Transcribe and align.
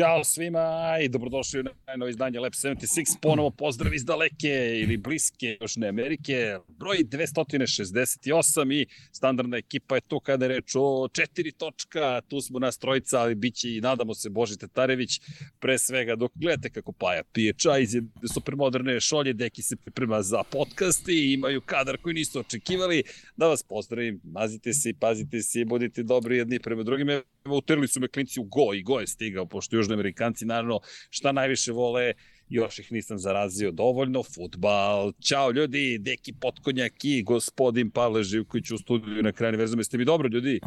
Ćao 0.00 0.24
svima 0.24 0.98
i 1.02 1.08
dobrodošli 1.08 1.60
u 1.60 1.64
najnovi 1.86 2.10
izdanje 2.10 2.40
Lab 2.40 2.52
76. 2.52 3.20
Ponovo 3.22 3.50
pozdrav 3.50 3.94
iz 3.94 4.04
daleke 4.04 4.80
ili 4.82 4.96
bliske, 4.96 5.56
još 5.60 5.76
ne 5.76 5.88
Amerike. 5.88 6.58
Broj 6.68 6.96
268 6.96 8.82
i 8.82 8.86
standardna 9.12 9.56
ekipa 9.56 9.94
je 9.94 10.00
tu 10.00 10.20
kada 10.20 10.44
je 10.44 10.48
reč 10.48 10.72
o 10.74 11.08
četiri 11.12 11.52
točka. 11.52 12.20
Tu 12.28 12.40
smo 12.40 12.58
nas 12.58 12.78
trojica, 12.78 13.20
ali 13.20 13.34
bit 13.34 13.54
će 13.54 13.76
i 13.76 13.80
nadamo 13.80 14.14
se 14.14 14.30
Boži 14.30 14.58
Tatarević. 14.58 15.20
Pre 15.58 15.78
svega 15.78 16.16
dok 16.16 16.32
gledate 16.34 16.70
kako 16.70 16.92
Paja 16.92 17.22
pije 17.32 17.52
čaj 17.52 17.82
iz 17.82 17.96
supermoderne 18.34 19.00
šolje, 19.00 19.32
deki 19.32 19.62
se 19.62 19.76
priprema 19.76 20.22
za 20.22 20.42
podcast 20.42 21.08
i 21.08 21.32
imaju 21.32 21.60
kadar 21.60 21.96
koji 21.96 22.14
nisu 22.14 22.40
očekivali. 22.40 23.02
Da 23.36 23.48
vas 23.48 23.62
pozdravim, 23.62 24.20
mazite 24.24 24.72
se 24.72 24.90
i 24.90 24.94
pazite 24.94 25.42
se 25.42 25.60
i 25.60 25.64
budite 25.64 26.02
dobri 26.02 26.36
jedni 26.36 26.58
prema 26.58 26.82
drugim 26.82 27.08
utrli 27.44 27.88
su 27.88 28.00
me 28.00 28.08
klinci 28.08 28.40
u 28.40 28.44
go 28.44 28.74
i 28.74 28.82
go 28.82 29.00
je 29.00 29.06
stigao, 29.06 29.46
pošto 29.46 29.76
južni 29.76 29.94
amerikanci 29.94 30.44
naravno 30.44 30.80
šta 31.10 31.32
najviše 31.32 31.72
vole, 31.72 32.12
još 32.48 32.78
ih 32.78 32.92
nisam 32.92 33.18
zarazio 33.18 33.70
dovoljno, 33.70 34.22
futbal, 34.22 35.12
čao 35.20 35.50
ljudi, 35.50 35.98
Deki 35.98 36.32
Potkonjak 36.32 37.04
i 37.04 37.22
gospodin 37.22 37.90
Pavle 37.90 38.22
Živković 38.22 38.70
u 38.70 38.78
studiju 38.78 39.22
na 39.22 39.32
kraju 39.32 39.58
verzom, 39.58 39.80
jeste 39.80 39.98
mi 39.98 40.04
dobro 40.04 40.28
ljudi? 40.28 40.60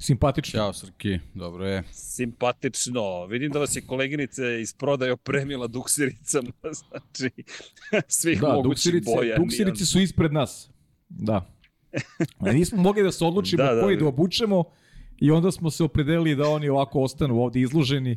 Simpatično. 0.00 0.58
Ćao 0.58 0.72
Srki, 0.72 1.18
dobro 1.34 1.66
je. 1.66 1.82
Simpatično. 1.92 3.26
Vidim 3.26 3.52
da 3.52 3.58
vas 3.58 3.76
je 3.76 3.82
koleginice 3.86 4.60
iz 4.60 4.74
prodaje 4.74 5.12
opremila 5.12 5.66
duksiricama, 5.66 6.52
znači 6.88 7.30
svih 8.08 8.40
da, 8.40 8.48
mogućih 8.48 8.70
duksirice, 8.70 9.10
boja. 9.16 9.36
Duksirice 9.36 9.86
su 9.86 10.00
ispred 10.00 10.32
nas. 10.32 10.70
Da. 11.08 11.54
Nismo 12.54 12.82
mogli 12.82 13.02
da 13.02 13.12
se 13.12 13.24
odlučimo 13.24 13.64
da, 13.64 13.74
da, 13.74 13.82
koji 13.82 13.96
da, 13.96 14.00
da 14.00 14.08
obučemo, 14.08 14.64
I 15.20 15.30
onda 15.30 15.50
smo 15.50 15.70
se 15.70 15.84
opredelili 15.84 16.36
da 16.36 16.48
oni 16.48 16.68
ovako 16.68 17.00
ostanu 17.00 17.42
ovde 17.42 17.60
izloženi, 17.60 18.16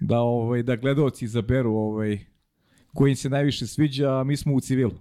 da 0.00 0.18
ovaj 0.18 0.62
da 0.62 0.76
gledaoci 0.76 1.24
izaberu 1.24 1.72
ovaj 1.72 2.18
koji 2.94 3.10
im 3.10 3.16
se 3.16 3.30
najviše 3.30 3.66
sviđa, 3.66 4.20
a 4.20 4.24
mi 4.24 4.36
smo 4.36 4.54
u 4.54 4.60
civilu. 4.60 4.94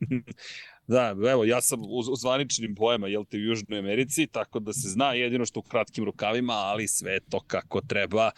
Da, 0.88 1.16
evo, 1.30 1.44
ja 1.44 1.60
sam 1.60 1.82
u, 1.82 1.98
u 2.12 2.16
zvaničnim 2.16 2.74
bojama, 2.74 3.08
jel 3.08 3.24
te, 3.24 3.36
u 3.36 3.40
Južnoj 3.40 3.78
Americi, 3.78 4.26
tako 4.26 4.60
da 4.60 4.72
se 4.72 4.88
zna 4.88 5.12
jedino 5.12 5.46
što 5.46 5.60
u 5.60 5.62
kratkim 5.62 6.04
rukavima, 6.04 6.52
ali 6.52 6.88
sve 6.88 7.20
to 7.20 7.40
kako 7.40 7.80
treba. 7.80 8.30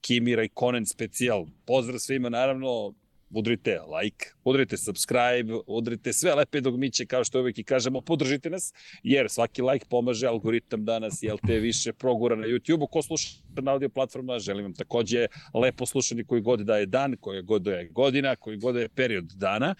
Kimi 0.00 0.36
Raikkonen 0.36 0.86
specijal. 0.86 1.46
Pozdrav 1.64 1.98
svima, 1.98 2.28
naravno, 2.28 2.94
udrite 3.30 3.78
like, 4.02 4.26
udrite 4.44 4.76
subscribe, 4.76 5.54
udrite 5.66 6.12
sve 6.12 6.34
lepe 6.34 6.60
dogmiće, 6.60 7.06
kao 7.06 7.24
što 7.24 7.40
uvek 7.40 7.58
i 7.58 7.64
kažemo, 7.64 8.00
podržite 8.00 8.50
nas, 8.50 8.72
jer 9.02 9.28
svaki 9.28 9.62
like 9.62 9.86
pomaže 9.88 10.26
algoritam 10.26 10.84
danas, 10.84 11.22
jel 11.22 11.38
te 11.46 11.58
više 11.58 11.92
progura 11.92 12.36
na 12.36 12.46
YouTube-u. 12.46 12.86
Ko 12.86 13.02
sluša 13.02 13.28
na 13.62 13.72
audio 13.72 13.88
platforma, 13.88 14.38
želim 14.38 14.64
vam 14.64 14.74
takođe 14.74 15.26
lepo 15.54 15.86
slušanje 15.86 16.24
koji 16.24 16.40
god 16.42 16.60
da 16.60 16.76
je 16.76 16.86
dan, 16.86 17.16
koji 17.20 17.42
god 17.42 17.62
da 17.62 17.72
je 17.72 17.88
godina, 17.88 18.36
koji 18.36 18.56
god 18.56 18.74
da 18.74 18.80
je 18.80 18.88
period 18.88 19.24
dana. 19.24 19.74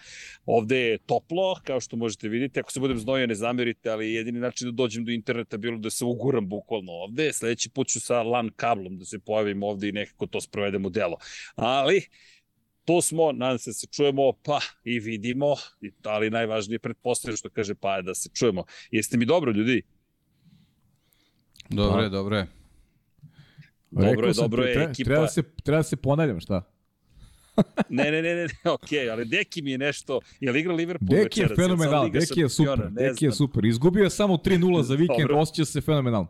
Ovde 0.45 0.77
je 0.77 0.97
toplo, 0.97 1.59
kao 1.63 1.79
što 1.79 1.95
možete 1.95 2.27
vidjeti, 2.27 2.59
ako 2.59 2.71
se 2.71 2.79
budem 2.79 2.97
znojio 2.97 3.27
ne 3.27 3.35
zamerite, 3.35 3.89
ali 3.89 4.13
jedini 4.13 4.39
način 4.39 4.67
da 4.67 4.71
dođem 4.71 5.05
do 5.05 5.11
interneta 5.11 5.57
bilo 5.57 5.77
da 5.77 5.89
se 5.89 6.05
uguram 6.05 6.49
bukvalno 6.49 6.91
ovde. 6.91 7.33
Sledeći 7.33 7.69
put 7.69 7.87
ću 7.87 7.99
sa 7.99 8.23
LAN 8.23 8.49
kablom 8.55 8.97
da 8.97 9.05
se 9.05 9.19
pojavim 9.19 9.63
ovde 9.63 9.89
i 9.89 9.91
nekako 9.91 10.27
to 10.27 10.41
sprovedem 10.41 10.85
u 10.85 10.89
delo. 10.89 11.17
Ali, 11.55 12.01
tu 12.87 13.01
smo, 13.01 13.31
nadam 13.31 13.57
se 13.57 13.69
da 13.69 13.73
se 13.73 13.87
čujemo, 13.87 14.31
pa 14.43 14.59
i 14.83 14.99
vidimo, 14.99 15.55
ali 16.03 16.29
najvažnije 16.29 16.79
pretpostavljam 16.79 17.37
što 17.37 17.49
kaže 17.49 17.75
pa 17.75 17.95
je 17.95 18.01
da 18.01 18.15
se 18.15 18.29
čujemo. 18.33 18.63
Jeste 18.91 19.17
mi 19.17 19.25
dobro, 19.25 19.51
ljudi? 19.51 19.81
Dobro 21.69 22.01
je, 22.01 22.09
dobro 22.09 22.37
je. 22.37 22.47
Dobro 23.91 24.27
je, 24.27 24.33
dobro 24.33 24.63
je, 24.63 24.73
treba, 24.73 24.91
ekipa. 24.91 25.07
Treba 25.07 25.27
se, 25.27 25.43
treba 25.63 25.83
se 25.83 25.95
ponavljam, 25.95 26.39
šta? 26.39 26.63
ne, 27.89 28.11
ne, 28.11 28.21
ne, 28.21 28.35
ne, 28.35 28.47
ok, 28.71 28.89
ali 29.11 29.25
Deki 29.25 29.61
mi 29.61 29.71
je 29.71 29.77
nešto, 29.77 30.19
je 30.39 30.51
li 30.51 30.59
igra 30.59 30.73
Liverpool 30.73 31.09
Deki 31.09 31.23
večerac? 31.23 31.49
je 31.49 31.55
fenomenal, 31.55 32.09
Deki 32.09 32.39
je 32.39 32.49
super, 32.49 32.89
Deki 32.91 33.25
je 33.25 33.31
super. 33.31 33.65
Izgubio 33.65 34.03
je 34.03 34.09
samo 34.09 34.35
3-0 34.35 34.81
za 34.81 34.95
vikend, 35.01 35.31
osjeća 35.31 35.65
se 35.65 35.81
fenomenalno. 35.81 36.29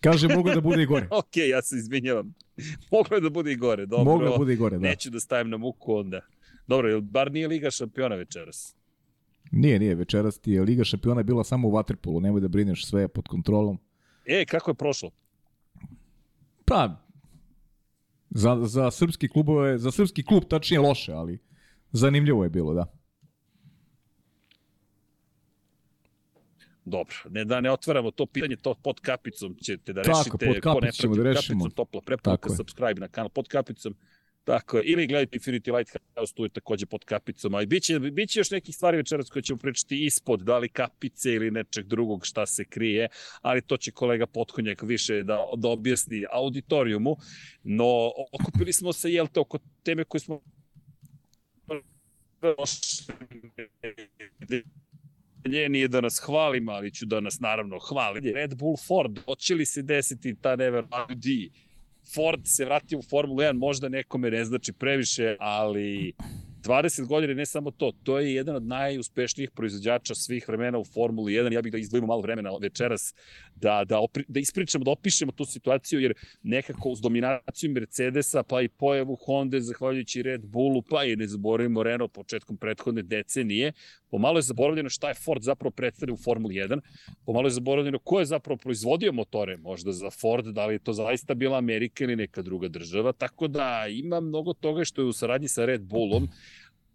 Kaže, 0.00 0.28
mogu 0.28 0.50
da 0.50 0.60
bude 0.60 0.82
i 0.82 0.86
gore. 0.86 1.08
ok, 1.20 1.36
ja 1.36 1.62
se 1.62 1.76
izvinjavam. 1.76 2.34
Moglo 2.90 3.16
je 3.16 3.20
da 3.20 3.30
bude 3.30 3.52
i 3.52 3.56
gore, 3.56 3.86
dobro. 3.86 4.04
Moglo 4.04 4.30
da 4.30 4.36
bude 4.36 4.52
i 4.52 4.56
gore, 4.56 4.78
da. 4.78 4.88
Neću 4.88 5.10
da 5.10 5.20
stavim 5.20 5.50
na 5.50 5.56
muku 5.56 5.94
onda. 5.94 6.20
Dobro, 6.66 7.00
bar 7.00 7.32
nije 7.32 7.48
Liga 7.48 7.70
šampiona 7.70 8.14
večeras? 8.14 8.74
Nije, 9.50 9.78
nije, 9.78 9.94
večeras 9.94 10.38
ti 10.38 10.52
je 10.52 10.62
Liga 10.62 10.84
šampiona 10.84 11.22
bila 11.22 11.44
samo 11.44 11.68
u 11.68 11.72
Waterpolu, 11.72 12.22
nemoj 12.22 12.40
da 12.40 12.48
brineš, 12.48 12.86
sve 12.86 13.00
je 13.00 13.08
pod 13.08 13.28
kontrolom. 13.28 13.78
E, 14.26 14.44
kako 14.44 14.70
je 14.70 14.74
prošlo? 14.74 15.10
Pa, 16.64 17.04
za, 18.30 18.58
za 18.62 18.90
srpski 18.90 19.28
klubove, 19.28 19.78
za 19.78 19.90
srpski 19.90 20.24
klub 20.24 20.44
tačnije 20.48 20.80
loše, 20.80 21.12
ali 21.12 21.38
zanimljivo 21.92 22.44
je 22.44 22.50
bilo, 22.50 22.74
da. 22.74 22.97
Dobro, 26.88 27.14
ne 27.30 27.44
da 27.44 27.60
ne 27.60 27.70
otvaramo 27.70 28.10
to 28.10 28.26
pitanje, 28.26 28.56
to 28.56 28.74
pod 28.74 29.00
kapicom 29.00 29.56
ćete 29.62 29.92
da 29.92 30.02
Tako, 30.02 30.18
rešite. 30.18 30.60
Tako, 30.60 30.72
pod 30.72 30.82
kapicom 30.82 31.00
ćemo 31.02 31.16
da 31.16 31.22
rešimo. 31.22 31.64
Kapicom, 31.64 31.70
topla 31.70 32.00
preporuka, 32.00 32.48
subscribe 32.48 33.00
na 33.00 33.08
kanal 33.08 33.28
pod 33.28 33.48
kapicom. 33.48 33.94
Tako 34.44 34.76
je. 34.76 34.84
Ili 34.84 35.06
gledajte 35.06 35.38
Infinity 35.38 35.76
Lighthouse, 35.76 36.34
tu 36.34 36.44
je 36.44 36.48
takođe 36.48 36.86
pod 36.86 37.04
kapicom, 37.04 37.54
ali 37.54 37.66
biće, 37.66 37.98
biće 37.98 38.40
još 38.40 38.50
nekih 38.50 38.74
stvari 38.74 38.96
večeras 38.96 39.30
koje 39.30 39.42
ćemo 39.42 39.58
pričati 39.58 40.04
ispod, 40.06 40.40
da 40.40 40.58
li 40.58 40.68
kapice 40.68 41.32
ili 41.32 41.50
nečeg 41.50 41.86
drugog 41.86 42.26
šta 42.26 42.46
se 42.46 42.64
krije, 42.64 43.08
ali 43.42 43.62
to 43.62 43.76
će 43.76 43.90
kolega 43.90 44.26
Potkonjak 44.26 44.82
više 44.82 45.22
da, 45.22 45.38
da 45.56 45.68
objasni 45.68 46.24
auditorijumu. 46.30 47.16
No, 47.62 48.10
okupili 48.32 48.72
smo 48.72 48.92
se, 48.92 49.12
jel 49.12 49.26
te, 49.26 49.40
oko 49.40 49.58
teme 49.82 50.04
koje 50.04 50.20
smo 50.20 50.40
nije 55.44 55.88
da 55.88 56.00
nas 56.00 56.18
hvalim, 56.18 56.68
ali 56.68 56.90
ću 56.90 57.06
da 57.06 57.20
nas 57.20 57.40
naravno 57.40 57.78
hvalim. 57.78 58.24
Red 58.34 58.54
Bull 58.54 58.76
Ford, 58.76 59.18
hoće 59.24 59.54
li 59.54 59.66
se 59.66 59.82
desiti 59.82 60.34
ta 60.40 60.56
never 60.56 60.84
D? 61.08 61.28
Ford 62.14 62.40
se 62.44 62.64
vratio 62.64 62.98
u 62.98 63.02
Formulu 63.02 63.38
1, 63.38 63.52
možda 63.52 63.88
nekome 63.88 64.30
ne 64.30 64.44
znači 64.44 64.72
previše, 64.72 65.36
ali 65.40 66.12
20 66.62 67.06
godina 67.06 67.34
ne 67.34 67.46
samo 67.46 67.70
to, 67.70 67.92
to 68.02 68.18
je 68.18 68.34
jedan 68.34 68.56
od 68.56 68.66
najuspešnijih 68.66 69.50
proizvođača 69.50 70.14
svih 70.14 70.48
vremena 70.48 70.78
u 70.78 70.84
Formuli 70.84 71.32
1. 71.32 71.52
Ja 71.52 71.62
bih 71.62 71.72
da 71.72 71.78
izdvojimo 71.78 72.06
malo 72.06 72.20
vremena 72.20 72.50
večeras 72.60 73.14
da, 73.54 73.84
da, 73.84 73.98
opri, 73.98 74.24
da 74.28 74.40
ispričamo, 74.40 74.84
da 74.84 74.90
opišemo 74.90 75.32
tu 75.32 75.44
situaciju, 75.44 76.00
jer 76.00 76.14
nekako 76.42 76.88
uz 76.88 77.00
dominaciju 77.00 77.70
Mercedesa, 77.70 78.42
pa 78.42 78.62
i 78.62 78.68
pojavu 78.68 79.16
Honda, 79.16 79.60
zahvaljujući 79.60 80.22
Red 80.22 80.46
Bullu, 80.46 80.82
pa 80.82 81.04
i 81.04 81.16
ne 81.16 81.26
zaboravimo 81.26 81.82
Renault 81.82 82.12
početkom 82.12 82.56
prethodne 82.56 83.02
decenije, 83.02 83.72
pomalo 84.10 84.38
je 84.38 84.42
zaboravljeno 84.42 84.88
šta 84.88 85.08
je 85.08 85.14
Ford 85.14 85.42
zapravo 85.42 85.70
predstavio 85.70 86.14
u 86.14 86.16
Formuli 86.24 86.54
1, 86.54 86.80
pomalo 87.26 87.46
je 87.46 87.50
zaboravljeno 87.50 87.98
ko 87.98 88.18
je 88.18 88.26
zapravo 88.26 88.56
proizvodio 88.56 89.12
motore, 89.12 89.56
možda 89.56 89.92
za 89.92 90.10
Ford, 90.10 90.46
da 90.46 90.66
li 90.66 90.74
je 90.74 90.78
to 90.78 90.92
zaista 90.92 91.34
bila 91.34 91.58
Amerika 91.58 92.04
ili 92.04 92.16
neka 92.16 92.42
druga 92.42 92.68
država, 92.68 93.12
tako 93.12 93.48
da 93.48 93.86
ima 93.90 94.20
mnogo 94.20 94.52
toga 94.52 94.84
što 94.84 95.02
je 95.02 95.06
u 95.06 95.12
saradnji 95.12 95.48
sa 95.48 95.64
Red 95.64 95.82
Bullom, 95.82 96.28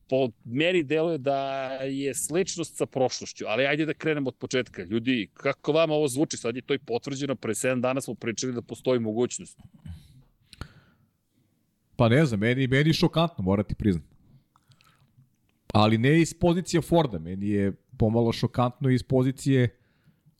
po 0.09 0.29
meri 0.46 0.84
deluje 0.84 1.18
da 1.18 1.69
je 1.81 2.13
sličnost 2.16 2.78
sa 2.78 2.85
prošlošću, 2.85 3.45
ali 3.47 3.66
ajde 3.66 3.85
da 3.85 3.94
krenemo 3.94 4.28
od 4.28 4.35
početka. 4.35 4.84
Ljudi, 4.84 5.30
kako 5.34 5.72
vam 5.72 5.91
ovo 5.91 6.07
zvuči? 6.07 6.38
Sad 6.38 6.56
je 6.56 6.62
to 6.62 6.74
i 6.74 6.80
potvrđeno, 6.80 7.36
pre 7.36 7.54
7 7.54 7.81
dana 7.81 8.01
smo 8.01 8.16
pričali 8.16 8.54
da 8.54 8.62
postoji 8.62 9.00
mogućnost. 9.00 9.59
Pa 11.95 12.09
ne 12.09 12.25
znam, 12.25 12.39
meni, 12.39 12.68
meni 12.68 12.94
šokantno, 12.94 13.44
morati 13.44 13.75
priznati. 13.75 14.12
Ali 15.73 15.97
ne 15.97 16.21
iz 16.21 16.33
pozicije 16.33 16.81
Forda, 16.81 17.19
meni 17.19 17.49
je 17.49 17.71
pomalo 17.97 18.31
šokantno 18.31 18.89
iz 18.89 19.03
pozicije 19.03 19.69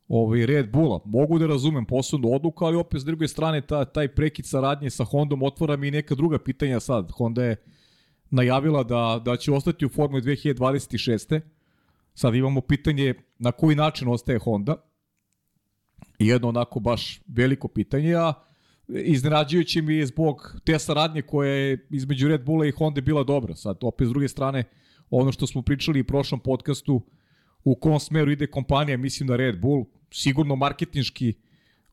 ovaj 0.08 0.46
Red 0.46 0.72
Bulla. 0.72 1.00
Mogu 1.06 1.40
da 1.40 1.48
razumem 1.48 1.86
poslovnu 1.86 2.34
odluku, 2.34 2.66
ali 2.66 2.78
opet 2.78 3.02
s 3.02 3.06
druge 3.06 3.28
strane 3.28 3.62
ta, 3.62 3.86
taj 3.86 4.08
prekid 4.08 4.46
saradnje 4.46 4.90
sa 4.90 5.04
Hondom 5.04 5.44
otvara 5.44 5.76
mi 5.76 5.92
neka 5.92 6.16
druga 6.16 6.40
pitanja 6.40 6.80
sad. 6.80 7.12
Honda 7.12 7.44
je 7.44 7.56
najavila 8.30 8.84
da, 8.84 9.22
da 9.26 9.38
će 9.38 9.52
ostati 9.52 9.86
u 9.86 9.90
Formuli 9.90 10.22
2026. 10.22 11.42
Sad 12.14 12.36
imamo 12.36 12.62
pitanje 12.62 13.14
na 13.40 13.52
koji 13.52 13.76
način 13.76 14.08
ostaje 14.08 14.40
Honda. 14.40 14.76
Jedno 16.20 16.50
onako 16.50 16.80
baš 16.80 17.22
veliko 17.28 17.68
pitanje, 17.68 18.16
a 18.16 18.34
iznenađujući 18.88 19.82
mi 19.82 19.96
je 19.96 20.06
zbog 20.06 20.56
te 20.66 20.80
saradnje 20.80 21.22
koja 21.22 21.50
je 21.50 21.88
između 21.90 22.28
Red 22.28 22.46
Bulla 22.46 22.66
i 22.66 22.72
Honda 22.72 23.02
bila 23.02 23.24
dobra. 23.24 23.56
Sad, 23.56 23.78
opet 23.82 24.08
s 24.08 24.10
druge 24.10 24.28
strane, 24.28 24.64
ono 25.20 25.32
što 25.32 25.48
smo 25.48 25.62
pričali 25.62 26.02
u 26.02 26.04
prošlom 26.04 26.40
podcastu, 26.40 27.02
u 27.64 27.76
kom 27.76 28.00
smeru 28.00 28.32
ide 28.32 28.48
kompanija, 28.48 28.98
mislim 28.98 29.28
da 29.28 29.36
Red 29.36 29.60
Bull, 29.60 29.86
sigurno 30.12 30.56
marketinški 30.56 31.34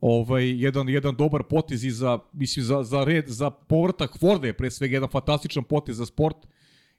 ovaj 0.00 0.62
jedan 0.62 0.88
jedan 0.88 1.16
dobar 1.16 1.42
potez 1.42 1.84
i 1.84 1.90
za 1.90 2.18
mislim 2.32 2.64
za 2.64 2.82
za 2.82 3.04
red 3.04 3.28
za 3.28 3.50
povratak 3.50 4.18
Forda 4.18 4.46
je 4.46 4.52
pre 4.52 4.70
svega 4.70 4.96
jedan 4.96 5.08
fantastičan 5.08 5.64
potez 5.64 5.96
za 5.96 6.06
sport. 6.06 6.36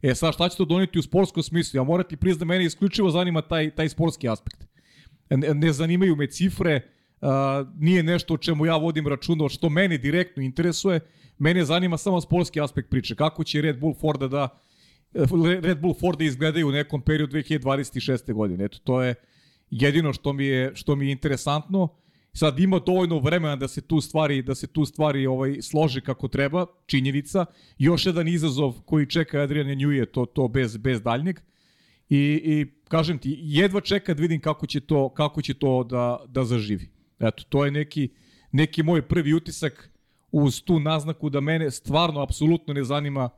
E 0.01 0.15
sad 0.15 0.33
šta 0.33 0.50
će 0.50 0.57
to 0.57 0.65
doneti 0.65 1.00
u 1.00 1.01
sportskom 1.01 1.44
smislu? 1.44 1.77
Ja 1.77 1.83
moram 1.83 2.07
ti 2.07 2.18
priznati 2.18 2.39
da 2.39 2.45
mene 2.45 2.65
isključivo 2.65 3.09
zanima 3.09 3.41
taj 3.41 3.75
taj 3.75 3.89
sportski 3.89 4.29
aspekt. 4.29 4.67
Ne, 5.29 5.53
ne 5.53 5.74
zanimaju 5.74 6.15
me 6.15 6.27
cifre, 6.27 6.81
nije 7.77 8.03
nešto 8.03 8.33
o 8.33 8.38
čemu 8.38 8.65
ja 8.65 8.77
vodim 8.77 9.07
računa, 9.07 9.50
što 9.50 9.69
mene 9.69 9.97
direktno 9.97 10.44
interesuje. 10.44 11.00
Mene 11.38 11.65
zanima 11.65 11.97
samo 11.97 12.21
sportski 12.21 12.62
aspekt 12.62 12.89
priče. 12.89 13.15
Kako 13.15 13.44
će 13.44 13.62
Red 13.62 13.79
Bull 13.79 13.94
Forda 13.94 14.27
da 14.27 14.50
Red 15.62 15.80
Bull 15.81 15.94
Forda 15.94 16.24
izgledaju 16.24 16.68
u 16.68 16.72
nekom 16.72 17.02
periodu 17.02 17.38
2026. 17.38 18.34
godine. 18.34 18.66
Eto, 18.66 18.78
to 18.84 19.02
je 19.02 19.16
jedino 19.69 20.13
što 20.13 20.34
mi 20.34 20.46
je, 20.46 20.72
što 20.75 20.96
mi 20.96 21.06
je 21.06 21.12
interesantno. 21.12 21.88
Sad 22.34 22.60
ima 22.60 22.80
dovoljno 22.80 23.19
vremena 23.19 23.56
da 23.56 23.68
se 23.68 23.81
tu 23.81 24.02
stvari 24.02 24.42
da 24.42 24.56
se 24.56 24.68
tu 24.68 24.86
stvari 24.86 25.28
ovaj 25.28 25.62
složi 25.62 26.02
kako 26.02 26.28
treba, 26.28 26.66
činjenica. 26.86 27.46
Još 27.78 28.06
jedan 28.06 28.28
izazov 28.28 28.81
koji 28.86 29.10
čeka 29.10 29.40
Adrian 29.40 29.68
Newey 29.68 30.06
to 30.12 30.25
to 30.25 30.48
bez 30.48 30.78
bez 30.78 31.02
daljnjeg. 31.02 31.40
I, 32.10 32.42
I 32.44 32.66
kažem 32.88 33.18
ti, 33.18 33.38
jedva 33.42 33.81
čekam 33.81 34.16
da 34.16 34.22
vidim 34.22 34.42
kako 34.42 34.68
će 34.68 34.80
to 34.80 35.10
kako 35.10 35.42
će 35.42 35.54
to 35.54 35.84
da 35.84 36.19
da 36.28 36.44
zaživi. 36.44 36.90
Eto, 37.19 37.44
to 37.50 37.66
je 37.66 37.72
neki 37.72 38.10
neki 38.52 38.84
moj 38.84 39.02
prvi 39.02 39.34
utisak 39.34 39.90
uz 40.31 40.63
tu 40.63 40.80
naznaku 40.80 41.30
da 41.30 41.42
mene 41.42 41.72
stvarno 41.72 42.22
apsolutno 42.22 42.74
ne 42.74 42.84
zanima 42.84 43.30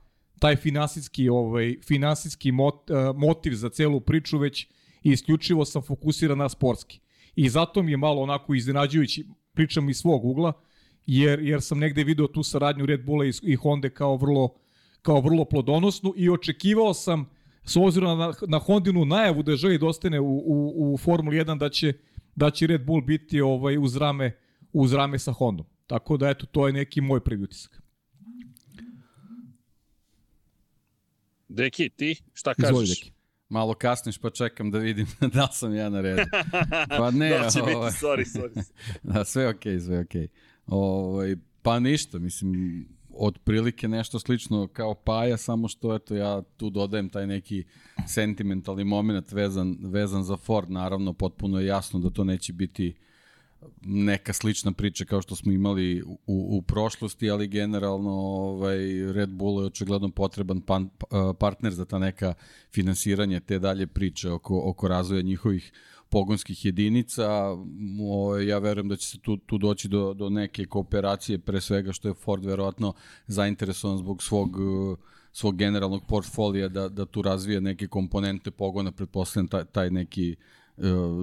taj 0.44 0.56
finansijski 0.56 1.30
ovaj 1.30 1.76
finansijski 1.88 2.52
mot, 2.52 2.90
uh, 2.90 3.16
motiv 3.16 3.54
za 3.54 3.70
celu 3.70 4.00
priču 4.02 4.38
već 4.38 4.68
isključivo 5.04 5.66
sam 5.66 5.82
fokusiran 5.82 6.38
na 6.38 6.50
sportski. 6.50 7.00
I 7.36 7.50
zato 7.50 7.84
mi 7.84 7.92
je 7.92 7.98
malo 7.98 8.22
onako 8.22 8.54
iznenađujući, 8.54 9.26
pričam 9.54 9.90
iz 9.90 9.98
svog 9.98 10.26
ugla, 10.26 10.54
jer, 11.06 11.40
jer 11.40 11.62
sam 11.62 11.80
negde 11.80 12.04
video 12.04 12.28
tu 12.28 12.44
saradnju 12.44 12.86
Red 12.86 13.06
Bulla 13.06 13.26
i, 13.26 13.32
i 13.44 13.56
Honda 13.56 13.90
kao 13.90 14.18
vrlo, 14.18 14.56
kao 15.02 15.22
vrlo 15.22 15.46
plodonosnu 15.46 16.14
i 16.18 16.30
očekivao 16.30 16.94
sam, 16.94 17.30
s 17.66 17.76
obzirom 17.76 18.20
na, 18.20 18.34
na 18.48 18.60
Hondinu 18.60 19.06
najavu 19.06 19.44
da 19.44 19.56
želi 19.56 19.78
da 19.78 19.88
ostane 19.88 20.20
u, 20.20 20.38
u, 20.46 20.94
u 20.94 20.98
Formuli 20.98 21.38
1, 21.38 21.58
da 21.58 21.70
će, 21.70 21.94
da 22.36 22.50
će 22.50 22.68
Red 22.68 22.86
Bull 22.86 23.02
biti 23.02 23.42
ovaj 23.42 23.78
uz 23.78 23.96
rame, 23.96 24.32
uz 24.74 24.94
rame 24.94 25.20
sa 25.20 25.32
Hondom. 25.32 25.66
Tako 25.88 26.18
da, 26.18 26.30
eto, 26.30 26.46
to 26.46 26.68
je 26.68 26.74
neki 26.74 27.02
moj 27.02 27.20
prvi 27.20 27.44
utisak. 27.44 27.83
Deki, 31.54 31.90
ti 31.90 32.16
šta 32.34 32.54
kažeš? 32.54 32.70
Izvoli, 32.70 32.88
Deki. 32.88 33.12
Malo 33.50 33.74
kasniš 33.74 34.18
pa 34.18 34.30
čekam 34.30 34.72
da 34.72 34.78
vidim 34.78 35.08
da 35.34 35.42
li 35.42 35.50
sam 35.52 35.76
ja 35.76 35.90
na 35.90 36.02
redu. 36.02 36.22
Pa 36.90 37.12
ne, 37.22 37.30
da 37.30 37.50
će 37.50 37.62
ovaj, 37.62 37.76
biti, 37.76 38.06
sorry, 38.06 38.26
sorry. 38.26 38.72
da, 39.14 39.26
sve 39.26 39.48
okej, 39.48 39.74
okay, 39.74 39.86
sve 39.86 40.00
okej. 40.00 40.22
Okay. 40.22 40.28
Ovaj, 40.68 41.36
pa 41.62 41.80
ništa, 41.80 42.20
mislim, 42.20 42.86
otprilike 43.10 43.88
nešto 43.88 44.20
slično 44.20 44.68
kao 44.68 44.96
Paja, 44.96 45.38
samo 45.38 45.68
što 45.68 45.96
eto 45.96 46.16
ja 46.16 46.42
tu 46.58 46.70
dodajem 46.70 47.10
taj 47.10 47.28
neki 47.28 47.64
sentimentalni 48.08 48.84
moment 48.84 49.32
vezan, 49.32 49.78
vezan 49.82 50.24
za 50.24 50.38
Ford, 50.38 50.72
naravno 50.72 51.14
potpuno 51.14 51.60
je 51.60 51.66
jasno 51.66 52.00
da 52.00 52.10
to 52.10 52.24
neće 52.24 52.54
biti 52.54 52.96
uh, 52.98 53.13
neka 53.82 54.34
slična 54.34 54.72
priča 54.72 55.06
kao 55.06 55.22
što 55.22 55.36
smo 55.36 55.52
imali 55.52 56.02
u, 56.04 56.18
u 56.28 56.62
prošlosti, 56.62 57.30
ali 57.30 57.48
generalno 57.48 58.12
ovaj, 58.12 58.78
Red 59.14 59.30
Bull 59.30 59.62
je 59.62 59.66
očigledno 59.66 60.10
potreban 60.10 60.62
pan, 60.62 60.90
partner 61.40 61.74
za 61.74 61.86
ta 61.86 62.00
neka 62.00 62.34
finansiranje 62.72 63.40
te 63.40 63.60
dalje 63.60 63.88
priče 63.88 64.30
oko, 64.30 64.62
oko 64.66 64.88
razvoja 64.88 65.22
njihovih 65.22 65.72
pogonskih 66.10 66.66
jedinica. 66.66 67.30
O, 68.10 68.38
ja 68.38 68.60
verujem 68.60 68.90
da 68.90 68.96
će 68.96 69.08
se 69.08 69.20
tu, 69.20 69.38
tu 69.38 69.58
doći 69.58 69.88
do, 69.88 70.14
do 70.14 70.30
neke 70.30 70.66
kooperacije, 70.66 71.40
pre 71.40 71.62
svega 71.62 71.94
što 71.94 72.08
je 72.08 72.14
Ford 72.14 72.46
verovatno 72.46 72.94
zainteresovan 73.28 73.98
zbog 73.98 74.24
svog 74.24 74.50
svog 75.34 75.58
generalnog 75.58 76.06
portfolija 76.08 76.68
da, 76.68 76.90
da 76.90 77.06
tu 77.06 77.22
razvije 77.22 77.62
neke 77.62 77.88
komponente 77.88 78.52
pogona, 78.52 78.92
pretpostavljam 78.92 79.48
taj, 79.48 79.66
taj 79.66 79.90
neki 79.90 80.36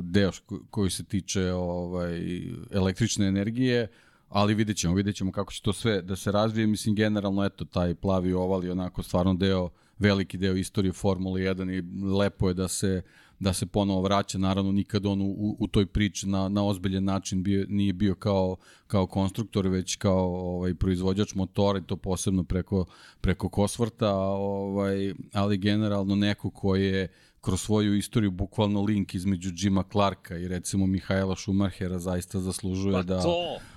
deo 0.03 0.31
koji 0.71 0.91
se 0.91 1.05
tiče 1.05 1.53
ovaj, 1.53 2.43
električne 2.71 3.27
energije, 3.27 3.89
ali 4.29 4.55
vidjet 4.55 4.77
ćemo, 4.77 4.95
vidjet 4.95 5.17
ćemo 5.17 5.33
kako 5.33 5.53
će 5.53 5.63
to 5.63 5.73
sve 5.73 6.03
da 6.03 6.17
se 6.17 6.33
razvije. 6.33 6.67
Mislim, 6.67 6.95
generalno, 6.95 7.45
eto, 7.45 7.65
taj 7.65 7.95
plavi 7.95 8.33
oval 8.33 8.65
je 8.65 8.73
onako 8.73 9.03
stvarno 9.03 9.35
deo, 9.35 9.69
veliki 9.99 10.39
deo 10.39 10.55
istorije 10.55 10.93
Formule 10.93 11.41
1 11.41 11.79
i 11.79 12.07
lepo 12.15 12.49
je 12.49 12.55
da 12.55 12.69
se 12.69 13.03
da 13.41 13.53
se 13.53 13.67
ponovo 13.67 14.03
vraća, 14.03 14.39
naravno 14.39 14.73
nikad 14.73 15.07
on 15.07 15.23
u, 15.23 15.57
u 15.59 15.67
toj 15.69 15.87
priči 15.87 16.29
na, 16.29 16.49
na 16.49 16.65
ozbiljen 16.67 17.05
način 17.05 17.43
bio, 17.43 17.67
nije 17.69 17.93
bio 17.93 18.15
kao, 18.15 18.57
kao 18.87 19.07
konstruktor, 19.07 19.69
već 19.69 19.97
kao 19.97 20.55
ovaj, 20.57 20.75
proizvođač 20.75 21.35
motora 21.35 21.79
i 21.79 21.83
to 21.83 21.97
posebno 21.97 22.45
preko, 22.45 22.85
preko 23.21 23.49
Kosvorta, 23.49 24.15
ovaj, 24.17 25.15
ali 25.33 25.59
generalno 25.59 26.15
neko 26.17 26.51
ko 26.51 26.77
je 26.77 27.09
kroz 27.41 27.61
svoju 27.61 27.97
istoriju 27.97 28.31
bukvalno 28.31 28.83
link 28.83 29.15
između 29.15 29.51
Jima 29.57 29.85
Clarka 29.93 30.39
i 30.39 30.49
recimo 30.49 30.87
Mihajla 30.87 31.37
Schumachera 31.37 31.99
zaista 31.99 32.41
zaslužuje 32.41 32.93
pa 32.93 33.03
da 33.03 33.23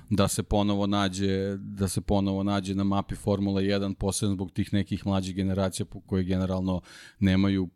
da 0.10 0.28
se 0.28 0.44
ponovo 0.44 0.88
nađe 0.88 1.58
da 1.58 1.88
se 1.88 2.02
ponovo 2.02 2.44
nađe 2.44 2.76
na 2.76 2.84
mapi 2.84 3.16
Formula 3.16 3.62
1 3.62 3.94
posebno 3.94 4.36
zbog 4.36 4.52
tih 4.52 4.74
nekih 4.74 5.06
mlađih 5.06 5.36
generacija 5.36 5.86
koje 6.06 6.24
generalno 6.24 6.82
nemaju 7.20 7.70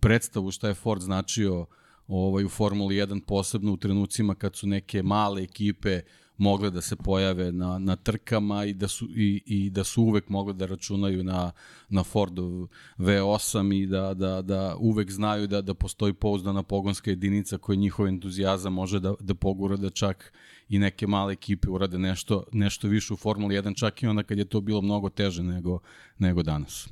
predstavu 0.00 0.50
šta 0.50 0.68
je 0.68 0.74
Ford 0.74 1.02
značio 1.02 1.66
ovaj 2.06 2.44
u 2.44 2.48
Formuli 2.48 2.94
1 2.94 3.20
posebno 3.26 3.72
u 3.72 3.76
trenucima 3.76 4.34
kad 4.34 4.56
su 4.56 4.66
neke 4.66 5.02
male 5.02 5.42
ekipe 5.42 6.00
mogle 6.36 6.70
da 6.70 6.80
se 6.80 6.96
pojave 6.96 7.52
na, 7.52 7.78
na 7.78 7.96
trkama 7.96 8.64
i 8.64 8.74
da 8.74 8.88
su, 8.88 9.08
i, 9.16 9.42
i 9.46 9.70
da 9.70 9.84
su 9.84 10.02
uvek 10.02 10.28
mogli 10.28 10.54
da 10.54 10.66
računaju 10.66 11.24
na, 11.24 11.52
na 11.88 12.04
Fordov 12.04 12.68
V8 12.98 13.82
i 13.82 13.86
da, 13.86 14.14
da, 14.14 14.42
da 14.42 14.76
uvek 14.78 15.10
znaju 15.10 15.46
da, 15.46 15.62
da 15.62 15.74
postoji 15.74 16.12
pouzdana 16.12 16.62
pogonska 16.62 17.10
jedinica 17.10 17.58
koja 17.58 17.76
njihov 17.76 18.06
entuzijazam 18.06 18.72
može 18.72 19.00
da, 19.00 19.14
da 19.20 19.34
pogura 19.34 19.76
da 19.76 19.90
čak 19.90 20.32
i 20.68 20.78
neke 20.78 21.06
male 21.06 21.32
ekipe 21.32 21.70
urade 21.70 21.98
nešto, 21.98 22.44
nešto 22.52 22.88
više 22.88 23.14
u 23.14 23.16
Formuli 23.16 23.54
1, 23.54 23.78
čak 23.78 24.02
i 24.02 24.06
onda 24.06 24.22
kad 24.22 24.38
je 24.38 24.44
to 24.44 24.60
bilo 24.60 24.82
mnogo 24.82 25.08
teže 25.08 25.42
nego, 25.42 25.78
nego 26.18 26.42
danas. 26.42 26.88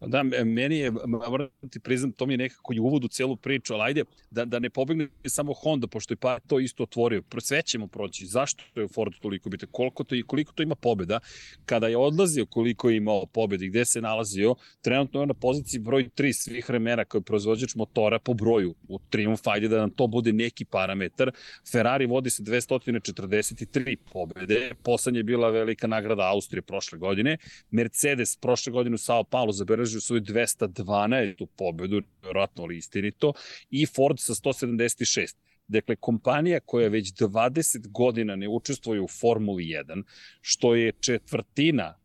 Da, 0.00 0.22
meni 0.22 0.78
je, 0.78 0.90
moram 1.06 1.48
ti 1.70 1.80
priznam, 1.80 2.12
to 2.12 2.26
mi 2.26 2.32
je 2.32 2.38
nekako 2.38 2.74
i 2.74 2.80
uvod 2.80 3.04
u 3.04 3.08
celu 3.08 3.36
priču, 3.36 3.74
ali 3.74 3.82
ajde, 3.82 4.04
da, 4.30 4.44
da 4.44 4.58
ne 4.58 4.70
pobegne 4.70 5.08
samo 5.26 5.52
Honda, 5.52 5.86
pošto 5.86 6.12
je 6.12 6.16
pa 6.16 6.38
to 6.40 6.60
isto 6.60 6.82
otvorio. 6.82 7.22
Sve 7.38 7.62
ćemo 7.62 7.86
proći. 7.86 8.26
Zašto 8.26 8.80
je 8.80 8.88
Ford 8.88 9.12
toliko 9.20 9.50
bite? 9.50 9.66
Koliko 9.66 10.04
to, 10.04 10.14
koliko 10.26 10.52
to 10.52 10.62
ima 10.62 10.74
pobeda? 10.74 11.20
Kada 11.64 11.88
je 11.88 11.96
odlazio, 11.96 12.46
koliko 12.46 12.90
je 12.90 12.96
imao 12.96 13.26
pobeda 13.26 13.64
i 13.64 13.68
gde 13.68 13.84
se 13.84 14.00
nalazio, 14.00 14.54
trenutno 14.82 15.20
je 15.20 15.26
na 15.26 15.34
poziciji 15.34 15.80
broj 15.80 16.08
3 16.16 16.32
svih 16.32 16.68
vremena 16.68 17.04
kao 17.04 17.18
je 17.18 17.22
proizvođač 17.22 17.74
motora 17.74 18.18
po 18.18 18.34
broju 18.34 18.74
u 18.88 18.98
Triumph, 19.10 19.42
ajde 19.44 19.68
da 19.68 19.78
nam 19.78 19.90
to 19.90 20.06
bude 20.06 20.32
neki 20.32 20.64
parametar. 20.64 21.32
Ferrari 21.72 22.06
vodi 22.06 22.30
se 22.30 22.42
243 22.42 23.96
pobede, 24.12 24.74
poslednje 24.82 25.18
je 25.18 25.24
bila 25.24 25.50
velika 25.50 25.86
nagrada 25.86 26.30
Austrije 26.30 26.62
prošle 26.62 26.98
godine, 26.98 27.36
Mercedes 27.70 28.36
prošle 28.36 28.72
godine 28.72 28.94
u 28.94 28.98
Sao 28.98 29.24
Paulo 29.24 29.52
zabeležio 29.52 29.87
zabeležio 29.88 30.00
svoju 30.00 30.20
212. 30.20 31.46
pobedu, 31.56 32.02
vjerojatno 32.22 32.66
li 32.66 32.76
istinito, 32.76 33.32
i 33.70 33.86
Ford 33.86 34.18
sa 34.20 34.34
176. 34.34 35.34
Dakle, 35.68 35.96
kompanija 35.96 36.60
koja 36.60 36.88
već 36.88 37.12
20 37.12 37.88
godina 37.88 38.36
ne 38.36 38.48
učestvuje 38.48 39.00
u 39.00 39.08
Formuli 39.08 39.64
1, 39.64 40.02
što 40.40 40.74
je 40.74 40.92
četvrtina 41.00 41.98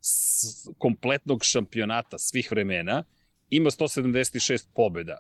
kompletnog 0.78 1.46
šampionata 1.46 2.18
svih 2.18 2.52
vremena, 2.52 3.04
ima 3.50 3.70
176 3.70 4.68
pobjeda. 4.76 5.20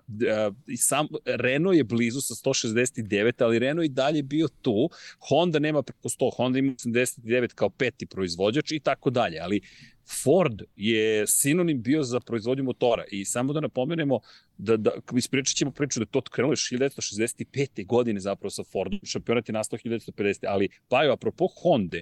I 0.67 0.77
sam 0.77 1.07
Renault 1.25 1.77
je 1.77 1.83
blizu 1.83 2.21
sa 2.21 2.33
169, 2.33 3.43
ali 3.43 3.59
Renault 3.59 3.85
i 3.85 3.93
dalje 3.93 4.23
bio 4.23 4.47
tu. 4.61 4.89
Honda 5.29 5.59
nema 5.59 5.83
preko 5.83 6.09
100, 6.09 6.31
Honda 6.35 6.59
ima 6.59 6.73
89 6.73 7.53
kao 7.53 7.69
peti 7.69 8.05
proizvođač 8.05 8.71
i 8.71 8.79
tako 8.79 9.09
dalje, 9.09 9.39
ali 9.39 9.61
Ford 10.05 10.61
je 10.75 11.27
sinonim 11.27 11.81
bio 11.81 12.03
za 12.03 12.19
proizvodnju 12.19 12.63
motora 12.63 13.03
i 13.11 13.25
samo 13.25 13.53
da 13.53 13.59
napomenemo 13.59 14.19
da, 14.57 14.77
da 14.77 14.91
ispričat 15.17 15.55
ćemo 15.55 15.71
priču 15.71 15.99
da 15.99 16.05
to 16.05 16.21
krenulo 16.21 16.51
još 16.51 16.69
1965. 16.71 17.85
godine 17.85 18.19
zapravo 18.19 18.49
sa 18.49 18.63
Fordom, 18.63 18.99
šampionat 19.03 19.49
je 19.49 19.53
nastao 19.53 19.79
1950. 19.79 20.45
Ali, 20.47 20.69
pa 20.87 21.03
jo, 21.03 21.13
apropo 21.13 21.47
Honda, 21.61 21.97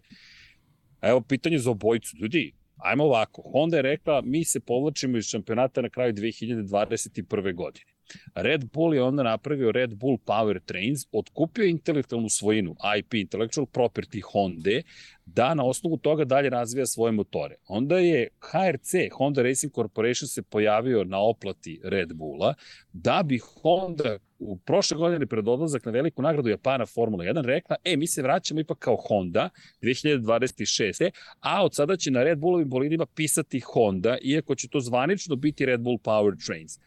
evo 1.01 1.21
pitanje 1.21 1.59
za 1.59 1.71
obojicu. 1.71 2.17
Ljudi, 2.17 2.53
ajmo 2.77 3.03
ovako, 3.03 3.41
Honda 3.41 3.77
je 3.77 3.81
rekla 3.81 4.21
mi 4.21 4.43
se 4.45 4.59
povlačimo 4.59 5.17
iz 5.17 5.25
šampionata 5.25 5.81
na 5.81 5.89
kraju 5.89 6.13
2021. 6.13 7.55
godine. 7.55 7.90
Red 8.35 8.65
Bull 8.73 8.93
je 8.93 9.03
onda 9.03 9.23
napravio 9.23 9.71
Red 9.71 9.95
Bull 9.95 10.17
Power 10.25 10.59
Trains, 10.65 11.05
otkupio 11.11 11.65
intelektualnu 11.65 12.29
svojinu, 12.29 12.75
IP, 12.97 13.13
Intellectual 13.13 13.67
Property 13.67 14.21
Honda, 14.31 14.81
da 15.25 15.53
na 15.53 15.63
osnovu 15.63 15.97
toga 15.97 16.25
dalje 16.25 16.49
razvija 16.49 16.85
svoje 16.85 17.11
motore. 17.11 17.55
Onda 17.67 17.97
je 17.97 18.27
HRC, 18.39 18.93
Honda 19.13 19.41
Racing 19.41 19.73
Corporation, 19.73 20.27
se 20.27 20.41
pojavio 20.41 21.03
na 21.03 21.19
oplati 21.19 21.81
Red 21.83 22.13
Bulla, 22.13 22.53
da 22.93 23.23
bi 23.23 23.37
Honda 23.37 24.17
u 24.39 24.57
prošle 24.57 24.97
godine 24.97 25.25
pred 25.25 25.47
odlazak 25.47 25.85
na 25.85 25.91
veliku 25.91 26.21
nagradu 26.21 26.49
Japana 26.49 26.85
Formula 26.85 27.23
1 27.23 27.45
rekla, 27.45 27.75
e, 27.83 27.97
mi 27.97 28.07
se 28.07 28.21
vraćamo 28.21 28.59
ipak 28.59 28.77
kao 28.79 28.95
Honda 28.95 29.49
2026. 29.81 31.09
A 31.39 31.65
od 31.65 31.75
sada 31.75 31.97
će 31.97 32.11
na 32.11 32.23
Red 32.23 32.39
Bullovim 32.39 32.69
bolidima 32.69 33.05
pisati 33.05 33.59
Honda, 33.59 34.17
iako 34.21 34.55
će 34.55 34.67
to 34.67 34.79
zvanično 34.79 35.35
biti 35.35 35.65
Red 35.65 35.81
Bull 35.81 35.97
Power 35.97 36.45
Trains. 36.45 36.79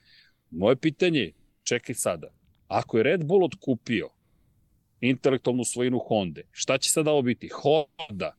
Moje 0.56 0.76
pitanje, 0.76 1.32
čekaj 1.62 1.94
sada, 1.94 2.28
ako 2.68 2.96
je 2.96 3.02
Red 3.02 3.25
Bull 3.25 3.44
otkupio 3.44 4.08
intelektualnu 5.00 5.64
svojinu 5.64 5.99
Honda. 5.99 6.40
Šta 6.50 6.78
će 6.78 6.90
sada 6.90 7.11
ovo 7.11 7.23
biti? 7.23 7.49
Honda. 7.49 8.37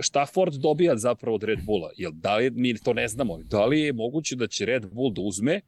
Šta 0.00 0.26
Ford 0.26 0.54
dobija 0.54 0.96
zapravo 0.96 1.34
od 1.34 1.42
Red 1.42 1.58
Bulla? 1.66 1.90
Jel, 1.96 2.12
da 2.14 2.36
li, 2.36 2.50
mi 2.50 2.78
to 2.78 2.92
ne 2.92 3.08
znamo, 3.08 3.38
da 3.38 3.66
li 3.66 3.80
je 3.80 3.92
moguće 3.92 4.36
da 4.36 4.46
će 4.46 4.66
Red 4.66 4.86
Bull 4.92 5.12
da 5.12 5.20
uzme 5.20 5.60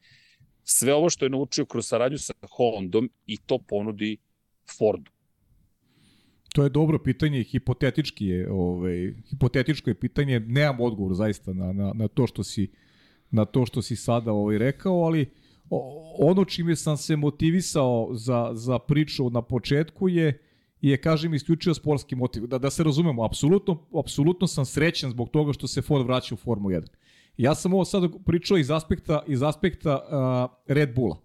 sve 0.65 0.95
ovo 0.95 1.11
što 1.11 1.25
je 1.25 1.31
naučio 1.31 1.65
kroz 1.65 1.87
saradnju 1.87 2.19
sa 2.19 2.33
Hondom 2.51 3.11
i 3.27 3.37
to 3.37 3.59
ponudi 3.59 4.17
Fordu? 4.79 5.11
To 6.55 6.65
je 6.65 6.71
dobro 6.71 6.99
pitanje 6.99 7.41
i 7.41 7.45
hipotetički 7.45 8.27
je, 8.27 8.51
ovaj, 8.51 9.15
hipotetičko 9.31 9.91
je 9.91 10.01
pitanje, 10.01 10.41
nemam 10.41 10.81
odgovor 10.81 11.15
zaista 11.15 11.53
na, 11.53 11.73
na, 11.73 11.93
na 11.95 12.09
to 12.09 12.27
što 12.27 12.45
si 12.45 12.71
na 13.33 13.45
to 13.45 13.67
što 13.67 13.83
si 13.83 13.97
sada 13.97 14.33
ovaj 14.33 14.59
rekao, 14.59 14.93
ali 14.93 15.31
ono 16.19 16.45
čime 16.45 16.77
sam 16.77 16.97
se 16.97 17.17
motivisao 17.17 18.09
za, 18.13 18.51
za 18.53 18.79
priču 18.79 19.31
na 19.31 19.43
početku 19.43 20.09
je 20.09 20.39
je, 20.83 20.97
kažem, 20.97 21.35
isključio 21.35 21.75
sportski 21.75 22.15
motiv. 22.15 22.47
Da, 22.47 22.59
da 22.59 22.71
se 22.71 22.85
razumemo, 22.85 23.25
apsolutno, 23.25 23.87
apsolutno 23.99 24.47
sam 24.47 24.65
srećan 24.65 25.11
zbog 25.11 25.31
toga 25.31 25.53
što 25.53 25.67
se 25.67 25.83
Ford 25.83 26.07
vraća 26.07 26.35
u 26.35 26.39
Formu 26.39 26.69
1. 26.69 26.87
Ja 27.37 27.55
sam 27.55 27.75
ovo 27.75 27.85
sada 27.85 28.09
pričao 28.27 28.59
iz 28.59 28.71
aspekta, 28.71 29.23
iz 29.27 29.43
aspekta 29.43 29.95
uh, 29.95 30.75
Red 30.75 30.95
Bulla. 30.95 31.17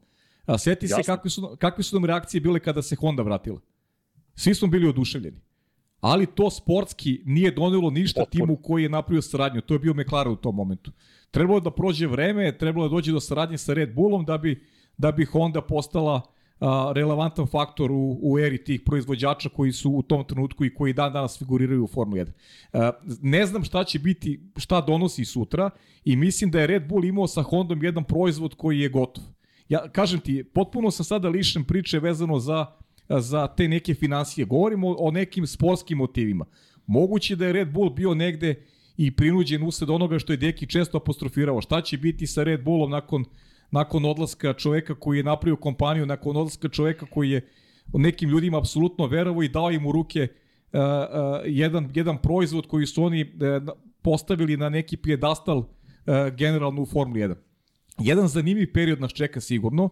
A, 0.45 0.57
seti 0.57 0.85
Jasno. 0.85 1.03
se 1.03 1.07
kakve 1.07 1.29
su, 1.29 1.55
kakve 1.59 1.83
su 1.83 1.95
nam 1.95 2.05
reakcije 2.05 2.41
bile 2.41 2.59
kada 2.59 2.81
se 2.81 2.95
Honda 2.95 3.23
vratila. 3.23 3.59
Svi 4.35 4.55
smo 4.55 4.67
bili 4.67 4.87
oduševljeni. 4.87 5.41
Ali 6.01 6.25
to 6.25 6.49
sportski 6.49 7.21
nije 7.25 7.51
donelo 7.51 7.89
ništa 7.89 8.21
Otpor. 8.21 8.31
timu 8.31 8.55
koji 8.55 8.83
je 8.83 8.89
napravio 8.89 9.21
saradnju. 9.21 9.61
To 9.61 9.73
je 9.73 9.79
bio 9.79 9.93
McLaren 9.93 10.33
u 10.33 10.35
tom 10.35 10.55
momentu. 10.55 10.91
Trebalo 11.31 11.59
da 11.59 11.71
prođe 11.71 12.07
vreme, 12.07 12.57
trebalo 12.57 12.87
da 12.87 12.95
dođe 12.95 13.11
do 13.11 13.19
saradnje 13.19 13.57
sa 13.57 13.73
Red 13.73 13.95
Bullom 13.95 14.25
da 14.25 14.37
bi, 14.37 14.63
da 14.97 15.11
bi 15.11 15.25
Honda 15.25 15.61
postala 15.61 16.21
a, 16.59 16.91
relevantan 16.95 17.47
faktor 17.47 17.91
u, 17.91 18.19
u 18.21 18.39
eri 18.39 18.63
tih 18.63 18.81
proizvođača 18.85 19.49
koji 19.49 19.71
su 19.71 19.91
u 19.91 20.01
tom 20.01 20.23
trenutku 20.27 20.65
i 20.65 20.73
koji 20.73 20.93
dan 20.93 21.13
danas 21.13 21.39
figuriraju 21.39 21.83
u 21.83 21.87
Formula 21.87 22.23
1. 22.23 22.31
A, 22.73 22.91
ne 23.21 23.45
znam 23.45 23.63
šta 23.63 23.83
će 23.83 23.99
biti, 23.99 24.51
šta 24.57 24.81
donosi 24.81 25.25
sutra 25.25 25.69
i 26.05 26.15
mislim 26.15 26.51
da 26.51 26.59
je 26.59 26.67
Red 26.67 26.87
Bull 26.87 27.05
imao 27.05 27.27
sa 27.27 27.41
Hondom 27.41 27.83
jedan 27.83 28.03
proizvod 28.03 28.55
koji 28.55 28.79
je 28.79 28.89
gotov. 28.89 29.23
Ja 29.69 29.89
kažem 29.91 30.19
ti, 30.19 30.43
potpuno 30.43 30.91
sam 30.91 31.05
sada 31.05 31.29
lišen 31.29 31.63
priče 31.63 31.99
vezano 31.99 32.39
za 32.39 32.65
za 33.09 33.47
te 33.47 33.67
neke 33.67 33.93
financije. 33.93 34.45
Govorimo 34.45 34.95
o 34.99 35.11
nekim 35.11 35.47
sportskim 35.47 35.97
motivima. 35.97 36.45
Moguće 36.85 37.35
da 37.35 37.45
je 37.45 37.53
Red 37.53 37.71
Bull 37.71 37.89
bio 37.89 38.13
negde 38.13 38.55
i 38.97 39.11
prinuđen 39.11 39.63
usled 39.63 39.89
onoga 39.89 40.19
što 40.19 40.33
je 40.33 40.37
Deki 40.37 40.67
često 40.67 40.97
apostrofirao. 40.97 41.61
Šta 41.61 41.81
će 41.81 41.97
biti 41.97 42.27
sa 42.27 42.43
Red 42.43 42.63
Bullom 42.63 42.91
nakon, 42.91 43.25
nakon 43.71 44.05
odlaska 44.05 44.53
čoveka 44.53 44.95
koji 44.95 45.17
je 45.17 45.23
napravio 45.23 45.55
kompaniju, 45.55 46.05
nakon 46.05 46.37
odlaska 46.37 46.69
čoveka 46.69 47.05
koji 47.05 47.29
je 47.29 47.47
nekim 47.93 48.29
ljudima 48.29 48.57
apsolutno 48.57 49.07
verovo 49.07 49.43
i 49.43 49.49
dao 49.49 49.71
im 49.71 49.85
u 49.85 49.91
ruke 49.91 50.27
uh, 50.73 50.79
uh, 50.79 51.41
jedan, 51.45 51.91
jedan 51.93 52.17
proizvod 52.17 52.67
koji 52.67 52.85
su 52.85 53.03
oni 53.03 53.23
uh, 53.23 53.73
postavili 54.01 54.57
na 54.57 54.69
neki 54.69 54.97
pijedastal 54.97 55.57
uh, 55.57 55.65
generalno 56.37 56.81
u 56.81 56.85
Formuli 56.85 57.19
1. 57.19 57.35
Jedan 57.99 58.27
zanimljiv 58.27 58.73
period 58.73 59.01
nas 59.01 59.13
čeka 59.13 59.41
sigurno. 59.41 59.83
Uh, 59.83 59.91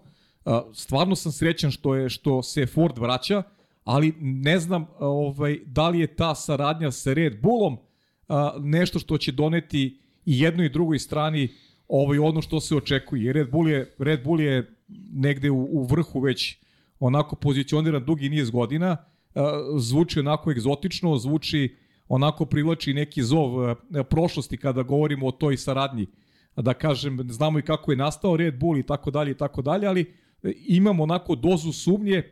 stvarno 0.73 1.15
sam 1.15 1.31
srećan 1.31 1.71
što 1.71 1.95
je 1.95 2.09
što 2.09 2.43
se 2.43 2.65
Ford 2.65 2.97
vraća, 2.97 3.43
ali 3.83 4.13
ne 4.19 4.59
znam 4.59 4.85
ovaj 4.99 5.59
da 5.65 5.89
li 5.89 5.99
je 5.99 6.15
ta 6.15 6.35
saradnja 6.35 6.91
sa 6.91 7.13
Red 7.13 7.41
Bullom 7.41 7.77
nešto 8.59 8.99
što 8.99 9.17
će 9.17 9.31
doneti 9.31 9.99
i 10.25 10.39
jednoj 10.41 10.65
i 10.65 10.69
drugoj 10.69 10.99
strani 10.99 11.49
ovaj 11.87 12.17
ono 12.17 12.41
što 12.41 12.59
se 12.59 12.75
očekuje. 12.75 13.33
Red 13.33 13.51
Bull 13.51 13.69
je 13.69 13.95
Red 13.97 14.23
Bull 14.23 14.41
je 14.41 14.75
negde 15.13 15.49
u, 15.49 15.67
u 15.71 15.83
vrhu 15.83 16.19
već 16.19 16.57
onako 16.99 17.35
pozicioniran 17.35 18.05
dugi 18.05 18.29
niz 18.29 18.49
godina, 18.49 18.97
zvuči 19.77 20.19
onako 20.19 20.51
egzotično, 20.51 21.17
zvuči 21.17 21.75
onako 22.07 22.45
privlači 22.45 22.93
neki 22.93 23.23
zov 23.23 23.75
prošlosti 24.09 24.57
kada 24.57 24.83
govorimo 24.83 25.27
o 25.27 25.31
toj 25.31 25.57
saradnji. 25.57 26.07
Da 26.55 26.73
kažem, 26.73 27.19
znamo 27.29 27.59
i 27.59 27.61
kako 27.61 27.91
je 27.91 27.97
nastao 27.97 28.37
Red 28.37 28.59
Bull 28.59 28.77
i 28.77 28.83
tako 28.83 29.11
dalje 29.11 29.31
i 29.31 29.37
tako 29.37 29.61
dalje, 29.61 29.87
ali 29.87 30.13
imam 30.67 30.99
onako 30.99 31.35
dozu 31.35 31.71
sumnje 31.71 32.23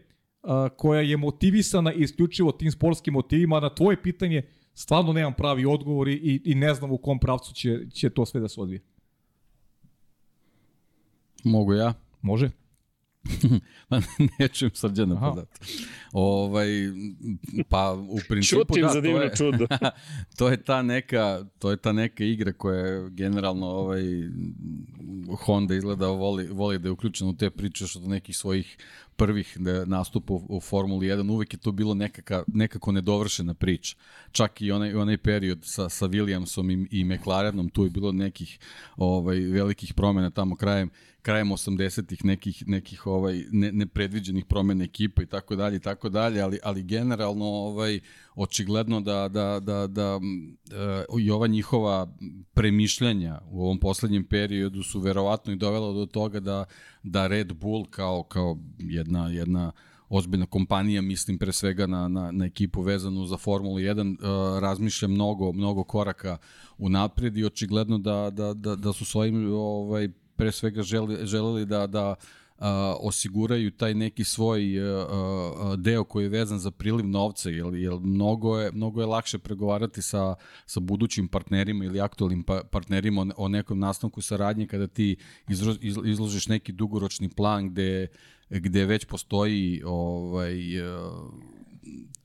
a, 0.43 0.69
koja 0.77 1.01
je 1.01 1.17
motivisana 1.17 1.93
isključivo 1.93 2.51
tim 2.51 2.71
sportskim 2.71 3.13
motivima, 3.13 3.59
na 3.59 3.75
tvoje 3.75 4.01
pitanje 4.01 4.43
stvarno 4.73 5.13
nemam 5.13 5.33
pravi 5.33 5.65
odgovor 5.65 6.07
i, 6.07 6.41
i 6.45 6.55
ne 6.55 6.73
znam 6.73 6.91
u 6.91 6.97
kom 6.97 7.19
pravcu 7.19 7.53
će, 7.53 7.89
će 7.93 8.09
to 8.09 8.25
sve 8.25 8.41
da 8.41 8.47
se 8.47 8.61
odvije. 8.61 8.81
Mogu 11.43 11.73
ja? 11.73 11.93
Može. 12.21 12.49
Ma 13.89 14.01
ne 14.39 14.47
čujem 14.47 14.71
srđana 14.73 15.19
podatak. 15.19 15.61
Ovaj, 16.11 16.67
pa 17.69 17.93
u 18.09 18.19
principu 18.29 18.75
da, 18.81 18.89
za 18.89 19.01
divno 19.01 19.19
to 19.19 19.23
je, 19.23 19.35
čudo. 19.35 19.67
to 20.37 20.49
je 20.49 20.63
ta 20.63 20.81
neka, 20.81 21.45
to 21.59 21.71
je 21.71 21.77
ta 21.77 21.91
neka 21.91 22.23
igra 22.23 22.53
koja 22.53 22.79
je 22.79 23.09
generalno 23.09 23.67
ovaj, 23.67 24.03
Honda 25.45 25.75
izgleda 25.75 26.07
voli, 26.07 26.47
voli 26.47 26.79
da 26.79 26.87
je 26.87 26.91
uključena 26.91 27.29
u 27.29 27.33
te 27.33 27.49
priče 27.49 27.87
što 27.87 27.99
do 27.99 28.07
nekih 28.07 28.37
svojih 28.37 28.77
prvih 29.15 29.57
nastupa 29.85 30.33
u, 30.33 30.59
Formuli 30.59 31.07
1 31.07 31.31
uvek 31.31 31.53
je 31.53 31.59
to 31.59 31.71
bilo 31.71 31.93
nekaka, 31.93 32.43
nekako 32.47 32.91
nedovršena 32.91 33.53
priča. 33.53 33.95
Čak 34.31 34.61
i 34.61 34.71
onaj, 34.71 34.93
onaj 34.95 35.17
period 35.17 35.59
sa, 35.61 35.89
sa 35.89 36.07
Williamsom 36.07 36.87
i, 36.91 36.99
i 36.99 37.03
McLarenom, 37.05 37.69
tu 37.69 37.83
je 37.83 37.89
bilo 37.89 38.11
nekih 38.11 38.59
ovaj, 38.97 39.39
velikih 39.39 39.93
promena 39.93 40.29
tamo 40.29 40.55
krajem 40.55 40.89
krajem 41.23 41.49
80-ih 41.49 42.25
nekih 42.25 42.67
nekih 42.67 43.07
ovaj 43.07 43.43
ne, 43.51 43.71
nepredviđenih 43.71 44.45
promena 44.45 44.83
ekipa 44.83 45.23
i 45.23 45.25
tako 45.25 45.55
dalje 45.55 45.75
i 45.75 45.79
tako 45.79 46.09
dalje, 46.09 46.41
ali 46.41 46.59
ali 46.63 46.83
generalno 46.83 47.45
ovaj 47.45 47.99
očigledno 48.35 49.01
da 49.01 49.27
da 49.27 49.59
da 49.59 49.87
da 49.87 50.15
uh, 50.15 51.21
i 51.21 51.31
ova 51.31 51.47
njihova 51.47 52.15
premišljanja 52.53 53.39
u 53.49 53.63
ovom 53.63 53.79
poslednjem 53.79 54.25
periodu 54.25 54.83
su 54.83 54.99
verovatno 54.99 55.53
i 55.53 55.55
dovela 55.55 55.93
do 55.93 56.05
toga 56.05 56.39
da 56.39 56.65
da 57.03 57.27
Red 57.27 57.53
Bull 57.53 57.85
kao 57.85 58.23
kao 58.23 58.57
jedna 58.77 59.29
jedna 59.29 59.71
ozbiljna 60.09 60.45
kompanija, 60.45 61.01
mislim 61.01 61.37
pre 61.37 61.51
svega 61.51 61.87
na, 61.87 62.07
na, 62.07 62.31
na 62.31 62.45
ekipu 62.45 62.81
vezanu 62.81 63.25
za 63.25 63.37
Formulu 63.37 63.75
1, 63.75 64.17
uh, 64.17 64.59
razmišlja 64.59 65.07
mnogo, 65.07 65.51
mnogo 65.51 65.83
koraka 65.83 66.37
u 66.77 66.89
napred 66.89 67.37
i 67.37 67.45
očigledno 67.45 67.97
da, 67.97 68.29
da, 68.29 68.53
da, 68.53 68.75
da 68.75 68.93
su 68.93 69.05
svojim 69.05 69.53
ovaj, 69.53 70.09
pre 70.35 70.51
svega 70.51 70.83
želi, 70.83 71.25
želeli 71.25 71.65
da, 71.65 71.87
da 71.87 72.03
a, 72.09 72.15
osiguraju 72.99 73.71
taj 73.71 73.93
neki 73.93 74.23
svoj 74.23 74.79
a, 74.79 75.05
a, 75.09 75.75
deo 75.75 76.03
koji 76.03 76.23
je 76.23 76.29
vezan 76.29 76.59
za 76.59 76.71
priliv 76.71 77.07
novca, 77.07 77.49
jer, 77.49 77.73
jer 77.73 77.93
mnogo, 77.93 78.59
je, 78.59 78.71
mnogo 78.71 79.01
je 79.01 79.07
lakše 79.07 79.37
pregovarati 79.37 80.01
sa, 80.01 80.35
sa 80.65 80.79
budućim 80.79 81.27
partnerima 81.27 81.85
ili 81.85 82.01
aktualnim 82.01 82.43
pa, 82.43 82.61
partnerima 82.71 83.27
o, 83.37 83.47
nekom 83.47 83.79
nastavku 83.79 84.21
saradnje 84.21 84.67
kada 84.67 84.87
ti 84.87 85.15
izlo, 85.49 85.75
izložiš 86.05 86.47
neki 86.47 86.71
dugoročni 86.71 87.29
plan 87.29 87.69
gde, 87.69 88.07
gde 88.49 88.85
već 88.85 89.05
postoji 89.05 89.81
ovaj, 89.85 90.55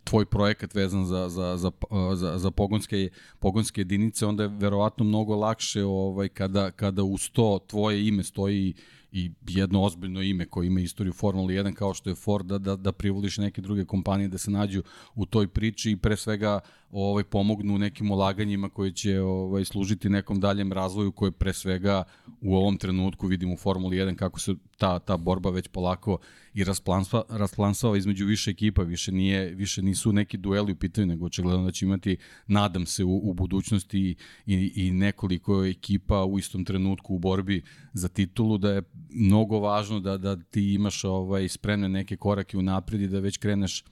tvoj 0.04 0.24
projekat 0.24 0.74
vezan 0.74 1.06
za, 1.06 1.28
za, 1.28 1.56
za, 1.56 1.70
za, 2.14 2.38
za 2.38 2.50
pogonske, 2.50 3.08
pogonske 3.38 3.80
jedinice, 3.80 4.26
onda 4.26 4.42
je 4.42 4.48
verovatno 4.48 5.04
mnogo 5.04 5.36
lakše 5.36 5.84
ovaj, 5.84 6.28
kada, 6.28 6.70
kada 6.70 7.02
uz 7.02 7.30
to 7.30 7.58
tvoje 7.66 8.08
ime 8.08 8.22
stoji 8.22 8.74
i 9.12 9.30
jedno 9.48 9.82
ozbiljno 9.82 10.22
ime 10.22 10.46
koje 10.46 10.66
ima 10.66 10.80
istoriju 10.80 11.12
Formula 11.12 11.48
1 11.48 11.74
kao 11.74 11.94
što 11.94 12.10
je 12.10 12.14
Ford 12.14 12.46
da, 12.46 12.58
da, 12.58 12.76
da 12.76 12.92
privoliš 12.92 13.38
neke 13.38 13.60
druge 13.60 13.84
kompanije 13.84 14.28
da 14.28 14.38
se 14.38 14.50
nađu 14.50 14.82
u 15.14 15.26
toj 15.26 15.48
priči 15.48 15.90
i 15.90 15.96
pre 15.96 16.16
svega 16.16 16.60
ovaj 16.90 17.24
pomognu 17.24 17.78
nekim 17.78 18.10
ulaganjima 18.10 18.68
koji 18.68 18.92
će 18.92 19.20
ovaj 19.20 19.64
služiti 19.64 20.08
nekom 20.08 20.40
daljem 20.40 20.72
razvoju 20.72 21.12
koje 21.12 21.30
pre 21.30 21.52
svega 21.52 22.02
u 22.40 22.56
ovom 22.56 22.76
trenutku 22.76 23.26
vidimo 23.26 23.54
u 23.54 23.56
Formuli 23.56 23.96
1 23.96 24.16
kako 24.16 24.40
se 24.40 24.54
ta 24.78 24.98
ta 24.98 25.16
borba 25.16 25.50
već 25.50 25.68
polako 25.68 26.18
i 26.54 26.64
rasplansava, 26.64 27.24
rasplansava 27.28 27.96
između 27.96 28.26
više 28.26 28.50
ekipa, 28.50 28.82
više 28.82 29.12
nije 29.12 29.54
više 29.54 29.82
nisu 29.82 30.12
neki 30.12 30.36
dueli 30.36 30.72
u 30.72 30.76
pitanju, 30.76 31.06
nego 31.06 31.26
očigledno 31.26 31.64
da 31.64 31.70
će 31.70 31.86
imati 31.86 32.16
nadam 32.46 32.86
se 32.86 33.04
u, 33.04 33.30
u 33.30 33.34
budućnosti 33.34 34.14
i, 34.46 34.72
i 34.74 34.90
nekoliko 34.90 35.64
ekipa 35.64 36.24
u 36.24 36.38
istom 36.38 36.64
trenutku 36.64 37.14
u 37.14 37.18
borbi 37.18 37.62
za 37.92 38.08
titulu 38.08 38.58
da 38.58 38.72
je 38.72 38.82
mnogo 39.10 39.58
važno 39.58 40.00
da 40.00 40.16
da 40.16 40.36
ti 40.36 40.74
imaš 40.74 41.04
ovaj 41.04 41.48
spremne 41.48 41.88
neke 41.88 42.16
korake 42.16 42.58
u 42.58 42.62
napred 42.62 43.00
i 43.00 43.08
da 43.08 43.20
već 43.20 43.36
kreneš 43.36 43.84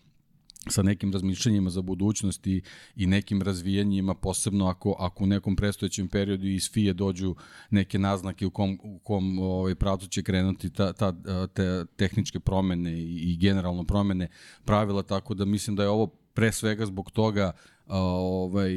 sa 0.68 0.82
nekim 0.82 1.12
razmišljanjima 1.12 1.70
za 1.70 1.82
budućnost 1.82 2.46
i, 2.46 2.62
i 2.96 3.06
nekim 3.06 3.42
razvijanjima, 3.42 4.14
posebno 4.14 4.66
ako, 4.66 4.96
ako 4.98 5.24
u 5.24 5.26
nekom 5.26 5.56
prestojećem 5.56 6.08
periodu 6.08 6.46
iz 6.46 6.70
FIE 6.72 6.92
dođu 6.92 7.34
neke 7.70 7.98
naznake 7.98 8.46
u 8.46 8.50
kom, 8.50 8.78
u 8.82 8.98
kom 8.98 9.38
ovaj, 9.38 9.74
pravcu 9.74 10.08
će 10.08 10.22
krenuti 10.22 10.70
ta, 10.70 10.92
ta, 10.92 11.12
te 11.54 11.84
tehničke 11.96 12.40
promene 12.40 12.98
i, 13.02 13.36
generalno 13.40 13.84
promene 13.84 14.28
pravila, 14.64 15.02
tako 15.02 15.34
da 15.34 15.44
mislim 15.44 15.76
da 15.76 15.82
je 15.82 15.88
ovo 15.88 16.06
pre 16.06 16.52
svega 16.52 16.86
zbog 16.86 17.10
toga 17.10 17.52
ovaj, 17.88 18.72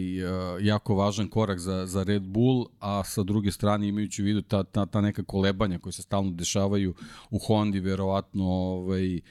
jako 0.61 0.95
važan 0.95 1.27
korak 1.27 1.59
za, 1.59 1.85
za 1.85 2.03
Red 2.03 2.23
Bull, 2.23 2.65
a 2.79 3.03
sa 3.03 3.23
druge 3.23 3.51
strane 3.51 3.87
imajući 3.87 4.21
u 4.21 4.25
vidu 4.25 4.41
ta, 4.41 4.63
ta, 4.63 4.85
ta 4.85 5.01
neka 5.01 5.23
kolebanja 5.23 5.79
koje 5.79 5.93
se 5.93 6.01
stalno 6.01 6.31
dešavaju 6.31 6.93
u 7.29 7.39
Hondi, 7.39 7.79
verovatno 7.79 8.45
ovaj, 8.45 9.21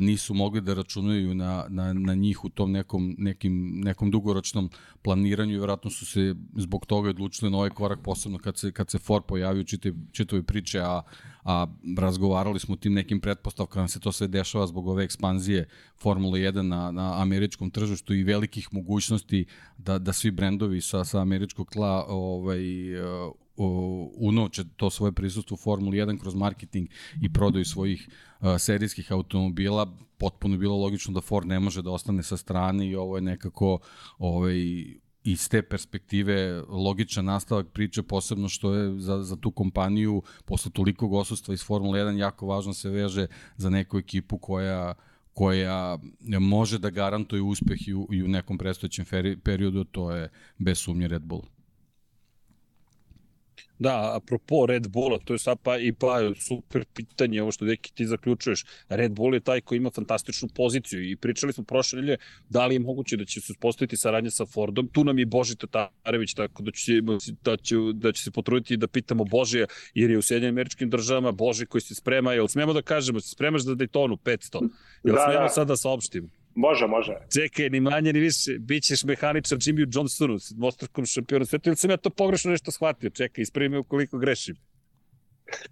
nisu 0.00 0.34
mogli 0.34 0.60
da 0.60 0.74
računaju 0.74 1.34
na, 1.34 1.64
na, 1.68 1.92
na 1.92 2.14
njih 2.14 2.44
u 2.44 2.48
tom 2.48 2.72
nekom, 2.72 3.14
nekim, 3.18 3.80
nekom 3.84 4.10
dugoročnom 4.10 4.70
planiranju 5.02 5.54
i 5.54 5.56
vjerojatno 5.56 5.90
su 5.90 6.06
se 6.06 6.34
zbog 6.56 6.86
toga 6.86 7.10
odlučili 7.10 7.50
na 7.50 7.58
ovaj 7.58 7.70
korak, 7.70 7.98
posebno 8.02 8.38
kad 8.38 8.58
se, 8.58 8.72
kad 8.72 8.90
se 8.90 8.98
Ford 8.98 9.24
pojavio 9.24 9.64
čitoj, 9.64 9.92
čitoj 10.12 10.42
priče, 10.42 10.80
a, 10.80 11.02
a 11.44 11.66
razgovarali 11.98 12.60
smo 12.60 12.76
tim 12.76 12.94
nekim 12.94 13.20
pretpostavkama, 13.20 13.88
se 13.88 14.00
to 14.00 14.12
sve 14.12 14.28
dešava 14.28 14.66
zbog 14.66 14.88
ove 14.88 15.04
ekspanzije 15.04 15.68
Formule 16.02 16.40
1 16.40 16.62
na, 16.62 16.90
na 16.90 17.22
američkom 17.22 17.70
tržištu 17.70 18.14
i 18.14 18.24
velikih 18.24 18.68
mogućnosti 18.72 19.46
da, 19.78 19.98
da 19.98 20.12
svi 20.12 20.30
brendovi 20.30 20.80
sa, 20.80 21.04
sa 21.04 21.20
američkog 21.20 21.70
tla 21.70 22.04
ovaj, 22.08 22.60
unovče 24.14 24.64
to 24.76 24.90
svoje 24.90 25.12
prisustvo 25.12 25.54
u 25.54 25.58
Formuli 25.58 25.98
1 25.98 26.20
kroz 26.20 26.34
marketing 26.34 26.88
i 27.22 27.32
prodaju 27.32 27.64
svojih 27.64 28.08
serijskih 28.58 29.12
automobila, 29.12 29.96
potpuno 30.18 30.56
bilo 30.56 30.76
logično 30.76 31.14
da 31.14 31.20
Ford 31.20 31.46
ne 31.46 31.60
može 31.60 31.82
da 31.82 31.90
ostane 31.90 32.22
sa 32.22 32.36
strane 32.36 32.88
i 32.88 32.96
ovo 32.96 33.16
je 33.16 33.22
nekako 33.22 33.78
ovaj, 34.18 34.56
iz 35.24 35.48
te 35.48 35.62
perspektive 35.62 36.62
logičan 36.68 37.24
nastavak 37.24 37.66
priče, 37.72 38.02
posebno 38.02 38.48
što 38.48 38.74
je 38.74 39.00
za, 39.00 39.22
za 39.22 39.36
tu 39.36 39.50
kompaniju 39.50 40.22
posle 40.44 40.70
tolikog 40.70 41.12
osustva 41.12 41.54
iz 41.54 41.64
Formule 41.64 42.00
1 42.00 42.16
jako 42.16 42.46
važno 42.46 42.74
se 42.74 42.90
veže 42.90 43.26
za 43.56 43.70
neku 43.70 43.98
ekipu 43.98 44.38
koja 44.38 44.94
koja 45.38 45.98
može 46.40 46.78
da 46.78 46.90
garantuje 46.90 47.42
uspeh 47.42 47.88
i 47.88 47.94
u, 47.94 48.08
i 48.12 48.22
u 48.22 48.28
nekom 48.28 48.58
predstojećem 48.58 49.04
periodu, 49.42 49.84
to 49.84 50.10
je 50.10 50.28
bez 50.58 50.78
sumnje 50.78 51.08
Red 51.08 51.22
Bull. 51.22 51.42
Da, 53.78 54.16
apropo 54.16 54.66
Red 54.66 54.88
Bulla, 54.88 55.18
to 55.24 55.32
je 55.32 55.38
sad 55.38 55.58
pa 55.62 55.78
i 55.78 55.92
pa 55.92 56.18
super 56.48 56.84
pitanje, 56.94 57.42
ovo 57.42 57.52
što 57.52 57.64
neki 57.64 57.92
ti 57.94 58.06
zaključuješ. 58.06 58.64
Red 58.88 59.12
Bull 59.12 59.34
je 59.34 59.40
taj 59.40 59.60
koji 59.60 59.76
ima 59.76 59.90
fantastičnu 59.90 60.48
poziciju 60.54 61.10
i 61.10 61.16
pričali 61.16 61.52
smo 61.52 61.64
prošle 61.64 62.00
nelje 62.00 62.16
da 62.48 62.66
li 62.66 62.74
je 62.74 62.78
moguće 62.78 63.16
da 63.16 63.24
će 63.24 63.40
se 63.40 63.52
uspostaviti 63.52 63.96
saradnja 63.96 64.30
sa 64.30 64.46
Fordom. 64.46 64.88
Tu 64.92 65.04
nam 65.04 65.18
je 65.18 65.26
Boži 65.26 65.56
Tatarević, 65.56 66.34
tako 66.34 66.62
da 66.62 66.70
će, 66.70 66.92
da 67.44 67.56
će, 67.56 67.76
da 67.94 68.12
će 68.12 68.22
se 68.22 68.30
potruditi 68.30 68.76
da 68.76 68.86
pitamo 68.86 69.24
Božija, 69.24 69.66
jer 69.94 70.10
je 70.10 70.18
u 70.18 70.22
Sjedinjenim 70.22 70.54
američkim 70.54 70.90
državama 70.90 71.32
Boži 71.32 71.66
koji 71.66 71.82
se 71.82 71.94
sprema, 71.94 72.32
jel 72.32 72.48
smemo 72.48 72.72
da 72.72 72.82
kažemo, 72.82 73.20
se 73.20 73.28
spremaš 73.28 73.62
za 73.62 73.72
Daytonu 73.72 74.16
500? 74.16 74.68
Jel 75.04 75.14
da, 75.14 75.24
smemo 75.24 75.42
da. 75.42 75.48
sad 75.48 75.68
da 75.68 75.76
saopštimo? 75.76 76.28
Može, 76.58 76.86
može. 76.86 77.12
Čekaj, 77.34 77.70
ni 77.70 77.80
manje 77.80 78.12
ni 78.12 78.20
više, 78.20 78.58
bit 78.58 78.82
ćeš 78.84 79.04
mehaničar 79.04 79.58
Jimmy 79.58 79.86
Johnsonu, 79.94 80.36
dvostrukom 80.56 81.06
šampionu 81.06 81.44
sveta, 81.44 81.70
ili 81.70 81.76
sam 81.76 81.90
ja 81.90 81.96
to 81.96 82.10
pogrešno 82.10 82.50
nešto 82.50 82.70
shvatio? 82.70 83.10
Čekaj, 83.10 83.42
ispravi 83.42 83.68
me 83.68 83.78
ukoliko 83.78 84.18
grešim. 84.18 84.56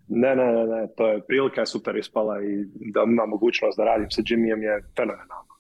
Ne, 0.09 0.37
ne, 0.37 0.47
ne, 0.53 0.67
ne, 0.67 0.89
to 0.97 1.09
je 1.09 1.27
prilika 1.27 1.61
je 1.61 1.67
super 1.67 1.97
ispala 1.97 2.43
i 2.43 2.53
da 2.95 3.03
ima 3.07 3.27
mogućnost 3.27 3.79
da 3.79 3.85
radim 3.85 4.11
sa 4.11 4.23
Jimmyjem 4.23 4.63
je 4.63 4.83
fenomenalno 4.97 5.56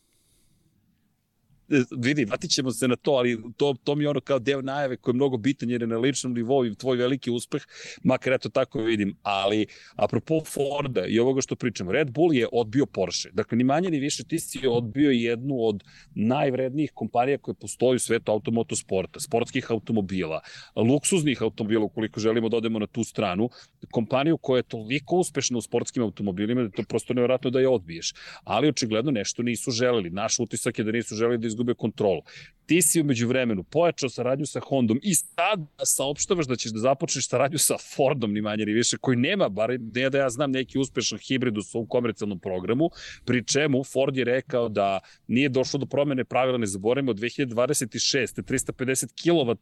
vidi, 1.98 2.24
vratit 2.24 2.50
ćemo 2.50 2.70
se 2.70 2.88
na 2.88 2.96
to, 2.96 3.10
ali 3.10 3.42
to, 3.56 3.74
to 3.84 3.94
mi 3.94 4.04
je 4.04 4.08
ono 4.08 4.20
kao 4.20 4.38
deo 4.38 4.62
najave 4.62 4.96
koji 4.96 5.12
je 5.12 5.16
mnogo 5.16 5.36
bitan 5.36 5.70
jer 5.70 5.82
je 5.82 5.86
na 5.86 5.98
ličnom 5.98 6.32
nivou 6.32 6.66
i 6.66 6.74
tvoj 6.74 6.96
veliki 6.96 7.30
uspeh, 7.30 7.62
makar 8.02 8.32
ja 8.32 8.38
to 8.38 8.48
tako 8.48 8.78
vidim, 8.82 9.16
ali 9.22 9.66
apropo 9.96 10.40
Forda 10.44 11.06
i 11.06 11.18
ovoga 11.18 11.40
što 11.40 11.56
pričamo, 11.56 11.92
Red 11.92 12.10
Bull 12.10 12.34
je 12.34 12.48
odbio 12.52 12.86
Porsche, 12.86 13.30
dakle 13.32 13.58
ni 13.58 13.64
manje 13.64 13.90
ni 13.90 13.98
više 13.98 14.24
ti 14.24 14.38
si 14.38 14.66
odbio 14.66 15.10
jednu 15.10 15.54
od 15.58 15.84
najvrednijih 16.14 16.90
kompanija 16.94 17.38
koje 17.38 17.54
postoji 17.54 17.96
u 17.96 17.98
svetu 17.98 18.32
automotosporta, 18.32 19.20
sportskih 19.20 19.70
automobila, 19.70 20.40
luksuznih 20.76 21.42
automobila, 21.42 21.84
ukoliko 21.84 22.20
želimo 22.20 22.48
da 22.48 22.56
odemo 22.56 22.78
na 22.78 22.86
tu 22.86 23.04
stranu, 23.04 23.48
kompaniju 23.90 24.38
koja 24.38 24.58
je 24.58 24.62
toliko 24.62 25.16
uspešna 25.16 25.58
u 25.58 25.62
sportskim 25.62 26.02
automobilima 26.02 26.62
da 26.62 26.70
to 26.70 26.82
prosto 26.82 27.14
nevjerojatno 27.14 27.50
da 27.50 27.60
je 27.60 27.68
odbiješ, 27.68 28.12
ali 28.44 28.68
očigledno 28.68 29.10
nešto 29.10 29.42
nisu 29.42 29.70
želeli. 29.70 30.10
Naš 30.10 30.38
utisak 30.38 30.78
je 30.78 30.84
da 30.84 30.92
nisu 30.92 31.14
želeli 31.14 31.38
da 31.38 31.46
izgube 31.56 31.74
kontrolu. 31.74 32.22
Ti 32.66 32.82
si 32.82 33.00
umeđu 33.00 33.28
vremenu 33.28 33.62
pojačao 33.62 34.08
saradnju 34.10 34.46
sa 34.46 34.60
Hondom 34.60 34.98
i 35.02 35.14
sad 35.14 35.60
saopštavaš 35.84 36.46
da 36.46 36.56
ćeš 36.56 36.72
da 36.72 36.78
započneš 36.78 37.28
saradnju 37.28 37.58
sa 37.58 37.76
Fordom, 37.78 38.32
ni 38.32 38.42
manje 38.42 38.66
ni 38.66 38.72
više, 38.72 38.96
koji 39.00 39.16
nema, 39.16 39.48
bar 39.48 39.70
ne 39.94 40.10
da 40.10 40.18
ja 40.18 40.30
znam 40.30 40.50
neki 40.50 40.78
uspešan 40.78 41.18
hibrid 41.18 41.58
u 41.58 41.62
svom 41.62 41.86
komercijalnom 41.86 42.40
programu, 42.40 42.90
pri 43.24 43.44
čemu 43.44 43.84
Ford 43.84 44.16
je 44.16 44.24
rekao 44.24 44.68
da 44.68 45.00
nije 45.26 45.48
došlo 45.48 45.78
do 45.78 45.86
promene 45.86 46.24
pravila, 46.24 46.58
ne 46.58 46.66
zaboravimo, 46.66 47.10
od 47.10 47.18
2026. 47.18 48.42
350 48.42 49.14
kW 49.22 49.56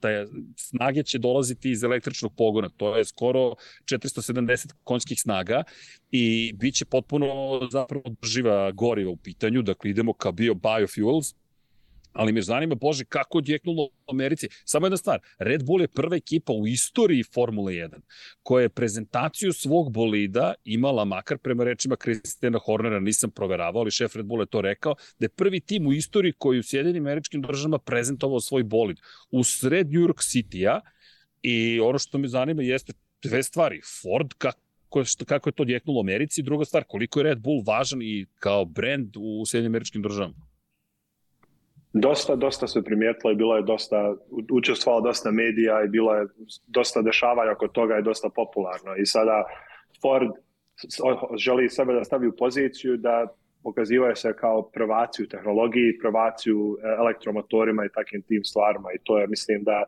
snage 0.57 1.03
će 1.03 1.19
dolaziti 1.19 1.71
iz 1.71 1.85
električnog 1.85 2.33
pogona, 2.37 2.69
to 2.69 2.97
je 2.97 3.05
skoro 3.05 3.55
470 3.85 4.73
konjskih 4.85 5.21
snaga 5.21 5.63
i 6.11 6.53
bit 6.55 6.75
će 6.75 6.85
potpuno 6.85 7.27
zapravo 7.71 8.05
živa 8.23 8.73
goriva 8.73 9.11
u 9.11 9.17
pitanju, 9.17 9.63
dakle 9.63 9.91
idemo 9.91 10.13
ka 10.13 10.33
bio 10.33 10.55
biofuels, 10.55 11.35
ali 12.15 12.33
me 12.33 12.43
zanima, 12.43 12.75
Bože, 12.75 13.05
kako 13.05 13.39
odjeknulo 13.39 13.85
u 13.85 13.91
Americi. 14.11 14.49
Samo 14.65 14.87
jedna 14.87 14.97
stvar, 14.97 15.21
Red 15.39 15.65
Bull 15.65 15.81
je 15.81 15.89
prva 15.89 16.17
ekipa 16.17 16.53
u 16.53 16.67
istoriji 16.67 17.23
Formule 17.23 17.73
1 17.73 17.91
koja 18.43 18.63
je 18.63 18.69
prezentaciju 18.69 19.53
svog 19.53 19.93
bolida 19.93 20.55
imala, 20.65 21.05
makar 21.05 21.39
prema 21.39 21.65
rečima 21.65 21.97
Kristijana 21.97 22.59
Hornera, 22.59 23.01
nisam 23.01 23.31
proveravao, 23.31 23.81
ali 23.81 23.91
šef 23.91 24.17
Red 24.17 24.27
Bull 24.27 24.43
je 24.43 24.47
to 24.47 24.61
rekao, 24.61 24.95
da 25.19 25.25
je 25.25 25.29
prvi 25.29 25.61
tim 25.61 25.87
u 25.87 25.93
istoriji 25.93 26.33
koji 26.39 26.59
u 26.59 26.63
Sjedinim 26.63 27.07
američkim 27.07 27.43
državama 27.43 27.79
prezentovao 27.79 28.41
svoj 28.41 28.63
bolid 28.63 28.97
u 29.31 29.45
sred 29.45 29.87
New 29.87 30.01
York 30.01 30.23
City-a 30.23 30.81
i 31.43 31.81
ono 31.81 31.99
što 31.99 32.19
me 32.19 32.29
zanima 32.29 32.63
jeste 32.63 32.93
dve 33.23 33.43
stvari. 33.43 33.81
Ford, 34.03 34.33
kako 34.39 34.59
kako 35.27 35.49
je 35.49 35.53
to 35.53 35.63
odjeknulo 35.63 35.99
u 35.99 36.01
Americi, 36.01 36.43
druga 36.43 36.65
stvar, 36.65 36.85
koliko 36.85 37.21
je 37.21 37.25
Red 37.25 37.39
Bull 37.39 37.63
važan 37.67 38.03
i 38.03 38.27
kao 38.39 38.65
brand 38.65 39.17
u 39.17 39.47
Sjedinim 39.47 39.73
američkim 39.73 40.03
državama. 40.03 40.54
Dosta, 41.97 42.37
dosta 42.37 42.67
se 42.67 42.83
primijetilo 42.83 43.33
i 43.33 43.37
bilo 43.37 43.57
je 43.57 43.63
dosta, 43.63 44.15
učestvovalo 44.51 45.03
dosta 45.03 45.31
medija 45.31 45.85
i 45.85 45.89
bilo 45.89 46.15
je 46.15 46.27
dosta 46.67 47.03
dešavanja 47.03 47.53
oko 47.53 47.69
toga 47.69 47.99
i 47.99 48.03
dosta 48.03 48.29
popularno. 48.29 48.97
I 48.97 49.07
sada 49.07 49.45
Ford 50.03 50.31
želi 51.37 51.69
sebe 51.69 51.93
da 51.95 52.05
stavi 52.05 52.27
u 52.27 52.37
poziciju 52.37 52.97
da 52.97 53.27
pokazivaju 53.63 54.17
se 54.17 54.37
kao 54.37 54.63
prvaci 54.63 55.23
u 55.23 55.29
tehnologiji, 55.29 55.99
prvaci 55.99 56.53
u 56.53 56.77
elektromotorima 56.99 57.85
i 57.85 57.95
takvim 57.95 58.23
tim 58.23 58.45
stvarima 58.45 58.89
i 58.95 58.99
to 59.05 59.19
je, 59.19 59.27
mislim 59.27 59.65
da 59.65 59.85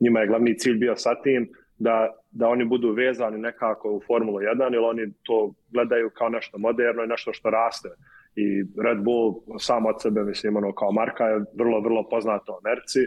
njima 0.00 0.20
je 0.20 0.26
glavni 0.26 0.58
cilj 0.58 0.74
bio 0.74 0.96
sa 0.96 1.22
tim 1.22 1.48
da, 1.78 2.08
da 2.30 2.48
oni 2.48 2.64
budu 2.64 2.92
vezani 2.92 3.38
nekako 3.38 3.90
u 3.90 4.00
Formulu 4.06 4.38
1 4.38 4.74
ili 4.74 4.84
oni 4.84 5.12
to 5.22 5.54
gledaju 5.70 6.10
kao 6.10 6.28
nešto 6.28 6.58
moderno 6.58 7.04
i 7.04 7.06
nešto 7.06 7.32
što 7.32 7.50
raste 7.50 7.88
i 8.36 8.64
Red 8.82 8.98
Bull 9.04 9.34
sam 9.58 9.86
od 9.86 10.02
sebe, 10.02 10.24
mislim, 10.24 10.56
ono, 10.56 10.72
kao 10.72 10.92
marka 10.92 11.24
je 11.24 11.44
vrlo, 11.54 11.80
vrlo 11.80 12.08
poznata 12.08 12.52
u 12.52 12.58
Americi, 12.66 12.98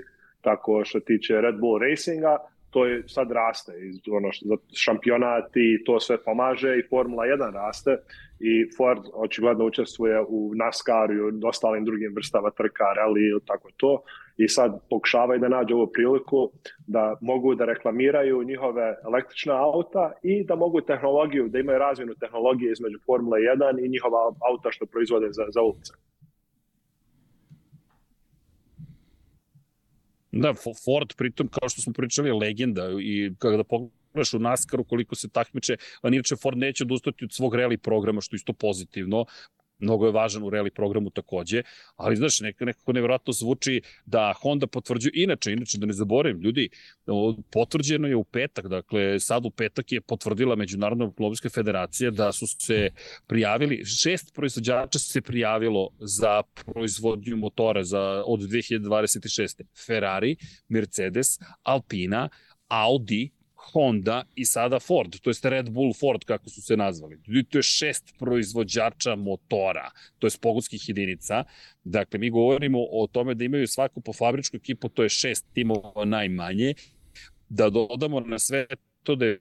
tako 0.42 0.86
što 0.86 1.00
tiče 1.00 1.42
Red 1.42 1.56
Bull 1.60 1.80
Racinga, 1.80 2.38
to 2.76 2.86
je 2.86 3.04
sad 3.08 3.32
raste, 3.32 3.72
i 3.72 4.12
ono, 4.12 4.30
šampionati 4.74 5.84
to 5.86 6.00
sve 6.00 6.18
pomaže 6.24 6.78
i 6.78 6.88
Formula 6.90 7.24
1 7.24 7.54
raste 7.54 7.98
i 8.40 8.54
Ford 8.78 9.04
očigledno 9.14 9.66
učestvuje 9.66 10.22
u 10.28 10.52
NASCAR 10.56 11.12
i 11.12 11.22
u 11.22 11.48
ostalim 11.48 11.86
drugim 11.86 12.14
vrstama 12.16 12.52
trka, 12.52 12.84
rally 13.00 13.30
ili 13.32 13.42
tako 13.46 13.70
to 13.78 14.04
i 14.38 14.48
sad 14.48 14.80
pokušavaju 14.90 15.40
da 15.40 15.50
nađu 15.50 15.76
ovu 15.76 15.88
priliku 15.88 16.52
da 16.88 17.18
mogu 17.22 17.56
da 17.56 17.66
reklamiraju 17.66 18.44
njihove 18.44 18.96
električna 19.06 19.56
auta 19.64 20.12
i 20.24 20.44
da 20.44 20.56
mogu 20.56 20.82
tehnologiju, 20.82 21.48
da 21.50 21.60
imaju 21.60 21.80
razvijenu 21.80 22.16
tehnologiju 22.20 22.72
između 22.72 22.98
Formule 23.06 23.40
1 23.40 23.86
i 23.86 23.90
njihova 23.90 24.34
auta 24.50 24.72
što 24.72 24.86
proizvode 24.86 25.28
za, 25.32 25.46
za 25.50 25.62
ulice. 25.62 25.94
Da, 30.36 30.54
Ford 30.54 31.14
pritom, 31.18 31.48
kao 31.48 31.70
što 31.70 31.82
smo 31.82 31.94
pričali, 31.94 32.30
je 32.30 32.34
legenda 32.34 32.90
i 33.02 33.32
kada 33.40 33.64
pogledaš 33.64 34.34
u 34.34 34.40
NASCAR-u 34.40 34.84
koliko 34.84 35.16
se 35.16 35.30
takmiče, 35.30 35.78
a 36.02 36.08
inače 36.08 36.36
Ford 36.36 36.58
neće 36.58 36.84
odustati 36.84 37.26
od 37.26 37.34
svog 37.34 37.56
rally 37.56 37.78
programa, 37.78 38.22
što 38.22 38.36
isto 38.36 38.54
pozitivno, 38.54 39.26
mnogo 39.80 40.06
je 40.06 40.12
važan 40.12 40.44
u 40.44 40.50
rally 40.50 40.70
programu 40.70 41.10
takođe, 41.10 41.64
ali 41.96 42.16
znaš, 42.16 42.40
nekako, 42.40 42.66
nekako 42.66 42.94
nevjerojatno 42.94 43.34
zvuči 43.34 43.82
da 44.06 44.34
Honda 44.42 44.68
potvrđuje, 44.68 45.12
inače, 45.16 45.52
inače 45.52 45.78
da 45.78 45.86
ne 45.86 45.94
zaboravim, 45.94 46.42
ljudi, 46.42 46.70
potvrđeno 47.52 48.08
je 48.08 48.16
u 48.16 48.24
petak, 48.24 48.68
dakle 48.68 49.20
sad 49.20 49.46
u 49.46 49.50
petak 49.50 49.92
je 49.92 50.02
potvrdila 50.02 50.56
Međunarodna 50.56 51.06
automobilska 51.06 51.50
federacija 51.50 52.12
da 52.12 52.32
su 52.32 52.48
se 52.48 52.90
prijavili, 53.28 53.86
šest 53.86 54.34
proizvođača 54.34 55.00
se 55.00 55.22
prijavilo 55.22 55.90
za 56.00 56.44
proizvodnju 56.66 57.38
motora 57.38 57.84
za, 57.84 58.24
od 58.26 58.40
2026. 58.40 59.64
Ferrari, 59.86 60.36
Mercedes, 60.68 61.40
Alpina, 61.64 62.30
Audi, 62.68 63.35
Honda 63.74 64.24
i 64.36 64.46
sada 64.46 64.80
Ford, 64.80 65.20
to 65.20 65.30
jest 65.30 65.46
Red 65.46 65.70
Bull 65.70 65.94
Ford 65.94 66.24
kako 66.24 66.50
su 66.50 66.62
se 66.62 66.78
nazvali. 66.78 67.20
To 67.50 67.58
je 67.58 67.64
šest 67.64 68.14
proizvođača 68.20 69.16
motora, 69.16 69.92
to 70.20 70.28
je 70.28 70.32
pogonskih 70.42 70.90
jedinica. 70.90 71.44
Dakle, 71.84 72.20
mi 72.20 72.30
govorimo 72.30 72.80
o 72.92 73.08
tome 73.08 73.34
da 73.34 73.44
imaju 73.44 73.68
svaku 73.68 74.02
po 74.02 74.14
fabričku 74.14 74.58
ekipu, 74.58 74.90
to 74.90 75.04
je 75.04 75.10
šest 75.10 75.46
timova 75.54 76.06
najmanje. 76.06 76.74
Da 77.50 77.70
dodamo 77.70 78.20
na 78.20 78.40
sve 78.40 78.66
to 79.04 79.16
da 79.16 79.26
je 79.26 79.40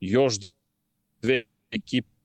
još 0.00 0.34
dve 1.22 1.42
ekipe 1.70 2.19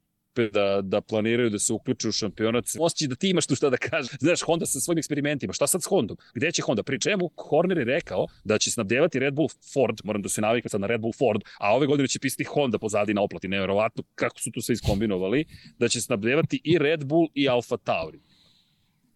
da, 0.54 0.82
da 0.84 1.02
planiraju 1.02 1.50
da 1.50 1.60
se 1.60 1.74
uključe 1.74 2.08
u 2.08 2.12
šampionat. 2.12 2.66
Osjeći 2.80 3.08
da 3.08 3.16
ti 3.16 3.30
imaš 3.30 3.48
tu 3.48 3.56
šta 3.56 3.70
da 3.70 3.78
kažeš. 3.78 4.12
Znaš, 4.20 4.42
Honda 4.42 4.66
sa 4.66 4.80
svojim 4.80 4.98
eksperimentima. 4.98 5.54
Šta 5.54 5.68
sad 5.68 5.84
s 5.84 5.88
Hondom? 5.88 6.18
Gde 6.34 6.52
će 6.52 6.62
Honda? 6.62 6.84
Pri 6.84 7.00
čemu? 7.00 7.30
Horner 7.38 7.78
je 7.78 7.86
rekao 7.86 8.28
da 8.44 8.58
će 8.58 8.72
snabdevati 8.72 9.20
Red 9.20 9.34
Bull 9.34 9.50
Ford, 9.74 9.98
moram 10.04 10.22
da 10.22 10.30
se 10.30 10.42
navikam 10.42 10.70
sad 10.70 10.82
na 10.82 10.88
Red 10.88 11.02
Bull 11.02 11.14
Ford, 11.14 11.42
a 11.60 11.76
ove 11.76 11.88
godine 11.88 12.08
će 12.08 12.20
pisati 12.20 12.44
Honda 12.44 12.80
pozadi 12.80 13.14
na 13.14 13.22
oplati. 13.22 13.48
Neverovatno 13.48 14.04
kako 14.16 14.40
su 14.40 14.52
tu 14.52 14.62
sve 14.62 14.74
iskombinovali. 14.74 15.46
Da 15.80 15.88
će 15.88 16.02
snabdevati 16.02 16.62
i 16.64 16.78
Red 16.78 17.06
Bull 17.06 17.28
i 17.34 17.50
Alfa 17.50 17.78
Tauri 17.78 18.20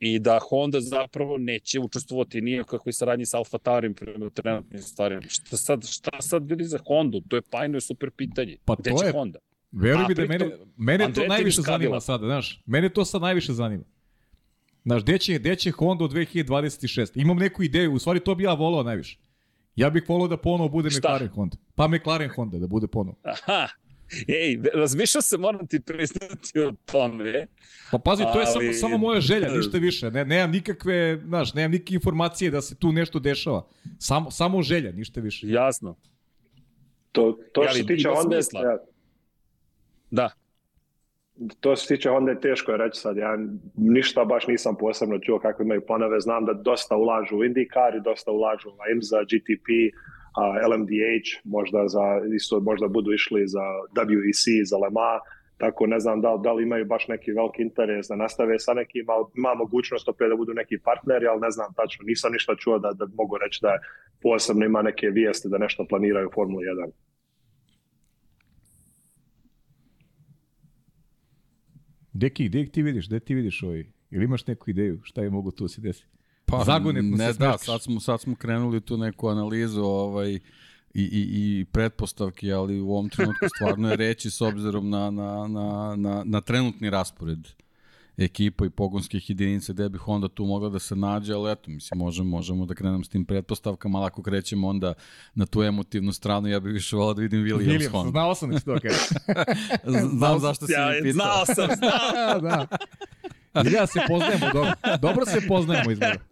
i 0.01 0.19
da 0.19 0.39
Honda 0.39 0.81
zapravo 0.81 1.37
neće 1.37 1.79
učestvovati 1.79 2.41
nije 2.41 2.63
kakvoj 2.63 2.93
saradnji 2.93 3.25
sa 3.25 3.37
Alfa 3.37 3.57
Taurim 3.57 3.93
prema 3.93 4.29
trenutnim 4.29 4.81
stvarima. 4.81 5.21
Šta 5.27 5.57
sad, 5.57 5.87
šta 5.87 6.21
sad 6.21 6.43
bili 6.43 6.65
za 6.65 6.79
Hondu? 6.87 7.21
To 7.21 7.35
je 7.35 7.41
pajno 7.41 7.77
je 7.77 7.81
super 7.81 8.11
pitanje. 8.11 8.57
Pa 8.65 8.75
Gde 8.75 8.89
to 8.91 8.97
će 8.97 9.05
je- 9.05 9.11
Honda? 9.11 9.39
Veruj 9.71 10.03
mi 10.07 10.15
da 10.15 10.25
mene, 10.25 10.49
mene 10.77 11.13
to 11.13 11.25
najviše 11.27 11.61
zanima 11.61 11.99
sada, 11.99 12.25
znaš. 12.25 12.61
Mene 12.65 12.89
to 12.89 13.05
sad 13.05 13.21
najviše 13.21 13.53
zanima. 13.53 13.83
Znaš, 14.83 15.03
gde 15.03 15.17
će, 15.17 15.39
gde 15.39 15.55
će 15.55 15.71
Honda 15.71 16.03
u 16.03 16.07
2026? 16.07 17.11
Imam 17.15 17.37
neku 17.37 17.63
ideju, 17.63 17.93
u 17.93 17.99
stvari 17.99 18.19
to 18.19 18.35
bi 18.35 18.43
ja 18.43 18.53
volao 18.53 18.83
najviše. 18.83 19.19
Ja 19.75 19.89
bih 19.89 20.03
volao 20.07 20.27
da 20.27 20.37
ponovo 20.37 20.69
bude 20.69 20.89
Šta? 20.89 20.97
McLaren 20.99 21.27
Honda. 21.27 21.57
Pa 21.75 21.87
McLaren 21.87 22.29
Honda 22.29 22.59
da 22.59 22.67
bude 22.67 22.87
ponovo. 22.87 23.17
Aha, 23.23 23.67
Ej, 24.27 24.59
razmišljao 24.73 25.21
sam, 25.21 25.41
moram 25.41 25.67
ti 25.67 25.79
priznati 25.79 26.59
o 26.59 26.73
tome. 26.85 27.47
Pa 27.91 27.97
pazi, 27.97 28.23
to 28.33 28.39
je 28.39 28.45
samo, 28.45 28.65
Ali- 28.65 28.73
samo 28.73 28.97
moja 28.97 29.21
želja, 29.21 29.55
ništa 29.55 29.77
više. 29.77 30.11
Ne, 30.11 30.25
nemam 30.25 30.51
nikakve, 30.51 31.21
znaš, 31.25 31.53
nemam 31.53 31.71
nikakve 31.71 31.95
informacije 31.95 32.51
da 32.51 32.61
se 32.61 32.75
tu 32.75 32.91
nešto 32.91 33.19
dešava. 33.19 33.67
Samo, 33.99 34.31
samo 34.31 34.61
želja, 34.61 34.91
ništa 34.91 35.21
više. 35.21 35.47
Jasno. 35.49 35.95
To, 37.11 37.39
to 37.53 37.63
što 37.63 37.73
se 37.73 37.85
tiče 37.85 38.09
smisla. 38.23 38.61
ja, 38.61 38.77
Da. 40.11 40.29
to 41.59 41.75
se 41.75 41.87
tiče 41.87 42.09
Honda 42.09 42.31
je 42.31 42.39
teško 42.39 42.77
reći 42.77 42.99
sad. 42.99 43.17
Ja 43.17 43.37
ništa 43.77 44.25
baš 44.25 44.47
nisam 44.47 44.75
posebno 44.79 45.19
čuo 45.19 45.39
kako 45.39 45.63
imaju 45.63 45.85
planove. 45.85 46.19
Znam 46.19 46.45
da 46.45 46.53
dosta 46.53 46.95
ulažu 46.95 47.35
u 47.35 47.39
IndyCar 47.39 47.97
i 47.97 48.03
dosta 48.03 48.31
ulažu 48.31 48.69
u 48.69 48.77
IMSA, 48.93 49.23
GTP, 49.23 49.67
a, 50.35 50.67
LMDH, 50.69 51.27
možda, 51.43 51.87
za, 51.87 52.21
isto 52.35 52.59
možda 52.59 52.87
budu 52.87 53.13
išli 53.13 53.47
za 53.47 53.65
WEC, 53.95 54.65
za 54.65 54.77
Le 54.77 54.89
Mans. 54.89 55.21
Tako 55.57 55.87
ne 55.87 55.99
znam 55.99 56.21
da, 56.21 56.37
da 56.43 56.53
li 56.53 56.63
imaju 56.63 56.85
baš 56.85 57.07
neki 57.07 57.31
veliki 57.31 57.61
interes 57.61 58.07
da 58.07 58.15
nastave 58.15 58.59
sa 58.59 58.73
nekim, 58.73 59.05
ali 59.09 59.25
ima 59.37 59.53
mogućnost 59.53 60.09
opet 60.09 60.29
da 60.29 60.35
budu 60.35 60.53
neki 60.53 60.77
partneri, 60.83 61.27
ali 61.27 61.41
ne 61.41 61.51
znam 61.51 61.73
tačno. 61.73 62.05
Nisam 62.05 62.31
ništa 62.31 62.55
čuo 62.55 62.79
da, 62.79 62.91
da 62.93 63.05
mogu 63.13 63.37
reći 63.37 63.59
da 63.61 63.79
posebno 64.21 64.65
ima 64.65 64.81
neke 64.81 65.07
vijesti 65.07 65.49
da 65.49 65.57
nešto 65.57 65.85
planiraju 65.89 66.27
u 66.27 66.31
Formuli 66.35 66.65
1. 66.65 66.91
Deki, 72.19 72.49
gde 72.49 72.65
ti 72.65 72.81
vidiš, 72.81 73.07
gde 73.07 73.19
ti 73.19 73.35
vidiš 73.35 73.63
ovaj? 73.63 73.85
Ili 74.11 74.25
imaš 74.25 74.47
neku 74.47 74.69
ideju 74.69 74.99
šta 75.03 75.21
je 75.21 75.29
mogu 75.29 75.51
tu 75.51 75.63
da 75.63 75.67
se 75.67 75.81
desi? 75.81 76.05
Pa, 76.45 76.63
Zagonetno 76.63 77.17
se 77.17 77.23
ne, 77.23 77.27
da, 77.27 77.33
smeškaš. 77.33 77.65
sad 77.65 77.81
smo, 77.81 77.99
sad 77.99 78.21
smo 78.21 78.35
krenuli 78.35 78.81
tu 78.81 78.97
neku 78.97 79.27
analizu 79.27 79.81
ovaj, 79.81 80.31
i, 80.33 80.39
i, 80.93 81.27
i 81.31 81.65
pretpostavki, 81.71 82.51
ali 82.51 82.79
u 82.79 82.91
ovom 82.91 83.09
trenutku 83.09 83.45
stvarno 83.55 83.89
je 83.89 83.95
reći 83.95 84.29
s 84.29 84.41
obzirom 84.41 84.89
na, 84.89 85.11
na, 85.11 85.47
na, 85.47 85.95
na, 85.95 86.23
na 86.25 86.41
trenutni 86.41 86.89
raspored 86.89 87.47
ekipa 88.19 88.65
i 88.65 88.69
pogonskih 88.69 89.29
jedinica 89.29 89.73
gde 89.73 89.89
bi 89.89 89.97
Honda 89.97 90.27
tu 90.27 90.45
mogla 90.45 90.69
da 90.69 90.79
se 90.79 90.95
nađe, 90.95 91.33
ali 91.33 91.51
eto, 91.51 91.71
mislim, 91.71 91.97
možemo, 91.97 92.29
možemo 92.29 92.65
da 92.65 92.73
krenemo 92.73 93.03
s 93.03 93.09
tim 93.09 93.25
pretpostavkama, 93.25 93.97
ali 93.99 94.07
ako 94.07 94.23
krećemo 94.23 94.67
onda 94.67 94.93
na 95.35 95.45
tu 95.45 95.63
emotivnu 95.63 96.11
stranu, 96.11 96.47
ja 96.47 96.59
bih 96.59 96.73
više 96.73 96.95
volao 96.95 97.13
da 97.13 97.21
vidim 97.21 97.39
Williams, 97.39 97.67
Williams, 97.67 97.91
Honda. 97.91 98.11
znao 98.11 98.35
sam 98.35 98.51
da 98.51 98.59
će 98.59 98.65
to 98.65 98.79
kažeš. 98.81 99.07
Znam 100.17 100.39
zašto 100.39 100.67
si 100.67 100.71
Ja, 100.73 100.87
mi 100.89 101.01
pitao. 101.01 101.11
znao 101.13 101.45
sam, 101.45 101.67
znao. 101.77 102.39
da. 102.49 102.67
Ili 103.65 103.73
ja 103.73 103.87
se 103.87 103.99
poznajemo 104.07 104.45
dobro. 104.53 104.71
Dobro 105.01 105.25
se 105.25 105.47
poznajemo 105.47 105.91
izgleda. 105.91 106.19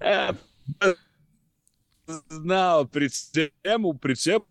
E, 0.00 0.28
znao, 2.30 2.84
pri 2.84 3.08
čemu, 3.64 3.94
pri 3.94 4.16
čemu 4.16 4.44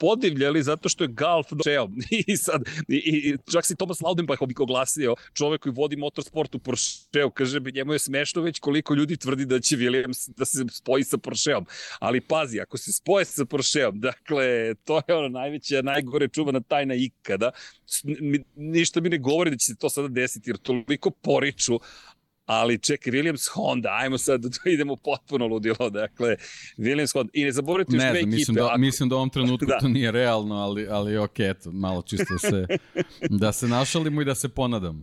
podivljali 0.00 0.62
zato 0.62 0.88
što 0.88 1.04
je 1.04 1.08
Galf 1.08 1.46
došao. 1.50 1.88
I 2.26 2.36
sad, 2.36 2.62
i, 2.88 2.96
i, 2.96 3.36
čak 3.52 3.66
si 3.66 3.76
Thomas 3.76 4.00
Laudenbach 4.00 4.42
bi 4.46 4.54
oglasio, 4.58 5.14
čovek 5.34 5.60
koji 5.60 5.72
vodi 5.72 5.96
motorsport 5.96 6.54
u 6.54 6.58
Porscheu, 6.58 7.30
kaže, 7.30 7.60
bi 7.60 7.72
njemu 7.72 7.92
je 7.92 7.98
smešno 7.98 8.42
već 8.42 8.58
koliko 8.58 8.94
ljudi 8.94 9.16
tvrdi 9.16 9.44
da 9.44 9.60
će 9.60 9.76
Williams 9.76 10.30
da 10.36 10.44
se 10.44 10.64
spoji 10.72 11.04
sa 11.04 11.18
Porscheom. 11.18 11.66
Ali 11.98 12.20
pazi, 12.20 12.60
ako 12.60 12.78
se 12.78 12.92
spoje 12.92 13.24
sa 13.24 13.44
Porscheom, 13.44 14.00
dakle, 14.00 14.74
to 14.84 15.02
je 15.08 15.14
ono 15.14 15.28
najveća, 15.28 15.82
najgore 15.82 16.28
čuvana 16.28 16.60
tajna 16.60 16.94
ikada, 16.94 17.50
ništa 18.56 19.00
mi 19.00 19.08
ne 19.08 19.18
govori 19.18 19.50
da 19.50 19.56
će 19.56 19.66
se 19.66 19.76
to 19.76 19.90
sada 19.90 20.08
desiti, 20.08 20.50
jer 20.50 20.56
toliko 20.56 21.10
poriču, 21.10 21.80
ali 22.52 22.78
čekaj, 22.78 23.12
Williams 23.12 23.48
Honda, 23.48 23.88
ajmo 23.92 24.18
sad 24.18 24.40
da 24.40 24.48
idemo 24.70 24.96
potpuno 24.96 25.46
ludilo, 25.46 25.90
dakle, 25.90 26.36
Williams 26.78 27.12
Honda, 27.12 27.30
i 27.32 27.44
ne 27.44 27.52
zaboravite 27.52 27.96
još 27.96 28.02
Ne 28.02 28.10
dve 28.10 28.20
znam, 28.20 28.28
ekipe, 28.28 28.36
mislim 28.36 28.54
da, 28.54 28.66
ako- 28.66 28.78
mislim 28.78 29.08
da 29.08 29.14
u 29.14 29.18
ovom 29.18 29.30
trenutku 29.30 29.66
Da. 29.68 29.78
to 29.78 29.88
nije 29.88 30.10
realno, 30.10 30.54
ali, 30.54 30.86
ali 30.88 31.16
ok, 31.16 31.38
eto, 31.40 31.72
malo 31.72 32.02
čisto 32.02 32.24
da 32.32 32.38
se, 32.40 32.66
da 33.42 33.52
se 33.52 33.68
našalimo 33.68 34.22
i 34.22 34.24
da 34.24 34.34
se 34.34 34.48
ponadamo. 34.48 35.02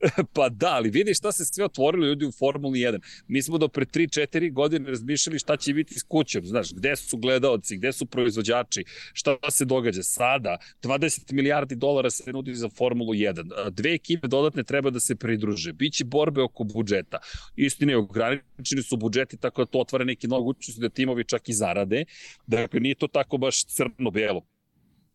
Pa 0.34 0.48
da, 0.48 0.68
ali 0.68 0.90
vidi 0.90 1.14
šta 1.14 1.32
se 1.32 1.44
sve 1.44 1.64
otvorilo 1.64 2.06
ljudi 2.06 2.26
u 2.26 2.32
Formuli 2.32 2.78
1. 2.78 3.00
Mi 3.28 3.42
smo 3.42 3.58
do 3.58 3.68
pre 3.68 3.84
3-4 3.84 4.52
godine 4.52 4.90
razmišljali 4.90 5.38
šta 5.38 5.56
će 5.56 5.74
biti 5.74 5.98
s 5.98 6.02
kućom, 6.02 6.46
znaš, 6.46 6.72
gde 6.72 6.96
su 6.96 7.16
gledaoci, 7.16 7.76
gde 7.76 7.92
su 7.92 8.06
proizvođači, 8.06 8.84
šta 9.12 9.36
se 9.50 9.64
događa 9.64 10.02
sada. 10.02 10.58
20 10.82 11.32
milijardi 11.32 11.74
dolara 11.76 12.10
se 12.10 12.32
nudi 12.32 12.54
za 12.54 12.68
Formulu 12.68 13.14
1. 13.14 13.52
A, 13.56 13.70
Dve 13.70 13.94
ekipe 13.94 14.28
dodatne 14.28 14.62
treba 14.62 14.90
da 14.90 15.00
se 15.00 15.16
pridruže. 15.16 15.72
Biće 15.72 16.04
borbe 16.04 16.42
oko 16.42 16.64
budžeta. 16.64 17.18
Istine, 17.56 17.96
ograničeni 17.96 18.82
su 18.82 18.96
budžeti, 18.96 19.36
tako 19.36 19.64
da 19.64 19.70
to 19.70 19.78
otvara 19.78 20.04
neki 20.04 20.28
novi 20.28 20.46
mogućnosti 20.46 20.80
da 20.80 20.88
timovi 20.88 21.24
čak 21.24 21.48
i 21.48 21.52
zarade. 21.52 22.04
Dakle, 22.46 22.80
nije 22.80 22.94
to 22.94 23.06
tako 23.08 23.38
baš 23.38 23.64
crno-belo. 23.64 24.46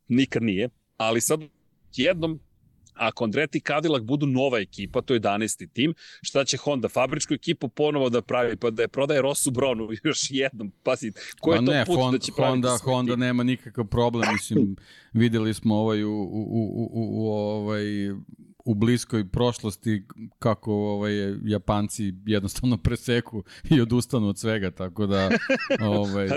Nikad 0.07 0.43
nije. 0.43 0.69
Ali 0.97 1.21
sad 1.21 1.39
jednom 1.95 2.39
ako 2.93 3.23
Andretti 3.23 3.57
i 3.57 3.61
Cadillac 3.61 4.03
budu 4.03 4.25
nova 4.25 4.59
ekipa, 4.59 5.01
to 5.01 5.13
je 5.13 5.19
11. 5.21 5.67
tim, 5.73 5.93
šta 6.21 6.45
će 6.45 6.57
Honda, 6.57 6.89
fabričku 6.89 7.33
ekipu 7.33 7.67
ponovo 7.67 8.09
da 8.09 8.21
pravi, 8.21 8.55
pa 8.57 8.69
da 8.69 8.81
je 8.81 8.87
prodaje 8.87 9.21
Rosu 9.21 9.51
Bronu 9.51 9.89
još 10.03 10.19
jednom, 10.29 10.71
pazi, 10.83 11.11
ko 11.39 11.53
je 11.53 11.61
Ma 11.61 11.65
to 11.65 11.71
ne, 11.71 11.85
put 11.85 11.95
Hon- 11.95 12.11
da 12.11 12.19
će 12.19 12.31
praviti 12.31 12.51
Honda, 12.51 12.77
Honda 12.83 13.13
tim? 13.13 13.19
nema 13.19 13.43
nikakav 13.43 13.85
problem, 13.85 14.33
mislim, 14.33 14.75
videli 15.13 15.53
smo 15.53 15.75
ovaj 15.75 16.03
u, 16.03 16.11
u, 16.11 16.21
u, 16.21 16.89
u, 16.93 17.23
u, 17.23 17.27
ovaj, 17.31 17.83
u 18.65 18.73
bliskoj 18.75 19.27
prošlosti 19.29 20.03
kako 20.39 20.73
ovaj, 20.73 21.13
Japanci 21.43 22.13
jednostavno 22.25 22.77
preseku 22.85 23.43
i 23.69 23.81
odustanu 23.81 24.27
od 24.27 24.39
svega, 24.39 24.71
tako 24.71 25.05
da 25.05 25.29
ovaj, 25.97 26.27
Pa 26.29 26.35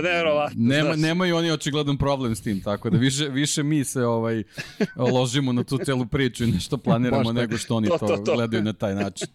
nema, 0.54 0.96
nemaju 0.96 1.36
oni 1.36 1.50
očigledan 1.50 1.98
problem 1.98 2.34
s 2.34 2.42
tim, 2.42 2.62
tako 2.62 2.90
da 2.90 2.98
više, 2.98 3.28
više 3.28 3.62
mi 3.62 3.84
se 3.84 4.04
ovaj, 4.04 4.42
ložimo 4.96 5.52
na 5.52 5.64
tu 5.64 5.78
celu 5.78 6.06
priču 6.06 6.44
i 6.44 6.52
nešto 6.52 6.78
planiramo 6.78 7.32
nego 7.32 7.56
što 7.56 7.76
oni 7.76 7.88
To, 7.88 7.98
to, 7.98 8.06
to, 8.06 8.16
to. 8.16 8.34
gledaju 8.34 8.62
na 8.62 8.72
taj 8.72 8.94
način. 8.94 9.28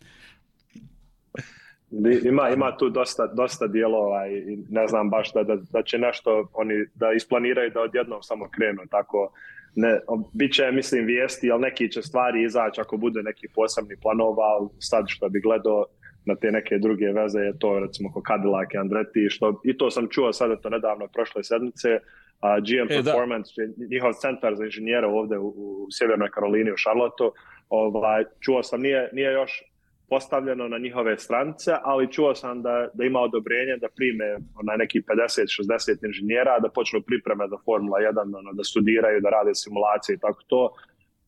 Ima, 2.26 2.50
ima 2.50 2.78
tu 2.78 2.90
dosta, 2.90 3.28
dosta 3.28 3.68
dijelova 3.68 4.28
i 4.28 4.58
ne 4.70 4.88
znam 4.88 5.10
baš 5.10 5.34
da, 5.34 5.44
da, 5.44 5.56
da 5.56 5.84
će 5.84 5.98
nešto 5.98 6.50
oni 6.54 6.74
da 6.96 7.12
isplaniraju 7.16 7.72
da 7.74 7.82
odjednom 7.82 8.24
samo 8.24 8.50
krenu 8.50 8.82
tako 8.92 9.32
ne, 9.76 10.00
bit 10.34 10.54
će 10.54 10.72
mislim 10.72 11.06
vijesti, 11.06 11.52
ali 11.52 11.62
neki 11.62 11.92
će 11.92 12.02
stvari 12.02 12.44
izaći 12.44 12.82
ako 12.82 12.98
bude 12.98 13.24
neki 13.24 13.48
posebni 13.56 13.96
planova, 14.02 14.44
ali 14.44 14.70
sad 14.80 15.06
što 15.08 15.30
bi 15.30 15.40
gledao 15.40 15.86
na 16.26 16.36
te 16.36 16.52
neke 16.52 16.78
druge 16.78 17.06
veze 17.06 17.40
je 17.40 17.60
to 17.60 17.80
recimo 17.80 18.12
ko 18.12 18.22
Cadillac 18.28 18.74
i 18.74 18.78
Andretti, 18.78 19.30
što 19.30 19.62
i 19.64 19.78
to 19.78 19.92
sam 19.92 20.08
čuo 20.10 20.34
sada 20.34 20.56
to 20.56 20.70
nedavno 20.70 21.08
prošle 21.08 21.44
sedmice, 21.44 22.00
a 22.40 22.60
GM 22.60 22.88
E, 22.90 23.02
da. 23.02 23.04
Performance, 23.04 23.52
njihov 23.92 24.14
centar 24.14 24.56
za 24.56 24.64
inženjere 24.64 25.08
ovde 25.08 25.38
u, 25.38 25.48
u 25.48 25.88
Sjevernoj 25.92 26.30
Karolini, 26.30 26.72
u 26.72 26.82
Charlotteu, 26.84 27.32
ovaj, 27.70 28.24
čuo 28.40 28.64
sam, 28.64 28.82
nije, 28.82 29.10
nije 29.14 29.32
još 29.34 29.64
postavljeno 30.10 30.68
na 30.68 30.78
njihove 30.78 31.18
stranice, 31.18 31.72
ali 31.84 32.12
čuo 32.12 32.36
sam 32.36 32.62
da, 32.62 32.88
da 32.94 33.04
ima 33.04 33.20
odobrenje 33.20 33.78
da 33.82 33.88
prime 33.96 34.38
onaj 34.62 34.78
neki 34.78 35.02
50-60 35.02 36.06
inženjera, 36.06 36.60
da 36.60 36.70
počnu 36.70 37.02
pripreme 37.02 37.48
za 37.48 37.58
Formula 37.66 37.98
1, 38.00 38.38
ono, 38.38 38.54
da 38.54 38.64
studiraju, 38.64 39.22
da 39.22 39.30
rade 39.30 39.56
simulacije 39.56 40.16
i 40.16 40.20
tako 40.20 40.42
to. 40.48 40.74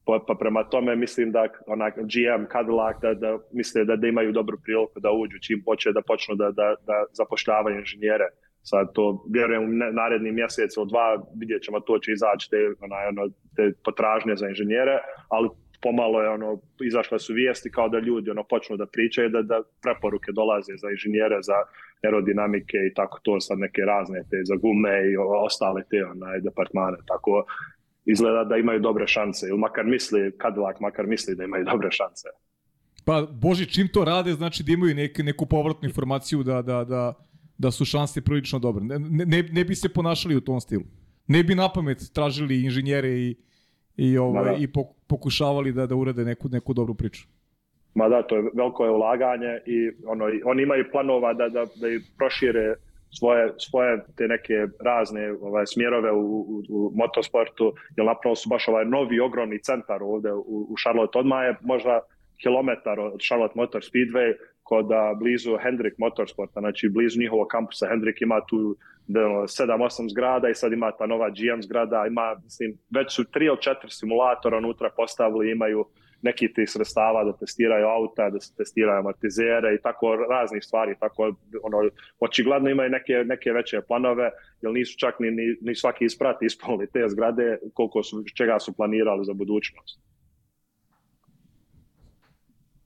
Pa, 0.05 0.19
pa 0.27 0.33
prema 0.39 0.63
tome 0.63 0.95
mislim 0.95 1.31
da 1.31 1.47
onak 1.67 1.93
GM, 1.95 2.43
Cadillac, 2.51 2.95
da, 3.01 3.13
da 3.13 3.37
misle 3.51 3.85
da, 3.85 3.95
da 3.95 4.07
imaju 4.07 4.31
dobru 4.31 4.57
priliku 4.63 4.99
da 4.99 5.11
uđu 5.11 5.37
čim 5.47 5.61
počne 5.65 5.91
da 5.91 6.01
počnu 6.01 6.35
da, 6.35 6.51
da, 6.51 6.75
da 6.87 7.05
zapošljavaju 7.13 7.77
inženjere. 7.77 8.27
Sad 8.63 8.93
to, 8.93 9.25
vjerujem, 9.33 9.63
u 9.63 9.93
naredni 9.93 10.31
mjesec 10.31 10.77
ili 10.77 10.87
dva 10.89 11.23
vidjet 11.39 11.61
ćemo, 11.61 11.79
to 11.79 11.99
će 11.99 12.11
izaći 12.11 12.49
te, 12.49 12.57
onaj, 12.85 13.07
ono, 13.07 13.23
te 13.55 13.73
potražnje 13.85 14.35
za 14.35 14.47
inženjere, 14.47 14.97
ali 15.29 15.49
pomalo 15.81 16.21
je 16.21 16.29
ono, 16.29 16.59
izašle 16.83 17.19
su 17.19 17.33
vijesti 17.33 17.71
kao 17.71 17.89
da 17.89 17.99
ljudi 17.99 18.29
ono 18.29 18.43
počnu 18.43 18.77
da 18.77 18.85
pričaju 18.85 19.29
da, 19.29 19.41
da 19.41 19.61
preporuke 19.81 20.31
dolaze 20.31 20.73
za 20.77 20.89
inženjere, 20.89 21.37
za 21.41 21.57
aerodinamike 22.03 22.77
i 22.77 22.93
tako 22.93 23.19
to 23.23 23.39
sad 23.39 23.59
neke 23.59 23.81
razne 23.81 24.19
te 24.29 24.37
za 24.43 24.55
gume 24.55 25.11
i 25.11 25.17
ostale 25.45 25.83
te 25.89 26.05
onaj, 26.05 26.41
departmane, 26.41 26.97
tako 27.07 27.45
izgleda 28.05 28.43
da 28.43 28.57
imaju 28.57 28.79
dobre 28.79 29.07
šanse 29.07 29.47
ili 29.47 29.59
makar 29.59 29.85
misli, 29.85 30.31
Cadillac 30.41 30.77
makar 30.79 31.07
misli 31.07 31.35
da 31.35 31.43
imaju 31.43 31.65
dobre 31.71 31.91
šanse. 31.91 32.27
Pa, 33.05 33.27
Boži, 33.31 33.65
čim 33.65 33.87
to 33.87 34.05
rade, 34.05 34.33
znači 34.33 34.63
da 34.63 34.71
imaju 34.71 34.95
nek, 34.95 35.17
neku 35.17 35.45
povratnu 35.45 35.87
informaciju 35.87 36.43
da, 36.43 36.61
da, 36.61 36.83
da, 36.83 37.13
da 37.57 37.71
su 37.71 37.85
šanse 37.85 38.21
prilično 38.21 38.59
dobre. 38.59 38.83
Ne, 38.83 38.99
ne, 39.25 39.43
ne 39.43 39.65
bi 39.65 39.75
se 39.75 39.89
ponašali 39.89 40.35
u 40.35 40.41
tom 40.41 40.61
stilu. 40.61 40.83
Ne 41.27 41.43
bi 41.43 41.55
na 41.55 41.69
pamet 41.73 42.01
tražili 42.13 42.63
inženjere 42.63 43.09
i, 43.09 43.35
i, 44.01 44.17
ovaj, 44.17 44.43
da, 44.43 44.51
da. 44.51 44.57
i 44.57 44.67
pokušavali 45.07 45.71
da, 45.71 45.85
da 45.85 45.95
urade 45.95 46.25
neku, 46.25 46.49
neku 46.49 46.73
dobru 46.73 46.93
priču. 46.93 47.27
Ma 47.93 48.09
da, 48.09 48.21
to 48.23 48.35
je 48.35 48.43
veliko 48.53 48.85
je 48.85 48.91
ulaganje 48.91 49.59
i 49.65 49.91
ono, 50.05 50.25
oni 50.45 50.63
imaju 50.63 50.85
planova 50.91 51.33
da, 51.33 51.49
da, 51.49 51.65
da 51.81 51.87
i 51.87 51.99
prošire 52.17 52.75
svoje, 53.19 53.53
svoje 53.57 53.99
te 54.17 54.27
neke 54.27 54.53
razne 54.85 55.31
ovaj, 55.41 55.65
smjerove 55.65 56.11
u, 56.11 56.23
u, 56.23 56.63
u 56.69 56.91
motosportu, 56.95 57.73
jer 57.97 58.05
napravo 58.05 58.35
su 58.35 58.49
baš 58.49 58.67
ovaj 58.67 58.85
novi 58.85 59.19
ogromni 59.19 59.59
centar 59.59 60.03
ovde 60.03 60.33
u, 60.33 60.67
u 60.69 60.75
Charlotte. 60.81 61.19
Odmah 61.19 61.43
je 61.43 61.55
možda 61.61 61.99
kilometar 62.43 62.99
od 62.99 63.19
Charlotte 63.27 63.53
Motor 63.55 63.81
Speedway 63.81 64.33
kod 64.71 64.87
blizu 65.19 65.57
Hendrick 65.63 65.97
Motorsporta, 65.97 66.59
znači 66.59 66.89
blizu 66.89 67.19
njihovog 67.19 67.47
kampusa. 67.47 67.87
Hendrick 67.87 68.21
ima 68.21 68.39
tu 68.49 68.75
7-8 69.07 70.09
zgrada 70.11 70.49
i 70.49 70.55
sad 70.55 70.73
ima 70.73 70.91
ta 70.91 71.05
nova 71.05 71.29
GM 71.29 71.61
zgrada, 71.61 72.05
ima, 72.07 72.35
mislim, 72.43 72.77
već 72.89 73.15
su 73.15 73.23
tri 73.31 73.45
ili 73.45 73.61
četiri 73.61 73.91
simulatora 73.91 74.57
unutra 74.57 74.89
postavili, 74.97 75.51
imaju 75.51 75.85
neki 76.21 76.53
tih 76.53 76.69
sredstava 76.69 77.23
da 77.23 77.37
testiraju 77.37 77.87
auta, 77.87 78.29
da 78.29 78.39
se 78.39 78.55
testiraju 78.55 78.99
amortizere 78.99 79.75
i 79.75 79.81
tako 79.83 80.15
raznih 80.15 80.63
stvari, 80.63 80.95
tako 80.99 81.33
ono, 81.63 81.77
očigledno 82.19 82.69
imaju 82.69 82.89
neke, 82.89 83.13
neke 83.25 83.51
veće 83.51 83.81
planove, 83.87 84.31
jer 84.61 84.71
nisu 84.73 84.97
čak 84.99 85.19
ni, 85.19 85.31
ni, 85.31 85.45
ni 85.61 85.75
svaki 85.75 86.05
isprati 86.05 86.45
ispunili 86.45 86.87
te 86.93 87.09
zgrade 87.09 87.57
koliko 87.73 88.03
su, 88.03 88.23
čega 88.37 88.59
su 88.59 88.73
planirali 88.73 89.25
za 89.25 89.33
budućnost. 89.33 90.10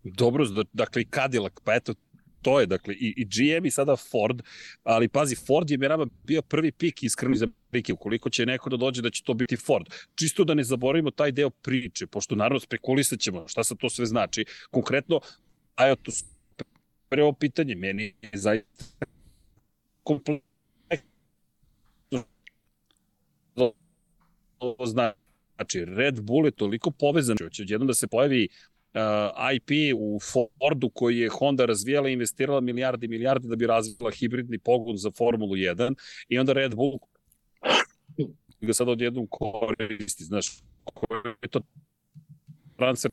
Dobro, 0.05 0.45
dakle 0.73 1.01
i 1.01 1.07
Cadillac, 1.15 1.53
pa 1.63 1.75
eto, 1.75 1.93
to 2.41 2.59
je, 2.59 2.65
dakle, 2.65 2.93
i, 2.93 3.13
i 3.17 3.25
GM 3.25 3.65
i 3.65 3.71
sada 3.71 3.95
Ford, 3.95 4.41
ali 4.83 5.07
pazi, 5.07 5.35
Ford 5.35 5.71
je 5.71 5.77
merama 5.77 6.05
bio 6.23 6.41
prvi 6.41 6.71
pik 6.71 7.03
iskreno 7.03 7.35
za 7.35 7.47
prike, 7.71 7.93
ukoliko 7.93 8.29
će 8.29 8.45
neko 8.45 8.69
da 8.69 8.77
dođe 8.77 9.01
da 9.01 9.09
će 9.09 9.23
to 9.23 9.33
biti 9.33 9.57
Ford. 9.57 9.85
Čisto 10.15 10.43
da 10.43 10.53
ne 10.53 10.63
zaboravimo 10.63 11.11
taj 11.11 11.31
deo 11.31 11.49
priče, 11.49 12.07
pošto 12.07 12.35
naravno 12.35 12.59
spekulisat 12.59 13.19
ćemo 13.19 13.47
šta 13.47 13.63
sa 13.63 13.75
to 13.75 13.89
sve 13.89 14.05
znači. 14.05 14.45
Konkretno, 14.71 15.19
a 15.75 15.95
to 15.95 16.11
prvo 17.09 17.33
pitanje, 17.33 17.75
meni 17.75 18.13
je 18.21 18.29
zaista 18.33 19.05
kompleksno 20.03 20.45
znači 24.85 25.85
Red 25.85 26.21
Bull 26.21 26.45
je 26.45 26.51
toliko 26.51 26.91
povezan, 26.91 27.37
će 27.51 27.61
odjednom 27.61 27.87
da 27.87 27.93
se 27.93 28.07
pojavi 28.07 28.47
IP 29.55 29.97
u 29.97 30.19
Fordu 30.19 30.89
koji 30.89 31.17
je 31.17 31.29
Honda 31.29 31.65
razvijala 31.65 32.09
i 32.09 32.13
investirala 32.13 32.61
milijarde 32.61 33.05
i 33.05 33.09
milijarde 33.09 33.47
da 33.47 33.55
bi 33.55 33.67
razvila 33.67 34.11
hibridni 34.11 34.59
pogon 34.59 34.97
za 34.97 35.11
Formulu 35.11 35.55
1 35.55 35.95
i 36.29 36.39
onda 36.39 36.53
Red 36.53 36.75
Bull 36.75 36.99
ga 38.61 38.73
sad 38.73 38.89
odjednom 38.89 39.27
koristi, 39.29 40.23
znaš, 40.23 40.47
koji 40.83 41.33
je 41.41 41.47
to 41.49 41.61
transfer 42.77 43.11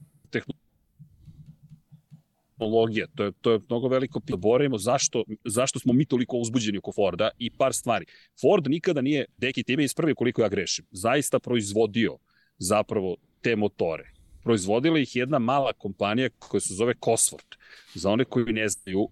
tehnologija, 2.58 3.06
to 3.14 3.24
je, 3.24 3.32
to 3.40 3.52
je 3.52 3.60
mnogo 3.68 3.88
veliko 3.88 4.20
pitanje. 4.20 4.38
Borimo 4.38 4.78
zašto, 4.78 5.24
zašto 5.44 5.78
smo 5.78 5.92
mi 5.92 6.04
toliko 6.04 6.36
uzbuđeni 6.36 6.78
oko 6.78 6.92
Forda 6.92 7.30
i 7.38 7.50
par 7.50 7.72
stvari. 7.74 8.06
Ford 8.40 8.68
nikada 8.68 9.00
nije, 9.00 9.24
deki 9.36 9.62
time 9.62 9.84
ispravi 9.84 10.14
koliko 10.14 10.42
ja 10.42 10.48
grešim, 10.48 10.84
zaista 10.90 11.38
proizvodio 11.38 12.18
zapravo 12.58 13.16
te 13.40 13.56
motore 13.56 14.21
proizvodila 14.42 14.98
ih 14.98 15.16
jedna 15.16 15.38
mala 15.38 15.72
kompanija 15.72 16.28
koja 16.38 16.60
se 16.60 16.74
zove 16.74 16.94
Cosworth. 16.94 17.56
Za 17.94 18.10
one 18.10 18.24
koji 18.24 18.52
ne 18.52 18.68
znaju, 18.68 19.08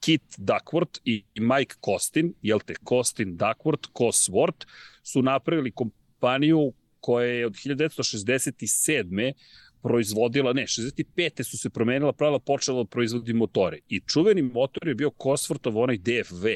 Kit 0.00 0.22
Duckworth 0.38 1.00
i 1.04 1.24
Mike 1.34 1.74
Costin, 1.84 2.34
jel 2.42 2.60
te, 2.60 2.74
Costin 2.88 3.38
Duckworth, 3.38 3.88
Cosworth, 3.92 4.66
su 5.02 5.22
napravili 5.22 5.70
kompaniju 5.70 6.72
koja 7.00 7.26
je 7.26 7.46
od 7.46 7.52
1967 7.52 9.32
proizvodila, 9.84 10.52
ne, 10.52 10.62
65. 10.62 11.42
su 11.42 11.58
se 11.58 11.70
promenila 11.70 12.12
pravila, 12.12 12.38
počela 12.38 12.82
da 12.82 12.88
proizvodi 12.88 13.32
motore. 13.32 13.78
I 13.88 14.00
čuveni 14.00 14.42
motor 14.42 14.88
je 14.88 14.94
bio 14.94 15.10
Cosworthov 15.10 15.76
onaj 15.82 15.98
DFV. 15.98 16.46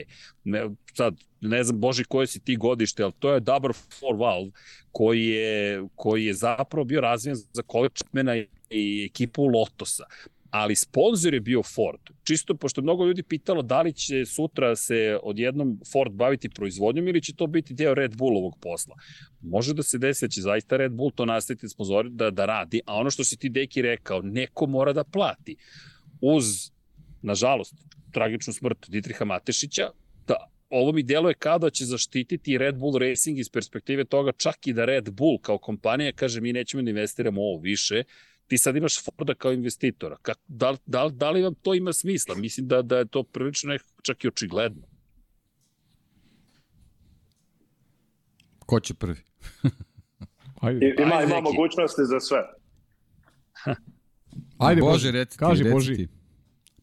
Ne, 0.44 0.70
sad, 0.94 1.16
ne 1.40 1.64
znam, 1.64 1.80
Boži, 1.80 2.04
koje 2.04 2.26
si 2.26 2.40
ti 2.40 2.56
godište, 2.56 3.02
ali 3.02 3.12
to 3.18 3.34
je 3.34 3.40
Double 3.40 3.72
Four 3.72 4.16
Valve 4.16 4.50
koji 4.92 5.26
je, 5.26 5.84
koji 5.94 6.24
je 6.26 6.34
zapravo 6.34 6.84
bio 6.84 7.00
razvijen 7.00 7.36
za 7.36 7.62
kolečmena 7.62 8.36
i 8.70 9.08
ekipu 9.10 9.44
Lotosa 9.44 10.04
ali 10.50 10.76
sponsor 10.76 11.34
je 11.34 11.40
bio 11.40 11.62
Ford. 11.62 12.00
Čisto 12.24 12.54
pošto 12.54 12.82
mnogo 12.82 13.06
ljudi 13.06 13.22
pitalo 13.22 13.62
da 13.62 13.82
li 13.82 13.92
će 13.92 14.24
sutra 14.26 14.76
se 14.76 15.18
odjednom 15.22 15.80
Ford 15.92 16.12
baviti 16.12 16.48
proizvodnjom 16.48 17.08
ili 17.08 17.22
će 17.22 17.34
to 17.34 17.46
biti 17.46 17.74
deo 17.74 17.94
Red 17.94 18.16
Bullovog 18.16 18.58
posla. 18.60 18.94
Može 19.40 19.74
da 19.74 19.82
se 19.82 19.98
desi 19.98 20.24
da 20.24 20.28
će 20.28 20.40
zaista 20.40 20.76
Red 20.76 20.92
Bull 20.92 21.10
to 21.10 21.24
nastaviti 21.24 21.68
sponzor 21.68 22.08
da, 22.10 22.30
da 22.30 22.46
radi, 22.46 22.80
a 22.86 22.94
ono 22.94 23.10
što 23.10 23.24
si 23.24 23.36
ti 23.36 23.48
deki 23.48 23.82
rekao, 23.82 24.22
neko 24.22 24.66
mora 24.66 24.92
da 24.92 25.04
plati. 25.04 25.56
Uz, 26.20 26.70
nažalost, 27.22 27.74
tragičnu 28.12 28.52
smrt 28.52 28.88
Dietriha 28.88 29.24
Matešića, 29.24 29.90
da 30.26 30.48
ovo 30.70 30.92
mi 30.92 31.02
deluje 31.02 31.34
kao 31.34 31.58
da 31.58 31.70
će 31.70 31.84
zaštititi 31.84 32.58
Red 32.58 32.76
Bull 32.76 32.98
Racing 32.98 33.38
iz 33.38 33.50
perspektive 33.50 34.04
toga 34.04 34.32
čak 34.32 34.66
i 34.66 34.72
da 34.72 34.84
Red 34.84 35.10
Bull 35.10 35.38
kao 35.38 35.58
kompanija 35.58 36.12
kaže 36.12 36.40
mi 36.40 36.52
nećemo 36.52 36.82
da 36.82 36.90
investiramo 36.90 37.42
ovo 37.42 37.60
više, 37.60 38.02
ti 38.48 38.58
sad 38.58 38.76
imaš 38.76 39.04
Forda 39.04 39.34
kao 39.34 39.52
investitora. 39.52 40.16
Kak, 40.22 40.38
da, 40.46 40.76
da, 40.86 41.08
da 41.12 41.30
li 41.30 41.42
vam 41.42 41.54
to 41.54 41.74
ima 41.74 41.92
smisla? 41.92 42.34
Mislim 42.34 42.68
da, 42.68 42.82
da 42.82 42.98
je 42.98 43.08
to 43.08 43.22
prilično 43.22 43.72
nekako 43.72 44.02
čak 44.02 44.24
i 44.24 44.28
očigledno. 44.28 44.82
Ko 48.66 48.80
će 48.80 48.94
prvi? 48.94 49.18
Ajde. 50.60 50.94
Ima, 50.98 51.16
Ajde, 51.16 51.32
ima 51.32 51.40
mogućnosti 51.40 52.02
za 52.04 52.20
sve. 52.20 52.38
Ajde, 54.68 54.80
Bože, 54.80 55.10
reci 55.10 55.30
ti, 55.30 55.38
Kaži, 55.38 55.64
Boži. 55.72 55.96
Ti. 55.96 56.08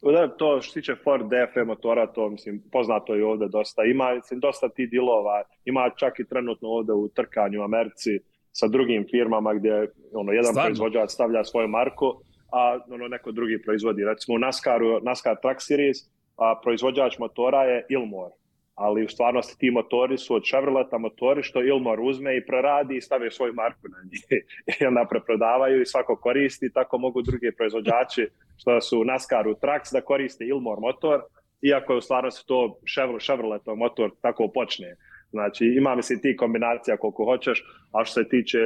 Da, 0.01 0.28
to 0.38 0.62
što 0.62 0.73
tiče 0.73 0.95
Ford 1.04 1.25
DF 1.25 1.67
motora, 1.67 2.08
to 2.08 2.30
mislim, 2.30 2.63
poznato 2.71 3.15
je 3.15 3.25
ovde 3.25 3.47
dosta. 3.47 3.84
Ima, 3.84 4.15
mislim, 4.15 4.39
dosta 4.39 4.69
ti 4.69 4.88
dilova, 4.88 5.43
ima 5.65 5.89
čak 5.95 6.19
i 6.19 6.28
trenutno 6.28 6.69
ovde 6.69 6.93
u 6.93 7.08
trkanju 7.08 7.62
u 7.62 7.63
Americi, 7.63 8.19
sa 8.59 8.67
drugim 8.67 9.05
firmama 9.11 9.53
gdje 9.53 9.91
ono, 10.13 10.31
jedan 10.31 10.51
Stvarno? 10.51 10.67
proizvođač 10.67 11.09
stavlja 11.09 11.43
svoju 11.43 11.67
marku, 11.67 12.05
a 12.51 12.79
ono, 12.89 13.07
neko 13.07 13.31
drugi 13.31 13.61
proizvodi. 13.61 14.03
Recimo 14.03 14.35
u 14.35 14.39
NASCAR-u, 14.39 14.99
NASCAR 15.03 15.35
Truck 15.41 15.59
Series, 15.59 15.97
a 16.37 16.59
proizvođač 16.63 17.17
motora 17.19 17.63
je 17.63 17.85
Ilmor, 17.89 18.31
ali 18.75 19.05
u 19.05 19.09
stvarnosti 19.09 19.57
ti 19.59 19.71
motori 19.71 20.17
su 20.17 20.35
od 20.35 20.43
Chevroleta 20.49 20.97
motori 20.97 21.43
što 21.43 21.63
Ilmor 21.63 21.99
uzme 21.99 22.37
i 22.37 22.45
preradi 22.45 22.97
i 22.97 23.01
stave 23.01 23.31
svoju 23.31 23.53
marku 23.53 23.87
na 23.87 23.97
njih. 24.11 24.23
I 24.81 24.85
onda 24.85 25.05
preprodavaju 25.09 25.81
i 25.81 25.85
svako 25.85 26.15
koristi, 26.15 26.73
tako 26.73 26.97
mogu 26.97 27.21
drugi 27.21 27.51
proizvođači 27.57 28.27
što 28.57 28.81
su 28.81 29.01
u 29.01 29.05
NASCAR-u 29.05 29.53
Trucks 29.53 29.91
da 29.91 30.01
koriste 30.01 30.45
Ilmor 30.45 30.79
motor, 30.79 31.21
iako 31.61 31.93
je 31.93 31.97
u 31.97 32.01
stvarnosti 32.01 32.47
to 32.47 32.79
Chevroletov 33.25 33.75
motor 33.75 34.11
tako 34.21 34.47
počne. 34.53 34.95
Znači, 35.31 35.65
ima 35.65 35.95
mislim 35.95 36.19
ti 36.19 36.38
kombinacija 36.38 36.97
koliko 36.97 37.25
hoćeš, 37.25 37.63
a 37.91 38.05
što 38.05 38.23
se 38.23 38.29
tiče 38.29 38.59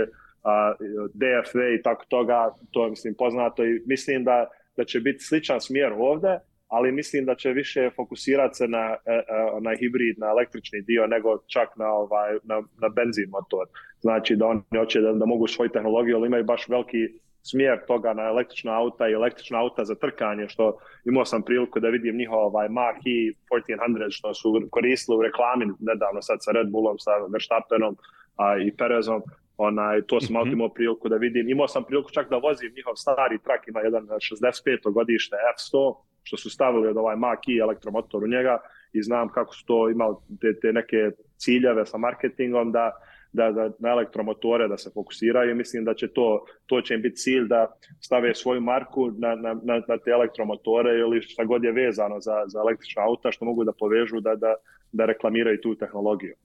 a, 0.43 0.73
DFV 1.13 1.59
i 1.79 1.81
tako 1.83 2.05
toga, 2.07 2.53
to 2.71 2.83
je 2.83 2.89
mislim 2.89 3.13
poznato 3.17 3.65
i 3.65 3.81
mislim 3.85 4.23
da, 4.23 4.47
da 4.77 4.85
će 4.85 4.99
biti 4.99 5.23
sličan 5.23 5.61
smjer 5.61 5.93
ovde, 5.97 6.39
ali 6.67 6.91
mislim 6.91 7.25
da 7.25 7.35
će 7.35 7.49
više 7.49 7.89
fokusirati 7.95 8.57
se 8.57 8.67
na, 8.67 8.95
e, 9.05 9.11
e, 9.11 9.23
na 9.61 9.71
hibrid, 9.79 10.19
na 10.19 10.27
električni 10.27 10.81
dio, 10.81 11.07
nego 11.07 11.37
čak 11.47 11.69
na, 11.77 11.87
ovaj, 11.87 12.33
na, 12.43 12.61
na 12.81 12.89
benzin 12.89 13.29
motor. 13.29 13.67
Znači 14.01 14.35
da 14.35 14.45
oni 14.45 14.61
hoće 14.77 15.01
da, 15.01 15.11
da 15.13 15.25
mogu 15.25 15.47
svoju 15.47 15.69
tehnologiju, 15.69 16.17
ali 16.17 16.27
imaju 16.27 16.43
baš 16.43 16.69
veliki 16.69 17.19
smjer 17.41 17.85
toga 17.87 18.13
na 18.13 18.23
električna 18.23 18.77
auta 18.77 19.09
i 19.09 19.13
električna 19.13 19.59
auta 19.59 19.85
za 19.85 19.95
trkanje, 19.95 20.47
što 20.47 20.77
imao 21.05 21.25
sam 21.25 21.41
priliku 21.41 21.79
da 21.79 21.87
vidim 21.87 22.17
njihov 22.17 22.39
ovaj 22.39 22.67
Mach-E 22.67 23.33
1400 23.51 24.05
što 24.09 24.33
su 24.33 24.67
koristili 24.71 25.17
u 25.17 25.21
reklami 25.21 25.65
nedavno 25.79 26.21
sad 26.21 26.37
sa 26.41 26.51
Red 26.51 26.69
Bullom, 26.69 26.99
sa 26.99 27.11
Verstappenom 27.33 27.97
a, 28.35 28.57
i 28.57 28.71
Perezom. 28.77 29.21
Onaj, 29.57 30.01
to 30.01 30.21
sam 30.21 30.35
mm 30.35 30.39
-hmm. 30.39 30.53
imao 30.53 30.69
priliku 30.69 31.09
da 31.09 31.15
vidim. 31.15 31.49
Imao 31.49 31.67
sam 31.67 31.83
priliku 31.83 32.11
čak 32.11 32.29
da 32.29 32.37
vozim 32.37 32.71
njihov 32.75 32.95
stari 32.95 33.39
trak, 33.43 33.67
ima 33.67 33.79
jedan 33.79 34.03
65. 34.07 34.91
godište 34.93 35.35
F100, 35.55 35.95
što 36.23 36.37
su 36.37 36.49
stavili 36.49 36.87
od 36.87 36.97
ovaj 36.97 37.15
Mach-E 37.15 37.61
elektromotor 37.61 38.23
u 38.23 38.27
njega 38.27 38.57
i 38.93 39.01
znam 39.03 39.29
kako 39.29 39.55
su 39.55 39.65
to 39.65 39.89
imali 39.89 40.15
te, 40.41 40.59
te 40.59 40.73
neke 40.73 41.11
ciljeve 41.37 41.85
sa 41.85 41.97
marketingom 41.97 42.71
da 42.71 42.91
da, 43.31 43.51
da 43.51 43.71
na 43.79 43.89
elektromotore 43.89 44.67
da 44.67 44.77
se 44.77 44.89
fokusiraju 44.93 45.51
i 45.51 45.55
mislim 45.55 45.85
da 45.85 45.93
će 45.93 46.07
to, 46.07 46.45
to 46.65 46.81
će 46.81 46.93
im 46.93 47.01
biti 47.01 47.15
cilj 47.15 47.47
da 47.47 47.67
stave 47.99 48.35
svoju 48.35 48.61
marku 48.61 49.11
na, 49.17 49.35
na, 49.35 49.53
na, 49.53 49.81
na 49.87 49.97
te 49.97 50.11
elektromotore 50.11 50.99
ili 50.99 51.21
šta 51.21 51.43
god 51.43 51.63
je 51.63 51.71
vezano 51.71 52.19
za, 52.19 52.43
za 52.47 52.59
električna 52.59 53.03
auta 53.03 53.31
što 53.31 53.45
mogu 53.45 53.63
da 53.63 53.71
povežu 53.79 54.19
da, 54.19 54.35
da, 54.35 54.55
da 54.91 55.05
reklamiraju 55.05 55.61
tu 55.61 55.75
tehnologiju. 55.75 56.35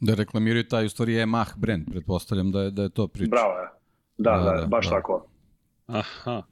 Da 0.00 0.14
reklamiraju 0.14 0.64
taj 0.68 0.86
u 0.86 0.88
stvari 0.88 1.12
Yamaha 1.12 1.58
brand, 1.58 1.84
pretpostavljam 1.90 2.52
da 2.52 2.62
je, 2.62 2.70
da 2.70 2.82
je 2.82 2.90
to 2.90 3.08
priča. 3.08 3.30
Bravo 3.30 3.58
je. 3.58 3.68
Da, 4.18 4.30
da, 4.30 4.50
da, 4.50 4.60
da 4.60 4.66
baš 4.66 4.88
da. 4.88 4.90
tako. 4.90 5.28
Aha. 5.86 6.42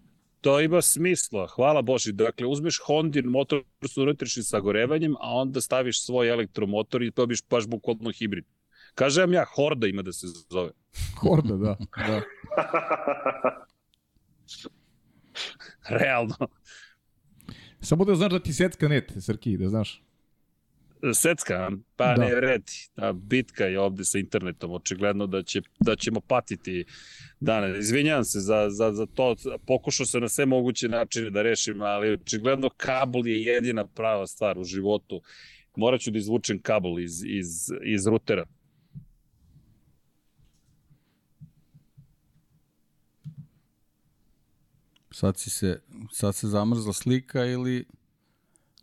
To 0.40 0.60
ima 0.60 0.82
smisla, 0.82 1.46
hvala 1.46 1.82
Boži. 1.82 2.12
Dakle, 2.12 2.46
uzmeš 2.46 2.80
Hondin 2.86 3.26
motor 3.26 3.62
s 3.82 3.96
unutrašnjim 3.96 4.44
sagorevanjem, 4.44 5.14
a 5.20 5.36
onda 5.40 5.60
staviš 5.60 6.04
svoj 6.04 6.28
elektromotor 6.28 7.02
i 7.02 7.10
dobiš 7.10 7.48
baš 7.50 7.66
bukvalno 7.66 8.10
hibrid. 8.18 8.44
Kažem 8.94 9.32
ja, 9.32 9.44
Horda 9.54 9.86
ima 9.86 10.02
da 10.02 10.12
se 10.12 10.26
zove. 10.50 10.70
Horda, 11.20 11.56
da. 11.56 11.76
da. 11.96 12.20
Realno. 15.98 16.36
Samo 17.80 18.04
da 18.04 18.14
znaš 18.14 18.32
da 18.32 18.38
ti 18.38 18.52
secka 18.52 18.88
net, 18.88 19.12
Srki, 19.20 19.56
da 19.56 19.68
znaš. 19.68 20.02
Secka, 21.14 21.70
pa 21.96 22.14
da. 22.14 22.24
ne 22.24 22.34
vredi. 22.34 22.72
Ta 22.94 23.12
bitka 23.12 23.64
je 23.64 23.80
ovde 23.80 24.04
sa 24.04 24.18
internetom, 24.18 24.72
očigledno 24.72 25.26
da, 25.26 25.42
će, 25.42 25.62
da 25.80 25.96
ćemo 25.96 26.20
patiti 26.20 26.84
dane. 27.40 27.78
Izvinjavam 27.78 28.24
se 28.24 28.40
za, 28.40 28.70
za, 28.70 28.92
za 28.92 29.06
to, 29.06 29.34
pokušao 29.66 30.06
sam 30.06 30.20
na 30.20 30.28
sve 30.28 30.46
moguće 30.46 30.88
načine 30.88 31.30
da 31.30 31.42
rešim, 31.42 31.82
ali 31.82 32.12
očigledno 32.12 32.70
kabel 32.76 33.26
je 33.26 33.42
jedina 33.42 33.86
prava 33.86 34.26
stvar 34.26 34.58
u 34.58 34.64
životu. 34.64 35.20
Morat 35.76 36.00
ću 36.00 36.10
da 36.10 36.18
izvučem 36.18 36.62
kabel 36.62 37.00
iz, 37.00 37.24
iz, 37.24 37.48
iz 37.84 38.06
rutera. 38.06 38.44
Sad, 45.14 45.38
si 45.38 45.50
se, 45.50 45.80
sad 46.12 46.34
se 46.34 46.48
zamrzla 46.48 46.92
slika 46.92 47.44
ili... 47.44 47.84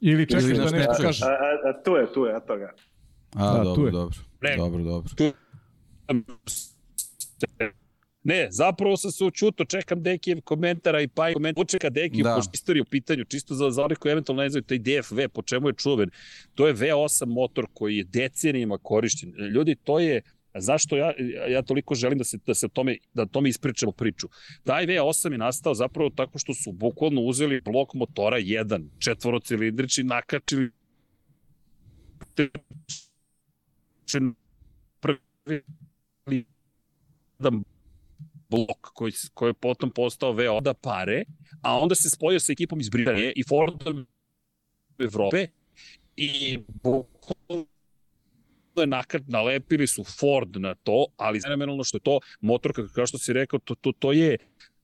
Ili 0.01 0.27
čekaš 0.27 0.43
da 0.43 0.71
nešto 0.71 0.93
kaže. 1.01 1.25
A, 1.25 1.27
a, 1.27 1.69
a, 1.69 1.83
tu 1.83 1.91
je, 1.91 2.13
tu 2.13 2.25
je, 2.25 2.35
a 2.35 2.39
toga. 2.39 2.73
A, 3.35 3.57
da, 3.57 3.63
dobro, 3.63 3.91
dobro. 3.91 4.17
Ne. 4.41 4.55
Dobro, 4.57 4.83
dobro. 4.83 5.11
Tu... 5.15 5.31
Ne, 8.23 8.47
zapravo 8.51 8.97
sam 8.97 9.11
se 9.11 9.25
učuto, 9.25 9.65
čekam 9.65 10.03
Dekijev 10.03 10.41
komentara 10.41 11.01
i 11.01 11.07
pa 11.07 11.29
i 11.29 11.33
komentar. 11.33 11.61
Učeka 11.61 11.89
Dekijev, 11.89 12.23
da. 12.23 12.35
pošto 12.35 12.51
istorija 12.53 12.81
u 12.81 12.89
pitanju, 12.89 13.25
čisto 13.25 13.55
za, 13.55 13.71
za 13.71 13.85
one 13.85 13.95
koji 13.95 14.11
eventualno 14.11 14.43
ne 14.43 14.49
znaju 14.49 14.63
taj 14.63 14.79
DFV, 14.79 15.19
po 15.33 15.41
čemu 15.41 15.69
je 15.69 15.73
čuven. 15.73 16.09
To 16.55 16.67
je 16.67 16.75
V8 16.75 17.25
motor 17.25 17.65
koji 17.73 17.97
je 17.97 18.03
decenijima 18.03 18.77
korišćen. 18.77 19.33
Ljudi, 19.53 19.75
to 19.75 19.99
je 19.99 20.21
Zašto 20.55 20.97
ja, 20.97 21.13
ja 21.49 21.61
toliko 21.61 21.95
želim 21.95 22.17
da 22.17 22.23
se, 22.23 22.37
da 22.45 22.53
se 22.53 22.69
tome, 22.69 22.97
da 23.13 23.25
tome 23.25 23.49
ispričamo 23.49 23.91
priču? 23.91 24.27
Taj 24.63 24.85
V8 24.85 25.31
je 25.31 25.37
nastao 25.37 25.73
zapravo 25.73 26.09
tako 26.09 26.37
što 26.37 26.53
su 26.53 26.71
bukvalno 26.71 27.21
uzeli 27.21 27.61
blok 27.61 27.93
motora 27.93 28.37
1, 28.37 28.87
četvorocilindrični, 28.99 30.03
nakačili 30.03 30.71
prvi 34.99 36.45
jedan 37.39 37.63
blok 38.49 38.91
koji, 38.93 39.11
koji 39.33 39.49
je 39.49 39.53
potom 39.53 39.91
postao 39.91 40.31
VO 40.31 40.61
da 40.61 40.73
pare, 40.73 41.23
a 41.61 41.77
onda 41.79 41.95
se 41.95 42.09
spojio 42.09 42.39
sa 42.39 42.51
ekipom 42.51 42.79
iz 42.79 42.89
Britanije 42.89 43.33
i 43.35 43.43
Fordom 43.43 44.07
Evrope 44.99 45.47
i 46.15 46.59
bukvalno 46.83 47.65
je 48.77 48.87
nakrat 48.87 49.23
nalepili 49.27 49.87
su 49.87 50.03
Ford 50.03 50.55
na 50.55 50.75
to, 50.75 51.05
ali 51.17 51.41
fenomenalno 51.41 51.83
što 51.83 51.97
je 51.97 52.01
to 52.01 52.19
motor, 52.41 52.73
kao 52.95 53.07
što 53.07 53.17
si 53.17 53.33
rekao, 53.33 53.59
to, 53.59 53.75
to, 53.75 53.91
to 53.91 54.11
je 54.11 54.37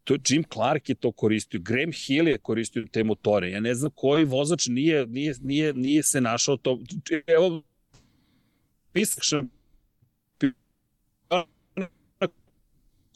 to 0.07 0.15
Jim 0.29 0.43
Clark 0.53 0.89
je 0.89 0.95
to 0.95 1.11
koristio, 1.11 1.59
Graham 1.59 1.91
Hill 1.91 2.27
je 2.27 2.37
koristio 2.37 2.85
te 2.91 3.03
motore. 3.03 3.51
Ja 3.51 3.59
ne 3.59 3.73
znam 3.75 3.91
koji 3.95 4.25
vozač 4.25 4.67
nije, 4.67 5.07
nije, 5.07 5.35
nije, 5.41 5.73
nije 5.73 6.03
se 6.03 6.21
našao 6.21 6.57
to. 6.57 6.79
Evo, 7.27 7.61
pisak 8.93 9.23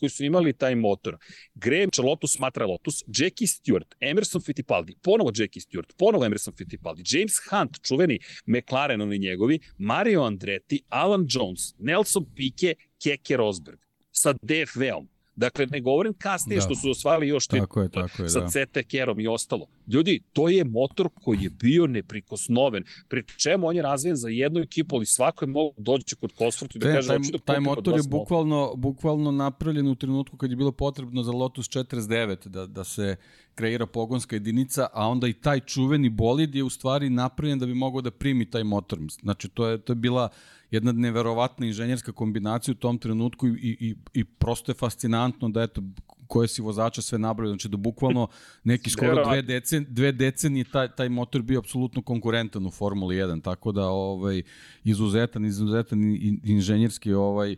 koji 0.01 0.09
su 0.09 0.25
imali 0.25 0.53
taj 0.53 0.75
motor. 0.75 1.17
Graham 1.55 1.89
Lotus 2.03 2.33
smatra 2.35 2.65
Lotus, 2.65 3.03
Jackie 3.07 3.47
Stewart, 3.47 3.95
Emerson 3.99 4.41
Fittipaldi, 4.41 4.95
ponovo 5.01 5.31
Jackie 5.37 5.61
Stewart, 5.61 5.93
ponovo 5.97 6.25
Emerson 6.25 6.53
Fittipaldi, 6.57 7.03
James 7.05 7.37
Hunt, 7.49 7.77
čuveni 7.87 8.19
McLaren, 8.45 9.01
oni 9.01 9.19
njegovi, 9.19 9.59
Mario 9.77 10.23
Andretti, 10.23 10.81
Alan 10.89 11.25
Jones, 11.29 11.73
Nelson 11.77 12.25
Piquet, 12.35 12.77
Keke 13.03 13.37
Rosberg 13.37 13.79
sa 14.11 14.33
DFV-om. 14.33 15.07
Dakle, 15.41 15.65
ne 15.65 15.81
govorim 15.81 16.13
kasnije 16.13 16.59
da. 16.59 16.61
što 16.61 16.75
su 16.75 16.89
osvali 16.89 17.27
još 17.27 17.47
tako 17.47 17.81
je, 17.81 17.89
tako 17.89 18.23
je, 18.23 18.29
sa 18.29 18.39
da. 18.39 18.47
CT 18.47 18.77
Kerom 18.87 19.19
i 19.19 19.27
ostalo. 19.27 19.65
Ljudi, 19.87 20.21
to 20.33 20.49
je 20.49 20.63
motor 20.63 21.09
koji 21.23 21.39
je 21.41 21.49
bio 21.49 21.87
neprikosnoven. 21.87 22.83
Pri 23.07 23.23
čemu 23.37 23.67
on 23.67 23.75
je 23.75 23.81
razvijen 23.81 24.15
za 24.15 24.29
jednu 24.29 24.59
ekipu, 24.59 24.95
ali 24.95 25.05
svako 25.05 25.45
je 25.45 25.49
mogu 25.49 25.73
doći 25.77 26.15
kod 26.15 26.33
Cosworth 26.33 26.75
i 26.75 26.79
da 26.79 26.93
kaže... 26.93 27.07
Taj, 27.07 27.17
da 27.17 27.37
taj 27.37 27.59
motor 27.59 27.97
je 27.97 28.03
bukvalno, 28.09 28.73
bukvalno 28.75 29.31
napravljen 29.31 29.87
u 29.87 29.95
trenutku 29.95 30.37
kad 30.37 30.49
je 30.49 30.55
bilo 30.55 30.71
potrebno 30.71 31.23
za 31.23 31.31
Lotus 31.31 31.69
49 31.69 32.47
da, 32.47 32.65
da 32.65 32.83
se 32.83 33.15
kreira 33.55 33.85
pogonska 33.85 34.35
jedinica, 34.35 34.87
a 34.93 35.07
onda 35.07 35.27
i 35.27 35.33
taj 35.33 35.59
čuveni 35.59 36.09
bolid 36.09 36.55
je 36.55 36.63
u 36.63 36.69
stvari 36.69 37.09
napravljen 37.09 37.59
da 37.59 37.65
bi 37.65 37.73
mogao 37.73 38.01
da 38.01 38.11
primi 38.11 38.49
taj 38.49 38.63
motor. 38.63 38.99
Znači, 39.21 39.49
to 39.49 39.67
je, 39.67 39.77
to 39.77 39.91
je 39.93 39.95
bila 39.95 40.29
jedna 40.71 40.91
neverovatna 40.91 41.65
inženjerska 41.65 42.11
kombinacija 42.11 42.71
u 42.71 42.75
tom 42.75 42.97
trenutku 42.97 43.47
i, 43.47 43.77
i, 43.79 43.95
i 44.13 44.23
prosto 44.23 44.71
je 44.71 44.75
fascinantno 44.75 45.49
da 45.49 45.61
eto, 45.61 45.81
koje 46.27 46.47
si 46.47 46.61
vozača 46.61 47.01
sve 47.01 47.19
nabrali, 47.19 47.49
znači 47.49 47.69
da 47.69 47.77
bukvalno 47.77 48.27
neki 48.63 48.89
skoro 48.89 49.25
dve, 49.25 49.41
decen, 49.41 49.85
dve 49.89 50.11
decenije 50.11 50.63
taj, 50.63 50.95
taj 50.95 51.09
motor 51.09 51.41
bio 51.41 51.59
apsolutno 51.59 52.01
konkurentan 52.01 52.65
u 52.65 52.71
Formuli 52.71 53.15
1, 53.15 53.41
tako 53.43 53.71
da 53.71 53.87
ovaj, 53.87 54.41
izuzetan, 54.83 55.45
izuzetan 55.45 55.99
inženjerski 56.43 57.13
ovaj, 57.13 57.55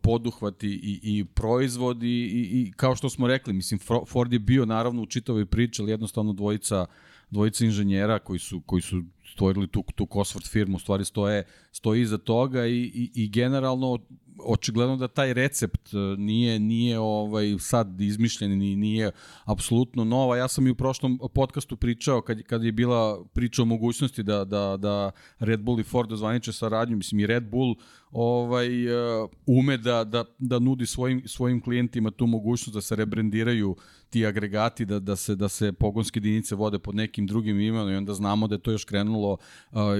poduhvati 0.00 0.68
i, 0.68 1.00
i 1.02 1.24
proizvod 1.24 2.02
i, 2.02 2.06
i, 2.06 2.60
i 2.60 2.72
kao 2.76 2.96
što 2.96 3.10
smo 3.10 3.26
rekli, 3.26 3.52
mislim, 3.52 3.80
Ford 4.06 4.32
je 4.32 4.38
bio 4.38 4.66
naravno 4.66 5.02
u 5.02 5.06
čitavoj 5.06 5.46
priči, 5.46 5.82
ali 5.82 5.90
jednostavno 5.90 6.32
dvojica 6.32 6.86
dvojica 7.30 7.64
inženjera 7.64 8.18
koji 8.18 8.38
su, 8.38 8.60
koji 8.60 8.82
su 8.82 9.02
stvorili 9.32 9.66
tu, 9.66 9.84
tu 9.94 10.06
Cosworth 10.06 10.50
firmu, 10.50 10.76
u 10.76 10.78
stvari 10.78 11.04
stoje, 11.04 11.44
stoji 11.72 12.02
iza 12.02 12.18
toga 12.18 12.66
i, 12.66 12.78
i, 12.78 13.10
i 13.14 13.28
generalno 13.28 13.98
očigledno 14.44 14.96
da 14.96 15.08
taj 15.08 15.34
recept 15.34 15.94
e, 15.94 15.96
nije 16.18 16.58
nije 16.58 16.98
ovaj 16.98 17.56
sad 17.58 18.00
izmišljen 18.00 18.58
ni 18.58 18.76
nije 18.76 19.10
apsolutno 19.44 20.04
nova. 20.04 20.36
Ja 20.36 20.48
sam 20.48 20.66
i 20.66 20.70
u 20.70 20.74
prošlom 20.74 21.20
podcastu 21.34 21.76
pričao 21.76 22.20
kad 22.20 22.42
kad 22.42 22.64
je 22.64 22.72
bila 22.72 23.24
priča 23.32 23.62
o 23.62 23.64
mogućnosti 23.64 24.22
da 24.22 24.44
da 24.44 24.76
da 24.76 25.10
Red 25.38 25.60
Bull 25.60 25.80
i 25.80 25.84
Ford 25.84 26.10
zvaniče 26.12 26.52
saradnju, 26.52 26.96
mislim 26.96 27.20
i 27.20 27.26
Red 27.26 27.50
Bull 27.50 27.74
ovaj 28.10 28.86
uh, 28.86 29.30
ume 29.46 29.76
da 29.76 30.04
da 30.04 30.24
da 30.38 30.58
nudi 30.58 30.86
svojim 30.86 31.22
svojim 31.26 31.60
klijentima 31.60 32.10
tu 32.10 32.26
mogućnost 32.26 32.74
da 32.74 32.80
se 32.80 32.96
rebrendiraju 32.96 33.76
ti 34.10 34.26
agregati 34.26 34.84
da 34.84 34.98
da 34.98 35.16
se 35.16 35.36
da 35.36 35.48
se 35.48 35.72
pogonske 35.72 36.18
jedinice 36.18 36.54
vode 36.54 36.78
pod 36.78 36.94
nekim 36.94 37.26
drugim 37.26 37.60
imenom 37.60 37.90
i 37.90 37.96
onda 37.96 38.14
znamo 38.14 38.48
da 38.48 38.54
je 38.54 38.62
to 38.62 38.70
još 38.70 38.84
krenulo 38.84 39.36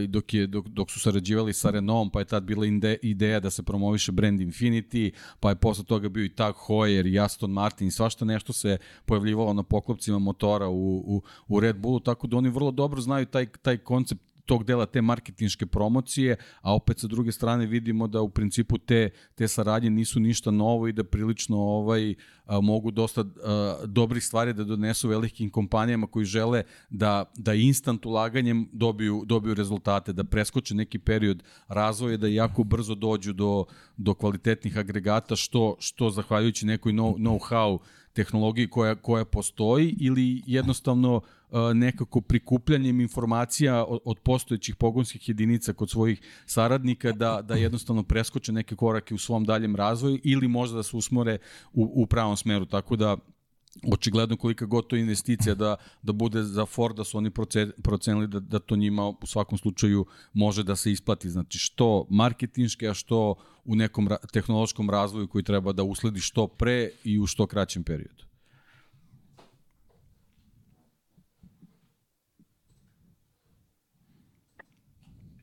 dok 0.08 0.34
je 0.34 0.46
dok, 0.46 0.68
dok 0.68 0.90
su 0.90 1.00
sarađivali 1.00 1.52
sa 1.58 1.70
Renaultom, 1.70 2.10
pa 2.10 2.20
je 2.20 2.24
tad 2.24 2.42
bila 2.42 2.66
ide, 2.66 2.96
ideja 3.02 3.40
da 3.40 3.50
se 3.50 3.62
promoviše 3.62 4.12
brand 4.12 4.40
Infinity, 4.40 5.10
pa 5.40 5.50
je 5.50 5.56
posle 5.56 5.84
toga 5.84 6.08
bio 6.08 6.24
i 6.24 6.34
Tag 6.34 6.54
Heuer 6.66 7.06
i 7.06 7.18
Aston 7.20 7.50
Martin 7.50 7.90
svašta 7.90 8.24
nešto 8.24 8.52
se 8.52 8.78
pojavljivalo 9.06 9.52
na 9.52 9.62
poklopcima 9.62 10.18
motora 10.18 10.68
u, 10.68 10.96
u, 10.96 11.22
u 11.48 11.60
Red 11.60 11.76
Bullu, 11.76 12.00
tako 12.00 12.26
da 12.26 12.36
oni 12.36 12.48
vrlo 12.48 12.70
dobro 12.70 13.00
znaju 13.00 13.26
taj, 13.26 13.46
taj 13.46 13.76
koncept 13.78 14.27
tog 14.48 14.64
dela 14.64 14.86
te 14.86 15.02
marketinške 15.02 15.66
promocije, 15.66 16.36
a 16.60 16.74
opet 16.74 16.98
sa 16.98 17.06
druge 17.06 17.32
strane 17.32 17.66
vidimo 17.66 18.06
da 18.06 18.22
u 18.22 18.28
principu 18.28 18.78
te 18.78 19.10
te 19.34 19.48
saradnje 19.48 19.90
nisu 19.90 20.20
ništa 20.20 20.50
novo 20.50 20.88
i 20.88 20.92
da 20.92 21.04
prilično 21.04 21.56
ovaj 21.56 22.14
a, 22.46 22.60
mogu 22.60 22.90
dosta 22.90 23.20
a, 23.20 23.76
dobrih 23.86 24.24
stvari 24.24 24.52
da 24.52 24.64
donesu 24.64 25.08
velikim 25.08 25.50
kompanijama 25.50 26.06
koji 26.06 26.24
žele 26.24 26.62
da 26.90 27.24
da 27.36 27.54
instant 27.54 28.06
ulaganjem 28.06 28.68
dobiju 28.72 29.22
dobiju 29.26 29.54
rezultate, 29.54 30.12
da 30.12 30.24
preskoče 30.24 30.74
neki 30.74 30.98
period 30.98 31.42
razvoja, 31.68 32.16
da 32.16 32.26
jako 32.26 32.64
brzo 32.64 32.94
dođu 32.94 33.32
do 33.32 33.64
do 33.96 34.14
kvalitetnih 34.14 34.78
agregata 34.78 35.36
što 35.36 35.76
što 35.78 36.10
zahvaljujući 36.10 36.66
nekoj 36.66 36.92
know-how 36.92 37.78
tehnologiji 38.18 38.68
koja 38.68 38.94
koja 38.94 39.24
postoji 39.24 39.96
ili 40.00 40.42
jednostavno 40.46 41.20
nekako 41.74 42.20
prikupljanjem 42.20 43.00
informacija 43.00 43.84
od 44.04 44.18
postojećih 44.18 44.76
pogonskih 44.76 45.28
jedinica 45.28 45.72
kod 45.72 45.90
svojih 45.90 46.20
saradnika 46.46 47.12
da, 47.12 47.42
da 47.42 47.54
jednostavno 47.54 48.02
preskoče 48.02 48.52
neke 48.52 48.76
korake 48.76 49.14
u 49.14 49.18
svom 49.18 49.44
daljem 49.44 49.76
razvoju 49.76 50.18
ili 50.24 50.48
možda 50.48 50.76
da 50.76 50.82
se 50.82 50.96
usmore 50.96 51.38
u, 51.72 52.02
u 52.02 52.06
pravom 52.06 52.36
smeru. 52.36 52.66
Tako 52.66 52.96
da 52.96 53.16
očigledno 53.92 54.36
kolika 54.36 54.66
god 54.66 54.86
to 54.86 54.96
investicija 54.96 55.54
da, 55.54 55.76
da 56.02 56.12
bude 56.12 56.42
za 56.42 56.66
Ford, 56.66 56.96
da 56.96 57.04
su 57.04 57.18
oni 57.18 57.30
procenili 57.82 58.26
da, 58.26 58.40
da 58.40 58.58
to 58.58 58.76
njima 58.76 59.08
u 59.08 59.26
svakom 59.26 59.58
slučaju 59.58 60.06
može 60.32 60.62
da 60.62 60.76
se 60.76 60.92
isplati. 60.92 61.30
Znači 61.30 61.58
što 61.58 62.06
marketinške, 62.10 62.88
a 62.88 62.94
što 62.94 63.34
u 63.64 63.76
nekom 63.76 64.08
ra 64.08 64.16
tehnološkom 64.32 64.90
razvoju 64.90 65.28
koji 65.28 65.44
treba 65.44 65.72
da 65.72 65.82
usledi 65.82 66.20
što 66.20 66.46
pre 66.46 66.90
i 67.04 67.18
u 67.18 67.26
što 67.26 67.46
kraćem 67.46 67.84
periodu. 67.84 68.28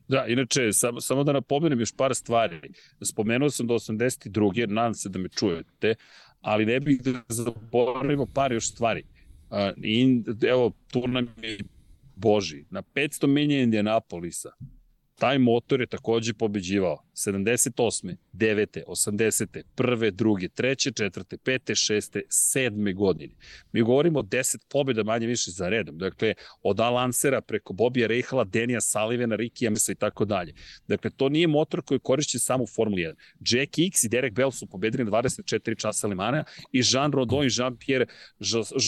Da, 0.08 0.26
inače, 0.26 0.72
samo, 0.72 1.00
samo 1.00 1.24
da 1.24 1.32
napomenem 1.32 1.80
još 1.80 1.92
par 1.96 2.14
stvari. 2.14 2.60
Spomenuo 3.04 3.50
sam 3.50 3.66
do 3.66 3.74
82. 3.74 4.58
jer 4.58 4.68
nadam 4.68 4.94
se 4.94 5.08
da 5.08 5.18
me 5.18 5.28
čujete, 5.28 5.94
ali 6.46 6.66
ne 6.66 6.80
bih 6.80 7.02
da 7.02 7.22
zaboravimo 7.28 8.26
par 8.26 8.52
još 8.52 8.70
stvari. 8.70 9.02
Uh, 9.50 9.58
in, 9.82 10.24
evo, 10.48 10.72
tu 10.90 11.08
nam 11.08 11.28
je 11.42 11.58
Boži. 12.16 12.64
Na 12.70 12.82
500 12.82 13.26
milija 13.26 13.62
Indianapolisa 13.62 14.48
taj 15.14 15.38
motor 15.38 15.80
je 15.80 15.86
takođe 15.86 16.34
pobeđivao 16.34 17.05
78. 17.16 18.16
9. 18.32 18.82
80. 18.86 19.62
1. 19.76 20.10
2. 20.10 20.48
3. 20.48 20.92
4. 20.92 21.36
5. 21.44 21.74
6. 21.74 22.20
7. 22.28 22.94
godine. 22.94 23.34
Mi 23.72 23.82
govorimo 23.82 24.18
o 24.18 24.22
10 24.22 24.56
pobjeda 24.68 25.02
manje 25.02 25.26
više 25.26 25.50
za 25.50 25.68
redom. 25.68 25.98
Dakle, 25.98 26.34
od 26.62 26.80
Alansera 26.80 27.40
preko 27.40 27.72
Bobija 27.72 28.06
Rehala, 28.06 28.44
Denija 28.44 28.80
Salivena, 28.80 29.36
Ricky 29.36 29.66
Amesa 29.66 29.92
i 29.92 29.94
tako 29.94 30.24
dalje. 30.24 30.54
Dakle, 30.88 31.10
to 31.10 31.28
nije 31.28 31.46
motor 31.46 31.82
koji 31.82 32.00
korišće 32.00 32.38
samo 32.38 32.64
u 32.64 32.66
Formuli 32.66 33.02
1. 33.02 33.14
Jack 33.40 33.78
X 33.78 34.04
i 34.04 34.08
Derek 34.08 34.32
Bell 34.34 34.50
su 34.50 34.66
pobedili 34.66 35.04
na 35.04 35.10
24 35.10 35.78
časa 35.78 36.06
Limana 36.06 36.44
i 36.72 36.82
Jean 36.92 37.12
Rodon 37.12 37.44
i 37.44 37.48
Jean-Pierre 37.48 38.06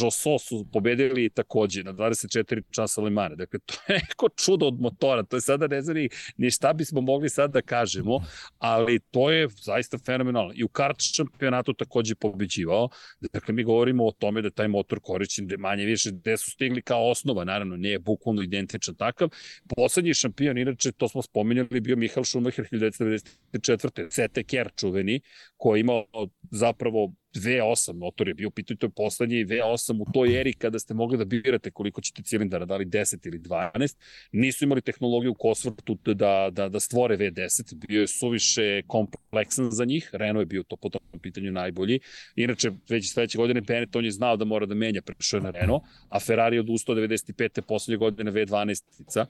Josso 0.01 0.39
su 0.39 0.67
pobedili 0.73 1.31
takođe 1.31 1.83
na 1.85 1.93
24 1.93 2.63
časa 2.71 3.01
Limana. 3.01 3.35
Dakle, 3.35 3.61
to 3.67 3.75
je 3.89 4.01
neko 4.09 4.29
čudo 4.29 4.67
od 4.67 4.81
motora. 4.81 5.23
To 5.23 5.37
je 5.37 5.41
sada 5.41 5.67
ne 5.67 5.83
znam 5.83 5.97
ni, 6.37 6.51
šta 6.51 6.73
bismo 6.73 7.01
mogli 7.01 7.29
sad 7.29 7.51
da 7.51 7.63
kažemo, 7.63 8.18
ali 8.59 9.01
to 9.11 9.31
je 9.31 9.49
zaista 9.49 9.99
fenomenalno. 9.99 10.53
I 10.55 10.65
u 10.65 10.69
kart 10.69 11.01
šampionatu 11.01 11.75
takođe 11.75 12.15
pobeđivao. 12.15 12.89
Dakle, 13.33 13.55
mi 13.55 13.65
govorimo 13.65 14.07
o 14.07 14.13
tome 14.13 14.43
da 14.43 14.51
taj 14.51 14.69
motor 14.69 15.01
korišćen 15.01 15.49
manje 15.59 15.85
više 15.85 16.11
gde 16.11 16.37
su 16.37 16.51
stigli 16.51 16.83
kao 16.83 17.11
osnova, 17.11 17.45
naravno 17.45 17.77
nije 17.77 17.99
bukvalno 17.99 18.43
identičan 18.43 18.95
takav. 18.95 19.29
Poslednji 19.77 20.15
šampion, 20.15 20.59
inače, 20.59 20.93
to 20.93 21.09
smo 21.09 21.23
spominjali, 21.23 21.81
bio 21.81 21.97
Mihael 21.97 22.25
Schumacher 22.25 22.65
1994. 22.73 24.11
Sete 24.11 24.45
Kerr 24.45 24.69
čuveni, 24.77 25.21
koji 25.57 25.79
je 25.79 25.81
imao 25.81 26.05
zapravo 26.51 27.13
V8 27.35 27.93
motor 27.93 28.29
je 28.29 28.35
bio 28.35 28.51
pitao 28.51 28.77
to 28.77 28.87
je 28.87 28.91
poslednji 28.91 29.45
V8 29.45 30.03
u 30.03 30.13
toj 30.13 30.41
eri 30.41 30.53
kada 30.53 30.79
ste 30.79 30.95
mogli 30.95 31.19
da 31.19 31.25
birate 31.25 31.71
koliko 31.71 32.01
ćete 32.01 32.23
cilindara, 32.23 32.65
da 32.65 32.77
li 32.77 32.87
10 32.87 33.27
ili 33.27 33.39
12. 33.39 33.97
Nisu 34.33 34.65
imali 34.65 34.81
tehnologiju 34.81 35.33
u 35.33 35.35
Cosworthu 35.35 36.15
da, 36.15 36.49
da, 36.53 36.69
da 36.69 36.81
stvore 36.81 37.17
V10, 37.17 37.75
bio 37.75 38.01
je 38.01 38.07
suviše 38.07 38.83
kompleksan 38.87 39.71
za 39.71 39.85
njih, 39.85 40.11
Renault 40.13 40.43
je 40.43 40.47
bio 40.47 40.63
to 40.63 40.77
po 40.77 40.89
tom 40.89 41.01
pitanju 41.23 41.53
najbolji. 41.53 42.01
Inače, 42.37 42.71
već 42.89 43.13
sledeće 43.13 43.39
godine 43.39 43.61
Benetton 43.61 44.05
je 44.05 44.11
znao 44.11 44.37
da 44.37 44.45
mora 44.45 44.67
da 44.67 44.75
menja, 44.75 45.03
prešao 45.03 45.41
na 45.41 45.51
Renault, 45.51 45.83
a 46.09 46.21
Ferrari 46.21 46.57
je 46.57 46.61
od 46.61 46.67
195. 46.67 47.61
poslednje 47.61 47.97
godine 47.97 48.33
V12-ica 48.33 49.27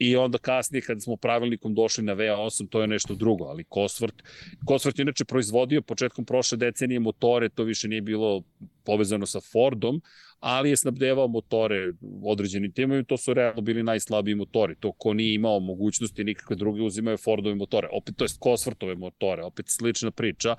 i 0.00 0.16
onda 0.16 0.38
kasnije 0.38 0.82
kad 0.82 1.02
smo 1.02 1.16
pravilnikom 1.16 1.74
došli 1.74 2.04
na 2.04 2.14
V8, 2.14 2.68
to 2.68 2.80
je 2.80 2.86
nešto 2.86 3.14
drugo, 3.14 3.44
ali 3.44 3.64
Cosworth, 3.64 4.22
Cosworth 4.64 4.98
je 4.98 5.02
inače 5.02 5.24
proizvodio 5.24 5.82
početkom 5.82 6.24
prošle 6.24 6.58
decenije 6.58 7.00
motore, 7.00 7.48
to 7.48 7.64
više 7.64 7.88
nije 7.88 8.00
bilo 8.00 8.42
povezano 8.84 9.26
sa 9.26 9.40
Fordom, 9.40 10.00
ali 10.40 10.70
je 10.70 10.76
snabdevao 10.76 11.28
motore 11.28 11.92
određenim 12.22 12.72
timom 12.72 12.98
i 12.98 13.04
to 13.04 13.16
su 13.16 13.34
realno 13.34 13.60
bili 13.60 13.82
najslabiji 13.82 14.34
motori. 14.34 14.74
To 14.80 14.92
ko 14.92 15.14
nije 15.14 15.34
imao 15.34 15.60
mogućnosti 15.60 16.24
nikakve 16.24 16.56
druge 16.56 16.82
uzimaju 16.82 17.16
Fordove 17.16 17.54
motore. 17.54 17.88
Opet 17.92 18.16
to 18.16 18.24
je 18.24 18.28
Cosworthove 18.28 18.94
motore, 18.94 19.42
opet 19.42 19.68
slična 19.68 20.10
priča, 20.10 20.56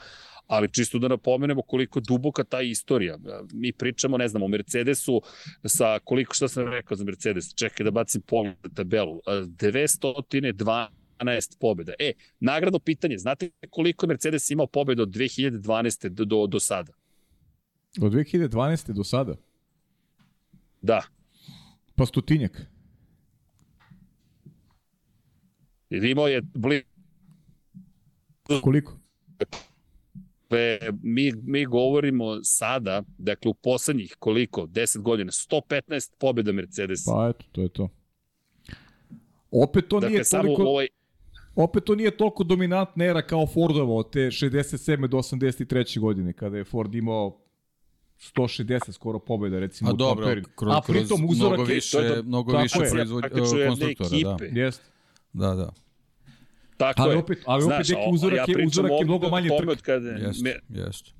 ali 0.47 0.73
čisto 0.73 0.99
da 0.99 1.07
napomenemo 1.07 1.61
koliko 1.61 1.99
je 1.99 2.03
duboka 2.07 2.43
ta 2.43 2.61
istorija. 2.61 3.17
Mi 3.53 3.73
pričamo, 3.73 4.17
ne 4.17 4.27
znam, 4.27 4.43
o 4.43 4.47
Mercedesu 4.47 5.21
sa 5.65 5.99
koliko, 5.99 6.33
šta 6.33 6.47
sam 6.47 6.67
rekao 6.67 6.97
za 6.97 7.03
Mercedes, 7.03 7.53
čekaj 7.55 7.83
da 7.83 7.91
bacim 7.91 8.21
pogled 8.21 8.55
na 8.63 8.69
tabelu, 8.69 9.21
912 9.27 10.87
12 11.21 11.59
pobjeda. 11.59 11.93
E, 11.99 12.13
nagradno 12.39 12.79
pitanje, 12.79 13.17
znate 13.17 13.49
koliko 13.69 14.05
je 14.05 14.07
Mercedes 14.07 14.49
imao 14.49 14.67
pobjeda 14.67 15.03
od 15.03 15.09
2012. 15.09 16.09
do, 16.09 16.25
do, 16.25 16.47
do 16.47 16.59
sada? 16.59 16.93
Od 18.01 18.13
2012. 18.13 18.93
do 18.93 19.03
sada? 19.03 19.35
Da. 20.81 21.01
Pa 21.95 22.05
stotinjak. 22.05 22.61
Imao 25.89 26.27
je 26.27 26.41
blizu... 26.41 26.83
Koliko? 28.63 28.97
Dakle, 30.51 30.79
mi, 31.03 31.31
mi 31.43 31.65
govorimo 31.65 32.43
sada, 32.43 33.03
dakle 33.17 33.51
u 33.51 33.53
poslednjih 33.53 34.15
koliko, 34.19 34.61
10 34.61 35.01
godina, 35.01 35.31
115 35.31 36.11
pobjeda 36.19 36.51
Mercedesa. 36.51 37.11
Pa 37.11 37.29
eto, 37.29 37.45
to 37.51 37.61
je 37.61 37.69
to. 37.69 37.89
Opet 39.51 39.87
to 39.87 39.99
dakle, 39.99 40.13
nije 40.13 40.23
toliko... 40.29 40.63
Ovaj... 40.63 40.87
Opet 41.55 41.83
to 41.83 41.95
nije 41.95 42.17
toliko 42.17 42.43
dominantna 42.43 43.05
era 43.05 43.21
kao 43.21 43.47
Fordovo 43.47 43.97
od 43.97 44.11
te 44.11 44.19
67. 44.19 45.07
do 45.07 45.17
83. 45.17 45.99
godine, 45.99 46.33
kada 46.33 46.57
je 46.57 46.63
Ford 46.63 46.95
imao 46.95 47.41
160 48.21 48.91
skoro 48.91 49.19
pobjeda 49.19 49.59
recimo 49.59 49.89
A 49.89 49.93
u 49.93 49.95
dobro, 49.95 50.25
tom 50.25 50.31
periodu. 50.31 50.49
Kroz, 50.55 50.73
A 50.75 50.81
pritom 50.81 51.25
uzorak 51.25 51.57
mnogo 51.57 51.73
više, 51.73 51.97
je, 51.97 52.15
to, 52.15 52.23
mnogo 52.23 52.57
više 52.57 52.79
proizvod, 52.91 53.23
konstruktora, 53.67 54.37
da. 54.37 54.61
Jest. 54.61 54.81
Da, 55.33 55.55
da. 55.55 55.73
Tako 56.77 57.01
ali 57.01 57.13
je. 57.13 57.17
opet, 57.17 57.39
ali 57.45 57.63
opet 57.63 57.89
neki 57.89 58.01
uzorak, 58.11 58.37
ja 58.37 58.45
je, 58.47 58.67
uzorak 58.67 58.91
je 58.99 59.05
mnogo 59.05 59.29
manje 59.29 59.49
trk. 59.59 59.87
Jeste, 60.19 60.59
jeste. 60.69 61.11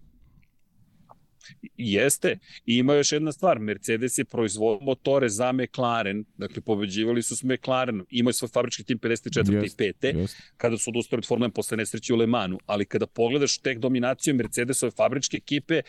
Jeste. 1.78 2.38
I 2.66 2.78
ima 2.78 2.94
još 2.94 3.12
jedna 3.12 3.32
stvar. 3.32 3.60
Mercedes 3.60 4.18
je 4.18 4.26
proizvodio 4.26 4.86
motore 4.86 5.30
za 5.30 5.52
McLaren. 5.52 6.26
Dakle, 6.38 6.62
pobeđivali 6.62 7.24
su 7.24 7.36
s 7.36 7.44
McLarenom. 7.44 8.06
Imaju 8.10 8.34
svoj 8.34 8.50
fabrički 8.50 8.84
tim 8.84 9.00
54. 9.00 9.64
Jest, 9.64 9.82
i 9.82 9.84
5. 9.84 10.18
Jest. 10.18 10.38
Kada 10.58 10.78
su 10.78 10.90
odustali 10.90 11.18
od 11.18 11.28
Formule 11.28 11.52
posle 11.52 11.78
nesreće 11.78 12.14
u 12.14 12.18
Le 12.18 12.28
Manu. 12.28 12.60
Ali 12.66 12.86
kada 12.86 13.08
pogledaš 13.08 13.58
tek 13.58 13.80
dominaciju 13.80 14.36
Mercedesove 14.36 14.92
fabričke 14.92 15.38
ekipe, 15.38 15.82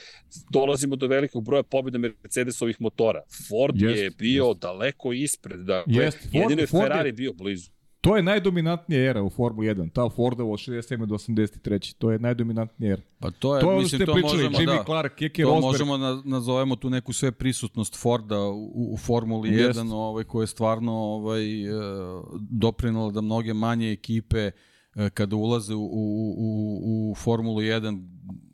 dolazimo 0.50 0.96
do 0.96 1.06
velikog 1.06 1.44
broja 1.44 1.62
pobjeda 1.62 1.98
Mercedesovih 1.98 2.80
motora. 2.80 3.22
Ford 3.48 3.80
jest, 3.80 4.02
je 4.02 4.10
bio 4.10 4.48
jest. 4.48 4.60
daleko 4.60 5.12
ispred. 5.12 5.60
Dakle, 5.60 6.04
jest. 6.04 6.18
Ford, 6.18 6.34
jedino 6.34 6.60
je 6.60 6.66
Ferrari 6.66 7.08
je... 7.08 7.12
bio 7.12 7.32
blizu. 7.32 7.70
To 8.02 8.16
je 8.16 8.22
najdominantnija 8.22 9.10
era 9.10 9.22
u 9.22 9.30
Formuli 9.30 9.66
1, 9.66 9.90
ta 9.92 10.08
Fordovo 10.08 10.52
od 10.52 10.58
67. 10.58 11.06
do 11.06 11.14
83. 11.14 11.94
To 11.98 12.10
je 12.10 12.18
najdominantnija 12.18 12.92
era. 12.92 13.02
Pa 13.18 13.30
to 13.30 13.56
je, 13.56 13.60
to 13.60 13.72
je 13.72 13.78
mislim, 13.78 14.06
to 14.06 14.12
pričali, 14.12 14.42
možemo, 14.42 14.58
Jimmy 14.58 14.78
da, 14.78 14.84
Clark, 14.84 15.14
Keke 15.14 15.42
to 15.42 15.48
Rosberg. 15.48 15.64
možemo 15.64 15.96
na, 15.96 16.22
nazovemo 16.24 16.76
tu 16.76 16.90
neku 16.90 17.12
sve 17.12 17.32
prisutnost 17.32 18.00
Forda 18.00 18.40
u, 18.40 18.92
u 18.94 18.96
Formuli 18.96 19.54
Jest. 19.54 19.80
1, 19.80 19.92
ovaj, 19.92 20.24
koja 20.24 20.42
je 20.42 20.46
stvarno 20.46 20.92
ovaj, 20.92 21.64
e, 21.64 21.72
doprinala 22.50 23.10
da 23.10 23.20
mnoge 23.20 23.54
manje 23.54 23.92
ekipe 23.92 24.38
e, 24.38 24.52
kada 25.14 25.36
ulaze 25.36 25.74
u, 25.74 25.84
u, 25.84 26.34
u, 26.38 27.10
u 27.10 27.14
Formulu 27.14 27.60
1 27.60 28.02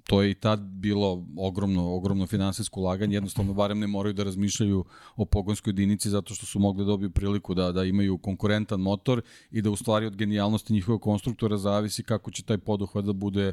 to 0.09 0.23
je 0.23 0.31
i 0.31 0.35
tad 0.35 0.61
bilo 0.61 1.27
ogromno, 1.37 1.95
ogromno 1.95 2.27
finansijsko 2.27 2.81
ulaganje, 2.81 3.17
jednostavno 3.17 3.55
barem 3.55 3.79
ne 3.79 3.87
moraju 3.87 4.13
da 4.13 4.25
razmišljaju 4.25 4.85
o 5.17 5.25
pogonskoj 5.25 5.71
jedinici 5.71 6.11
zato 6.11 6.35
što 6.35 6.47
su 6.47 6.59
mogli 6.59 6.85
da 6.85 6.89
dobiju 6.89 7.11
priliku 7.11 7.55
da, 7.55 7.73
da 7.73 7.85
imaju 7.85 8.19
konkurentan 8.19 8.81
motor 8.81 9.23
i 9.51 9.63
da 9.63 9.71
u 9.71 9.77
stvari 9.77 10.07
od 10.07 10.17
genijalnosti 10.17 10.73
njihovog 10.73 11.03
konstruktora 11.03 11.57
zavisi 11.57 12.03
kako 12.03 12.31
će 12.31 12.43
taj 12.43 12.59
poduhvat 12.59 13.05
da 13.05 13.13
bude 13.13 13.53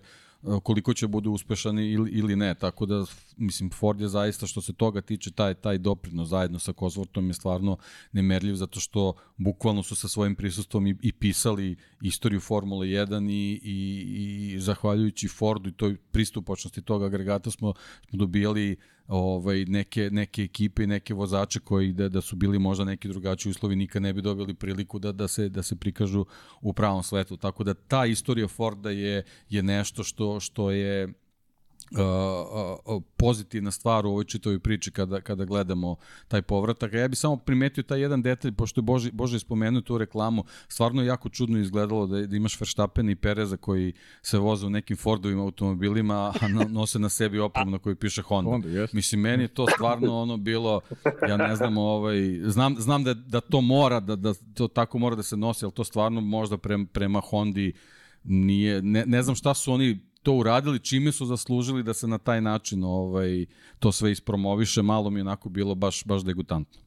koliko 0.63 0.93
će 0.93 1.07
bude 1.07 1.29
uspešan 1.29 1.79
ili, 1.79 2.11
ili 2.11 2.35
ne, 2.35 2.55
tako 2.55 2.85
da 2.85 3.05
mislim 3.37 3.69
Ford 3.69 4.01
je 4.01 4.07
zaista 4.07 4.47
što 4.47 4.61
se 4.61 4.73
toga 4.73 5.01
tiče 5.01 5.31
taj 5.31 5.53
taj 5.53 5.77
doprinos 5.77 6.29
zajedno 6.29 6.59
sa 6.59 6.73
Cosworthom 6.73 7.27
je 7.27 7.33
stvarno 7.33 7.77
nemerljiv 8.11 8.55
zato 8.55 8.79
što 8.79 9.13
bukvalno 9.37 9.83
su 9.83 9.95
sa 9.95 10.07
svojim 10.07 10.35
prisustvom 10.35 10.87
i, 10.87 10.95
i 11.01 11.11
pisali 11.11 11.75
istoriju 12.01 12.39
Formule 12.39 12.87
1 12.87 13.31
i, 13.31 13.59
i, 13.63 14.53
i 14.55 14.59
zahvaljujući 14.59 15.27
Fordu 15.27 15.69
i 15.69 15.73
toj 15.73 15.97
pristupačnosti 16.11 16.81
tog 16.81 17.03
agregata 17.03 17.51
smo, 17.51 17.73
smo 18.09 18.17
dobijali 18.17 18.77
ovaj, 19.07 19.65
neke, 19.65 20.09
neke 20.11 20.43
ekipe 20.43 20.83
i 20.83 20.87
neke 20.87 21.13
vozače 21.13 21.59
koji 21.59 21.93
da, 21.93 22.09
da 22.09 22.21
su 22.21 22.35
bili 22.35 22.59
možda 22.59 22.85
neki 22.85 23.07
drugačiji 23.07 23.51
uslovi 23.51 23.75
nikad 23.75 24.01
ne 24.01 24.13
bi 24.13 24.21
dobili 24.21 24.53
priliku 24.53 24.99
da, 24.99 25.11
da, 25.11 25.27
se, 25.27 25.49
da 25.49 25.63
se 25.63 25.75
prikažu 25.75 26.25
u 26.61 26.73
pravom 26.73 27.03
svetu. 27.03 27.37
Tako 27.37 27.63
da 27.63 27.73
ta 27.73 28.05
istorija 28.05 28.47
Forda 28.47 28.89
je, 28.89 29.23
je 29.49 29.63
nešto 29.63 30.03
što, 30.03 30.39
što 30.39 30.71
je 30.71 31.13
uh, 31.91 31.99
uh, 32.85 33.03
pozitivna 33.17 33.71
stvar 33.71 34.05
u 34.05 34.09
ovoj 34.09 34.23
čitavoj 34.23 34.59
priči 34.59 34.91
kada, 34.91 35.21
kada 35.21 35.45
gledamo 35.45 35.95
taj 36.27 36.41
povratak. 36.41 36.93
Ja 36.93 37.07
bih 37.07 37.19
samo 37.19 37.37
primetio 37.37 37.83
taj 37.83 38.01
jedan 38.01 38.21
detalj, 38.21 38.51
pošto 38.51 38.79
je 38.79 38.83
Boži, 38.83 39.11
Bože 39.11 39.39
spomenuo 39.39 39.81
tu 39.81 39.97
reklamu, 39.97 40.43
stvarno 40.67 41.01
je 41.01 41.07
jako 41.07 41.29
čudno 41.29 41.59
izgledalo 41.59 42.07
da, 42.07 42.27
da 42.27 42.35
imaš 42.35 42.59
Verstappen 42.61 43.09
i 43.09 43.15
Pereza 43.15 43.57
koji 43.57 43.93
se 44.21 44.37
voze 44.37 44.65
u 44.65 44.69
nekim 44.69 44.97
Fordovim 44.97 45.39
automobilima, 45.39 46.33
a 46.41 46.47
nose 46.69 46.99
na 46.99 47.09
sebi 47.09 47.39
opremu 47.39 47.71
na 47.71 47.79
kojoj 47.79 47.95
piše 47.95 48.21
Honda. 48.21 48.51
Honda 48.51 48.67
yes. 48.67 48.93
Mislim, 48.93 49.21
meni 49.21 49.43
je 49.43 49.47
to 49.47 49.67
stvarno 49.67 50.21
ono 50.21 50.37
bilo, 50.37 50.81
ja 51.29 51.37
ne 51.37 51.55
znam, 51.55 51.77
ovaj, 51.77 52.39
znam, 52.43 52.75
znam 52.79 53.03
da, 53.03 53.13
da 53.13 53.41
to 53.41 53.61
mora, 53.61 53.99
da, 53.99 54.15
da 54.15 54.33
to 54.53 54.67
tako 54.67 54.99
mora 54.99 55.15
da 55.15 55.23
se 55.23 55.37
nosi, 55.37 55.65
ali 55.65 55.73
to 55.73 55.83
stvarno 55.83 56.21
možda 56.21 56.57
prema, 56.57 56.85
prema 56.93 57.21
Hondi 57.29 57.73
nije, 58.23 58.81
ne, 58.81 59.05
ne 59.05 59.23
znam 59.23 59.35
šta 59.35 59.53
su 59.53 59.73
oni 59.73 59.99
to 60.25 60.33
uradili, 60.33 60.79
čime 60.79 61.11
su 61.11 61.25
zaslužili 61.25 61.83
da 61.83 61.93
se 61.93 62.07
na 62.07 62.17
taj 62.17 62.41
način 62.41 62.83
ovaj, 62.83 63.45
to 63.79 63.91
sve 63.91 64.11
ispromoviše, 64.11 64.81
malo 64.81 65.09
mi 65.09 65.21
onako 65.21 65.49
bilo 65.49 65.75
baš, 65.75 66.03
baš 66.05 66.23
degutantno. 66.23 66.81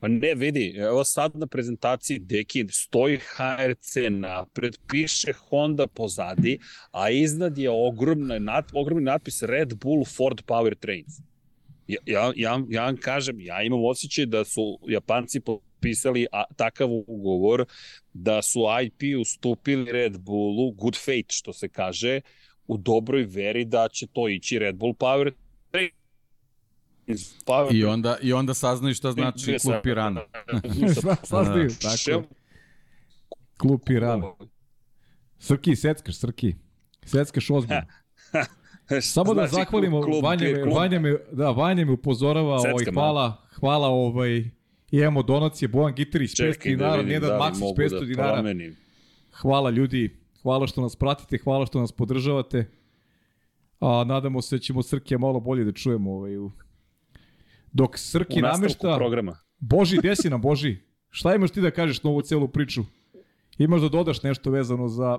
Pa 0.00 0.08
ne, 0.08 0.34
vidi, 0.34 0.74
evo 0.76 1.04
sad 1.04 1.36
na 1.36 1.46
prezentaciji 1.46 2.18
Deki 2.18 2.66
stoji 2.70 3.18
HRC 3.18 3.96
napred, 4.10 4.76
piše 4.90 5.32
Honda 5.32 5.86
pozadi, 5.86 6.58
a 6.90 7.10
iznad 7.10 7.58
je 7.58 7.70
ogromna, 7.70 8.38
nat, 8.38 8.70
ogromni 8.74 9.04
natpis 9.04 9.42
Red 9.42 9.74
Bull 9.74 10.04
Ford 10.04 10.42
Power 10.46 10.74
Trains. 10.74 11.20
Ja, 11.86 12.00
ja, 12.06 12.32
ja, 12.36 12.62
ja 12.68 12.84
vam 12.84 12.96
kažem, 12.96 13.40
ja 13.40 13.62
imam 13.62 13.84
osjećaj 13.84 14.26
da 14.26 14.44
su 14.44 14.78
Japanci 14.88 15.40
potpisali 15.40 16.26
a, 16.32 16.44
takav 16.56 16.88
ugovor, 17.06 17.64
da 18.12 18.42
su 18.42 18.60
IP 18.84 19.20
ustupili 19.20 19.92
Red 19.92 20.18
Bullu, 20.18 20.72
good 20.72 20.96
fate 20.96 21.30
što 21.30 21.52
se 21.52 21.68
kaže, 21.68 22.20
u 22.66 22.76
dobroj 22.76 23.24
veri 23.24 23.64
da 23.64 23.88
će 23.88 24.06
to 24.06 24.28
ići 24.28 24.58
Red 24.58 24.76
Bull 24.76 24.94
Power 24.94 25.32
Power 27.46 27.74
I 27.74 27.84
onda, 27.84 28.16
I 28.22 28.32
onda 28.32 28.54
saznaju 28.54 28.94
šta 28.94 29.12
znači 29.12 29.56
klub 29.62 29.74
Pirana. 29.82 30.20
saznaju, 31.22 31.70
tako. 31.82 32.22
Klub 33.56 33.80
Pirana. 33.86 34.32
Srki, 35.38 35.76
seckaš, 35.76 36.16
Srki. 36.16 36.54
Seckaš 37.04 37.50
ozbiljno. 37.50 37.82
Samo 39.00 39.34
da 39.34 39.46
znači, 39.46 39.54
zahvalimo, 39.54 40.00
Vanja 40.22 40.48
me, 40.48 40.64
Vanja 40.74 41.00
me, 41.00 41.16
da, 41.32 41.50
Vanja 41.50 41.84
me 41.84 41.92
upozorava, 41.92 42.54
ovaj, 42.54 42.84
hvala, 42.94 43.42
hvala 43.60 43.88
ovaj, 43.88 44.50
imamo 44.90 45.22
donacije, 45.22 45.68
Bojan 45.68 45.94
Gitarić, 45.94 46.30
500 46.30 46.64
dinara, 46.64 47.02
Nedad 47.02 47.30
da 47.30 47.38
Maksić, 47.38 47.62
500 47.62 48.00
da 48.00 48.06
dinara. 48.06 48.54
Hvala 49.32 49.70
ljudi, 49.70 50.21
Hvala 50.42 50.66
što 50.66 50.80
nas 50.80 50.96
pratite, 50.96 51.38
hvala 51.38 51.66
što 51.66 51.80
nas 51.80 51.92
podržavate. 51.92 52.66
A 53.80 54.04
nadamo 54.06 54.42
se 54.42 54.56
da 54.56 54.60
ćemo 54.60 54.82
Srkija 54.82 55.18
malo 55.18 55.40
bolje 55.40 55.64
da 55.64 55.72
čujemo 55.72 56.12
ovaj 56.12 56.36
u 56.36 56.50
Dok 57.72 57.98
Srki 57.98 58.38
u 58.38 58.42
namešta 58.42 58.96
programa. 58.96 59.36
Boži, 59.58 59.98
desi 60.02 60.30
nam 60.30 60.40
Boži. 60.40 60.76
Šta 61.10 61.34
imaš 61.34 61.50
ti 61.50 61.60
da 61.60 61.70
kažeš 61.70 62.02
na 62.02 62.10
ovu 62.10 62.22
celu 62.22 62.48
priču? 62.48 62.82
Imaš 63.58 63.80
da 63.80 63.88
dodaš 63.88 64.22
nešto 64.22 64.50
vezano 64.50 64.88
za 64.88 65.18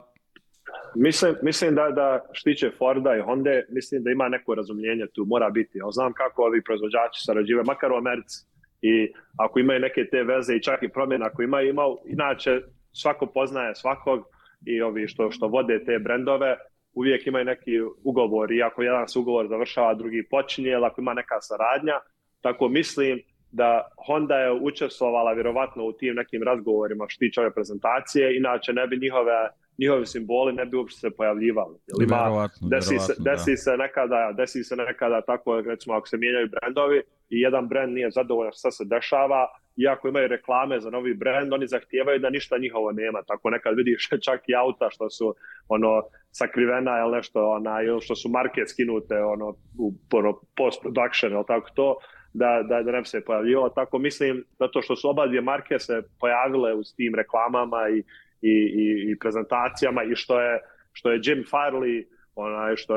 Mislim, 0.96 1.36
mislim 1.42 1.76
da, 1.76 1.90
da 1.90 2.26
štiće 2.34 2.72
Forda 2.78 3.16
i 3.16 3.22
Honda, 3.22 3.50
mislim 3.70 4.04
da 4.04 4.12
ima 4.12 4.30
neko 4.30 4.56
razumljenje 4.56 5.06
tu, 5.14 5.26
mora 5.26 5.50
biti. 5.50 5.78
Ja 5.78 5.92
znam 5.92 6.14
kako 6.14 6.44
ovi 6.44 6.64
proizvođači 6.64 7.24
sarađivaju, 7.26 7.66
makar 7.66 7.92
u 7.92 7.96
Americi. 7.96 8.46
I 8.82 9.14
ako 9.38 9.60
imaju 9.60 9.80
neke 9.80 10.08
te 10.12 10.24
veze 10.24 10.56
i 10.56 10.62
čak 10.62 10.84
i 10.84 10.90
promjena 10.90 11.26
ako 11.26 11.42
imaju, 11.42 11.70
imao, 11.70 11.98
inače 12.06 12.62
svako 12.92 13.26
poznaje 13.26 13.76
svakog, 13.76 14.20
i 14.66 14.82
ovi 14.82 15.08
što, 15.08 15.32
što 15.32 15.48
vode 15.48 15.86
te 15.86 16.00
brendove, 16.00 16.58
uvijek 16.94 17.28
imaju 17.28 17.46
neki 17.46 17.72
ugovor 18.04 18.52
i 18.52 18.64
ako 18.64 18.84
jedan 18.84 19.08
se 19.08 19.20
ugovor 19.20 19.48
završava, 19.48 19.94
drugi 19.94 20.28
počinje, 20.30 20.70
ili 20.70 20.86
ako 20.86 21.02
ima 21.02 21.14
neka 21.14 21.42
saradnja. 21.42 21.94
Tako 22.42 22.70
mislim 22.70 23.20
da 23.52 23.88
Honda 24.08 24.36
je 24.36 24.52
učestvovala 24.52 25.34
vjerovatno 25.34 25.84
u 25.84 25.94
tim 25.94 26.16
nekim 26.16 26.44
razgovorima 26.44 27.06
što 27.08 27.20
tiče 27.20 27.42
ove 27.42 27.54
prezentacije, 27.54 28.38
inače 28.38 28.74
ne 28.74 28.88
bi 28.88 28.98
njihove 28.98 29.50
njihovi 29.80 30.06
simboli 30.06 30.54
ne 30.54 30.66
bi 30.66 30.78
uopšte 30.78 31.00
se 31.00 31.10
pojavljivali. 31.18 31.78
Jel 31.88 32.08
ima, 32.08 32.24
verovatno, 32.24 32.68
desi, 32.70 33.00
se, 33.00 33.14
da. 33.18 33.32
desi, 33.32 33.52
da. 33.52 33.58
se 33.58 33.78
nekada, 33.78 34.32
desi 34.38 34.64
se 34.64 34.76
nekada 34.76 35.22
tako, 35.22 35.62
recimo 35.62 35.96
ako 35.96 36.08
se 36.08 36.18
mijenjaju 36.18 36.50
brendovi 36.50 37.02
i 37.30 37.40
jedan 37.40 37.68
brend 37.68 37.94
nije 37.94 38.12
zadovoljan 38.12 38.54
šta 38.54 38.72
se 38.72 38.86
dešava, 38.86 39.48
iako 39.78 40.08
imaju 40.08 40.28
reklame 40.28 40.80
za 40.80 40.90
novi 40.90 41.14
brend, 41.14 41.54
oni 41.54 41.68
zahtijevaju 41.68 42.20
da 42.20 42.30
ništa 42.30 42.58
njihovo 42.58 42.92
nema. 42.92 43.24
Tako 43.24 43.50
nekad 43.50 43.76
vidiš 43.76 44.10
čak 44.26 44.42
i 44.48 44.56
auta 44.56 44.90
što 44.90 45.10
su 45.10 45.36
ono 45.68 46.04
sakrivena 46.32 47.00
ili 47.00 47.16
nešto, 47.16 47.50
ona, 47.50 47.82
ili 47.82 48.02
što 48.02 48.16
su 48.16 48.30
marke 48.30 48.62
skinute 48.68 49.24
ono, 49.24 49.50
u 49.80 49.94
ono, 50.12 50.40
post-production 50.56 51.32
ili 51.32 51.44
tako 51.48 51.70
to, 51.76 51.98
da, 52.34 52.64
da, 52.70 52.84
da 52.84 52.92
ne 52.92 53.02
bi 53.02 53.08
se 53.08 53.26
pojavljivalo. 53.26 53.70
Tako 53.70 54.00
mislim, 54.00 54.44
zato 54.60 54.82
što 54.82 54.96
su 54.96 55.10
oba 55.10 55.28
dvije 55.28 55.42
marke 55.42 55.80
se 55.80 56.02
pojavile 56.20 56.74
u 56.74 56.82
tim 56.98 57.16
reklamama 57.16 57.90
i, 57.90 58.04
i, 58.44 58.56
i, 58.84 59.12
i 59.12 59.20
prezentacijama 59.20 60.04
i 60.04 60.16
što 60.16 60.42
je, 60.42 60.60
što 60.92 61.12
je 61.12 61.22
Jim 61.24 61.44
Farley 61.52 62.04
onaj 62.36 62.76
što, 62.76 62.94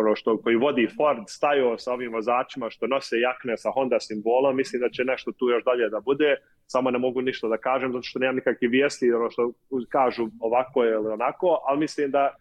ono 0.00 0.16
što 0.16 0.38
koji 0.38 0.56
vodi 0.56 0.88
Ford 0.96 1.24
stajao 1.28 1.78
sa 1.78 1.92
ovim 1.92 2.12
vozačima 2.12 2.70
što 2.70 2.86
nose 2.86 3.16
jakne 3.16 3.56
sa 3.56 3.70
Honda 3.70 4.00
simbolom, 4.00 4.56
mislim 4.56 4.82
da 4.82 4.88
će 4.88 5.04
nešto 5.04 5.32
tu 5.32 5.48
još 5.48 5.64
dalje 5.64 5.88
da 5.88 6.00
bude, 6.00 6.36
samo 6.66 6.90
ne 6.90 6.98
mogu 6.98 7.20
ništa 7.20 7.48
da 7.48 7.58
kažem 7.58 7.92
zato 7.92 8.02
što 8.02 8.18
nemam 8.18 8.36
nikakve 8.36 8.68
vijesti 8.68 9.12
ono 9.12 9.30
što 9.30 9.52
kažu 9.88 10.28
ovako 10.40 10.84
ili 10.84 11.08
onako, 11.12 11.58
ali 11.68 11.80
mislim 11.80 12.10
da 12.10 12.34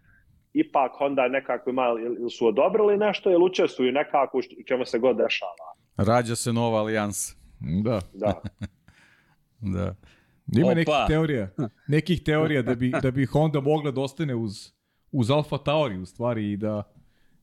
ipak 0.54 0.92
Honda 0.98 1.28
nekako 1.28 1.70
ima, 1.70 1.86
ili 2.06 2.30
su 2.30 2.48
odobrili 2.48 2.98
nešto 2.98 3.32
ili 3.32 3.44
učestvuju 3.44 3.92
nekako 3.92 4.38
u 4.38 4.64
čemu 4.68 4.86
se 4.86 5.00
god 5.00 5.18
dešava. 5.18 5.68
Rađa 5.98 6.36
se 6.36 6.54
nova 6.54 6.80
alijansa. 6.80 7.36
Da. 7.84 8.00
Da. 8.14 8.42
da. 9.76 9.96
Ima 10.52 10.68
Opa. 10.68 10.76
nekih 10.76 10.93
teorija, 11.08 11.49
nekih 11.88 12.24
teorija 12.24 12.62
da 12.62 12.76
bi, 12.76 12.91
da 13.02 13.12
bi 13.12 13.26
Honda 13.26 13.60
mogla 13.60 13.91
da 13.91 14.02
ostane 14.02 14.36
uz 14.36 14.72
uz 15.12 15.32
Alfa 15.32 15.58
Tauri 15.58 15.97
u 15.97 16.06
stvari 16.06 16.52
i 16.52 16.58
da 16.58 16.84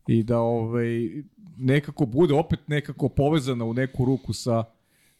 i 0.06 0.22
da 0.22 0.38
ovaj 0.38 1.08
nekako 1.56 2.06
bude 2.06 2.34
opet 2.34 2.60
nekako 2.66 3.08
povezana 3.08 3.64
u 3.64 3.74
neku 3.74 4.04
ruku 4.04 4.32
sa 4.32 4.64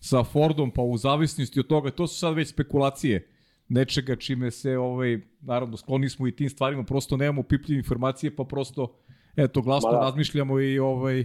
sa 0.01 0.24
Fordom 0.24 0.70
pa 0.70 0.82
u 0.82 0.97
zavisnosti 0.97 1.61
od 1.61 1.66
toga 1.66 1.91
to 1.91 2.07
su 2.07 2.18
sad 2.18 2.34
već 2.34 2.49
spekulacije 2.49 3.28
nečega 3.68 4.16
čime 4.16 4.51
se 4.51 4.78
ovaj 4.78 5.20
naravno 5.41 5.76
skloni 5.76 6.09
smo 6.09 6.28
i 6.28 6.36
tim 6.36 6.51
stvarima 6.51 6.84
prosto 6.84 7.16
nemamo 7.16 7.43
pipljive 7.43 7.78
informacije 7.78 8.36
pa 8.36 8.45
prosto 8.45 8.97
eto 9.36 9.62
glasno 9.62 9.93
da. 9.93 9.99
razmišljamo 9.99 10.61
i 10.61 10.78
ovaj 10.78 11.24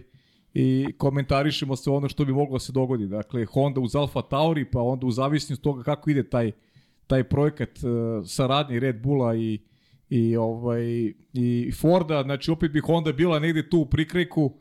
i 0.54 0.93
komentarišemo 0.97 1.76
se 1.76 1.89
ono 1.89 2.10
što 2.10 2.26
bi 2.26 2.34
moglo 2.34 2.56
da 2.56 2.60
se 2.60 2.72
dogodi. 2.72 3.08
Dakle, 3.08 3.45
Honda 3.45 3.80
uz 3.82 3.95
Alfa 3.95 4.22
Tauri, 4.22 4.72
pa 4.72 4.82
onda 4.82 5.06
u 5.06 5.12
zavisnosti 5.12 5.54
od 5.54 5.64
toga 5.64 5.84
kako 5.84 6.10
ide 6.10 6.30
taj, 6.30 6.51
taj 7.08 7.24
projekat 7.24 7.70
uh, 7.70 8.26
saradnje 8.26 8.80
Red 8.80 9.01
Bulla 9.01 9.36
i, 9.36 9.60
i, 10.10 10.36
ovaj, 10.38 11.14
i 11.34 11.72
Forda, 11.82 12.24
znači 12.24 12.51
opet 12.51 12.72
bi 12.72 12.80
Honda 12.80 13.12
bila 13.12 13.39
negde 13.39 13.70
tu 13.70 13.80
u 13.80 13.86
prikrajku 13.86 14.54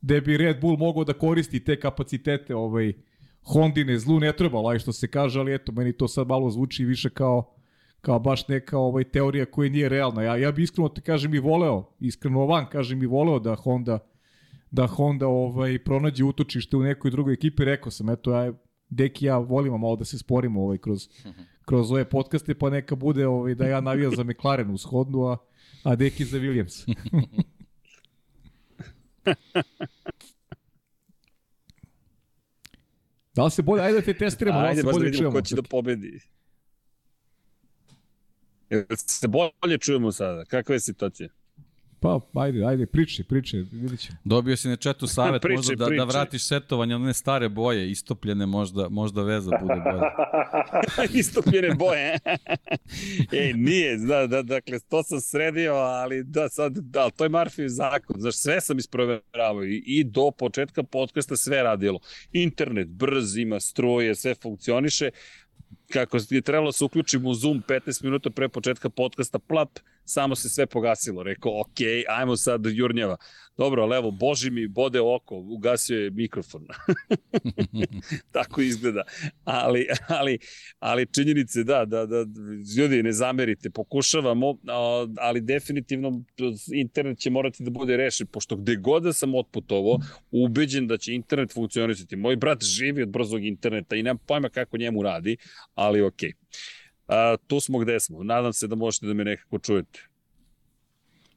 gde 0.00 0.20
bi 0.20 0.36
Red 0.36 0.60
Bull 0.60 0.76
mogao 0.76 1.04
da 1.04 1.12
koristi 1.12 1.64
te 1.64 1.80
kapacitete 1.80 2.54
ovaj, 2.54 2.92
Hondine, 3.42 3.98
zlu 3.98 4.20
ne 4.20 4.32
treba, 4.32 4.60
laj 4.60 4.78
što 4.78 4.92
se 4.92 5.08
kaže, 5.08 5.40
ali 5.40 5.54
eto, 5.54 5.72
meni 5.72 5.92
to 5.92 6.08
sad 6.08 6.26
malo 6.26 6.50
zvuči 6.50 6.84
više 6.84 7.10
kao 7.10 7.54
kao 8.00 8.18
baš 8.18 8.48
neka 8.48 8.78
ovaj 8.78 9.04
teorija 9.04 9.44
koja 9.44 9.70
nije 9.70 9.88
realna. 9.88 10.22
Ja 10.22 10.36
ja 10.36 10.52
bih 10.52 10.62
iskreno 10.62 10.88
te 10.88 11.00
kažem 11.00 11.34
i 11.34 11.38
voleo, 11.38 11.90
iskreno 12.00 12.46
van 12.46 12.66
kažem 12.66 13.02
i 13.02 13.06
voleo 13.06 13.38
da 13.38 13.54
Honda 13.54 13.98
da 14.74 14.86
Honda 14.86 15.26
ovaj 15.26 15.78
pronađe 15.78 16.24
utočište 16.24 16.76
u 16.76 16.82
nekoj 16.82 17.10
drugoj 17.10 17.34
ekipi, 17.34 17.64
rekao 17.64 17.90
sam, 17.90 18.10
eto 18.10 18.32
ja 18.32 18.52
Deki 18.88 19.26
ja 19.26 19.38
volimo 19.38 19.78
malo 19.78 19.96
da 19.96 20.04
se 20.04 20.18
sporimo 20.18 20.62
ovaj 20.62 20.78
kroz 20.78 21.08
kroz 21.64 21.92
ove 21.92 22.04
podcaste, 22.10 22.54
pa 22.54 22.70
neka 22.70 22.94
bude 22.94 23.26
ovaj, 23.26 23.54
da 23.54 23.66
ja 23.66 23.80
navijam 23.80 24.16
za 24.16 24.24
McLaren 24.24 24.70
u 24.70 24.78
shodnu, 24.78 25.26
a, 25.26 25.36
a 25.82 25.96
Deki 25.96 26.24
za 26.24 26.38
Williams. 26.38 26.94
da 33.34 33.44
li 33.44 33.50
se 33.50 33.62
bolje, 33.62 33.82
ajde 33.82 33.98
da 33.98 34.04
te 34.04 34.14
testiramo, 34.14 34.58
ajde, 34.58 34.82
da 34.82 34.88
li 34.88 34.94
se 34.94 34.98
bolje 34.98 35.10
da 35.10 35.16
čujemo. 35.16 35.32
ko 35.32 35.42
će 35.42 35.54
da 35.54 35.62
pobedi. 35.62 36.20
Se 38.96 39.28
bolje 39.28 39.78
čujemo 39.78 40.12
sada, 40.12 40.44
kakva 40.44 40.74
je 40.74 40.80
situacija? 40.80 41.28
Pa, 42.04 42.20
ajde, 42.34 42.64
ajde, 42.64 42.86
priči, 42.86 43.24
priči, 43.24 43.64
vidit 43.72 44.00
ćemo. 44.00 44.18
Dobio 44.24 44.56
si 44.56 44.68
na 44.68 44.76
četu 44.76 45.06
savjet 45.06 45.42
priči, 45.46 45.56
možda 45.56 45.74
da, 45.74 45.96
da 45.96 46.04
vratiš 46.04 46.46
setovanje, 46.46 46.94
one 46.94 47.14
stare 47.14 47.48
boje, 47.48 47.90
istopljene 47.90 48.46
možda, 48.46 48.88
možda 48.88 49.22
veza 49.22 49.50
bude 49.60 49.74
bolje. 49.74 50.02
istopljene 51.20 51.74
boje. 51.74 52.18
Ej, 53.40 53.52
nije, 53.52 53.96
da, 53.96 54.26
da, 54.26 54.42
dakle, 54.42 54.78
to 54.88 55.02
sam 55.02 55.20
sredio, 55.20 55.74
ali 55.74 56.24
da, 56.24 56.48
sad, 56.48 56.72
da, 56.72 57.10
to 57.10 57.24
je 57.24 57.28
Marfijev 57.28 57.68
zakon, 57.68 58.16
znaš, 58.20 58.36
sve 58.36 58.60
sam 58.60 58.78
isproveravao 58.78 59.64
i, 59.64 59.82
i 59.86 60.04
do 60.04 60.30
početka 60.30 60.82
podcasta 60.82 61.36
sve 61.36 61.62
radilo. 61.62 62.00
Internet 62.32 62.88
brz, 62.88 63.36
ima 63.36 63.60
struje, 63.60 64.14
sve 64.14 64.34
funkcioniše, 64.34 65.10
kako 65.92 66.18
je 66.30 66.40
trebalo 66.40 66.68
da 66.68 66.72
se 66.72 66.84
uključimo 66.84 67.30
u 67.30 67.34
Zoom 67.34 67.62
15 67.68 68.04
minuta 68.04 68.30
pre 68.30 68.48
početka 68.48 68.90
podcasta, 68.90 69.38
plap, 69.38 69.78
samo 70.04 70.34
se 70.34 70.48
sve 70.48 70.66
pogasilo. 70.66 71.22
Rekao, 71.22 71.60
ok, 71.60 71.78
ajmo 72.08 72.36
sad 72.36 72.60
do 72.60 72.68
jurnjava. 72.68 73.16
Dobro, 73.56 73.82
ali 73.82 73.96
evo, 73.96 74.10
Boži 74.10 74.50
mi 74.50 74.68
bode 74.68 75.00
oko, 75.00 75.36
ugasio 75.36 75.98
je 76.00 76.10
mikrofon. 76.10 76.66
Tako 78.32 78.60
izgleda. 78.60 79.02
Ali, 79.44 79.86
ali, 80.08 80.38
ali 80.78 81.06
činjenice, 81.06 81.64
da, 81.64 81.84
da, 81.84 82.06
da, 82.06 82.24
ljudi, 82.78 83.02
ne 83.02 83.12
zamerite, 83.12 83.70
pokušavamo, 83.70 84.58
ali 85.18 85.40
definitivno 85.40 86.22
internet 86.74 87.18
će 87.18 87.30
morati 87.30 87.62
da 87.62 87.70
bude 87.70 87.96
rešen, 87.96 88.26
pošto 88.26 88.56
gde 88.56 88.76
god 88.76 89.02
da 89.02 89.12
sam 89.12 89.34
otputovo, 89.34 89.98
ubeđen 90.30 90.86
da 90.86 90.96
će 90.96 91.14
internet 91.14 91.52
funkcionisati. 91.52 92.16
Moj 92.16 92.36
brat 92.36 92.62
živi 92.62 93.02
od 93.02 93.08
brzog 93.08 93.44
interneta 93.44 93.96
i 93.96 94.02
nemam 94.02 94.18
pojma 94.26 94.48
kako 94.48 94.76
njemu 94.76 95.02
radi, 95.02 95.36
ali 95.74 96.02
okej. 96.02 96.30
Okay. 96.30 96.83
A, 97.08 97.36
tu 97.46 97.60
smo 97.60 97.78
gde 97.78 98.00
smo. 98.00 98.22
Nadam 98.22 98.52
se 98.52 98.66
da 98.66 98.74
možete 98.74 99.06
da 99.06 99.14
me 99.14 99.24
nekako 99.24 99.58
čujete. 99.58 100.00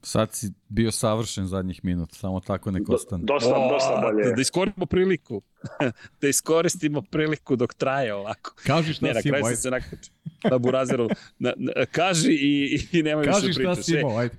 Sad 0.01 0.33
si 0.33 0.51
bio 0.69 0.91
savršen 0.91 1.47
zadnjih 1.47 1.85
minuta, 1.85 2.15
samo 2.15 2.39
tako 2.39 2.71
neko 2.71 2.93
ostane. 2.93 3.23
Do, 3.23 3.33
dosta, 3.33 3.55
o, 3.55 3.73
dosta 3.73 4.01
bolje. 4.01 4.23
Da, 4.23 4.35
da 4.35 4.41
iskoristimo 4.41 4.85
priliku. 4.85 5.41
da 6.21 6.27
iskoristimo 6.27 7.01
priliku 7.01 7.55
dok 7.55 7.73
traje 7.73 8.13
ovako. 8.13 8.53
Kaži 8.63 8.93
šta 8.93 9.05
ne, 9.05 9.21
si 9.21 9.27
imao, 9.27 9.45
ajde. 9.45 9.55
se 9.55 9.69
nakače. 9.69 10.11
Na 10.51 10.57
burazeru. 10.57 11.09
Na, 11.39 11.53
na, 11.57 11.85
kaži 11.91 12.31
i, 12.31 12.87
i 12.91 13.03
nema 13.03 13.21
više 13.21 13.31
priče. 13.31 13.63
Kaži 13.63 13.63
šta 13.63 13.83
si 13.83 13.99
imao, 13.99 14.17
ajde. 14.17 14.35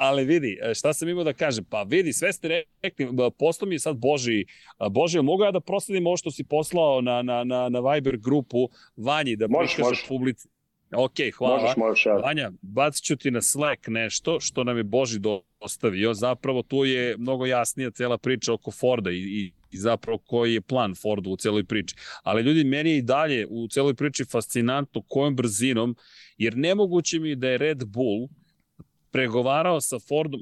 Ali 0.00 0.24
vidi, 0.24 0.58
e, 0.62 0.74
šta 0.74 0.92
sam 0.94 1.08
imao 1.08 1.24
da 1.24 1.32
kažem? 1.32 1.64
Pa 1.64 1.82
vidi, 1.82 2.12
sve 2.12 2.32
ste 2.32 2.62
rekli, 2.82 3.08
poslo 3.38 3.68
mi 3.68 3.74
je 3.74 3.78
sad 3.78 3.96
Boži, 3.96 4.44
Boži, 4.90 5.22
mogu 5.22 5.44
ja 5.44 5.50
da 5.50 5.60
prosledim 5.60 6.06
ovo 6.06 6.16
što 6.16 6.30
si 6.30 6.44
poslao 6.44 7.00
na, 7.00 7.22
na, 7.22 7.44
na, 7.44 7.68
na 7.68 7.80
Viber 7.80 8.16
grupu 8.16 8.68
Vanji, 8.96 9.36
da 9.36 9.48
možeš, 9.48 9.74
prikaže 9.74 10.02
publici? 10.08 10.48
Ok, 10.96 11.14
hvala. 11.36 11.60
Možeš, 11.60 11.76
možeš, 11.76 12.06
ja. 12.06 12.14
Vanja, 12.14 12.52
bacit 12.62 13.04
ću 13.04 13.16
ti 13.16 13.30
na 13.30 13.42
Slack 13.42 13.88
nešto 13.88 14.40
što 14.40 14.64
nam 14.64 14.76
je 14.76 14.82
Boži 14.82 15.18
dostavio. 15.60 16.14
Zapravo 16.14 16.62
tu 16.62 16.84
je 16.84 17.16
mnogo 17.18 17.46
jasnija 17.46 17.90
cela 17.90 18.18
priča 18.18 18.52
oko 18.52 18.70
Forda 18.70 19.10
i, 19.10 19.16
i, 19.16 19.52
i 19.70 19.76
zapravo 19.76 20.18
koji 20.18 20.54
je 20.54 20.60
plan 20.60 20.94
Fordu 20.94 21.30
u 21.30 21.36
celoj 21.36 21.64
priči. 21.64 21.94
Ali 22.22 22.42
ljudi, 22.42 22.64
meni 22.64 22.90
je 22.90 22.96
i 22.96 23.02
dalje 23.02 23.46
u 23.50 23.68
celoj 23.68 23.94
priči 23.94 24.24
fascinantno 24.24 25.02
kojom 25.08 25.36
brzinom, 25.36 25.96
jer 26.38 26.56
nemoguće 26.56 27.18
mi 27.18 27.36
da 27.36 27.48
je 27.48 27.58
Red 27.58 27.84
Bull 27.86 28.28
pregovarao 29.10 29.80
sa 29.80 29.98
Fordom, 29.98 30.40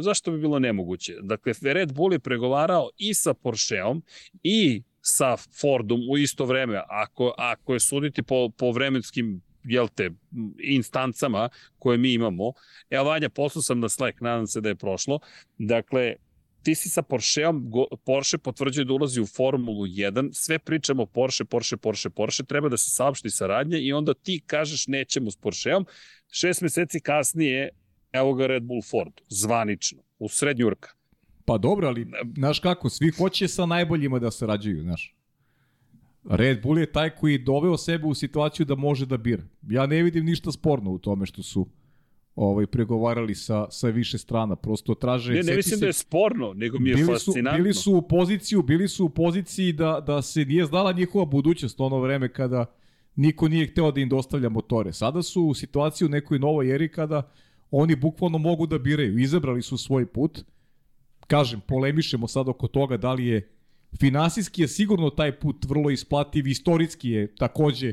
zašto 0.00 0.30
bi 0.30 0.38
bilo 0.38 0.58
nemoguće? 0.58 1.14
Dakle, 1.22 1.52
Red 1.62 1.92
Bull 1.92 2.12
je 2.12 2.18
pregovarao 2.18 2.90
i 2.98 3.14
sa 3.14 3.34
Porscheom 3.34 4.02
i 4.42 4.82
sa 5.00 5.36
Fordom 5.36 6.00
u 6.10 6.18
isto 6.18 6.44
vreme, 6.44 6.82
ako, 6.88 7.34
ako 7.38 7.72
je 7.72 7.80
suditi 7.80 8.22
po, 8.22 8.50
po 8.56 8.70
vremenskim 8.70 9.40
jel 9.64 9.88
te, 9.94 10.10
instancama 10.58 11.48
koje 11.78 11.98
mi 11.98 12.12
imamo. 12.12 12.52
Evo, 12.90 13.04
Vanja, 13.04 13.28
poslao 13.28 13.62
sam 13.62 13.80
na 13.80 13.88
Slack, 13.88 14.20
nadam 14.20 14.46
se 14.46 14.60
da 14.60 14.68
je 14.68 14.74
prošlo. 14.74 15.18
Dakle, 15.58 16.14
ti 16.62 16.74
si 16.74 16.88
sa 16.88 17.02
Porscheom, 17.02 17.70
Porsche 18.04 18.38
potvrđuje 18.38 18.84
da 18.84 18.92
ulazi 18.92 19.20
u 19.20 19.26
Formulu 19.26 19.86
1, 19.86 20.30
sve 20.32 20.58
pričamo 20.58 21.06
Porsche, 21.06 21.44
Porsche, 21.44 21.76
Porsche, 21.76 22.10
Porsche, 22.10 22.44
treba 22.44 22.68
da 22.68 22.76
se 22.76 22.90
saopšti 22.90 23.30
saradnja 23.30 23.78
i 23.78 23.92
onda 23.92 24.14
ti 24.14 24.42
kažeš 24.46 24.86
nećemo 24.86 25.30
s 25.30 25.36
Porscheom. 25.36 25.86
Šest 26.30 26.62
meseci 26.62 27.00
kasnije, 27.00 27.70
evo 28.12 28.34
ga 28.34 28.46
Red 28.46 28.62
Bull 28.62 28.82
Ford, 28.82 29.12
zvanično, 29.28 30.02
u 30.18 30.28
srednjurka. 30.28 30.90
Pa 31.44 31.58
dobro, 31.58 31.88
ali 31.88 32.06
znaš 32.36 32.58
kako, 32.58 32.88
svi 32.90 33.10
hoće 33.10 33.48
sa 33.48 33.66
najboljima 33.66 34.18
da 34.18 34.30
sarađuju, 34.30 34.82
znaš. 34.82 35.16
Red 36.24 36.62
Bull 36.62 36.78
je 36.78 36.92
taj 36.92 37.10
koji 37.10 37.38
doveo 37.38 37.76
sebe 37.76 38.06
u 38.06 38.14
situaciju 38.14 38.66
da 38.66 38.74
može 38.74 39.06
da 39.06 39.16
bira. 39.16 39.42
Ja 39.68 39.86
ne 39.86 40.02
vidim 40.02 40.24
ništa 40.24 40.52
sporno 40.52 40.90
u 40.90 40.98
tome 40.98 41.26
što 41.26 41.42
su 41.42 41.66
ovaj 42.36 42.66
pregovarali 42.66 43.34
sa 43.34 43.70
sa 43.70 43.88
više 43.88 44.18
strana, 44.18 44.56
prosto 44.56 44.94
traže 44.94 45.32
Ne, 45.32 45.42
ne 45.42 45.56
mislim 45.56 45.78
se, 45.78 45.80
da 45.80 45.86
je 45.86 45.92
sporno, 45.92 46.52
nego 46.54 46.78
mi 46.78 46.90
je 46.90 46.94
bili 46.96 47.06
fascinantno. 47.06 47.52
Su, 47.52 47.62
bili 47.62 47.74
su 47.74 47.96
u 47.96 48.02
poziciju, 48.02 48.62
bili 48.62 48.88
su 48.88 49.04
u 49.04 49.08
poziciji 49.08 49.72
da 49.72 50.00
da 50.06 50.22
se 50.22 50.44
nije 50.44 50.64
znala 50.64 50.92
njihova 50.92 51.24
budućnost 51.24 51.80
ono 51.80 52.00
vreme 52.00 52.32
kada 52.32 52.66
niko 53.16 53.48
nije 53.48 53.66
hteo 53.66 53.92
da 53.92 54.00
im 54.00 54.08
dostavlja 54.08 54.48
motore. 54.48 54.92
Sada 54.92 55.22
su 55.22 55.42
u 55.42 55.54
situaciji 55.54 56.06
u 56.06 56.08
nekoj 56.08 56.38
novoj 56.38 56.74
eri 56.74 56.88
kada 56.88 57.32
oni 57.72 57.96
bukvalno 57.96 58.38
mogu 58.38 58.66
da 58.66 58.78
biraju. 58.78 59.18
Izabrali 59.18 59.62
su 59.62 59.78
svoj 59.78 60.06
put. 60.06 60.44
Kažem, 61.26 61.60
polemišemo 61.68 62.28
sad 62.28 62.48
oko 62.48 62.68
toga 62.68 62.96
da 62.96 63.12
li 63.12 63.26
je 63.26 63.48
Finansijski 64.00 64.62
je 64.62 64.68
sigurno 64.68 65.10
taj 65.10 65.32
put 65.38 65.64
vrlo 65.64 65.90
isplativ, 65.90 66.46
istorijski 66.46 67.10
je 67.10 67.34
takođe 67.34 67.92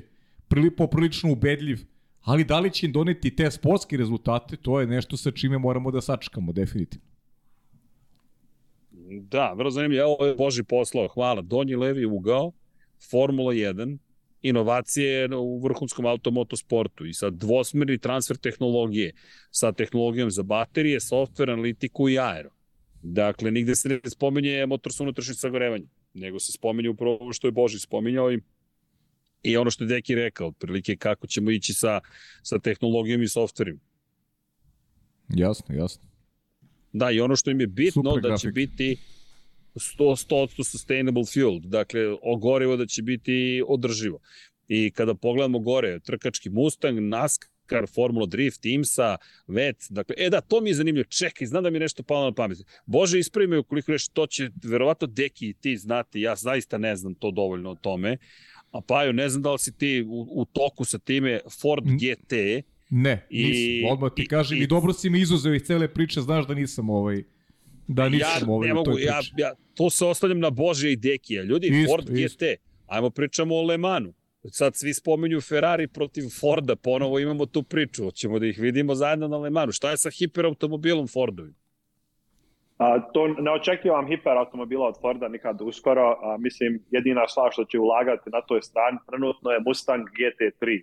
poprilično 0.78 1.32
ubedljiv, 1.32 1.80
ali 2.22 2.44
da 2.44 2.60
li 2.60 2.72
će 2.72 2.86
im 2.86 2.92
doneti 2.92 3.36
te 3.36 3.52
sportske 3.52 3.98
rezultate, 3.98 4.58
to 4.58 4.80
je 4.80 4.88
nešto 4.88 5.18
sa 5.18 5.32
čime 5.32 5.58
moramo 5.58 5.92
da 5.92 6.02
sačekamo, 6.02 6.52
definitivno. 6.52 7.08
Da, 9.22 9.54
vrlo 9.54 9.72
zanimljivo. 9.72 10.04
Evo 10.04 10.26
je 10.26 10.36
Boži 10.36 10.64
poslao, 10.64 11.08
hvala. 11.08 11.42
Donji 11.42 11.76
levi 11.76 12.06
ugao, 12.06 12.52
Formula 13.10 13.54
1, 13.54 13.98
inovacije 14.42 15.36
u 15.36 15.60
vrhunskom 15.64 16.06
automotosportu 16.06 17.06
i 17.06 17.14
sad 17.14 17.34
dvosmerni 17.34 17.98
transfer 17.98 18.38
tehnologije 18.38 19.14
sa 19.52 19.72
tehnologijom 19.72 20.32
za 20.32 20.44
baterije, 20.44 21.00
software, 21.00 21.54
analitiku 21.54 22.10
i 22.10 22.20
aero. 22.20 22.50
Dakle, 23.02 23.52
nigde 23.52 23.76
se 23.76 23.90
ne 23.90 24.00
spominje 24.06 24.66
motor 24.66 24.94
sa 24.94 25.04
unutrašnjim 25.04 25.36
sagorevanje, 25.36 25.86
nego 26.14 26.40
se 26.40 26.52
spominje 26.52 26.90
upravo 26.90 27.34
što 27.34 27.48
je 27.48 27.52
Boži 27.52 27.80
spominjao 27.80 28.32
i 28.32 28.40
I 29.44 29.58
ono 29.58 29.72
što 29.72 29.84
je 29.84 29.88
Deki 29.88 30.16
rekao, 30.16 30.48
otprilike 30.48 30.98
kako 30.98 31.28
ćemo 31.28 31.52
ići 31.52 31.74
sa, 31.74 32.02
sa 32.44 32.60
tehnologijom 32.60 33.22
i 33.24 33.28
softverim. 33.28 33.80
Jasno, 35.30 35.76
jasno. 35.76 36.04
Da, 36.94 37.12
i 37.12 37.20
ono 37.22 37.36
što 37.36 37.52
im 37.52 37.62
je 37.62 37.68
bitno, 37.68 38.04
Super 38.04 38.22
da 38.22 38.28
grafik. 38.28 38.42
će 38.42 38.52
biti 38.52 38.98
100%, 39.76 40.48
100 40.58 40.64
sustainable 40.64 41.24
fuel, 41.34 41.60
dakle, 41.60 42.02
ogorivo 42.22 42.78
da 42.78 42.86
će 42.86 43.02
biti 43.02 43.64
održivo. 43.68 44.20
I 44.68 44.92
kada 44.92 45.16
pogledamo 45.16 45.60
gore, 45.60 46.00
trkački 46.00 46.50
Mustang, 46.50 47.00
NASCAR, 47.00 47.50
NASCAR, 47.70 47.88
Formula 47.88 48.26
Drift, 48.26 48.66
IMSA, 48.66 49.18
VET, 49.48 49.78
dakle, 49.90 50.16
e 50.18 50.30
da, 50.30 50.42
to 50.42 50.62
mi 50.62 50.70
je 50.70 50.74
zanimljivo, 50.74 51.04
čekaj, 51.04 51.48
znam 51.48 51.64
da 51.64 51.70
mi 51.70 51.76
je 51.76 51.80
nešto 51.80 52.04
palo 52.04 52.26
na 52.26 52.32
pamet. 52.32 52.58
Bože, 52.86 53.20
ispravi 53.20 53.48
me 53.48 53.60
ukoliko 53.60 53.92
nešto, 53.92 54.14
to 54.14 54.28
će 54.28 54.50
verovatno 54.64 55.08
Deki 55.08 55.50
i 55.50 55.54
ti 55.54 55.78
znati, 55.78 56.22
ja 56.22 56.36
zaista 56.36 56.78
ne 56.78 56.96
znam 56.96 57.16
to 57.16 57.32
dovoljno 57.32 57.72
o 57.72 57.76
tome, 57.76 58.18
a 58.72 58.82
Paju, 58.82 59.14
ne 59.14 59.30
znam 59.30 59.42
da 59.42 59.52
li 59.52 59.60
si 59.60 59.78
ti 59.78 60.06
u, 60.08 60.28
u 60.42 60.46
toku 60.46 60.86
sa 60.86 61.00
time 61.00 61.40
Ford 61.62 61.84
GT, 61.86 62.34
Ne, 62.92 63.28
I, 63.30 63.44
nisam. 63.44 63.92
Odmah 63.92 64.12
ti 64.16 64.28
kažem 64.28 64.58
i, 64.58 64.62
i 64.62 64.68
dobro 64.68 64.94
si 64.94 65.10
mi 65.10 65.22
izuzeo 65.22 65.54
iz 65.54 65.62
cele 65.62 65.88
priče, 65.88 66.22
znaš 66.22 66.48
da 66.48 66.54
nisam 66.54 66.90
ovaj 66.90 67.24
da 67.90 68.10
nisam 68.10 68.48
ja, 68.48 68.54
ovaj 68.54 68.68
ne 68.68 68.74
mogu, 68.74 69.00
ja, 69.00 69.20
ja, 69.38 69.54
to 69.74 69.90
se 69.90 70.06
ostavljam 70.06 70.40
na 70.40 70.50
Bože 70.50 70.92
i 70.92 70.96
Dekija. 70.96 71.44
Ljudi, 71.44 71.68
isto, 71.68 71.92
Ford 71.92 72.10
isto. 72.10 72.46
GT, 72.46 72.62
ajmo 72.88 73.10
pričamo 73.10 73.56
o 73.56 73.64
Le 73.64 73.78
Manu. 73.78 74.14
Sad 74.52 74.76
svi 74.76 74.94
spomenju 74.94 75.42
Ferrari 75.42 75.88
protiv 75.88 76.24
Forda, 76.40 76.76
ponovo 76.76 77.20
imamo 77.20 77.46
tu 77.46 77.64
priču, 77.64 78.04
hoćemo 78.04 78.40
da 78.40 78.46
ih 78.46 78.60
vidimo 78.60 78.96
zajedno 78.96 79.28
na 79.28 79.38
Le 79.38 79.50
Manu. 79.50 79.72
Šta 79.72 79.92
je 79.92 79.98
sa 79.98 80.10
hiperautomobilom 80.10 81.08
Fordovim? 81.08 81.56
A, 82.78 83.00
to 83.14 83.28
ne 83.28 83.52
očekivam 83.52 84.08
hiperautomobila 84.08 84.88
od 84.88 85.02
Forda 85.02 85.28
nikad 85.28 85.62
uskoro. 85.62 86.18
A, 86.22 86.38
mislim, 86.40 86.84
jedina 86.92 87.28
stvar 87.28 87.52
što 87.52 87.66
će 87.66 87.80
ulagati 87.80 88.30
na 88.30 88.42
toj 88.42 88.62
strani 88.62 88.98
trenutno 89.10 89.52
je 89.52 89.60
Mustang 89.66 90.08
GT3. 90.08 90.82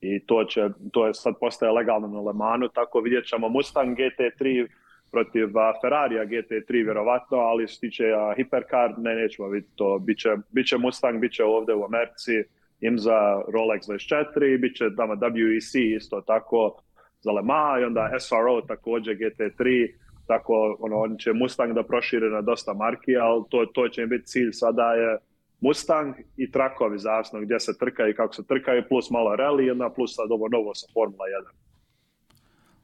I 0.00 0.26
to, 0.26 0.44
će, 0.44 0.68
to 0.92 1.06
je 1.06 1.14
sad 1.14 1.34
postaje 1.40 1.72
legalno 1.72 2.08
na 2.08 2.20
Le 2.20 2.32
Manu, 2.32 2.68
tako 2.68 3.00
vidjet 3.00 3.26
ćemo 3.26 3.48
Mustang 3.48 3.96
GT3 3.98 4.66
protiv 5.10 5.48
Ferrarija 5.82 6.24
GT3 6.26 6.84
vjerovatno, 6.84 7.36
ali 7.36 7.68
što 7.68 7.80
tiče 7.80 8.04
hipercar, 8.36 8.94
ne, 8.98 9.14
nećemo 9.14 9.48
vidjeti 9.48 9.76
to. 9.76 9.98
Biće, 9.98 10.36
biće 10.50 10.78
Mustang, 10.78 11.20
biće 11.20 11.44
ovde 11.44 11.74
u 11.74 11.84
Americi, 11.84 12.32
IMSA 12.80 13.42
Rolex 13.48 13.80
24, 13.88 14.60
bit 14.60 14.76
će 14.76 14.84
tamo 14.96 15.14
WEC 15.14 15.96
isto 15.96 16.20
tako 16.20 16.82
za 17.20 17.32
Le 17.32 17.42
Mans 17.42 17.82
i 17.82 17.84
onda 17.84 18.10
SRO 18.18 18.60
takođe 18.60 19.10
GT3, 19.10 19.92
tako 20.26 20.76
ono, 20.80 20.96
oni 20.96 21.18
će 21.18 21.32
Mustang 21.32 21.74
da 21.74 21.82
prošire 21.82 22.30
na 22.30 22.40
dosta 22.40 22.74
marki, 22.74 23.16
ali 23.16 23.44
to, 23.50 23.66
to 23.66 23.88
će 23.88 24.02
im 24.02 24.08
biti 24.08 24.26
cilj 24.26 24.50
sada 24.52 24.92
je 24.92 25.18
Mustang 25.60 26.14
i 26.36 26.50
trakovi 26.50 26.98
zasno 26.98 27.40
gdje 27.40 27.60
se 27.60 27.78
trkaju 27.78 28.10
i 28.10 28.14
kako 28.14 28.34
se 28.34 28.46
trkaju, 28.46 28.82
plus 28.88 29.10
malo 29.10 29.36
rally 29.36 29.66
i 29.66 29.70
onda 29.70 29.90
plus 29.90 30.16
sad 30.16 30.30
ovo 30.30 30.48
novo 30.48 30.74
sa 30.74 30.86
Formula 30.94 31.24
1. 31.54 31.65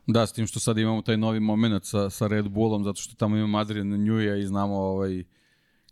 Da, 0.07 0.27
s 0.27 0.33
tim 0.33 0.47
što 0.47 0.61
sad 0.61 0.79
imamo 0.79 1.03
taj 1.03 1.17
novi 1.17 1.41
moment 1.41 1.85
sa, 1.85 2.11
sa 2.11 2.27
Red 2.27 2.49
Bullom, 2.49 2.85
zato 2.85 3.01
što 3.01 3.15
tamo 3.15 3.37
imamo 3.37 3.59
Adrian 3.59 3.87
Newey 3.87 4.43
i 4.43 4.47
znamo 4.47 4.75
ovaj, 4.75 5.25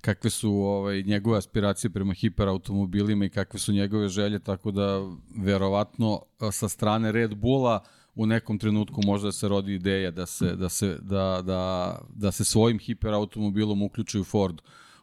kakve 0.00 0.30
su 0.30 0.52
ovaj, 0.52 1.02
njegove 1.02 1.38
aspiracije 1.38 1.90
prema 1.90 2.14
hiperautomobilima 2.14 3.24
i 3.24 3.30
kakve 3.30 3.60
su 3.60 3.72
njegove 3.72 4.08
želje, 4.08 4.38
tako 4.38 4.70
da 4.70 5.10
verovatno 5.36 6.22
sa 6.52 6.68
strane 6.68 7.12
Red 7.12 7.34
Bulla 7.34 7.84
u 8.14 8.26
nekom 8.26 8.58
trenutku 8.58 9.00
možda 9.04 9.32
se 9.32 9.48
rodi 9.48 9.74
ideja 9.74 10.10
da 10.10 10.26
se, 10.26 10.56
da 10.56 10.68
se, 10.68 10.98
da, 11.02 11.42
da, 11.44 11.98
da 12.08 12.32
se 12.32 12.44
svojim 12.44 12.78
hiperautomobilom 12.78 13.82
uključi 13.82 14.18
u 14.18 14.24
Ford 14.24 14.60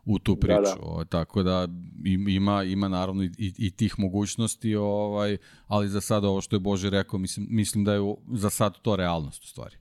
u 0.08 0.20
tu 0.20 0.36
priču. 0.36 0.56
Da, 0.56 0.62
da. 0.62 0.76
Ovaj, 0.82 1.06
tako 1.06 1.44
da 1.44 1.68
im- 2.06 2.28
ima, 2.28 2.64
ima 2.64 2.88
naravno 2.88 3.24
i, 3.24 3.30
i, 3.38 3.72
tih 3.72 3.96
mogućnosti, 3.98 4.76
ovaj, 4.76 5.38
ali 5.68 5.88
za 5.88 6.02
sad 6.02 6.26
ovo 6.26 6.42
što 6.42 6.56
je 6.56 6.60
Bože 6.60 6.90
rekao, 6.90 7.20
mislim, 7.20 7.48
mislim 7.50 7.84
da 7.84 7.94
je 7.94 8.16
za 8.34 8.50
sad 8.50 8.82
to 8.82 8.96
realnost 8.96 9.44
u 9.44 9.48
stvari. 9.48 9.76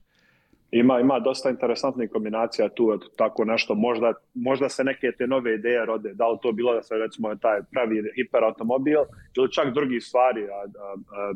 Ima, 0.71 0.99
ima 0.99 1.19
dosta 1.19 1.49
interesantnih 1.49 2.09
kombinacija 2.09 2.69
tu, 2.69 2.93
eto, 2.95 3.07
tako 3.17 3.45
nešto, 3.45 3.75
možda, 3.75 4.13
možda 4.33 4.69
se 4.69 4.83
neke 4.83 5.11
te 5.17 5.27
nove 5.27 5.55
ideje 5.55 5.85
rode, 5.85 6.13
da 6.13 6.27
li 6.27 6.37
to 6.41 6.51
bilo 6.51 6.73
da 6.73 6.83
se 6.83 6.95
recimo 6.95 7.35
taj 7.35 7.59
pravi 7.71 8.03
hiperautomobil 8.15 8.99
ili 9.37 9.51
čak 9.51 9.73
drugih 9.73 10.03
stvari. 10.03 10.43
A, 10.43 10.53
a, 10.55 10.93
a, 11.17 11.33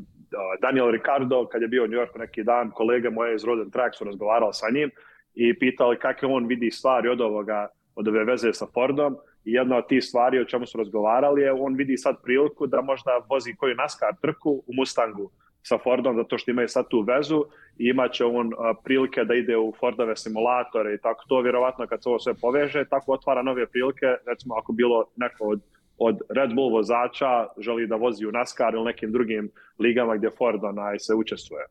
Daniel 0.61 0.91
Ricardo, 0.91 1.47
kad 1.51 1.61
je 1.61 1.67
bio 1.67 1.83
u 1.83 1.87
New 1.87 1.99
Yorku 1.99 2.19
neki 2.19 2.43
dan, 2.43 2.71
kolege 2.71 3.09
moje 3.09 3.35
iz 3.35 3.43
Roden 3.43 3.71
Track 3.71 3.95
su 3.95 4.03
razgovarali 4.03 4.53
sa 4.53 4.65
njim 4.73 4.91
i 5.35 5.59
pitali 5.59 5.99
kako 5.99 6.27
on 6.27 6.45
vidi 6.47 6.71
stvari 6.71 7.09
od 7.09 7.21
ovoga, 7.21 7.67
od 7.95 8.07
ove 8.07 8.23
veze 8.23 8.53
sa 8.53 8.65
Fordom. 8.73 9.15
I 9.45 9.53
jedna 9.53 9.77
od 9.77 9.87
tih 9.87 10.03
stvari 10.03 10.39
o 10.39 10.45
čemu 10.45 10.65
su 10.65 10.77
razgovarali 10.77 11.41
je 11.41 11.51
on 11.51 11.75
vidi 11.75 11.97
sad 11.97 12.15
priliku 12.23 12.67
da 12.67 12.81
možda 12.81 13.11
vozi 13.29 13.55
koju 13.55 13.75
NASCAR 13.75 14.15
trku 14.21 14.63
u 14.67 14.73
Mustangu 14.73 15.31
sa 15.63 15.77
Fordom 15.77 16.15
zato 16.15 16.37
što 16.37 16.51
imaju 16.51 16.67
sad 16.67 16.87
tu 16.89 17.01
vezu. 17.01 17.43
I 17.77 17.89
imat 17.89 18.11
će 18.11 18.25
on 18.25 18.51
prilike 18.83 19.23
da 19.23 19.33
ide 19.33 19.57
u 19.57 19.73
Fordove 19.79 20.15
simulatore 20.15 20.93
i 20.93 20.97
tako. 20.97 21.25
To 21.27 21.41
vjerovatno 21.41 21.87
kad 21.87 22.03
se 22.03 22.09
ovo 22.09 22.19
sve 22.19 22.33
poveže, 22.33 22.85
tako 22.89 23.13
otvara 23.13 23.41
nove 23.41 23.65
prilike, 23.65 24.05
recimo 24.25 24.55
ako 24.55 24.73
bilo 24.73 25.05
neko 25.15 25.45
od, 25.45 25.61
od 25.97 26.19
Red 26.29 26.53
Bull 26.55 26.71
vozača 26.71 27.47
želi 27.57 27.87
da 27.87 27.95
vozi 27.95 28.25
u 28.25 28.31
NASCAR 28.31 28.73
ili 28.73 28.85
nekim 28.85 29.11
drugim 29.11 29.51
ligama 29.79 30.15
gdje 30.15 30.29
Ford 30.37 30.63
onaj 30.63 30.99
se 30.99 31.15
učestvuje. 31.15 31.65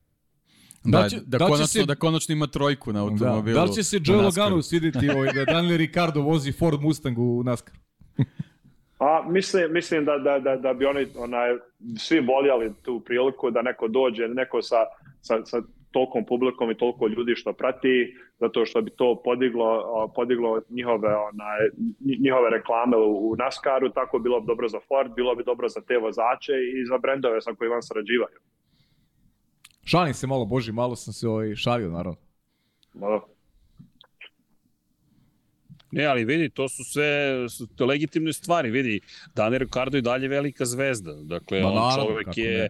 Da, 0.82 0.98
Da 0.98 1.08
će- 1.08 1.16
da, 1.18 1.22
da 1.28 1.38
će 1.38 1.44
konačno, 1.44 1.66
se- 1.66 1.84
da 1.84 1.94
konačno 1.96 2.32
ima 2.32 2.46
trojku 2.48 2.92
na 2.92 2.98
Da. 2.98 3.04
automobilu. 3.04 3.54
Da 3.54 3.64
li 3.64 3.72
će 3.72 3.82
se 3.82 3.96
Joe? 3.98 4.16
Logano 4.18 4.62
svidjeti 4.62 5.10
ovaj, 5.10 5.28
da 5.28 5.44
Daniel 5.46 5.76
Ricardo 5.76 6.20
vozi 6.22 6.52
Ford 6.52 6.80
Mustang 6.80 7.18
u 7.18 7.42
NASCAR? 7.44 7.74
A 9.00 9.24
mislim, 9.28 9.72
mislim 9.72 10.04
da, 10.04 10.18
da, 10.18 10.38
da, 10.38 10.56
da 10.56 10.74
bi 10.74 10.84
oni 10.86 11.06
onaj, 11.16 11.50
svi 11.96 12.20
voljeli 12.22 12.72
tu 12.82 13.00
priliku 13.00 13.50
da 13.50 13.62
neko 13.62 13.88
dođe, 13.88 14.28
neko 14.30 14.62
sa, 14.62 14.76
sa, 15.20 15.44
sa 15.44 15.62
tolkom 15.90 16.24
publikom 16.24 16.70
i 16.70 16.76
toliko 16.76 17.06
ljudi 17.06 17.34
što 17.34 17.52
prati, 17.52 17.94
zato 18.38 18.66
što 18.66 18.82
bi 18.82 18.90
to 18.92 19.22
podiglo, 19.24 19.68
podiglo 20.08 20.60
njihove, 20.70 21.08
onaj, 21.08 21.58
nji- 22.00 22.18
njihove 22.20 22.50
reklame 22.50 22.96
u, 22.96 23.30
u 23.30 23.36
NASCAR-u, 23.36 23.88
tako 23.90 24.18
bilo 24.18 24.40
bi 24.40 24.46
dobro 24.46 24.68
za 24.68 24.78
Ford, 24.80 25.10
bilo 25.14 25.34
bi 25.34 25.44
dobro 25.44 25.68
za 25.68 25.80
te 25.80 25.96
vozače 25.98 26.52
i 26.72 26.86
za 26.86 26.98
brendove 26.98 27.40
sa 27.40 27.50
kojima 27.52 27.82
sarađivaju. 27.82 28.38
Šalim 29.90 30.14
se 30.14 30.26
malo, 30.26 30.44
Boži, 30.44 30.72
malo 30.72 30.96
sam 30.96 31.12
se 31.12 31.28
ovaj, 31.28 31.54
šalio, 31.54 31.90
naravno. 31.90 32.20
Malo. 32.94 33.26
Ne, 35.90 36.04
ali 36.04 36.24
vidi, 36.24 36.50
to 36.50 36.68
su 36.68 36.84
sve 36.84 37.48
su 37.48 37.66
to 37.66 37.86
legitimne 37.86 38.32
stvari. 38.32 38.70
Vidi, 38.70 39.00
Daniel 39.34 39.58
Ricardo 39.58 39.98
je 39.98 40.02
dalje 40.02 40.28
velika 40.28 40.64
zvezda. 40.64 41.12
Dakle, 41.12 41.62
Ma 41.62 41.68
on 41.68 41.74
naravno, 41.74 42.04
čovek 42.04 42.36
je 42.36 42.58
ne. 42.58 42.68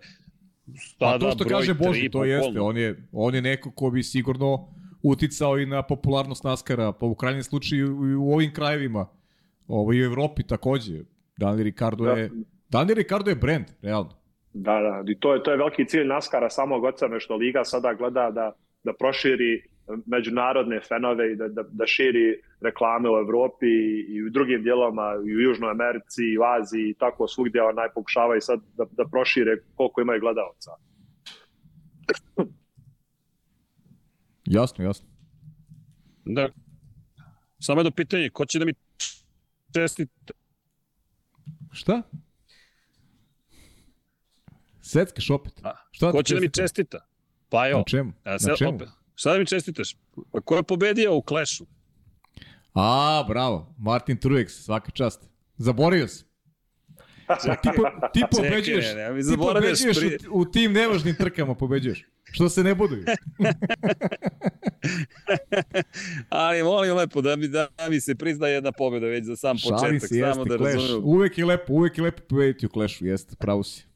Pa 0.98 1.18
to 1.18 1.30
što 1.30 1.44
broj 1.44 1.58
kaže 1.58 1.74
Boži, 1.74 2.08
to 2.10 2.24
jeste. 2.24 2.60
On 2.60 2.76
je, 2.76 3.08
on 3.12 3.34
je 3.34 3.42
neko 3.42 3.70
ko 3.70 3.90
bi 3.90 4.02
sigurno 4.02 4.74
uticao 5.02 5.58
i 5.58 5.66
na 5.66 5.82
popularnost 5.82 6.44
NASCAR-a, 6.44 6.92
pa 6.92 7.06
u 7.06 7.14
krajnjem 7.14 7.42
slučaju 7.42 7.86
i 8.10 8.14
u 8.14 8.32
ovim 8.32 8.54
krajevima, 8.54 9.06
ovo, 9.68 9.92
i 9.92 10.02
u 10.02 10.04
Evropi 10.04 10.42
takođe. 10.42 11.02
Daniel 11.36 11.64
Ricardo 11.64 12.04
Da. 12.04 12.12
je... 12.12 12.30
Daniel 12.68 12.96
Ricardo 12.96 13.30
je 13.30 13.36
brand, 13.36 13.66
realno. 13.82 14.19
Da, 14.52 14.80
da, 14.80 15.04
i 15.12 15.18
to 15.20 15.34
je, 15.34 15.42
to 15.42 15.50
je 15.50 15.56
veliki 15.56 15.84
cilj 15.86 16.06
NASCAR-a 16.06 16.50
samog 16.50 16.84
od 16.84 16.98
sebe 16.98 17.20
što 17.20 17.36
Liga 17.36 17.64
sada 17.64 17.94
gleda 17.94 18.30
da, 18.30 18.52
da 18.84 18.92
proširi 18.92 19.62
međunarodne 20.06 20.80
fenove 20.80 21.32
i 21.32 21.36
da, 21.36 21.48
da, 21.48 21.62
da 21.62 21.86
širi 21.86 22.42
reklame 22.60 23.10
u 23.10 23.16
Evropi 23.18 23.66
i, 23.66 24.06
i 24.08 24.22
u 24.22 24.30
drugim 24.30 24.62
dijelovima, 24.62 25.14
i 25.26 25.36
u 25.36 25.40
Južnoj 25.40 25.70
Americi, 25.70 26.22
i 26.22 26.38
u 26.38 26.42
Aziji 26.42 26.88
i 26.88 26.94
tako 26.94 27.28
svugdje 27.28 27.62
onaj 27.62 27.88
pokušavaju 27.94 28.40
sad 28.40 28.60
da, 28.76 28.84
da 28.92 29.04
prošire 29.04 29.56
koliko 29.74 30.00
imaju 30.00 30.20
gledalaca. 30.20 30.70
Jasno, 34.44 34.84
jasno. 34.84 35.08
Da. 36.24 36.48
Samo 37.58 37.80
jedno 37.80 37.90
pitanje, 37.90 38.30
ko 38.30 38.46
će 38.46 38.58
da 38.58 38.64
mi 38.64 38.74
čestite? 39.74 40.32
Šta? 41.72 42.02
Seckaš 44.90 45.30
opet. 45.30 45.52
A, 45.62 45.70
Šta 45.90 46.12
Ko 46.12 46.22
će 46.22 46.34
da 46.34 46.40
mi 46.40 46.50
čestita? 46.50 46.98
Pa 47.48 47.68
evo, 47.68 47.78
Na 47.78 47.84
čemu? 47.84 48.12
a 48.24 48.30
Na 48.30 48.38
sad 48.38 48.58
čemu? 48.58 48.70
opet. 48.70 48.88
Šta 49.14 49.32
da 49.32 49.38
mi 49.38 49.46
čestitaš? 49.46 49.96
Pa 50.32 50.40
ko 50.40 50.56
je 50.56 50.62
pobedio 50.62 51.14
u 51.14 51.22
Clash-u? 51.22 51.66
A, 52.74 53.24
bravo. 53.28 53.74
Martin 53.78 54.18
Truex, 54.18 54.48
svaka 54.48 54.90
čast. 54.90 55.20
Zaboravio 55.56 56.08
sam. 56.08 56.26
Ti, 57.62 57.68
po, 57.76 57.82
ti 58.12 58.22
pobeđuješ, 58.32 58.84
ne, 58.86 58.94
ne, 59.10 59.22
ti 59.22 59.36
pobeđuješ 59.38 59.96
pri- 59.98 60.28
u, 60.28 60.32
u 60.32 60.44
tim 60.44 60.72
nevažnim 60.72 61.14
trkama, 61.14 61.54
pobeđuješ. 61.54 62.04
Što 62.24 62.48
se 62.48 62.64
ne 62.64 62.74
buduju. 62.74 63.04
Ali 66.30 66.62
molim 66.62 66.94
lepo 66.94 67.20
da 67.20 67.36
mi, 67.36 67.48
da 67.48 67.68
mi 67.88 68.00
se 68.00 68.14
prizna 68.14 68.48
jedna 68.48 68.72
pobjeda 68.72 69.06
već 69.06 69.24
za 69.24 69.36
sam 69.36 69.58
Šalim 69.58 69.76
početak. 69.76 70.00
se, 70.00 70.16
jeste, 70.16 70.32
samo 70.32 70.44
da 70.46 70.58
Clash. 70.58 70.76
Uvek 71.02 71.38
je 71.38 71.44
lepo, 71.44 71.72
uvek 71.72 71.98
je 71.98 72.04
lepo 72.04 72.22
pobediti 72.24 72.66
u 72.66 72.68
Clashu, 72.68 73.06
jeste, 73.06 73.36
pravo 73.36 73.62
si. 73.62 73.86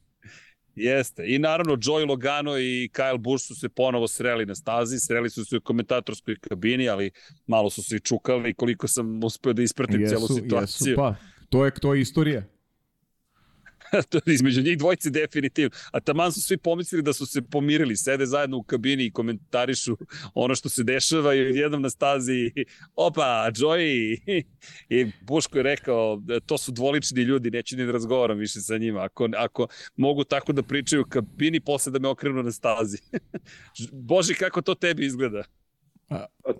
Jeste. 0.75 1.23
I 1.27 1.39
naravno 1.39 1.75
Joey 1.75 2.05
Logano 2.07 2.57
i 2.57 2.89
Kyle 2.93 3.17
Busch 3.17 3.47
su 3.47 3.55
se 3.55 3.69
ponovo 3.69 4.07
sreli 4.07 4.45
na 4.45 4.55
stazi, 4.55 4.99
sreli 4.99 5.29
su 5.29 5.45
se 5.45 5.57
u 5.57 5.61
komentatorskoj 5.61 6.35
kabini, 6.35 6.89
ali 6.89 7.11
malo 7.47 7.69
su 7.69 7.83
se 7.83 7.95
i 7.95 7.99
čukali 7.99 8.53
koliko 8.53 8.87
sam 8.87 9.23
uspeo 9.23 9.53
da 9.53 9.61
ispratim 9.61 10.07
celu 10.07 10.27
situaciju. 10.27 10.91
Jesu, 10.91 10.95
pa. 10.95 11.15
To 11.49 11.65
je, 11.65 11.71
to 11.71 11.93
je 11.93 12.01
istorija. 12.01 12.43
to 14.09 14.17
je 14.25 14.33
između 14.33 14.61
njih 14.61 14.77
dvojci 14.77 15.09
definitivno. 15.09 15.69
A 15.91 15.99
taman 15.99 16.31
su 16.31 16.41
svi 16.41 16.57
pomislili 16.57 17.03
da 17.03 17.13
su 17.13 17.25
se 17.25 17.41
pomirili, 17.41 17.95
sede 17.95 18.25
zajedno 18.25 18.57
u 18.57 18.63
kabini 18.63 19.05
i 19.05 19.11
komentarišu 19.11 19.97
ono 20.33 20.55
što 20.55 20.69
se 20.69 20.83
dešava 20.83 21.35
i 21.35 21.39
jednom 21.39 21.81
na 21.81 21.89
stazi 21.89 22.51
opa, 22.95 23.49
Joey 23.55 24.17
i 24.89 25.05
Buško 25.21 25.57
je 25.57 25.63
rekao 25.63 26.21
to 26.45 26.57
su 26.57 26.71
dvolični 26.71 27.21
ljudi, 27.21 27.51
neću 27.51 27.77
ni 27.77 27.85
da 27.85 27.91
razgovaram 27.91 28.37
više 28.37 28.59
sa 28.59 28.77
njima. 28.77 29.03
Ako, 29.03 29.29
ako 29.37 29.67
mogu 29.95 30.23
tako 30.23 30.53
da 30.53 30.63
pričaju 30.63 31.01
u 31.01 31.09
kabini, 31.09 31.59
posle 31.59 31.91
da 31.91 31.99
me 31.99 32.07
okrenu 32.07 32.43
na 32.43 32.51
stazi. 32.51 32.97
Boži, 33.91 34.33
kako 34.33 34.61
to 34.61 34.75
tebi 34.75 35.05
izgleda? 35.05 35.43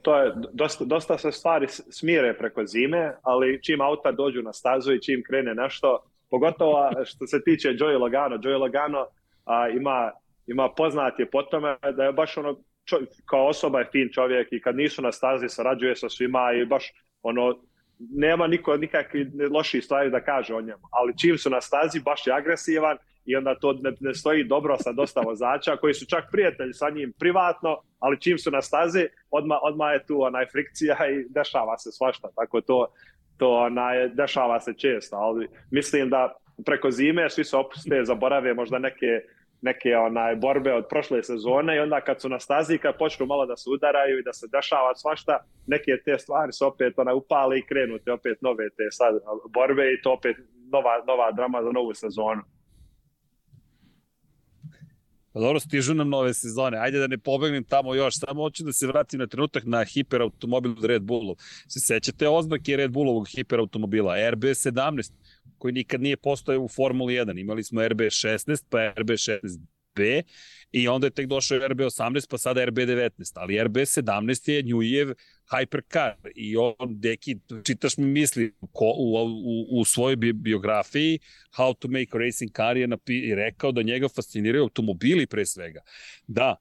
To 0.02 0.20
je, 0.20 0.34
dosta, 0.54 0.86
dosta 0.86 1.18
se 1.18 1.32
stvari 1.32 1.68
smire 1.70 2.38
preko 2.38 2.66
zime, 2.66 3.16
ali 3.22 3.60
čim 3.64 3.82
auta 3.82 4.12
dođu 4.12 4.42
na 4.42 4.54
stazu 4.54 4.94
i 4.94 5.02
čim 5.02 5.24
krene 5.28 5.56
nešto, 5.56 6.04
pogotovo 6.36 6.90
što 7.06 7.28
se 7.28 7.44
tiče 7.44 7.70
Joey 7.70 8.00
Logano, 8.00 8.36
Joey 8.38 8.60
Logano 8.60 9.08
a, 9.46 9.70
ima, 9.70 10.12
ima 10.48 10.70
poznat 10.70 11.20
je 11.20 11.30
po 11.30 11.44
tome 11.44 11.78
da 11.98 12.04
je 12.04 12.12
baš 12.12 12.38
ono, 12.38 12.60
čo, 12.84 13.00
kao 13.26 13.48
osoba 13.48 13.80
je 13.80 13.90
fin 13.92 14.10
čovjek 14.14 14.48
i 14.52 14.62
kad 14.62 14.76
nisu 14.76 15.02
na 15.02 15.12
stazi 15.12 15.50
sarađuje 15.50 15.96
sa 15.96 16.10
svima 16.10 16.52
i 16.54 16.66
baš 16.66 16.92
ono, 17.24 17.56
nema 18.00 18.48
niko 18.48 18.78
nikakvi 18.78 19.32
loših 19.52 19.84
stvari 19.84 20.10
da 20.12 20.24
kaže 20.24 20.56
o 20.56 20.62
njemu, 20.62 20.84
ali 20.92 21.18
čim 21.18 21.38
su 21.38 21.50
na 21.50 21.62
stazi 21.62 22.00
baš 22.00 22.28
je 22.28 22.34
agresivan 22.34 22.98
i 23.26 23.36
onda 23.36 23.56
to 23.56 23.74
ne, 23.74 23.92
ne 24.00 24.14
stoji 24.14 24.44
dobro 24.44 24.78
sa 24.78 24.92
dosta 24.92 25.22
vozača 25.22 25.78
koji 25.78 25.94
su 25.94 26.06
čak 26.06 26.24
prijatelji 26.32 26.74
sa 26.74 26.90
njim 26.90 27.14
privatno, 27.20 27.78
ali 28.00 28.22
čim 28.22 28.38
su 28.38 28.52
na 28.52 28.62
stazi, 28.62 29.08
odmah, 29.32 29.58
odmah 29.62 29.94
je 29.94 30.06
tu 30.06 30.22
onaj 30.22 30.46
frikcija 30.52 30.98
i 31.10 31.26
dešava 31.30 31.78
se 31.78 31.92
svašta, 31.92 32.28
tako 32.36 32.62
to, 32.62 32.88
to 33.38 33.50
onaj, 33.50 34.10
dešava 34.10 34.60
se 34.60 34.74
često, 34.74 35.16
ali 35.16 35.48
mislim 35.72 36.10
da 36.10 36.34
preko 36.66 36.92
zime 36.92 37.30
svi 37.30 37.44
se 37.44 37.58
opuste, 37.58 38.02
zaborave 38.06 38.54
možda 38.54 38.80
neke 38.80 39.22
neke 39.62 39.98
onaj 39.98 40.36
borbe 40.36 40.74
od 40.74 40.86
prošle 40.90 41.24
sezone 41.24 41.76
i 41.76 41.80
onda 41.80 42.02
kad 42.02 42.22
su 42.22 42.30
na 42.30 42.40
stazi, 42.40 42.78
kad 42.78 42.98
počnu 42.98 43.26
malo 43.26 43.46
da 43.46 43.58
se 43.58 43.70
udaraju 43.70 44.20
i 44.20 44.24
da 44.24 44.34
se 44.34 44.48
dešava 44.52 44.96
svašta, 44.96 45.40
neke 45.68 45.92
te 46.06 46.20
stvari 46.20 46.54
se 46.54 46.66
opet 46.66 47.00
onaj 47.00 47.16
upale 47.16 47.60
i 47.60 47.66
krenu 47.70 48.00
te 48.00 48.12
opet 48.12 48.42
nove 48.42 48.70
te 48.70 48.88
sad 48.92 49.14
borbe 49.54 49.94
i 49.94 50.02
to 50.02 50.14
opet 50.14 50.38
nova, 50.72 51.04
nova 51.08 51.32
drama 51.32 51.64
za 51.64 51.72
novu 51.72 51.94
sezonu. 51.94 52.42
Pa 55.36 55.42
dobro, 55.42 55.60
stižu 55.60 55.94
nam 55.94 56.10
nove 56.10 56.34
sezone. 56.34 56.78
Ajde 56.78 57.00
da 57.00 57.08
ne 57.08 57.18
pobegnem 57.18 57.64
tamo 57.64 57.96
još. 57.96 58.20
Samo 58.20 58.42
hoću 58.44 58.64
da 58.64 58.74
se 58.74 58.88
vratim 58.88 59.20
na 59.20 59.28
trenutak 59.28 59.64
na 59.66 59.84
hiperautomobil 59.84 60.72
od 60.72 60.86
Red 60.86 61.02
Bullu. 61.02 61.36
Se 61.68 61.80
sećate 61.80 62.30
oznake 62.30 62.78
Red 62.78 62.92
Bullovog 62.92 63.28
hiperautomobila? 63.28 64.16
RB17, 64.16 65.12
koji 65.58 65.74
nikad 65.74 66.02
nije 66.02 66.18
postojao 66.18 66.64
u 66.64 66.68
Formuli 66.68 67.14
1. 67.14 67.40
Imali 67.40 67.64
smo 67.64 67.82
RB16, 67.82 68.64
pa 68.70 68.78
RB16B 69.96 70.24
i 70.72 70.88
onda 70.88 71.08
je 71.08 71.12
tek 71.12 71.28
došao 71.28 71.58
RB18, 71.58 72.30
pa 72.30 72.38
sada 72.38 72.66
RB19. 72.66 73.32
Ali 73.36 73.54
RB17 73.54 74.52
je 74.52 74.62
Njujev 74.62 75.14
hypercar 75.52 76.14
i 76.36 76.58
on, 76.58 76.76
deki, 76.80 77.38
čitaš 77.64 77.98
mi 77.98 78.06
misli 78.06 78.54
ko, 78.72 78.86
u, 78.86 79.16
u, 79.24 79.80
u 79.80 79.86
svojoj 79.86 80.16
bi, 80.16 80.34
biografiji 80.34 81.20
How 81.58 81.74
to 81.80 81.88
make 81.88 82.18
racing 82.18 82.52
car 82.56 82.78
je 82.78 82.88
napi, 82.88 83.36
rekao 83.36 83.72
da 83.72 83.82
njega 83.82 84.08
fasciniraju 84.16 84.64
automobili 84.64 85.28
pre 85.28 85.46
svega. 85.46 85.82
Da, 86.28 86.56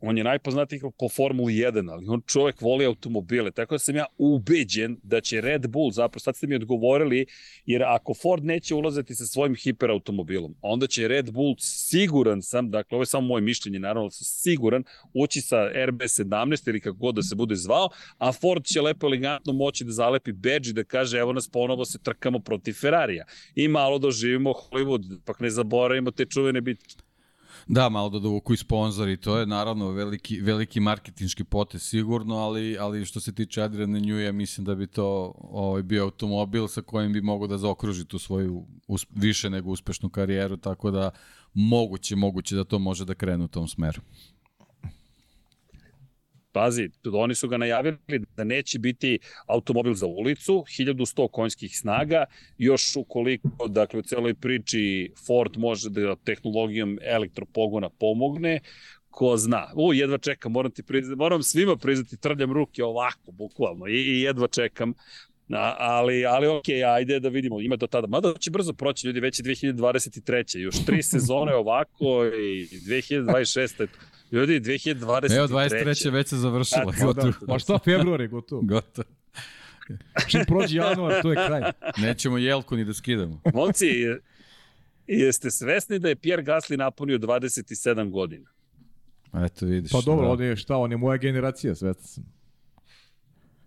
on 0.00 0.18
je 0.18 0.24
najpoznatiji 0.24 0.80
po 0.98 1.08
Formuli 1.08 1.54
1, 1.54 1.92
ali 1.92 2.06
on 2.08 2.22
čovek 2.26 2.60
voli 2.60 2.86
automobile, 2.86 3.50
tako 3.50 3.74
da 3.74 3.78
sam 3.78 3.96
ja 3.96 4.06
ubeđen 4.18 4.96
da 5.02 5.20
će 5.20 5.40
Red 5.40 5.68
Bull, 5.68 5.90
zapravo 5.90 6.20
sad 6.20 6.36
ste 6.36 6.46
mi 6.46 6.54
odgovorili, 6.54 7.26
jer 7.66 7.82
ako 7.82 8.14
Ford 8.14 8.44
neće 8.44 8.74
ulaziti 8.74 9.14
sa 9.14 9.26
svojim 9.26 9.54
hiperautomobilom, 9.54 10.54
onda 10.62 10.86
će 10.86 11.08
Red 11.08 11.30
Bull, 11.30 11.54
siguran 11.58 12.42
sam, 12.42 12.70
dakle 12.70 12.96
ovo 12.96 13.02
je 13.02 13.06
samo 13.06 13.26
moje 13.26 13.42
mišljenje, 13.42 13.78
naravno 13.78 14.10
sam 14.10 14.24
siguran, 14.24 14.84
ući 15.14 15.40
sa 15.40 15.56
RB17 15.56 16.68
ili 16.68 16.80
kako 16.80 16.96
god 16.96 17.14
da 17.14 17.22
se 17.22 17.34
bude 17.34 17.56
zvao, 17.56 17.88
a 18.18 18.32
Ford 18.32 18.64
će 18.64 18.80
lepo 18.80 19.06
elegantno 19.06 19.52
moći 19.52 19.84
da 19.84 19.92
zalepi 19.92 20.32
badge 20.32 20.70
i 20.70 20.72
da 20.72 20.84
kaže 20.84 21.18
evo 21.18 21.32
nas 21.32 21.48
ponovo 21.48 21.84
se 21.84 21.98
trkamo 21.98 22.38
protiv 22.38 22.72
Ferrarija 22.72 23.24
i 23.54 23.68
malo 23.68 23.98
doživimo 23.98 24.52
Hollywood, 24.52 25.20
pak 25.24 25.40
ne 25.40 25.50
zaboravimo 25.50 26.10
te 26.10 26.24
čuvene 26.24 26.60
bitke. 26.60 27.09
Da, 27.66 27.88
malo 27.88 28.08
da 28.08 28.18
dovuku 28.18 28.54
i 28.54 28.56
sponzori, 28.56 29.16
to 29.16 29.38
je 29.38 29.46
naravno 29.46 29.90
veliki, 29.90 30.40
veliki 30.40 30.80
marketinški 30.80 31.44
potez 31.44 31.82
sigurno, 31.82 32.36
ali, 32.36 32.78
ali 32.78 33.04
što 33.04 33.20
se 33.20 33.34
tiče 33.34 33.62
Adriana 33.62 33.98
Njuja, 33.98 34.32
mislim 34.32 34.64
da 34.64 34.74
bi 34.74 34.86
to 34.86 35.32
ovaj, 35.38 35.82
bio 35.82 36.04
automobil 36.04 36.68
sa 36.68 36.82
kojim 36.82 37.12
bi 37.12 37.20
mogo 37.20 37.46
da 37.46 37.58
zaokruži 37.58 38.04
tu 38.04 38.18
svoju 38.18 38.66
us, 38.88 39.06
više 39.10 39.50
nego 39.50 39.70
uspešnu 39.70 40.08
karijeru, 40.08 40.56
tako 40.56 40.90
da 40.90 41.10
moguće, 41.54 42.16
moguće 42.16 42.56
da 42.56 42.64
to 42.64 42.78
može 42.78 43.04
da 43.04 43.14
krene 43.14 43.44
u 43.44 43.48
tom 43.48 43.68
smeru. 43.68 44.00
Pazi, 46.52 46.90
oni 47.12 47.34
su 47.34 47.48
ga 47.48 47.56
najavili 47.56 47.98
da 48.36 48.44
neće 48.44 48.78
biti 48.78 49.18
automobil 49.46 49.94
za 49.94 50.06
ulicu, 50.06 50.52
1100 50.52 51.28
konjskih 51.30 51.78
snaga, 51.78 52.24
još 52.58 52.96
ukoliko, 52.96 53.68
dakle, 53.68 53.98
u 54.00 54.02
celoj 54.02 54.34
priči 54.34 55.12
Ford 55.26 55.56
može 55.56 55.90
da 55.90 56.16
tehnologijom 56.16 56.98
elektropogona 57.02 57.88
pomogne, 57.88 58.60
ko 59.10 59.36
zna. 59.36 59.66
U, 59.74 59.94
jedva 59.94 60.18
čekam, 60.18 60.52
moram 60.52 60.70
ti 60.70 60.82
priznati, 60.82 61.18
moram 61.18 61.42
svima 61.42 61.76
priznati, 61.76 62.16
trljam 62.16 62.52
ruke 62.52 62.84
ovako, 62.84 63.32
bukvalno, 63.32 63.86
i, 63.86 63.92
i 63.92 64.20
jedva 64.20 64.48
čekam. 64.48 64.94
Na, 65.48 65.74
ali, 65.78 66.26
ali 66.26 66.46
ok, 66.46 66.68
ajde 66.86 67.20
da 67.20 67.28
vidimo, 67.28 67.60
ima 67.60 67.76
do 67.76 67.86
tada. 67.86 68.06
Mada 68.06 68.34
će 68.38 68.50
brzo 68.50 68.72
proći, 68.72 69.06
ljudi, 69.06 69.20
već 69.20 69.38
je 69.38 69.44
2023. 69.44 70.58
Još 70.58 70.84
tri 70.86 71.02
sezone 71.02 71.54
ovako 71.54 72.24
i 72.26 72.66
2026. 72.66 73.86
Ljudi, 74.32 74.60
2023. 74.60 75.36
Evo, 75.36 75.46
23. 75.46 76.10
već 76.12 76.28
se 76.28 76.36
završila. 76.36 76.92
Da, 76.98 77.04
gotovo. 77.06 77.32
Da, 77.40 77.46
pa 77.46 77.58
šta, 77.58 77.78
februar 77.84 78.20
je 78.20 78.28
gotovo. 78.28 78.62
gotovo. 78.62 79.08
Čim 80.28 80.40
prođe 80.46 80.76
januar, 80.76 81.22
to 81.22 81.32
je 81.32 81.46
kraj. 81.46 81.62
Nećemo 81.98 82.38
jelku 82.38 82.76
ni 82.76 82.84
da 82.84 82.94
skidamo. 82.94 83.40
Momci, 83.54 83.86
jeste 85.06 85.50
svesni 85.50 85.98
da 85.98 86.08
je 86.08 86.16
Pierre 86.16 86.42
Gasly 86.42 86.76
napunio 86.76 87.18
27 87.18 88.10
godina? 88.10 88.50
Eto 89.34 89.66
vidiš. 89.66 89.92
Pa 89.92 90.00
dobro, 90.00 90.26
da. 90.26 90.32
on 90.32 90.42
je 90.42 90.56
šta, 90.56 90.76
on 90.76 90.90
je 90.90 90.96
moja 90.96 91.16
generacija, 91.16 91.74
svestan 91.74 92.06
sam. 92.06 92.39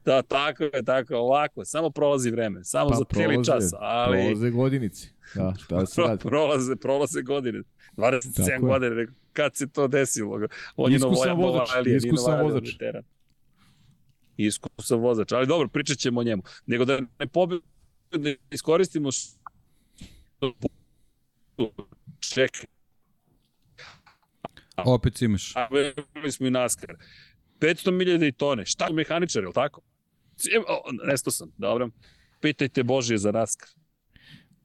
Da, 0.06 0.22
tako 0.22 0.64
je, 0.64 0.84
tako 0.86 1.16
ovako, 1.16 1.66
samo 1.66 1.90
prolazi 1.90 2.32
vreme, 2.32 2.64
samo 2.64 2.90
pa, 2.90 2.96
za 2.96 3.04
cijeli 3.14 3.46
čas, 3.46 3.74
ali... 3.80 4.18
Prolaze 4.18 4.50
godinici, 4.50 5.14
da, 5.36 5.54
šta 5.58 5.86
se 5.86 6.02
radi? 6.02 6.24
prolaze, 6.24 6.76
prolaze 6.76 7.22
godine, 7.22 7.60
27 7.98 8.48
tako 8.48 8.66
godine, 8.66 9.08
kad 9.34 9.56
se 9.56 9.70
to 9.70 9.88
desilo? 9.88 10.48
On 10.76 10.92
je 10.92 10.96
iskusan 10.96 11.38
vozač, 11.38 11.70
iskusan 11.86 12.42
vozač. 12.42 12.70
Iskusan 14.38 15.00
vozač, 15.00 15.32
ali 15.32 15.48
dobro, 15.48 15.68
pričat 15.68 15.98
ćemo 15.98 16.20
o 16.20 16.24
njemu. 16.24 16.44
Nego 16.66 16.86
da 16.86 17.00
ne 17.20 17.28
pobiju, 17.28 17.62
da 18.12 18.34
iskoristimo 18.52 19.10
čekaj. 22.20 22.66
Opet 24.78 25.22
imaš. 25.22 25.56
A, 25.56 25.68
smo 26.32 26.48
i 26.48 26.52
NASCAR. 26.52 26.96
500 27.60 27.92
milijada 27.92 28.26
i 28.26 28.32
tone. 28.32 28.66
Šta 28.66 28.88
je 28.88 28.94
mehaničar, 28.94 29.44
je 29.44 29.48
li 29.48 29.54
tako? 29.54 29.82
Nesto 31.08 31.32
sam, 31.32 31.52
dobro. 31.58 31.90
Pitajte 32.42 32.84
Božije 32.84 33.18
za 33.18 33.32
NASCAR. 33.32 33.70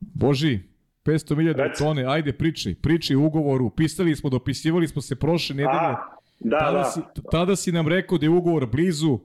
Boži, 0.01 0.61
500.000 1.05 1.79
tone, 1.79 2.05
ajde 2.07 2.33
pričaj, 2.33 2.75
pričaj 2.75 3.17
u 3.17 3.25
ugovoru, 3.25 3.71
pisali 3.71 4.17
smo, 4.17 4.31
dopisivali 4.31 4.89
smo 4.89 5.03
se 5.03 5.17
prošle 5.17 5.57
nedelje. 5.57 5.97
Da, 6.41 6.59
tada, 6.59 6.79
da. 6.79 6.85
Si, 6.85 7.01
tada 7.31 7.57
si 7.57 7.73
nam 7.73 7.89
rekao 7.89 8.19
da 8.19 8.27
je 8.27 8.31
ugovor 8.31 8.67
blizu, 8.67 9.19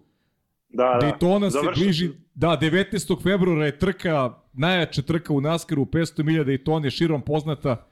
da, 0.70 0.98
da. 1.02 1.08
Daytona 1.08 1.52
se 1.52 1.82
bliži, 1.82 2.10
da, 2.34 2.58
19. 2.62 3.24
februara 3.24 3.66
je 3.66 3.80
trka, 3.80 4.34
najjača 4.54 5.02
trka 5.02 5.34
u 5.34 5.42
Naskaru, 5.42 5.86
500.000 5.86 6.64
tone, 6.64 6.92
širom 6.92 7.22
poznata, 7.22 7.88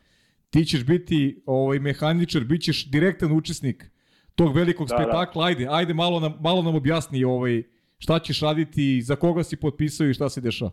ti 0.49 0.66
ćeš 0.66 0.86
biti 0.86 1.43
ovaj, 1.45 1.80
mehaničar, 1.80 2.43
bit 2.43 2.62
ćeš 2.62 2.86
direktan 2.86 3.32
učesnik 3.32 3.91
tog 4.36 4.55
velikog 4.55 4.88
da, 4.88 4.95
spektakla, 4.95 5.43
da. 5.43 5.47
ajde, 5.47 5.68
ajde 5.70 5.93
malo 5.93 6.20
nam, 6.20 6.34
malo 6.39 6.62
nam 6.62 6.76
objasni 6.76 7.24
ovaj, 7.24 7.64
šta 8.01 8.19
ćeš 8.19 8.41
raditi, 8.41 9.01
za 9.01 9.15
koga 9.15 9.43
si 9.43 9.59
potpisao 9.59 10.07
i 10.07 10.13
šta 10.13 10.29
se 10.29 10.41
dešava. 10.41 10.71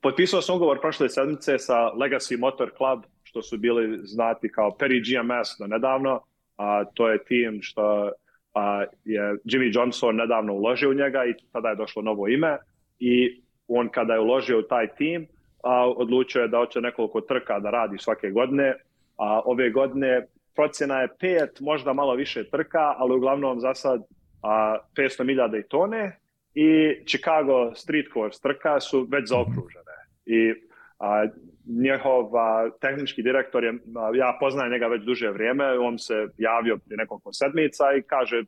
Potpisao 0.00 0.42
sam 0.42 0.56
ugovor 0.56 0.80
prošle 0.80 1.08
sedmice 1.08 1.58
sa 1.58 1.74
Legacy 1.74 2.38
Motor 2.38 2.70
Club, 2.76 3.04
što 3.22 3.42
su 3.42 3.58
bili 3.58 3.98
znati 4.02 4.48
kao 4.48 4.76
Perry 4.78 5.00
GMS 5.06 5.58
do 5.58 5.66
nedavno. 5.66 6.20
A, 6.56 6.84
to 6.94 7.08
je 7.08 7.24
tim 7.24 7.58
što 7.62 8.10
a, 8.54 8.84
je 9.04 9.22
Jimmy 9.44 9.70
Johnson 9.74 10.16
nedavno 10.16 10.54
uložio 10.54 10.90
u 10.90 10.94
njega 10.94 11.24
i 11.24 11.34
tada 11.52 11.68
je 11.68 11.76
došlo 11.76 12.02
novo 12.02 12.28
ime. 12.28 12.58
I 12.98 13.42
on 13.68 13.88
kada 13.88 14.14
je 14.14 14.20
uložio 14.20 14.58
u 14.58 14.62
taj 14.62 14.94
tim, 14.94 15.26
a, 15.62 15.88
odlučio 15.88 16.42
je 16.42 16.48
da 16.48 16.58
hoće 16.58 16.80
nekoliko 16.80 17.20
trka 17.20 17.60
da 17.60 17.70
radi 17.70 17.98
svake 17.98 18.30
godine. 18.30 18.74
A, 19.16 19.40
ove 19.44 19.70
godine 19.70 20.26
procjena 20.54 21.00
je 21.00 21.08
pet, 21.20 21.60
možda 21.60 21.92
malo 21.92 22.14
više 22.14 22.50
trka, 22.50 22.94
ali 22.98 23.16
uglavnom 23.16 23.60
za 23.60 23.74
sad 23.74 24.02
a, 24.42 24.78
500 24.96 25.24
milijada 25.24 25.58
i 25.58 25.68
tone 25.68 26.16
i 26.54 26.94
Chicago 27.06 27.74
Street 27.74 28.06
Course 28.12 28.40
trka 28.42 28.80
su 28.80 29.06
već 29.10 29.28
zaokružene. 29.28 29.96
I 30.26 30.54
a, 30.98 31.26
njehov 31.66 32.36
a, 32.36 32.70
tehnički 32.80 33.22
direktor 33.22 33.64
je, 33.64 33.72
a, 33.72 34.10
ja 34.14 34.36
poznajem 34.40 34.72
njega 34.72 34.86
već 34.86 35.02
duže 35.02 35.30
vrijeme, 35.30 35.78
on 35.78 35.98
se 35.98 36.14
javio 36.38 36.76
prije 36.76 36.96
nekoliko 36.96 37.32
sedmica 37.32 37.84
i 37.98 38.02
kaže 38.02 38.42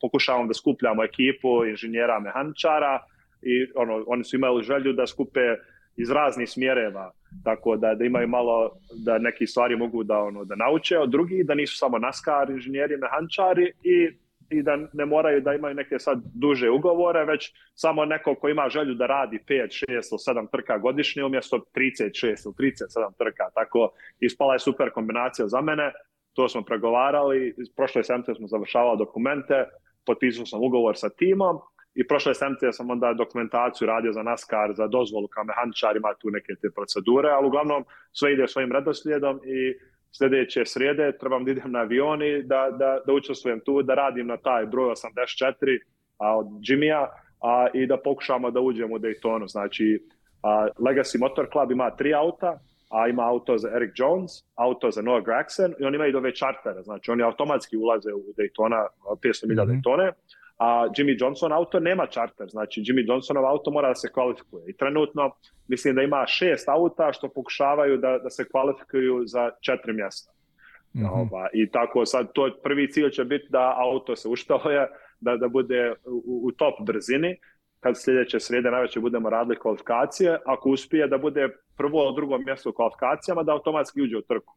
pokušavam 0.00 0.48
da 0.48 0.54
skupljamo 0.54 1.04
ekipu 1.04 1.64
inženjera 1.64 2.20
mehaničara 2.20 3.00
i 3.42 3.66
ono, 3.74 4.04
oni 4.06 4.24
su 4.24 4.36
imali 4.36 4.62
želju 4.62 4.92
da 4.92 5.06
skupe 5.06 5.40
iz 5.96 6.10
raznih 6.10 6.50
smjereva, 6.50 7.12
tako 7.44 7.76
da, 7.76 7.94
da 7.94 8.04
imaju 8.04 8.28
malo, 8.28 8.70
da 9.04 9.18
neki 9.18 9.46
stvari 9.46 9.76
mogu 9.76 10.04
da, 10.04 10.18
ono, 10.18 10.44
da 10.44 10.56
nauče 10.56 10.98
od 10.98 11.10
drugih, 11.10 11.46
da 11.46 11.54
nisu 11.54 11.76
samo 11.76 11.98
NASCAR 11.98 12.50
inženjeri, 12.50 12.96
mehaničari 12.96 13.72
i 13.82 14.10
i 14.50 14.62
da 14.62 14.76
ne 14.92 15.06
moraju 15.06 15.40
da 15.40 15.54
imaju 15.54 15.74
neke 15.74 15.98
sad 15.98 16.20
duže 16.34 16.70
ugovore, 16.70 17.24
već 17.24 17.52
samo 17.74 18.04
neko 18.04 18.34
ko 18.34 18.48
ima 18.48 18.68
želju 18.68 18.94
da 18.94 19.06
radi 19.06 19.38
5, 19.48 19.84
6 19.88 19.90
ili 19.90 20.40
7 20.40 20.50
trka 20.50 20.78
godišnje 20.78 21.24
umjesto 21.24 21.56
36 21.74 22.26
ili 22.26 22.72
37 22.72 23.16
trka. 23.18 23.44
Tako 23.54 23.90
ispala 24.20 24.52
je 24.52 24.58
super 24.58 24.90
kombinacija 24.90 25.48
za 25.48 25.60
mene. 25.60 25.92
To 26.32 26.48
smo 26.48 26.62
pregovarali, 26.62 27.54
prošle 27.76 28.04
sedmice 28.04 28.34
smo 28.34 28.46
završavali 28.46 28.98
dokumente, 28.98 29.64
potpisao 30.06 30.46
sam 30.46 30.62
ugovor 30.62 30.96
sa 30.96 31.08
timom 31.08 31.58
i 31.94 32.06
prošle 32.06 32.34
sedmice 32.34 32.72
sam 32.72 32.90
onda 32.90 33.12
dokumentaciju 33.12 33.86
radio 33.86 34.12
za 34.12 34.22
NASCAR, 34.22 34.72
za 34.74 34.86
dozvolu 34.86 35.28
kao 35.28 35.44
mehaničar, 35.44 35.96
ima 35.96 36.14
tu 36.20 36.30
neke 36.30 36.52
te 36.60 36.68
procedure, 36.74 37.28
ali 37.30 37.46
uglavnom 37.46 37.84
sve 38.12 38.32
ide 38.32 38.48
svojim 38.48 38.72
redoslijedom 38.72 39.40
i 39.44 39.58
sledeće 40.12 40.64
srijede 40.64 41.18
trebam 41.18 41.44
da 41.44 41.50
idem 41.50 41.72
na 41.72 41.78
avioni, 41.78 42.42
da, 42.42 42.68
da, 42.70 43.00
da 43.06 43.12
učestvujem 43.12 43.60
tu, 43.60 43.82
da 43.82 43.94
radim 43.94 44.26
na 44.26 44.36
taj 44.36 44.66
broj 44.66 44.90
84 44.90 45.78
a, 46.18 46.38
od 46.38 46.46
Jimmya 46.62 47.06
a, 47.40 47.66
i 47.74 47.86
da 47.86 47.96
pokušamo 47.96 48.50
da 48.50 48.60
uđemo 48.60 48.94
u 48.94 48.98
Daytonu. 48.98 49.48
Znači, 49.48 50.02
a, 50.42 50.68
Legacy 50.78 51.20
Motor 51.20 51.48
Club 51.52 51.70
ima 51.70 51.90
tri 51.90 52.14
auta, 52.14 52.58
a 52.90 53.08
ima 53.08 53.28
auto 53.28 53.58
za 53.58 53.68
Eric 53.76 53.90
Jones, 53.94 54.32
auto 54.54 54.90
za 54.90 55.02
Noah 55.02 55.24
Gragson 55.24 55.74
i 55.80 55.84
oni 55.84 55.96
imaju 55.96 56.12
dove 56.12 56.34
čartere, 56.34 56.82
znači 56.82 57.10
oni 57.10 57.22
automatski 57.22 57.76
ulaze 57.76 58.12
u 58.12 58.22
Daytona 58.36 58.86
500 59.22 59.48
milija 59.48 59.64
mm 59.64 59.68
-hmm. 59.68 59.82
Daytone, 59.82 60.12
a 60.58 60.88
Jimmy 60.96 61.16
Johnson 61.20 61.52
auto 61.52 61.80
nema 61.80 62.06
charter, 62.06 62.48
znači 62.48 62.80
Jimmy 62.80 63.08
Johnsonov 63.08 63.46
auto 63.46 63.70
mora 63.70 63.88
da 63.88 63.94
se 63.94 64.12
kvalifikuje. 64.12 64.64
I 64.70 64.76
trenutno 64.76 65.30
mislim 65.68 65.94
da 65.94 66.02
ima 66.02 66.26
šest 66.26 66.68
auta 66.68 67.12
što 67.12 67.28
pokušavaju 67.28 67.96
da, 67.96 68.18
da 68.18 68.30
se 68.30 68.48
kvalifikuju 68.48 69.22
za 69.26 69.50
četiri 69.60 69.92
mjesta. 69.92 70.32
Mm 70.94 71.00
-hmm. 71.00 71.20
Oba, 71.20 71.46
I 71.52 71.70
tako 71.70 72.06
sad 72.06 72.32
to 72.32 72.50
prvi 72.62 72.92
cilj 72.92 73.10
će 73.10 73.24
biti 73.24 73.46
da 73.48 73.74
auto 73.78 74.16
se 74.16 74.28
uštaluje, 74.28 74.88
da, 75.20 75.36
da 75.36 75.48
bude 75.48 75.94
u, 76.04 76.40
u 76.44 76.52
top 76.52 76.74
brzini, 76.86 77.36
kad 77.80 77.94
sljedeće 78.02 78.40
srede 78.40 78.70
najveće 78.70 79.00
budemo 79.00 79.30
radili 79.30 79.58
kvalifikacije, 79.58 80.38
ako 80.46 80.70
uspije 80.70 81.06
da 81.06 81.18
bude 81.18 81.48
prvo 81.76 82.04
ili 82.04 82.14
drugo 82.14 82.38
mjesto 82.38 82.70
u 82.70 82.72
kvalifikacijama, 82.72 83.42
da 83.42 83.52
automatski 83.52 84.02
uđe 84.02 84.16
u 84.16 84.22
trku. 84.22 84.54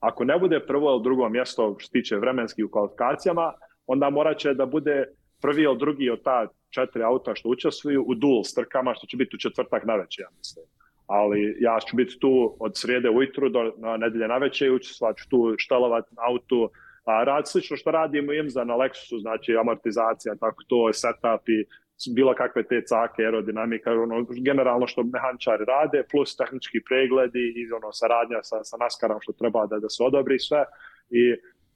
Ako 0.00 0.24
ne 0.24 0.38
bude 0.38 0.60
prvo 0.60 0.90
ili 0.90 1.02
drugo 1.02 1.28
mjesto 1.28 1.76
što 1.78 1.86
se 1.86 1.92
tiče 1.92 2.16
vremenski 2.16 2.64
u 2.64 2.68
kvalifikacijama, 2.68 3.52
onda 3.86 4.10
morat 4.10 4.38
će 4.38 4.54
da 4.54 4.66
bude 4.66 5.04
prvi 5.46 5.62
ili 5.62 5.78
drugi 5.78 6.10
od 6.10 6.22
ta 6.22 6.48
četiri 6.74 7.02
auta 7.02 7.34
što 7.34 7.48
učestvuju 7.48 8.04
u 8.06 8.14
dual 8.14 8.42
strkama, 8.44 8.94
što 8.94 9.06
će 9.06 9.16
biti 9.16 9.36
u 9.36 9.38
četvrtak 9.38 9.84
na 9.84 9.94
večer, 9.94 10.22
ja 10.22 10.30
mislim. 10.38 10.64
Ali 11.06 11.56
ja 11.60 11.78
ću 11.86 11.96
biti 11.96 12.18
tu 12.18 12.56
od 12.60 12.72
srijede 12.74 13.10
ujutru 13.10 13.48
do 13.48 13.72
na 13.76 13.96
nedelje 13.96 14.28
na 14.28 14.38
večer 14.38 14.68
i 14.68 14.74
učestvovat 14.74 15.16
ću 15.16 15.28
tu 15.28 15.54
štelovat 15.58 16.04
autu 16.16 16.70
A 17.06 17.24
rad 17.24 17.48
slično 17.48 17.76
što 17.76 17.90
radimo 17.90 18.32
im 18.32 18.50
za 18.50 18.64
na 18.64 18.74
Lexusu, 18.74 19.20
znači 19.20 19.56
amortizacija, 19.56 20.34
tako 20.34 20.62
to, 20.68 20.92
setup 20.92 21.48
i 21.48 21.66
bilo 22.14 22.34
kakve 22.34 22.62
te 22.62 22.82
cake, 22.82 23.22
aerodinamika, 23.22 23.92
ono, 23.92 24.26
generalno 24.44 24.86
što 24.86 25.02
mehančari 25.02 25.64
rade, 25.64 26.04
plus 26.10 26.36
tehnički 26.36 26.80
pregledi 26.88 27.44
i 27.56 27.72
ono, 27.72 27.92
saradnja 27.92 28.42
sa, 28.42 28.64
sa 28.64 28.76
naskarom 28.76 29.18
što 29.20 29.32
treba 29.32 29.66
da, 29.66 29.78
da 29.78 29.88
se 29.88 30.02
odobri 30.02 30.38
sve. 30.38 30.64
I 31.10 31.22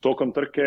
tokom 0.00 0.32
trke 0.32 0.62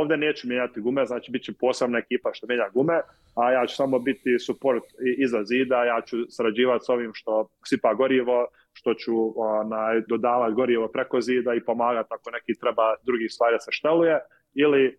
ovde 0.00 0.16
neću 0.16 0.48
mijenjati 0.48 0.80
gume, 0.80 1.06
znači 1.06 1.30
bit 1.30 1.42
će 1.42 1.52
posebna 1.60 1.98
ekipa 1.98 2.30
što 2.32 2.46
menja 2.46 2.68
gume, 2.74 3.00
a 3.36 3.52
ja 3.52 3.66
ću 3.66 3.76
samo 3.76 3.98
biti 3.98 4.38
support 4.38 4.84
iza 5.18 5.44
zida, 5.44 5.84
ja 5.84 6.00
ću 6.00 6.16
sarađivati 6.28 6.84
s 6.84 6.88
ovim 6.88 7.10
što 7.14 7.48
sipa 7.66 7.94
gorivo, 7.94 8.46
što 8.72 8.94
ću 8.94 9.40
onaj, 9.40 10.00
dodavati 10.08 10.54
gorivo 10.54 10.88
preko 10.88 11.20
zida 11.20 11.54
i 11.54 11.64
pomagati 11.64 12.08
ako 12.10 12.30
neki 12.30 12.60
treba 12.60 12.94
drugih 13.02 13.32
stvari 13.32 13.54
da 13.54 13.60
se 13.60 13.72
šteluje, 13.72 14.18
ili 14.54 14.98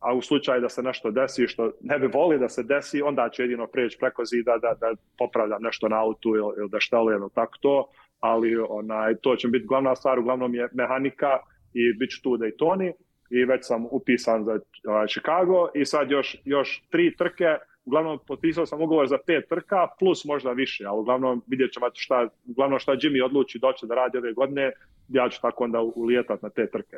a 0.00 0.14
u 0.14 0.22
slučaju 0.22 0.60
da 0.60 0.68
se 0.68 0.82
nešto 0.82 1.10
desi 1.10 1.46
što 1.46 1.72
ne 1.80 1.98
bi 1.98 2.06
voli 2.06 2.38
da 2.38 2.48
se 2.48 2.62
desi, 2.62 3.02
onda 3.02 3.28
ću 3.32 3.42
jedino 3.42 3.66
preći 3.66 3.98
preko 3.98 4.24
zida 4.24 4.58
da, 4.62 4.74
da 4.80 4.94
popravljam 5.18 5.62
nešto 5.62 5.88
na 5.88 6.00
autu 6.00 6.28
ili, 6.28 6.54
ili 6.58 6.68
da 6.68 6.80
štelujem 6.80 7.20
ili 7.20 7.30
tako 7.34 7.56
to, 7.60 7.88
ali 8.20 8.56
onaj, 8.68 9.14
to 9.14 9.36
će 9.36 9.48
biti 9.48 9.66
glavna 9.66 9.96
stvar, 9.96 10.18
uglavnom 10.18 10.54
je 10.54 10.68
mehanika 10.72 11.38
i 11.74 11.92
bit 11.98 12.10
ću 12.10 12.22
tu 12.22 12.36
da 12.36 12.46
i 12.46 12.56
Toni 12.56 12.92
i 13.30 13.44
već 13.44 13.66
sam 13.66 13.86
upisan 13.90 14.44
za 14.44 14.52
uh, 14.52 14.60
Chicago 15.08 15.68
i 15.74 15.84
sad 15.84 16.10
još, 16.10 16.36
još 16.44 16.82
tri 16.90 17.16
trke, 17.16 17.44
uglavnom 17.84 18.18
potpisao 18.26 18.66
sam 18.66 18.82
ugovor 18.82 19.08
za 19.08 19.18
pet 19.26 19.48
trka 19.48 19.88
plus 19.98 20.24
možda 20.24 20.52
više, 20.52 20.84
ali 20.84 21.00
uglavnom 21.00 21.42
vidjet 21.46 21.72
ćemo 21.72 21.86
šta, 21.94 22.28
uglavnom 22.48 22.78
šta 22.78 22.92
Jimmy 22.92 23.24
odluči 23.24 23.58
doći 23.58 23.86
da 23.86 23.94
radi 23.94 24.18
ove 24.18 24.32
godine, 24.32 24.72
ja 25.08 25.28
ću 25.28 25.40
tako 25.42 25.64
onda 25.64 25.80
ulijetat 25.80 26.42
na 26.42 26.50
te 26.50 26.70
trke. 26.70 26.96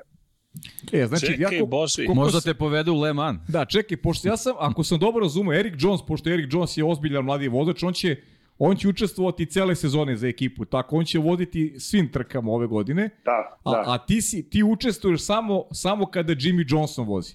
E, 0.92 1.06
znači, 1.06 1.26
Čekaj, 1.26 1.42
jako, 1.42 1.70
koliko 1.96 2.14
Možda 2.14 2.40
te 2.40 2.54
povedu 2.54 2.92
u 2.92 3.00
Le 3.00 3.12
Mans. 3.12 3.40
Da, 3.48 3.64
čekaj, 3.64 3.96
pošto 3.96 4.28
ja 4.28 4.36
sam, 4.36 4.54
ako 4.58 4.84
sam 4.84 4.98
dobro 4.98 5.20
razumeo, 5.20 5.58
Erik 5.58 5.74
Jones, 5.78 6.00
pošto 6.08 6.30
Erik 6.30 6.52
Jones 6.52 6.76
je 6.76 6.84
ozbiljan 6.84 7.24
mladi 7.24 7.48
vozač, 7.48 7.82
on 7.82 7.92
će, 7.92 8.16
on 8.58 8.76
će 8.76 8.88
učestvovati 8.88 9.46
cele 9.46 9.74
sezone 9.74 10.16
za 10.16 10.28
ekipu, 10.28 10.64
tako 10.64 10.96
on 10.96 11.04
će 11.04 11.18
voditi 11.18 11.74
svim 11.78 12.08
trkama 12.12 12.52
ove 12.52 12.66
godine, 12.66 13.10
Da, 13.24 13.58
a, 13.64 13.70
da. 13.70 13.84
a 13.86 13.98
ti, 13.98 14.22
si, 14.22 14.50
ti 14.50 14.62
učestvuješ 14.62 15.24
samo, 15.24 15.64
samo 15.72 16.06
kada 16.06 16.32
Jimmy 16.32 16.64
Johnson 16.68 17.06
vozi. 17.06 17.34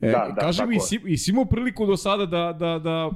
E, 0.00 0.10
Da, 0.10 0.32
da, 0.34 0.40
kaži 0.40 0.66
mi, 0.66 0.80
si, 0.80 1.00
i 1.06 1.18
si 1.18 1.30
imao 1.30 1.44
priliku 1.44 1.86
do 1.86 1.96
sada 1.96 2.26
da, 2.26 2.52
da, 2.52 2.78
da 2.78 3.10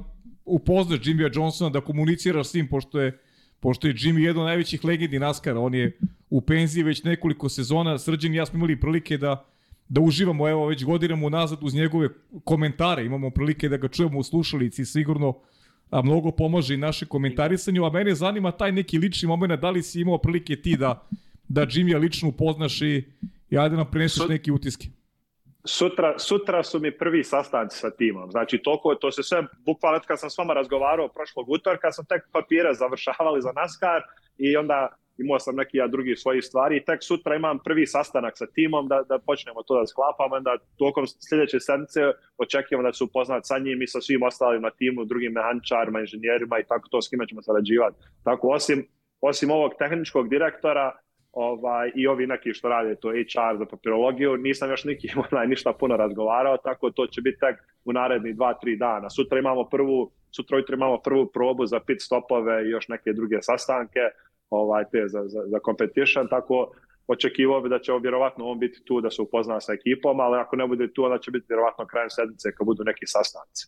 upoznaš 0.45 0.99
Jimmya 1.07 1.29
Johnsona, 1.33 1.69
da 1.69 1.81
komuniciraš 1.81 2.47
s 2.47 2.53
njim, 2.53 2.67
pošto 2.67 2.99
je, 2.99 3.19
pošto 3.59 3.87
je 3.87 3.93
Jimmy 3.93 4.19
jedan 4.19 4.41
od 4.41 4.45
najvećih 4.45 4.85
legendi 4.85 5.19
NASCAR-a, 5.19 5.59
on 5.59 5.73
je 5.73 5.97
u 6.29 6.41
penziji 6.41 6.83
već 6.83 7.03
nekoliko 7.03 7.49
sezona, 7.49 7.97
Srđan 7.97 8.33
i 8.33 8.37
ja 8.37 8.45
smo 8.45 8.57
imali 8.57 8.79
prilike 8.79 9.17
da 9.17 9.45
da 9.89 10.01
uživamo 10.01 10.49
evo 10.49 10.65
već 10.67 10.83
godinama 10.85 11.27
unazad 11.27 11.59
uz 11.61 11.73
njegove 11.73 12.09
komentare, 12.43 13.05
imamo 13.05 13.29
prilike 13.29 13.69
da 13.69 13.77
ga 13.77 13.87
čujemo 13.87 14.19
u 14.19 14.23
slušalici, 14.23 14.85
sigurno 14.85 15.33
a 15.93 16.01
mnogo 16.01 16.31
pomaže 16.31 16.73
i 16.73 16.77
naše 16.77 17.05
komentarisanju, 17.05 17.85
a 17.85 17.89
mene 17.89 18.15
zanima 18.15 18.51
taj 18.51 18.71
neki 18.71 18.97
lični 18.97 19.27
moment, 19.27 19.61
da 19.61 19.69
li 19.69 19.83
si 19.83 20.01
imao 20.01 20.17
prilike 20.17 20.55
ti 20.55 20.77
da, 20.77 21.07
da 21.47 21.61
Jimmy 21.61 21.99
lično 21.99 22.29
upoznaš 22.29 22.81
i, 22.81 23.03
i 23.49 23.57
ajde 23.57 23.75
nam 23.75 23.91
preneseš 23.91 24.27
neki 24.29 24.51
utiske. 24.51 24.87
Sutra, 25.65 26.19
sutra 26.19 26.63
su 26.63 26.79
mi 26.79 26.91
prvi 26.97 27.23
sastanci 27.23 27.77
sa 27.77 27.91
timom. 27.91 28.31
Znači, 28.31 28.57
toliko, 28.57 28.95
to 28.95 29.11
se 29.11 29.23
sve, 29.23 29.43
bukvalno 29.65 29.99
kad 30.07 30.19
sam 30.19 30.29
s 30.29 30.37
vama 30.37 30.53
razgovarao 30.53 31.07
prošlog 31.07 31.49
utorka, 31.49 31.91
sam 31.91 32.05
tek 32.05 32.21
papire 32.31 32.73
završavali 32.73 33.41
za 33.41 33.51
NASCAR 33.55 34.01
i 34.37 34.57
onda 34.57 34.95
imao 35.17 35.39
sam 35.39 35.55
neki 35.55 35.77
ja 35.77 35.87
drugi 35.87 36.15
svojih 36.15 36.43
stvari 36.43 36.77
i 36.77 36.85
tek 36.85 37.03
sutra 37.03 37.35
imam 37.35 37.59
prvi 37.59 37.87
sastanak 37.87 38.37
sa 38.37 38.45
timom 38.45 38.87
da, 38.87 39.03
da 39.09 39.19
počnemo 39.19 39.63
to 39.63 39.79
da 39.79 39.87
sklapamo, 39.87 40.35
onda 40.35 40.57
tokom 40.77 41.05
sljedeće 41.29 41.59
sedmice 41.59 42.01
očekujemo 42.37 42.83
da 42.83 42.93
se 42.93 43.03
upoznati 43.03 43.47
sa 43.47 43.59
njim 43.59 43.81
i 43.81 43.87
sa 43.87 44.01
svim 44.01 44.23
ostalim 44.23 44.61
na 44.61 44.69
timu, 44.69 45.05
drugim 45.05 45.31
mehaničarima, 45.31 45.99
inženjerima 45.99 46.59
i 46.59 46.67
tako 46.67 46.89
to 46.89 47.01
s 47.01 47.09
kime 47.09 47.27
ćemo 47.27 47.41
sarađivati. 47.41 47.97
Tako, 48.23 48.47
osim, 48.47 48.87
osim 49.21 49.51
ovog 49.51 49.71
tehničkog 49.79 50.29
direktora, 50.29 51.03
ovaj, 51.33 51.91
i 51.95 52.07
ovi 52.07 52.27
neki 52.27 52.53
što 52.53 52.69
rade 52.69 52.95
to 52.95 53.09
HR 53.09 53.57
za 53.57 53.65
papirologiju, 53.65 54.37
nisam 54.37 54.69
još 54.69 54.83
nikim 54.83 55.09
onaj, 55.31 55.47
ništa 55.47 55.73
puno 55.73 55.97
razgovarao, 55.97 56.57
tako 56.57 56.91
to 56.91 57.07
će 57.07 57.21
biti 57.21 57.39
tek 57.39 57.55
u 57.85 57.93
narednih 57.93 58.35
dva, 58.35 58.53
tri 58.53 58.77
dana. 58.77 59.09
Sutra 59.09 59.39
imamo 59.39 59.63
prvu, 59.69 60.11
sutra 60.31 60.61
imamo 60.73 60.97
prvu 60.97 61.31
probu 61.31 61.65
za 61.65 61.79
pit 61.79 62.01
stopove 62.01 62.65
i 62.65 62.69
još 62.69 62.87
neke 62.87 63.13
druge 63.13 63.41
sastanke, 63.41 63.99
ovaj, 64.53 64.83
te 64.91 65.07
za, 65.07 65.21
za, 65.27 65.41
za 65.47 65.59
competition, 65.65 66.27
tako 66.29 66.71
očekivao 67.07 67.61
bi 67.61 67.69
da 67.69 67.79
će 67.79 67.91
vjerovatno 68.01 68.45
on 68.45 68.59
biti 68.59 68.83
tu 68.85 69.01
da 69.01 69.09
se 69.11 69.21
upozna 69.21 69.61
sa 69.61 69.73
ekipom, 69.73 70.19
ali 70.19 70.39
ako 70.39 70.55
ne 70.55 70.67
bude 70.67 70.93
tu, 70.93 71.03
onda 71.03 71.19
će 71.19 71.31
biti 71.31 71.45
vjerovatno 71.49 71.85
krajem 71.85 72.09
sedmice 72.09 72.55
kad 72.55 72.65
budu 72.65 72.83
neki 72.83 73.05
sastanci. 73.05 73.67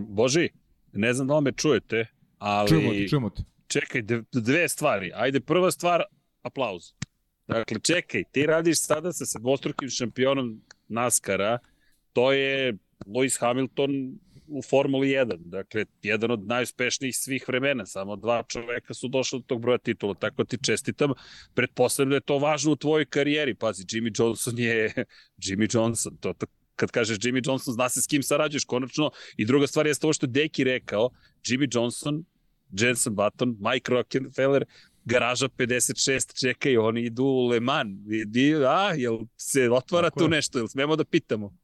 Boži, 0.00 0.48
ne 0.92 1.12
znam 1.12 1.28
da 1.28 1.36
li 1.36 1.42
me 1.42 1.52
čujete, 1.52 2.06
ali... 2.38 2.68
Čujemo 2.68 2.92
te, 2.92 3.08
čujemo 3.08 3.30
te. 3.30 3.42
čekaj, 3.66 4.02
dve- 4.02 4.24
dve 4.32 4.68
stvari. 4.68 5.12
Ajde, 5.14 5.40
prva 5.40 5.70
stvar, 5.70 6.02
aplauz. 6.42 6.92
Dakle, 7.46 7.80
čekaj, 7.80 8.24
ti 8.32 8.46
radiš 8.46 8.80
sada 8.80 9.12
sa 9.12 9.38
dvostrukim 9.38 9.88
šampionom 9.88 10.60
NASCAR-a, 10.88 11.58
to 12.12 12.32
je 12.32 12.74
Lewis 13.06 13.40
Hamilton 13.40 14.18
u 14.50 14.62
Formuli 14.62 15.08
1, 15.08 15.36
dakle, 15.36 15.84
jedan 16.02 16.30
od 16.30 16.46
najuspešnijih 16.46 17.16
svih 17.16 17.44
vremena, 17.48 17.86
samo 17.86 18.16
dva 18.16 18.42
čoveka 18.48 18.94
su 18.94 19.08
došli 19.08 19.38
do 19.38 19.44
tog 19.46 19.60
broja 19.60 19.78
titula, 19.78 20.14
tako 20.14 20.44
ti 20.44 20.58
čestitam, 20.62 21.10
pretpostavljam 21.54 22.10
da 22.10 22.16
je 22.16 22.20
to 22.20 22.38
važno 22.38 22.72
u 22.72 22.76
tvojoj 22.76 23.06
karijeri, 23.06 23.54
pazi, 23.54 23.84
Jimmy 23.84 24.20
Johnson 24.20 24.58
je 24.58 25.04
Jimmy 25.44 25.76
Johnson, 25.76 26.16
to, 26.20 26.32
to 26.32 26.46
kad 26.76 26.90
kažeš 26.90 27.18
Jimmy 27.18 27.48
Johnson, 27.48 27.74
zna 27.74 27.88
se 27.88 28.02
s 28.02 28.06
kim 28.06 28.22
sarađuješ 28.22 28.64
konačno, 28.64 29.10
i 29.36 29.44
druga 29.44 29.66
stvar 29.66 29.86
je 29.86 29.94
ovo 30.02 30.12
što 30.12 30.26
je 30.26 30.30
Deki 30.30 30.64
rekao, 30.64 31.10
Jimmy 31.44 31.76
Johnson 31.76 32.24
Jensen 32.72 33.14
Button, 33.14 33.56
Mike 33.60 33.92
Rockefeller, 33.92 34.64
garaža 35.04 35.48
56, 35.48 36.40
čekaj, 36.40 36.76
oni 36.76 37.02
idu 37.02 37.24
u 37.24 37.46
Le 37.48 37.60
Mans. 37.60 37.98
Di, 38.26 38.54
a, 38.54 38.92
jel 38.96 39.18
se 39.36 39.70
otvara 39.70 40.10
Tako 40.10 40.18
tu 40.18 40.24
je. 40.24 40.30
nešto, 40.30 40.58
jel 40.58 40.68
smemo 40.68 40.96
da 40.96 41.04
pitamo? 41.04 41.56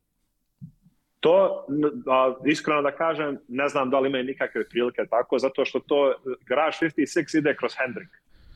To, 1.20 1.66
a, 2.06 2.34
iskreno 2.46 2.82
da 2.82 2.90
kažem, 2.90 3.38
ne 3.48 3.68
znam 3.68 3.90
da 3.90 4.00
li 4.00 4.08
imaju 4.08 4.24
nikakve 4.24 4.68
prilike 4.68 5.02
tako, 5.10 5.38
zato 5.38 5.64
što 5.64 5.80
to 5.80 6.14
Garage 6.48 6.76
56 6.80 7.38
ide 7.38 7.56
kroz 7.56 7.72
Hendrik. 7.78 8.08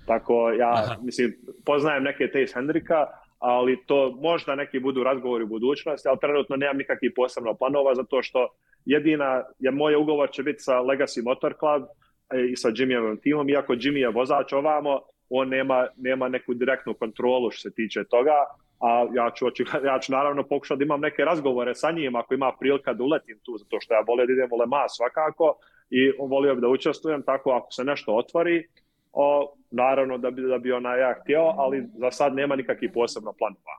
Tako 0.06 0.50
ja, 0.50 0.72
Aha. 0.72 0.82
Aha. 0.82 0.96
mislim, 1.02 1.34
poznajem 1.66 2.02
neke 2.02 2.30
te 2.30 2.42
iz 2.42 2.54
Hendrika, 2.54 3.06
ali 3.38 3.84
to 3.86 4.18
možda 4.20 4.54
neki 4.54 4.78
budu 4.78 5.04
razgovori 5.04 5.44
u 5.44 5.46
budućnosti, 5.46 6.08
ali 6.08 6.18
trenutno 6.20 6.56
nemam 6.56 6.76
nikakvih 6.76 7.12
posebno 7.16 7.54
planova, 7.54 7.94
zato 7.94 8.22
što 8.22 8.48
jedina, 8.84 9.44
je 9.58 9.70
moj 9.70 9.96
ugovor 9.96 10.30
će 10.30 10.42
biti 10.42 10.62
sa 10.62 10.72
Legacy 10.72 11.24
Motor 11.24 11.54
Club 11.58 11.82
e, 11.82 12.50
i 12.52 12.56
sa 12.56 12.68
Jimmyjevim 12.68 13.20
timom, 13.22 13.48
iako 13.48 13.72
Jimmy 13.72 13.96
je 13.96 14.08
vozač 14.08 14.52
ovamo, 14.52 15.00
on 15.30 15.48
nema, 15.48 15.86
nema 15.96 16.28
neku 16.28 16.54
direktnu 16.54 16.94
kontrolu 16.94 17.50
što 17.50 17.68
se 17.68 17.74
tiče 17.74 18.04
toga, 18.04 18.34
a 18.80 19.06
ja 19.14 19.30
ću, 19.34 19.44
ja 19.90 19.98
ću 19.98 20.12
naravno 20.12 20.42
pokušati 20.48 20.78
da 20.78 20.84
imam 20.84 21.00
neke 21.00 21.24
razgovore 21.24 21.74
sa 21.74 21.90
njim 21.90 22.16
ako 22.16 22.34
ima 22.34 22.52
prilika 22.60 22.92
da 22.92 23.04
uletim 23.04 23.38
tu, 23.42 23.58
zato 23.58 23.80
što 23.80 23.94
ja 23.94 24.00
volio 24.06 24.26
da 24.26 24.32
idem 24.32 24.48
u 24.52 24.56
Le 24.56 24.66
Mans 24.66 24.92
svakako 24.96 25.58
i 25.90 26.12
volio 26.28 26.54
bi 26.54 26.60
da 26.60 26.68
učestvujem, 26.68 27.22
tako 27.22 27.50
ako 27.50 27.72
se 27.72 27.84
nešto 27.84 28.16
otvori, 28.16 28.66
o, 29.12 29.54
naravno 29.70 30.18
da 30.18 30.30
bi, 30.30 30.42
da 30.42 30.58
bi 30.58 30.72
ona 30.72 30.94
ja 30.94 31.14
htio, 31.22 31.40
ali 31.40 31.86
za 31.94 32.10
sad 32.10 32.34
nema 32.34 32.56
nikakvih 32.56 32.90
posebno 32.94 33.32
planova. 33.38 33.76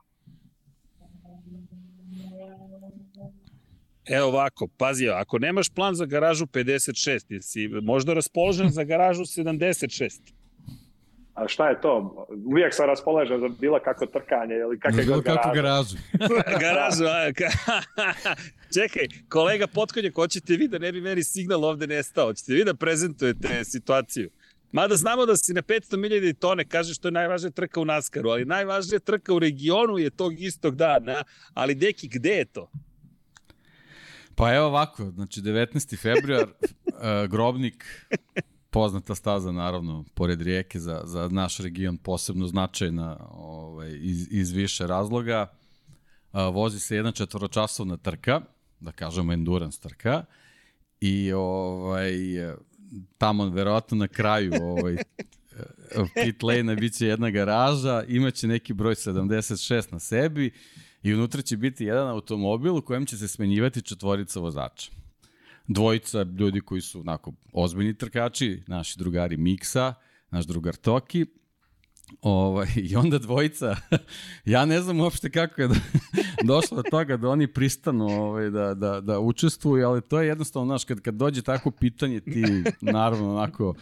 Evo 4.10 4.28
ovako, 4.28 4.68
pazi, 4.78 5.08
ako 5.08 5.38
nemaš 5.38 5.74
plan 5.74 5.94
za 5.94 6.06
garažu 6.06 6.46
56, 6.46 7.24
jesi 7.28 7.68
možda 7.82 8.14
raspoložen 8.14 8.68
za 8.68 8.84
garažu 8.84 9.22
76? 9.22 10.41
A 11.34 11.48
šta 11.48 11.68
je 11.68 11.80
to? 11.80 12.26
Uvijek 12.46 12.74
sam 12.74 12.86
raspoložen 12.86 13.40
za 13.40 13.48
bilo 13.60 13.78
kako 13.84 14.06
trkanje 14.06 14.54
ili 14.54 14.80
kakve 14.80 15.04
Bilo 15.04 15.20
garaže. 15.20 15.50
garažu. 15.54 15.96
garažu, 16.64 17.04
a, 17.04 17.32
ka... 17.32 17.48
Čekaj, 18.74 19.06
kolega 19.28 19.66
Potkonjak, 19.66 20.14
hoćete 20.14 20.56
vi 20.56 20.68
da 20.68 20.78
ne 20.78 20.92
bi 20.92 21.00
meni 21.00 21.22
signal 21.24 21.64
ovde 21.64 21.86
nestao? 21.86 22.26
Hoćete 22.26 22.52
vi 22.52 22.64
da 22.64 22.74
prezentujete 22.74 23.64
situaciju? 23.64 24.30
Mada 24.72 24.96
znamo 24.96 25.26
da 25.26 25.36
si 25.36 25.52
na 25.52 25.62
500.000 25.62 26.38
tone, 26.38 26.64
kažeš 26.64 26.98
to 26.98 27.08
je 27.08 27.12
najvažnija 27.12 27.50
trka 27.50 27.80
u 27.80 27.84
Naskaru, 27.84 28.28
ali 28.28 28.44
najvažnija 28.44 28.98
trka 28.98 29.34
u 29.34 29.38
regionu 29.38 29.98
je 29.98 30.10
tog 30.10 30.40
istog 30.40 30.76
dana, 30.76 31.24
ali 31.54 31.74
deki, 31.74 32.08
gde 32.08 32.30
je 32.30 32.44
to? 32.44 32.70
Pa 34.34 34.54
evo 34.54 34.66
ovako, 34.66 35.10
znači 35.10 35.40
19. 35.40 36.02
februar, 36.02 36.46
Grobnik, 37.32 37.84
poznata 38.72 39.14
staza 39.14 39.52
naravno, 39.52 40.04
pored 40.14 40.40
rijeke 40.40 40.80
za, 40.80 41.02
za 41.04 41.28
naš 41.28 41.58
region 41.58 41.96
posebno 41.96 42.46
značajna 42.46 43.16
ovaj, 43.30 43.98
iz, 44.00 44.28
iz 44.30 44.50
više 44.50 44.86
razloga. 44.86 45.52
Uh, 46.32 46.54
vozi 46.54 46.80
se 46.80 46.96
jedna 46.96 47.12
četvoročasovna 47.12 47.96
trka, 47.96 48.40
da 48.80 48.92
kažemo 48.92 49.32
endurance 49.32 49.80
trka, 49.80 50.24
i 51.00 51.32
ovaj, 51.32 52.12
tamo 53.18 53.48
verovatno 53.48 53.96
na 53.96 54.08
kraju 54.08 54.52
ovaj, 54.62 54.96
pit 56.24 56.42
lane 56.42 56.76
bit 56.76 56.94
će 56.98 57.06
jedna 57.06 57.30
garaža, 57.30 58.04
imaće 58.08 58.46
neki 58.46 58.72
broj 58.72 58.94
76 58.94 59.92
na 59.92 59.98
sebi 59.98 60.50
i 61.02 61.14
unutra 61.14 61.42
će 61.42 61.56
biti 61.56 61.84
jedan 61.84 62.08
automobil 62.08 62.76
u 62.76 62.82
kojem 62.82 63.06
će 63.06 63.16
se 63.18 63.28
smenjivati 63.28 63.82
četvorica 63.82 64.40
vozača. 64.40 65.01
Dvojica 65.68 66.22
ljudi 66.22 66.60
koji 66.60 66.80
su 66.80 67.00
onako 67.00 67.32
ozbiljni 67.52 67.98
trkači, 67.98 68.62
naši 68.66 68.98
drugari 68.98 69.36
Miksa, 69.36 69.94
naš 70.30 70.44
drugar 70.44 70.76
Toki, 70.76 71.26
Ovaj, 72.20 72.66
I 72.90 72.96
onda 72.96 73.18
dvojica, 73.18 73.76
ja 74.44 74.64
ne 74.64 74.80
znam 74.80 75.00
uopšte 75.00 75.30
kako 75.30 75.62
je 75.62 75.68
do, 75.68 75.74
došlo 76.54 76.76
do 76.76 76.82
toga 76.90 77.16
da 77.16 77.28
oni 77.28 77.46
pristanu 77.46 78.06
ovaj, 78.06 78.50
da, 78.50 78.74
da, 78.74 79.00
da 79.00 79.20
učestvuju, 79.20 79.88
ali 79.88 80.02
to 80.02 80.20
je 80.20 80.28
jednostavno, 80.28 80.66
znaš, 80.66 80.84
kad, 80.84 81.00
kad 81.00 81.14
dođe 81.14 81.42
tako 81.42 81.70
pitanje, 81.70 82.20
ti 82.20 82.64
naravno 82.80 83.34
onako 83.34 83.74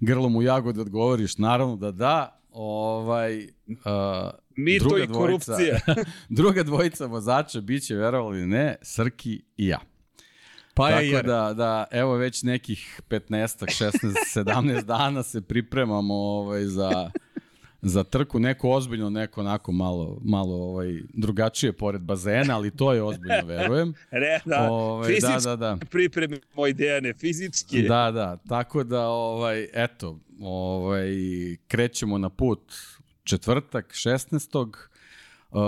grlom 0.00 0.36
u 0.36 0.42
jagod 0.42 0.78
odgovoriš, 0.78 1.38
naravno 1.38 1.76
da 1.76 1.90
da, 1.90 2.40
ovaj, 2.50 3.44
uh, 3.68 3.74
Mito 4.56 4.98
i 4.98 5.06
korupcija. 5.06 5.78
druga 6.28 6.62
dvojica 6.62 7.06
vozača 7.06 7.60
biće, 7.60 7.94
verovali 7.94 8.46
ne, 8.46 8.76
Srki 8.82 9.42
i 9.56 9.66
ja. 9.66 9.78
Pa 10.76 10.90
Tako 10.90 11.02
je, 11.02 11.22
da, 11.22 11.52
da, 11.56 11.84
evo 11.90 12.14
već 12.14 12.42
nekih 12.42 13.00
15, 13.08 13.22
16, 13.30 13.90
17 14.34 14.82
dana 14.84 15.22
se 15.22 15.40
pripremamo 15.40 16.14
ovaj, 16.14 16.64
za, 16.64 17.10
za 17.82 18.04
trku, 18.04 18.38
neko 18.38 18.70
ozbiljno, 18.70 19.10
neko 19.10 19.40
onako 19.40 19.72
malo, 19.72 20.18
malo 20.24 20.56
ovaj, 20.56 21.00
drugačije 21.14 21.72
pored 21.72 22.00
bazena, 22.00 22.56
ali 22.56 22.70
to 22.70 22.92
je 22.92 23.02
ozbiljno, 23.02 23.46
verujem. 23.46 23.94
Re, 24.10 24.40
da, 24.44 24.70
Ovaj, 24.70 25.14
fizički 25.14 25.44
da, 25.44 25.56
da, 25.56 25.56
da. 25.56 25.78
pripremi 25.90 26.40
moj 26.54 26.72
Dejane, 26.72 27.14
fizički. 27.14 27.82
Da, 27.82 28.10
da, 28.10 28.36
tako 28.48 28.84
da, 28.84 29.06
ovaj, 29.08 29.68
eto, 29.72 30.18
ovaj, 30.40 31.08
krećemo 31.68 32.18
na 32.18 32.28
put 32.28 32.72
četvrtak, 33.24 33.92
16. 33.92 34.86
Uh, 35.50 35.60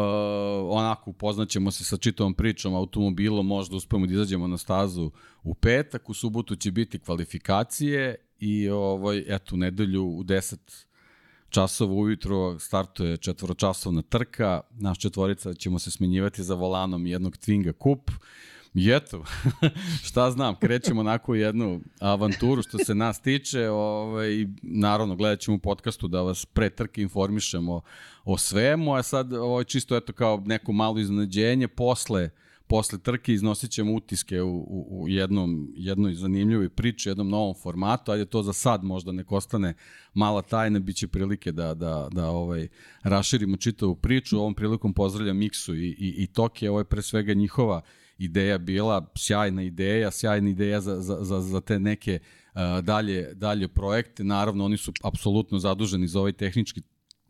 onako 0.70 1.10
upoznaćemo 1.10 1.70
se 1.70 1.84
sa 1.84 1.96
čitavom 1.96 2.34
pričom 2.34 2.74
automobilom, 2.74 3.46
možda 3.46 3.76
uspemo 3.76 4.06
da 4.06 4.12
izađemo 4.12 4.46
na 4.46 4.58
stazu 4.58 5.10
u 5.42 5.54
petak, 5.54 6.08
u 6.08 6.14
subotu 6.14 6.56
će 6.56 6.70
biti 6.70 6.98
kvalifikacije 6.98 8.16
i 8.38 8.68
ovaj, 8.68 9.24
eto, 9.26 9.54
u 9.54 9.58
nedelju 9.58 10.04
u 10.04 10.24
10 10.24 10.56
časova 11.48 11.94
ujutro 11.94 12.58
startuje 12.58 13.16
četvoročasovna 13.16 14.02
trka, 14.02 14.60
naš 14.70 14.98
četvorica 14.98 15.54
ćemo 15.54 15.78
se 15.78 15.90
smenjivati 15.90 16.42
za 16.42 16.54
volanom 16.54 17.06
jednog 17.06 17.36
Twinga 17.36 17.72
Cup, 17.82 18.10
I 18.78 18.90
eto, 18.90 19.24
šta 20.08 20.30
znam, 20.30 20.54
krećemo 20.60 21.00
onako 21.00 21.34
jednu 21.34 21.80
avanturu 22.00 22.62
što 22.62 22.78
se 22.78 22.94
nas 22.94 23.20
tiče, 23.20 23.68
ovaj, 23.68 24.46
naravno 24.62 25.16
gledat 25.16 25.40
ćemo 25.40 25.56
u 25.56 25.60
podcastu 25.60 26.08
da 26.08 26.22
vas 26.22 26.44
pre 26.44 26.70
trke 26.70 27.02
informišemo 27.02 27.80
o 28.24 28.38
svemu, 28.38 28.94
a 28.94 29.02
sad 29.02 29.32
ovaj, 29.32 29.64
čisto 29.64 29.96
eto 29.96 30.12
kao 30.12 30.42
neko 30.46 30.72
malo 30.72 30.98
iznenađenje 30.98 31.68
posle 31.68 32.30
posle 32.68 32.98
trke 32.98 33.32
iznosit 33.32 33.70
ćemo 33.70 33.94
utiske 33.94 34.42
u, 34.42 34.56
u, 34.56 35.02
u 35.02 35.08
jednom, 35.08 35.72
jednoj 35.76 36.14
zanimljivoj 36.14 36.68
priči, 36.68 37.08
jednom 37.08 37.28
novom 37.28 37.54
formatu, 37.54 38.12
ajde 38.12 38.24
to 38.24 38.42
za 38.42 38.52
sad 38.52 38.84
možda 38.84 39.12
nek 39.12 39.32
ostane 39.32 39.74
mala 40.14 40.42
tajna, 40.42 40.78
bit 40.78 40.96
će 40.96 41.08
prilike 41.08 41.52
da, 41.52 41.74
da, 41.74 42.08
da 42.12 42.30
ovaj, 42.30 42.68
raširimo 43.02 43.56
čitavu 43.56 43.94
priču. 43.96 44.38
Ovom 44.38 44.54
prilikom 44.54 44.92
pozdravljam 44.92 45.36
Miksu 45.36 45.74
i, 45.74 45.88
i, 45.88 46.14
i 46.18 46.26
Toki, 46.26 46.68
ovo 46.68 46.78
je 46.78 46.84
pre 46.84 47.02
svega 47.02 47.34
njihova 47.34 47.82
ideja 48.18 48.58
bila, 48.58 49.12
sjajna 49.16 49.62
ideja, 49.62 50.10
sjajna 50.10 50.50
ideja 50.50 50.80
za, 50.80 51.00
za, 51.00 51.24
za, 51.24 51.40
za 51.40 51.60
te 51.60 51.78
neke 51.78 52.18
uh, 52.54 52.84
dalje, 52.84 53.34
dalje 53.34 53.68
projekte. 53.68 54.24
Naravno, 54.24 54.64
oni 54.64 54.76
su 54.76 54.92
apsolutno 55.02 55.58
zaduženi 55.58 56.08
za 56.08 56.20
ovaj 56.20 56.32
tehnički 56.32 56.82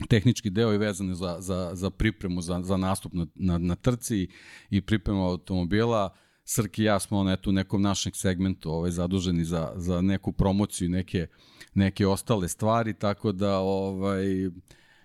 tehnički 0.08 0.50
deo 0.50 0.72
i 0.72 0.78
vezane 0.78 1.14
za, 1.14 1.36
za, 1.40 1.70
za 1.74 1.90
pripremu, 1.90 2.40
za, 2.40 2.60
za 2.62 2.76
nastup 2.76 3.12
na, 3.12 3.26
na, 3.34 3.58
na 3.58 3.74
trci 3.74 4.28
i 4.70 4.80
pripremu 4.80 5.24
automobila. 5.24 6.14
Srki 6.44 6.82
i 6.82 6.84
ja 6.84 6.98
smo 6.98 7.18
on, 7.18 7.28
eto, 7.28 7.50
u 7.50 7.52
nekom 7.52 7.82
našem 7.82 8.12
segmentu 8.14 8.70
ovaj, 8.70 8.90
zaduženi 8.90 9.44
za, 9.44 9.72
za 9.76 10.00
neku 10.00 10.32
promociju 10.32 10.88
neke, 10.88 11.26
neke 11.74 12.06
ostale 12.06 12.48
stvari, 12.48 12.94
tako 12.94 13.32
da, 13.32 13.58
ovaj, 13.58 14.46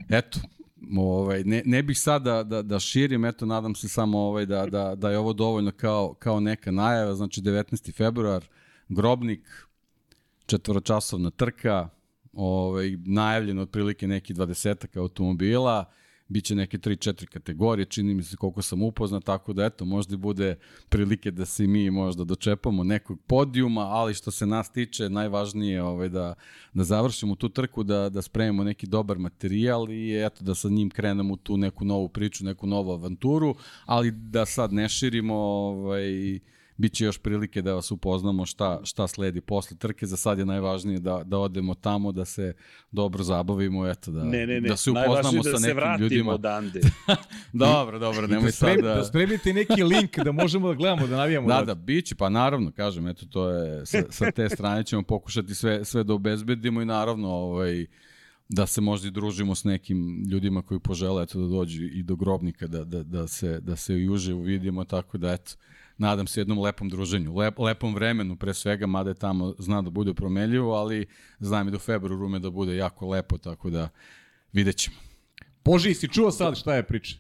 eto, 0.10 0.40
ovaj, 0.98 1.44
ne, 1.44 1.62
ne 1.66 1.84
bih 1.84 2.00
sad 2.00 2.24
da, 2.24 2.44
da, 2.44 2.62
da 2.62 2.80
širim, 2.80 3.26
eto, 3.26 3.46
nadam 3.46 3.76
se 3.76 3.88
samo 3.90 4.20
ovaj, 4.20 4.46
da, 4.46 4.66
da, 4.66 4.96
da 4.96 5.12
je 5.12 5.18
ovo 5.18 5.34
dovoljno 5.34 5.72
kao, 5.72 6.14
kao 6.14 6.40
neka 6.40 6.72
najava, 6.72 7.16
znači 7.16 7.42
19. 7.42 7.96
februar, 7.96 8.46
Grobnik, 8.90 9.68
četvoročasovna 10.46 11.30
trka, 11.30 11.90
ovaj, 12.34 12.98
najavljeno 13.06 13.62
otprilike 13.62 14.08
neki 14.08 14.34
20 14.34 15.00
automobila, 15.00 15.86
biće 16.28 16.56
neke 16.56 16.78
3-4 16.78 17.26
kategorije, 17.26 17.86
čini 17.86 18.14
mi 18.14 18.24
se 18.24 18.38
koliko 18.38 18.62
sam 18.62 18.84
upoznat, 18.84 19.24
tako 19.24 19.54
da 19.54 19.66
eto, 19.66 19.86
možda 19.86 20.18
bude 20.18 20.56
prilike 20.90 21.32
da 21.32 21.46
se 21.46 21.68
mi 21.68 21.90
možda 21.92 22.24
dočepamo 22.24 22.84
nekog 22.84 23.20
podijuma, 23.28 23.82
ali 23.82 24.14
što 24.14 24.32
se 24.32 24.46
nas 24.46 24.72
tiče, 24.72 25.10
najvažnije 25.10 25.74
je 25.74 25.84
ovaj, 25.84 26.10
da, 26.10 26.34
da 26.74 26.84
završimo 26.84 27.36
tu 27.36 27.50
trku, 27.50 27.84
da, 27.84 28.10
da 28.10 28.22
spremimo 28.22 28.64
neki 28.64 28.88
dobar 28.88 29.18
materijal 29.18 29.92
i 29.92 30.26
eto, 30.26 30.44
da 30.44 30.56
sa 30.56 30.70
njim 30.70 30.90
krenemo 30.90 31.36
tu 31.36 31.58
neku 31.58 31.86
novu 31.86 32.10
priču, 32.10 32.46
neku 32.46 32.68
novu 32.68 32.92
avanturu, 32.92 33.56
ali 33.86 34.12
da 34.12 34.46
sad 34.46 34.74
ne 34.74 34.90
širimo 34.90 35.36
ovaj, 35.36 36.40
Biće 36.84 37.06
još 37.06 37.18
prilike 37.18 37.62
da 37.62 37.74
vas 37.74 37.92
upoznamo 37.92 38.46
šta, 38.46 38.80
šta 38.84 39.08
sledi 39.08 39.42
posle 39.42 39.78
trke. 39.78 40.06
Za 40.06 40.18
sad 40.18 40.40
je 40.40 40.46
najvažnije 40.46 41.00
da, 41.00 41.22
da 41.26 41.38
odemo 41.38 41.74
tamo, 41.76 42.12
da 42.12 42.26
se 42.26 42.54
dobro 42.92 43.24
zabavimo, 43.24 43.88
eto, 43.88 44.12
da, 44.12 44.24
ne, 44.24 44.48
ne, 44.48 44.62
ne. 44.62 44.70
da 44.70 44.78
se 44.78 44.92
upoznamo 44.92 45.44
da 45.44 45.52
sa 45.52 45.58
se 45.58 45.74
nekim 45.74 46.02
ljudima. 46.02 46.34
odande. 46.34 46.82
dobro, 47.54 48.00
dobro, 48.00 48.28
nemoj 48.28 48.46
da, 48.46 48.52
sad 48.52 48.78
da... 48.78 48.96
da 48.96 49.04
spremite 49.04 49.54
neki 49.54 49.84
link 49.84 50.20
da 50.20 50.32
možemo 50.32 50.68
da 50.68 50.74
gledamo, 50.74 51.08
da 51.08 51.18
navijamo. 51.18 51.48
Da, 51.48 51.62
da, 51.62 51.76
biće, 51.76 52.16
pa 52.16 52.30
naravno, 52.30 52.72
kažem, 52.72 53.08
eto, 53.08 53.26
to 53.26 53.50
je, 53.50 53.86
sa, 53.86 54.02
sa 54.10 54.32
te 54.32 54.50
strane 54.50 54.84
ćemo 54.84 55.04
pokušati 55.04 55.56
sve, 55.56 55.86
sve 55.86 56.04
da 56.04 56.14
obezbedimo 56.14 56.82
i 56.82 56.86
naravno, 56.86 57.30
ovaj, 57.30 57.86
da 58.50 58.66
se 58.66 58.82
možda 58.82 59.08
i 59.08 59.12
družimo 59.12 59.56
s 59.56 59.64
nekim 59.64 60.26
ljudima 60.32 60.62
koji 60.62 60.80
požele 60.80 61.24
eto, 61.24 61.40
da 61.40 61.48
dođu 61.48 61.84
i 61.84 62.04
do 62.04 62.16
grobnika, 62.16 62.68
da, 62.68 62.84
da, 62.84 63.04
da, 63.04 63.28
se, 63.28 63.60
da 63.60 63.76
se 63.76 63.94
i 63.94 64.10
uživo 64.10 64.42
vidimo, 64.42 64.84
tako 64.84 65.18
da, 65.18 65.34
eto, 65.34 65.52
nadam 65.98 66.28
se 66.28 66.42
jednom 66.42 66.60
lepom 66.60 66.90
druženju, 66.90 67.36
lep, 67.36 67.60
lepom 67.60 67.96
vremenu 67.96 68.36
pre 68.36 68.54
svega, 68.54 68.88
mada 68.88 69.10
je 69.10 69.14
tamo 69.14 69.54
zna 69.58 69.82
da 69.82 69.90
bude 69.90 70.14
promenljivo, 70.14 70.74
ali 70.74 71.06
znam 71.40 71.68
i 71.68 71.72
do 71.72 71.80
februara 71.80 72.26
ume 72.26 72.40
da 72.40 72.50
bude 72.50 72.76
jako 72.76 73.10
lepo, 73.10 73.38
tako 73.38 73.70
da 73.70 73.90
vidjet 74.54 74.78
ćemo. 74.78 74.98
Boži, 75.66 75.94
si 75.94 76.08
čuo 76.08 76.32
sad 76.32 76.58
šta 76.58 76.76
je 76.76 76.84
priča? 76.84 77.18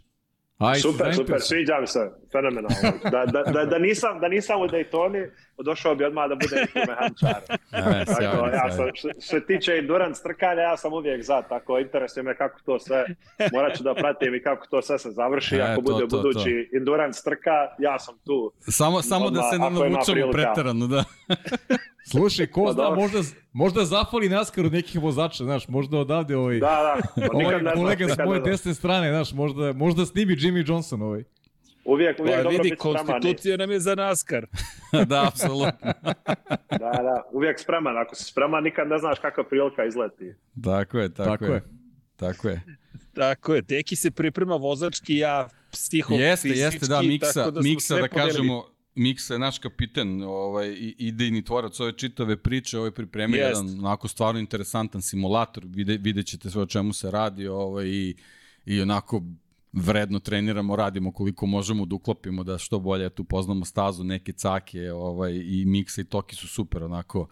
Aj, 0.58 0.80
super, 0.80 1.16
super, 1.16 1.42
sviđa 1.42 1.80
mi 1.82 1.88
se, 1.88 2.00
fenomenalno. 2.32 3.00
Da, 3.04 3.26
da, 3.26 3.44
da, 3.52 3.66
da, 3.66 3.78
nisam, 3.78 4.20
da 4.20 4.28
nisam 4.28 4.62
u 4.62 4.68
Daytoni, 4.68 5.30
došao 5.58 5.96
bi 5.96 6.06
odmah 6.06 6.30
da 6.30 6.36
bude 6.36 6.56
neki 6.56 6.80
mehaničar. 6.90 7.42
Ne, 7.92 8.06
tako, 8.06 8.48
ja 8.48 8.72
sam, 8.72 8.86
što, 8.94 9.10
što 9.12 9.22
se 9.22 9.46
tiče 9.46 9.72
endurance 9.72 10.24
trkanja, 10.24 10.62
ja 10.62 10.78
sam 10.78 10.94
uvijek 10.94 11.24
za, 11.24 11.42
tako 11.42 11.80
interesuje 11.80 12.24
me 12.24 12.38
kako 12.38 12.60
to 12.66 12.80
sve, 12.80 13.06
morat 13.54 13.78
ću 13.78 13.84
da 13.84 13.94
pratim 13.94 14.36
i 14.36 14.42
kako 14.42 14.68
to 14.68 14.82
sve 14.82 15.00
se 15.00 15.12
završi, 15.12 15.56
e, 15.56 15.62
ako 15.62 15.82
to, 15.82 15.94
bude 15.94 16.08
to, 16.08 16.18
budući 16.18 16.68
to. 16.72 16.78
endurance 16.78 17.22
trka, 17.24 17.52
ja 17.80 18.00
sam 18.00 18.16
tu. 18.26 18.52
Samo, 18.60 19.02
samo 19.02 19.26
odmah, 19.26 19.44
da 19.44 19.50
se 19.50 19.60
ne 19.60 19.70
navučemo 19.70 20.32
pretarano, 20.32 20.88
da. 20.88 21.04
Slušaj, 22.12 22.48
ko 22.48 22.66
pa 22.66 22.74
zna, 22.74 22.90
možda, 22.90 23.20
možda 23.54 23.86
zafali 23.86 24.30
naskar 24.30 24.66
od 24.66 24.74
nekih 24.74 25.02
vozača, 25.02 25.44
znaš, 25.44 25.68
možda 25.68 25.98
odavde 25.98 26.38
ovaj, 26.38 26.60
da, 26.60 26.98
da, 27.16 27.28
ovaj 27.34 27.74
kolega 27.76 28.08
s 28.08 28.18
moje 28.26 28.40
desne 28.40 28.74
strane, 28.74 29.10
znaš, 29.10 29.34
možda, 29.34 29.74
možda 29.74 30.06
snimi 30.06 30.36
Jimmy 30.36 30.70
Johnson 30.70 31.02
ovaj. 31.02 31.24
Uvijek, 31.86 32.20
uvijek 32.20 32.38
pa, 32.38 32.44
dobro 32.44 32.58
vidi, 32.58 32.64
biti 32.64 32.76
konstitucija 32.76 33.58
nam 33.58 33.72
je 33.72 33.80
za 33.80 33.96
naskar. 33.96 34.46
da, 35.10 35.28
apsolutno. 35.28 35.94
da, 36.84 36.92
da, 36.92 37.24
uvijek 37.32 37.60
spreman. 37.60 37.98
Ako 37.98 38.16
si 38.16 38.24
spreman, 38.24 38.64
nikad 38.64 38.88
ne 38.88 38.98
znaš 38.98 39.20
kakva 39.20 39.44
prilika 39.44 39.86
izleti. 39.86 40.34
Tako 40.64 41.00
je, 41.00 41.14
tako, 41.14 41.30
tako 41.30 41.46
je. 41.46 41.52
je. 41.52 41.62
Tako 42.16 42.50
je. 42.50 42.62
Tako 43.14 43.56
je, 43.56 43.62
Teki 43.62 43.96
se 43.96 44.12
priprema 44.12 44.56
vozački, 44.56 45.18
ja 45.18 45.50
psiho 45.72 46.14
Jeste, 46.14 46.50
jeste, 46.50 46.88
da, 46.88 47.02
Miksa, 47.02 47.52
da 47.52 47.62
Miksa 47.62 47.96
da 47.96 48.08
kažemo, 48.08 48.66
Miksa 48.96 49.34
je 49.34 49.40
naš 49.40 49.60
kapiten 49.60 50.24
ovaj, 50.24 50.70
i 50.70 50.96
idejni 50.98 51.44
tvorac 51.44 51.80
ove 51.80 51.98
čitave 51.98 52.38
priče, 52.38 52.78
ovaj 52.78 52.92
pripremio 52.92 53.42
yes. 53.42 53.48
jedan 53.48 53.80
onako 53.80 54.08
stvarno 54.08 54.40
interesantan 54.40 55.02
simulator, 55.02 55.64
vide, 55.68 55.98
vidjet 55.98 56.26
ćete 56.26 56.50
sve 56.50 56.62
o 56.62 56.66
čemu 56.66 56.94
se 56.94 57.12
radi 57.12 57.48
ovaj, 57.48 57.86
i, 57.88 58.16
i 58.66 58.82
onako 58.82 59.22
vredno 59.74 60.20
treniramo, 60.20 60.76
radimo 60.76 61.12
koliko 61.12 61.46
možemo 61.46 61.86
da 61.86 61.96
uklopimo 61.96 62.44
da 62.44 62.58
što 62.58 62.80
bolje 62.80 63.10
tu 63.10 63.24
poznamo 63.24 63.66
stazu, 63.66 64.04
neke 64.04 64.34
cake 64.34 64.92
ovaj, 64.92 65.34
i 65.34 65.66
Miksa 65.66 66.02
i 66.02 66.06
Toki 66.06 66.36
su 66.36 66.48
super 66.48 66.84
onako 66.84 67.28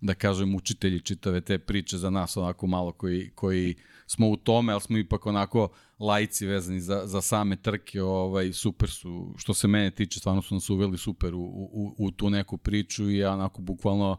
da 0.00 0.14
kažem 0.14 0.54
učitelji 0.54 1.00
čitave 1.00 1.40
te 1.40 1.58
priče 1.58 1.98
za 1.98 2.10
nas 2.10 2.36
onako 2.36 2.66
malo 2.66 2.92
koji, 2.92 3.30
koji 3.34 3.74
smo 4.06 4.28
u 4.28 4.36
tome, 4.36 4.72
ali 4.72 4.80
smo 4.80 4.98
ipak 4.98 5.26
onako 5.26 5.68
lajci 5.98 6.46
vezani 6.46 6.80
za, 6.80 7.02
za 7.06 7.22
same 7.22 7.56
trke, 7.56 8.02
ovaj, 8.02 8.52
super 8.52 8.90
su, 8.90 9.34
što 9.36 9.54
se 9.54 9.68
mene 9.68 9.90
tiče, 9.90 10.20
stvarno 10.20 10.42
su 10.42 10.54
nas 10.54 10.70
uveli 10.70 10.98
super 10.98 11.34
u, 11.34 11.40
u, 11.40 11.94
u 11.98 12.10
tu 12.10 12.30
neku 12.30 12.56
priču 12.56 13.10
i 13.10 13.16
ja 13.16 13.32
onako 13.32 13.62
bukvalno 13.62 14.16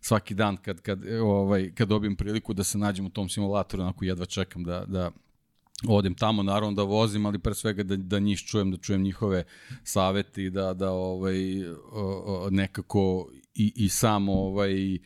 svaki 0.00 0.34
dan 0.34 0.56
kad, 0.56 0.80
kad, 0.80 1.00
ovaj, 1.22 1.72
kad 1.74 1.88
dobijem 1.88 2.16
priliku 2.16 2.54
da 2.54 2.64
se 2.64 2.78
nađem 2.78 3.06
u 3.06 3.10
tom 3.10 3.28
simulatoru, 3.28 3.82
onako 3.82 4.04
jedva 4.04 4.26
čekam 4.26 4.64
da, 4.64 4.84
da 4.86 5.10
odem 5.88 6.14
tamo, 6.14 6.42
naravno 6.42 6.72
da 6.72 6.82
vozim, 6.82 7.26
ali 7.26 7.38
pre 7.38 7.54
svega 7.54 7.82
da, 7.82 7.96
da 7.96 8.18
njih 8.18 8.38
čujem, 8.38 8.70
da 8.70 8.76
čujem 8.76 9.02
njihove 9.02 9.44
savete 9.84 10.44
i 10.44 10.50
da, 10.50 10.74
da 10.74 10.90
ovaj, 10.90 11.36
nekako 12.50 13.30
i, 13.54 13.72
i 13.76 13.88
samo 13.88 14.32
ovaj, 14.32 14.98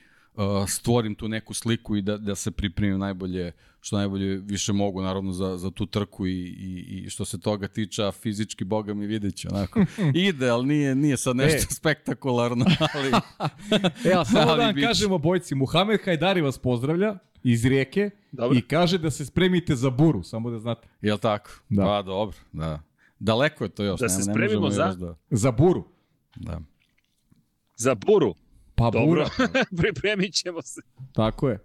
stvorim 0.69 1.15
tu 1.15 1.29
neku 1.29 1.55
sliku 1.55 1.97
i 1.97 2.03
da, 2.03 2.17
da 2.17 2.35
se 2.35 2.51
pripremim 2.51 2.99
najbolje 2.99 3.53
što 3.81 3.97
najbolje 3.97 4.37
više 4.37 4.73
mogu 4.73 5.03
naravno 5.03 5.33
za, 5.33 5.57
za 5.57 5.71
tu 5.71 5.87
trku 5.87 6.27
i, 6.27 6.33
i, 6.33 7.03
i 7.05 7.11
što 7.11 7.25
se 7.25 7.41
toga 7.41 7.69
tiče 7.69 8.11
fizički 8.13 8.65
boga 8.65 8.95
mi 8.95 9.07
vidjet 9.07 9.35
će 9.37 9.49
onako. 9.49 9.85
Ide, 10.29 10.49
ali 10.49 10.67
nije, 10.67 10.95
nije 10.95 11.17
sad 11.17 11.37
nešto 11.37 11.67
e. 11.71 11.75
spektakularno 11.75 12.65
ali, 12.95 13.09
e, 14.11 14.13
a 14.17 14.25
samo 14.25 14.45
da 14.57 14.65
vam 14.67 14.75
kažemo 14.75 15.19
bojci 15.19 15.55
Muhamed 15.55 16.01
Hajdari 16.05 16.41
vas 16.41 16.59
pozdravlja 16.59 17.19
iz 17.43 17.65
rijeke 17.65 18.11
dobro. 18.33 18.59
i 18.59 18.63
kaže 18.63 18.99
da 18.99 19.11
se 19.11 19.25
spremite 19.25 19.77
za 19.77 19.91
buru, 19.91 20.23
samo 20.23 20.51
da 20.51 20.59
znate. 20.59 20.89
Jel 21.03 21.19
tako? 21.19 21.51
Da. 21.69 21.83
Pa 21.83 22.03
dobro, 22.03 22.37
da. 22.53 22.83
Daleko 23.19 23.65
je 23.65 23.71
to 23.71 23.85
još. 23.85 24.01
Da 24.01 24.07
ne, 24.07 24.11
se 24.11 24.23
spremimo 24.23 24.69
ne 24.69 24.75
za? 24.75 24.95
Da... 24.95 25.15
Za 25.31 25.51
buru. 25.53 25.85
Da. 26.37 26.61
Za 27.77 27.95
buru? 27.95 28.35
Pa 28.75 28.91
dobro. 28.91 29.07
bura. 29.07 29.29
Pripremit 29.79 30.35
ćemo 30.35 30.63
se. 30.63 30.81
Tako 31.13 31.49
je. 31.49 31.59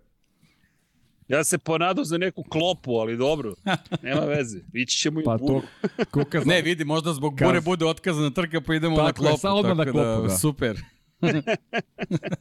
Ja 1.27 1.43
se 1.43 1.57
ponadao 1.57 2.03
za 2.03 2.18
neku 2.18 2.43
klopu, 2.43 2.91
ali 2.91 3.18
dobro, 3.18 3.53
nema 4.02 4.22
veze. 4.22 4.60
Ići 4.73 4.97
ćemo 4.97 5.22
i 5.22 5.23
pa 5.23 5.35
u 5.35 5.38
buru. 5.38 5.61
To, 5.81 6.06
kuka 6.11 6.41
ne, 6.45 6.61
vidi, 6.61 6.85
možda 6.85 7.14
zbog 7.14 7.39
bure 7.39 7.61
bude 7.61 7.85
otkazana 7.85 8.30
trka, 8.30 8.61
pa 8.61 8.76
idemo 8.76 8.95
tako, 8.95 9.07
na 9.07 9.14
klopu. 9.14 9.41
Tako, 9.41 9.56
odmah 9.56 9.77
na 9.77 9.84
klopu, 9.84 9.99
da, 9.99 10.27
da. 10.27 10.38
Super. 10.38 10.81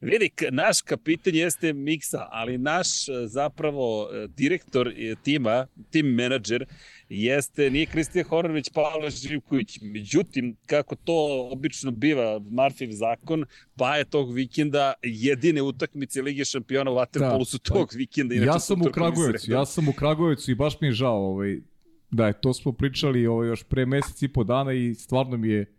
Vidi, 0.00 0.30
naš 0.50 0.82
kapitan 0.82 1.34
jeste 1.34 1.72
Miksa, 1.72 2.26
ali 2.30 2.58
naš 2.58 3.08
e, 3.08 3.12
zapravo 3.26 4.08
e, 4.12 4.26
direktor 4.36 4.88
e, 4.88 5.14
tima, 5.22 5.66
tim 5.90 6.06
menadžer, 6.06 6.64
jeste, 7.08 7.70
nije 7.70 7.86
Kristijan 7.86 8.28
Horner, 8.28 8.52
već 8.52 8.70
Pavle 8.74 9.10
Živković. 9.10 9.78
Međutim, 9.82 10.56
kako 10.66 10.96
to 10.96 11.48
obično 11.52 11.90
biva, 11.90 12.40
Marfiv 12.50 12.90
zakon, 12.92 13.44
pa 13.76 13.96
je 13.96 14.04
tog 14.04 14.32
vikenda 14.32 14.92
jedine 15.02 15.62
utakmice 15.62 16.22
Lige 16.22 16.44
šampiona 16.44 16.90
u 16.90 16.94
Waterpolu 16.94 17.38
da, 17.38 17.44
su 17.44 17.58
tog 17.58 17.88
pa, 17.92 17.98
vikenda. 17.98 18.34
Ja 18.34 18.60
sam 18.60 18.82
u 18.82 18.84
Kragujevcu, 18.84 19.52
ja 19.52 19.66
sam 19.66 19.88
u 19.88 19.92
Kragujevcu 19.92 20.50
i 20.50 20.54
baš 20.54 20.80
mi 20.80 20.88
je 20.88 20.92
žao, 20.92 21.26
ovaj, 21.30 21.60
da 22.10 22.26
je 22.26 22.40
to 22.40 22.54
smo 22.54 22.72
pričali 22.72 23.26
ovaj, 23.26 23.48
još 23.48 23.62
pre 23.62 23.86
mesec 23.86 24.22
i 24.22 24.28
po 24.28 24.44
dana 24.44 24.72
i 24.72 24.94
stvarno 24.94 25.36
mi 25.36 25.48
je 25.48 25.74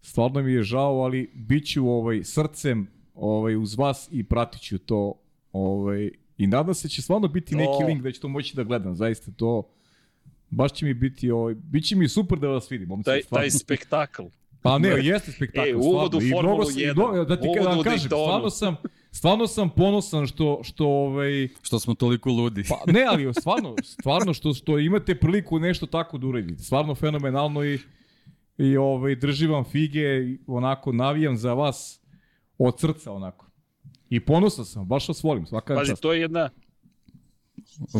stvarno 0.00 0.42
mi 0.42 0.52
je 0.52 0.62
žao, 0.62 1.00
ali 1.00 1.30
bit 1.34 1.66
ću 1.66 1.88
ovaj, 1.88 2.24
srcem 2.24 2.95
ovaj, 3.16 3.56
uz 3.56 3.74
vas 3.74 4.08
i 4.12 4.24
pratit 4.24 4.62
ću 4.62 4.78
to 4.78 5.12
ovaj, 5.52 6.10
i 6.38 6.46
nadam 6.46 6.74
se 6.74 6.88
da 6.88 6.92
će 6.92 7.02
stvarno 7.02 7.28
biti 7.28 7.52
to... 7.52 7.56
neki 7.56 7.84
link 7.86 8.02
da 8.02 8.12
ću 8.12 8.20
to 8.20 8.28
moći 8.28 8.56
da 8.56 8.64
gledam, 8.64 8.94
zaista 8.94 9.30
to 9.36 9.68
baš 10.50 10.72
će 10.72 10.86
mi 10.86 10.94
biti, 10.94 11.30
ovaj, 11.30 11.54
bit 11.54 11.84
će 11.84 11.96
mi 11.96 12.08
super 12.08 12.38
da 12.38 12.48
vas 12.48 12.70
vidim. 12.70 13.02
Taj, 13.02 13.20
taj 13.30 13.50
spektakl. 13.50 14.22
Pa 14.62 14.78
ne, 14.78 14.88
jeste 15.02 15.32
spektakl. 15.32 15.68
E, 15.68 15.74
uvod 15.74 16.14
u 16.14 16.20
Formulu 16.32 16.64
1. 16.64 17.26
Da 17.26 17.40
ti 17.40 17.48
kada 17.56 17.82
kažem, 17.82 18.08
stvarno 18.08 18.50
sam, 18.50 18.76
stvarno 19.10 19.46
sam 19.46 19.70
ponosan 19.70 20.26
što, 20.26 20.60
što, 20.62 20.86
ovaj, 20.86 21.48
što 21.62 21.78
smo 21.78 21.94
toliko 21.94 22.30
ludi. 22.30 22.64
Pa, 22.68 22.92
ne, 22.92 23.04
ali 23.08 23.34
stvarno, 23.34 23.74
stvarno 23.82 24.34
što, 24.34 24.54
što 24.54 24.78
imate 24.78 25.14
priliku 25.14 25.58
nešto 25.58 25.86
tako 25.86 26.18
da 26.18 26.26
uradite. 26.26 26.62
Stvarno 26.62 26.94
fenomenalno 26.94 27.64
i 27.64 27.78
i 28.58 28.76
ovaj, 28.76 29.14
držim 29.14 29.50
vam 29.50 29.64
fige 29.64 30.00
i 30.00 30.38
onako 30.46 30.92
navijam 30.92 31.36
za 31.36 31.54
vas 31.54 32.00
od 32.58 32.80
srca 32.80 33.12
onako. 33.12 33.46
I 34.10 34.20
ponosan 34.20 34.64
sam, 34.64 34.86
baš 34.86 35.08
vas 35.08 35.22
volim, 35.22 35.46
svaka 35.46 35.74
Pazi, 35.74 35.90
čast. 35.90 36.02
to 36.02 36.12
je 36.12 36.20
jedna 36.20 36.50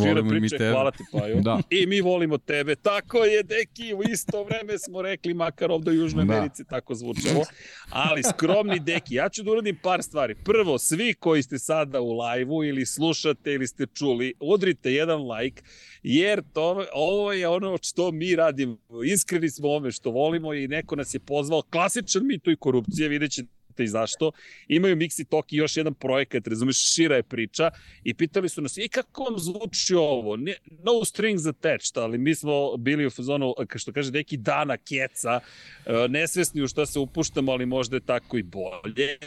Šira 0.02 0.22
priče, 0.28 0.70
hvala 0.70 0.90
ti 0.90 1.04
Paju. 1.12 1.40
da. 1.44 1.60
I 1.70 1.86
mi 1.86 2.00
volimo 2.00 2.38
tebe. 2.38 2.76
Tako 2.76 3.24
je, 3.24 3.42
deki, 3.42 3.94
u 3.94 4.02
isto 4.10 4.44
vreme 4.44 4.78
smo 4.78 5.02
rekli, 5.02 5.34
makar 5.34 5.70
ovde 5.72 5.90
u 5.90 5.94
Južnoj 5.94 6.24
da. 6.24 6.34
Americi 6.34 6.64
tako 6.64 6.94
zvučalo. 6.94 7.44
Ali 7.90 8.22
skromni 8.22 8.80
deki, 8.80 9.14
ja 9.14 9.28
ću 9.28 9.42
da 9.42 9.50
uradim 9.50 9.78
par 9.82 10.02
stvari. 10.02 10.34
Prvo, 10.34 10.78
svi 10.78 11.14
koji 11.14 11.42
ste 11.42 11.58
sada 11.58 12.00
u 12.00 12.12
lajvu 12.12 12.64
ili 12.64 12.86
slušate 12.86 13.52
ili 13.52 13.66
ste 13.66 13.86
čuli, 13.86 14.34
udrite 14.40 14.92
jedan 14.92 15.30
like, 15.30 15.62
jer 16.02 16.42
to, 16.52 16.86
ovo 16.94 17.32
je 17.32 17.48
ono 17.48 17.78
što 17.82 18.10
mi 18.10 18.36
radimo. 18.36 18.76
Iskreni 19.06 19.50
smo 19.50 19.70
ome 19.70 19.92
što 19.92 20.10
volimo 20.10 20.54
i 20.54 20.68
neko 20.68 20.96
nas 20.96 21.14
je 21.14 21.20
pozvao. 21.20 21.62
Klasičan 21.62 22.26
mito 22.26 22.50
i 22.50 22.56
korupcije, 22.56 23.08
vidjet 23.08 23.32
ćete 23.32 23.55
projekta 23.76 23.82
i 23.82 23.88
zašto. 23.88 24.32
Imaju 24.68 24.96
Mixi 24.96 25.24
Talk 25.28 25.52
i 25.52 25.56
još 25.56 25.76
jedan 25.76 25.94
projekat, 25.94 26.46
razumeš, 26.46 26.94
šira 26.94 27.16
je 27.16 27.22
priča 27.22 27.70
i 28.04 28.14
pitali 28.14 28.48
su 28.48 28.62
nas, 28.62 28.76
i 28.76 28.88
kako 28.88 29.24
vam 29.24 29.38
zvuči 29.38 29.94
ovo? 29.94 30.36
No 30.84 31.04
strings 31.04 31.46
attached, 31.46 31.96
ali 31.96 32.18
mi 32.18 32.34
smo 32.34 32.76
bili 32.76 33.06
u 33.06 33.10
fazonu, 33.10 33.54
što 33.76 33.92
kaže, 33.92 34.10
neki 34.10 34.36
dana 34.36 34.76
keca, 34.76 35.40
e, 35.86 36.08
nesvesni 36.08 36.62
u 36.62 36.68
šta 36.68 36.86
se 36.86 36.98
upuštamo, 36.98 37.52
ali 37.52 37.66
možda 37.66 37.96
je 37.96 38.00
tako 38.00 38.38
i 38.38 38.42
bolje. 38.42 39.18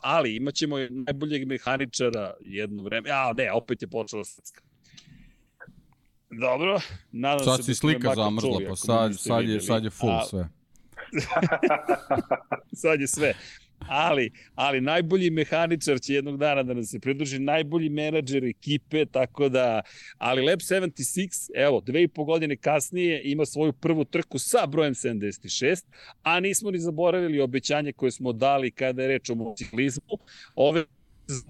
Ali 0.00 0.36
imaćemo 0.36 0.76
najboljeg 0.78 1.46
mehaničara 1.46 2.34
jedno 2.40 2.82
vreme. 2.82 3.08
Ja, 3.08 3.32
ne, 3.36 3.52
opet 3.52 3.82
je 3.82 3.88
počela 3.88 4.24
srska. 4.24 4.62
Dobro, 6.30 6.80
nadam 7.12 7.44
sad 7.44 7.56
se 7.56 7.62
da 7.62 7.64
si 7.64 7.74
slika 7.74 8.14
zamrzla, 8.14 8.60
pa 8.68 8.76
sad, 8.76 9.18
sad, 9.18 9.48
je, 9.48 9.60
sad 9.60 9.84
je 9.84 9.90
full 9.90 10.12
A... 10.12 10.22
sve. 10.22 10.48
sad 12.82 13.00
je 13.00 13.06
sve 13.06 13.34
ali, 13.88 14.30
ali 14.54 14.80
najbolji 14.80 15.30
mehaničar 15.30 16.00
će 16.00 16.14
jednog 16.14 16.36
dana 16.36 16.62
da 16.62 16.74
nam 16.74 16.84
se 16.84 16.98
pridruži, 16.98 17.38
najbolji 17.38 17.88
menadžer 17.88 18.44
ekipe, 18.44 19.06
tako 19.06 19.48
da, 19.48 19.82
ali 20.18 20.42
Lab 20.42 20.58
76, 20.58 21.50
evo, 21.54 21.80
dve 21.80 22.02
i 22.02 22.08
po 22.08 22.24
godine 22.24 22.56
kasnije 22.56 23.20
ima 23.24 23.46
svoju 23.46 23.72
prvu 23.72 24.04
trku 24.04 24.38
sa 24.38 24.66
brojem 24.66 24.94
76, 24.94 25.84
a 26.22 26.40
nismo 26.40 26.70
ni 26.70 26.78
zaboravili 26.78 27.40
obećanje 27.40 27.92
koje 27.92 28.10
smo 28.10 28.32
dali 28.32 28.70
kada 28.70 29.02
je 29.02 29.08
reč 29.08 29.30
o 29.30 29.34
motociklizmu. 29.34 30.18
Ove 30.54 30.84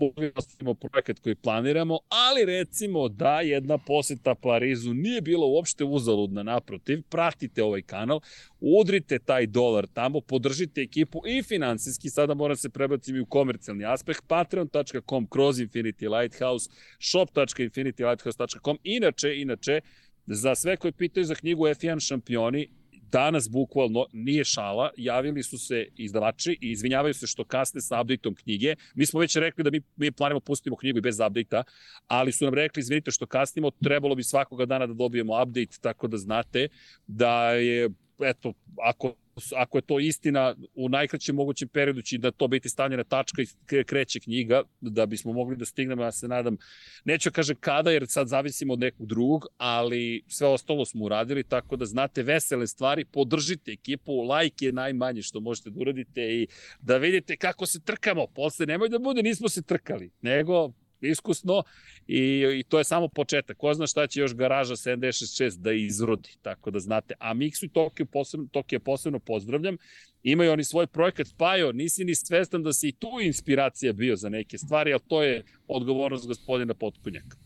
mogli 0.00 0.32
da 0.60 0.74
projekat 0.74 1.18
koji 1.18 1.34
planiramo, 1.34 1.98
ali 2.08 2.44
recimo 2.44 3.08
da 3.08 3.40
jedna 3.40 3.78
poseta 3.78 4.34
Parizu 4.34 4.94
nije 4.94 5.20
bila 5.20 5.46
uopšte 5.46 5.84
uzaludna, 5.84 6.42
naprotiv, 6.42 7.02
pratite 7.02 7.62
ovaj 7.62 7.82
kanal, 7.82 8.20
udrite 8.60 9.18
taj 9.18 9.46
dolar 9.46 9.86
tamo, 9.86 10.20
podržite 10.20 10.80
ekipu 10.80 11.22
i 11.26 11.42
finansijski, 11.42 12.10
sada 12.10 12.34
moram 12.34 12.56
se 12.56 12.70
prebaciti 12.70 13.20
u 13.20 13.26
komercijalni 13.26 13.84
aspekt, 13.84 14.20
patreon.com 14.26 15.26
kroz 15.26 15.58
Infinity 15.58 16.20
Lighthouse, 16.20 16.70
shop.infinitylighthouse.com, 16.98 18.78
inače, 18.82 19.40
inače, 19.40 19.80
za 20.26 20.54
sve 20.54 20.76
koji 20.76 20.92
pitaju 20.92 21.24
za 21.24 21.34
knjigu 21.34 21.66
F1 21.66 22.06
šampioni, 22.08 22.68
danas 23.12 23.50
bukvalno 23.50 24.06
nije 24.12 24.44
šala, 24.44 24.90
javili 24.96 25.42
su 25.42 25.58
se 25.58 25.86
izdavači 25.96 26.58
i 26.60 26.70
izvinjavaju 26.70 27.14
se 27.14 27.26
što 27.26 27.44
kasne 27.44 27.80
sa 27.80 28.00
updateom 28.00 28.34
knjige. 28.34 28.74
Mi 28.94 29.06
smo 29.06 29.20
već 29.20 29.36
rekli 29.36 29.64
da 29.64 29.70
mi, 29.70 29.80
mi 29.96 30.12
planimo 30.12 30.40
pustimo 30.40 30.76
knjigu 30.76 30.98
i 30.98 31.00
bez 31.00 31.20
update-a, 31.20 31.62
ali 32.06 32.32
su 32.32 32.44
nam 32.44 32.54
rekli 32.54 32.80
izvinite 32.80 33.10
što 33.10 33.26
kasnimo, 33.26 33.70
trebalo 33.70 34.14
bi 34.14 34.22
svakoga 34.22 34.66
dana 34.66 34.86
da 34.86 34.94
dobijemo 34.94 35.42
update, 35.42 35.78
tako 35.80 36.08
da 36.08 36.16
znate 36.16 36.68
da 37.06 37.50
je 37.50 37.90
eto, 38.18 38.52
ako 38.82 39.14
ako 39.56 39.78
je 39.78 39.82
to 39.82 40.00
istina, 40.00 40.54
u 40.74 40.88
najkraćem 40.88 41.36
mogućem 41.36 41.68
periodu 41.68 42.02
će 42.02 42.18
da 42.18 42.30
to 42.30 42.48
biti 42.48 42.68
stavljena 42.68 43.04
tačka 43.04 43.42
i 43.42 43.84
kreće 43.84 44.20
knjiga, 44.20 44.62
da 44.80 45.06
bismo 45.06 45.32
mogli 45.32 45.56
da 45.56 45.64
stignemo, 45.64 46.02
ja 46.02 46.12
se 46.12 46.28
nadam, 46.28 46.56
neću 47.04 47.30
kaže 47.32 47.54
kada, 47.54 47.90
jer 47.90 48.06
sad 48.08 48.28
zavisimo 48.28 48.72
od 48.72 48.78
nekog 48.78 49.06
drugog, 49.06 49.46
ali 49.56 50.24
sve 50.28 50.46
ostalo 50.46 50.84
smo 50.84 51.04
uradili, 51.04 51.44
tako 51.44 51.76
da 51.76 51.84
znate 51.84 52.22
vesele 52.22 52.66
stvari, 52.66 53.04
podržite 53.04 53.72
ekipu, 53.72 54.12
like 54.22 54.66
je 54.66 54.72
najmanje 54.72 55.22
što 55.22 55.40
možete 55.40 55.70
da 55.70 55.80
uradite 55.80 56.22
i 56.22 56.46
da 56.80 56.96
vidite 56.96 57.36
kako 57.36 57.66
se 57.66 57.80
trkamo, 57.80 58.26
posle 58.26 58.66
nemoj 58.66 58.88
da 58.88 58.98
bude 58.98 59.22
nismo 59.22 59.48
se 59.48 59.62
trkali, 59.62 60.10
nego 60.22 60.72
iskusno 61.00 61.62
i, 62.06 62.44
i 62.58 62.62
to 62.62 62.78
je 62.78 62.84
samo 62.84 63.08
početak. 63.08 63.56
Ko 63.56 63.74
zna 63.74 63.86
šta 63.86 64.06
će 64.06 64.20
još 64.20 64.34
garaža 64.34 64.76
766 64.76 65.58
da 65.58 65.72
izrodi, 65.72 66.30
tako 66.42 66.70
da 66.70 66.80
znate. 66.80 67.14
A 67.18 67.34
Mixu 67.34 67.64
i 67.64 67.68
Tokio 67.68 68.06
posebno, 68.06 68.46
Tokio 68.52 68.80
posebno 68.80 69.18
pozdravljam. 69.18 69.76
Imaju 70.22 70.52
oni 70.52 70.64
svoj 70.64 70.86
projekat 70.86 71.26
Pajo, 71.36 71.72
nisi 71.72 72.04
ni 72.04 72.14
svestan 72.14 72.62
da 72.62 72.72
si 72.72 72.88
i 72.88 72.92
tu 72.92 73.08
inspiracija 73.22 73.92
bio 73.92 74.16
za 74.16 74.28
neke 74.28 74.58
stvari, 74.58 74.92
ali 74.92 75.02
to 75.08 75.22
je 75.22 75.44
odgovornost 75.68 76.26
gospodina 76.26 76.74
Potkunjaka. 76.74 77.36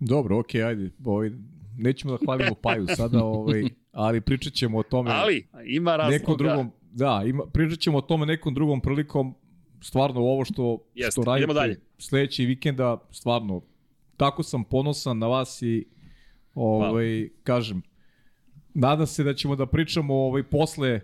Dobro, 0.00 0.38
okej, 0.38 0.60
okay, 0.60 0.66
ajde. 0.66 0.90
Ovaj, 1.04 1.30
nećemo 1.78 2.12
da 2.12 2.24
hvalimo 2.24 2.54
Paju 2.62 2.86
sada, 2.96 3.24
ovaj, 3.24 3.64
ali 3.92 4.20
pričat 4.20 4.52
ćemo 4.52 4.78
o 4.78 4.82
tome. 4.82 5.10
Ali, 5.12 5.48
ima 5.66 5.96
razloga. 5.96 6.18
Nekom 6.18 6.36
drugom, 6.36 6.70
da, 6.92 7.22
ima, 7.26 7.46
pričat 7.52 7.78
ćemo 7.78 7.98
o 7.98 8.00
tome 8.00 8.26
nekom 8.26 8.54
drugom 8.54 8.80
prilikom 8.80 9.34
stvarno 9.80 10.20
ovo 10.20 10.44
što, 10.44 10.78
Jeste, 10.94 11.10
što 11.10 11.24
radite 11.24 11.52
dalje. 11.52 11.80
sledeći 11.98 12.46
vikenda, 12.46 12.98
stvarno, 13.10 13.62
tako 14.16 14.42
sam 14.42 14.64
ponosan 14.64 15.18
na 15.18 15.26
vas 15.26 15.62
i 15.62 15.86
ovaj, 16.54 17.04
wow. 17.04 17.30
kažem, 17.42 17.82
nadam 18.74 19.06
se 19.06 19.24
da 19.24 19.34
ćemo 19.34 19.56
da 19.56 19.66
pričamo 19.66 20.14
ovaj, 20.14 20.42
posle 20.42 21.00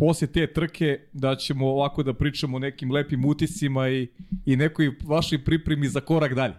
posle 0.00 0.26
te 0.26 0.52
trke 0.52 1.00
da 1.12 1.36
ćemo 1.36 1.68
ovako 1.68 2.02
da 2.02 2.14
pričamo 2.14 2.56
o 2.56 2.60
nekim 2.60 2.90
lepim 2.90 3.24
utiscima 3.24 3.88
i, 3.88 4.08
i 4.46 4.56
nekoj 4.56 4.90
vašoj 5.04 5.44
pripremi 5.44 5.88
za 5.88 6.00
korak 6.00 6.34
dalje. 6.34 6.54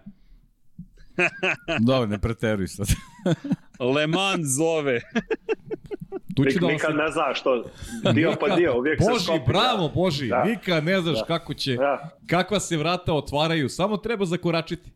Dobro, 1.81 2.05
ne 2.07 2.19
preteruj 2.19 2.67
sad. 2.67 2.87
Le 3.95 4.07
Mans 4.07 4.47
zove. 4.47 5.01
Tu 6.35 6.43
Nik, 6.43 6.59
da 6.59 6.67
nikad 6.67 6.91
se... 6.91 6.97
ne 6.97 7.07
znaš 7.07 7.39
što, 7.39 7.63
dio 8.13 8.33
po 8.39 8.49
dio, 8.49 8.77
uvijek 8.77 8.99
se 8.99 9.11
Boži, 9.11 9.23
skopi. 9.25 9.39
bravo 9.47 9.89
Boži, 9.89 10.27
Da. 10.27 10.43
nikad 10.43 10.83
ne 10.83 11.01
znaš 11.01 11.19
Da. 11.19 11.25
kako 11.25 11.53
će, 11.53 11.75
Da. 11.75 12.09
kakva 12.27 12.59
se 12.59 12.77
vrata 12.77 13.13
otvaraju, 13.13 13.69
samo 13.69 13.97
treba 13.97 14.25
zakoračiti. 14.25 14.89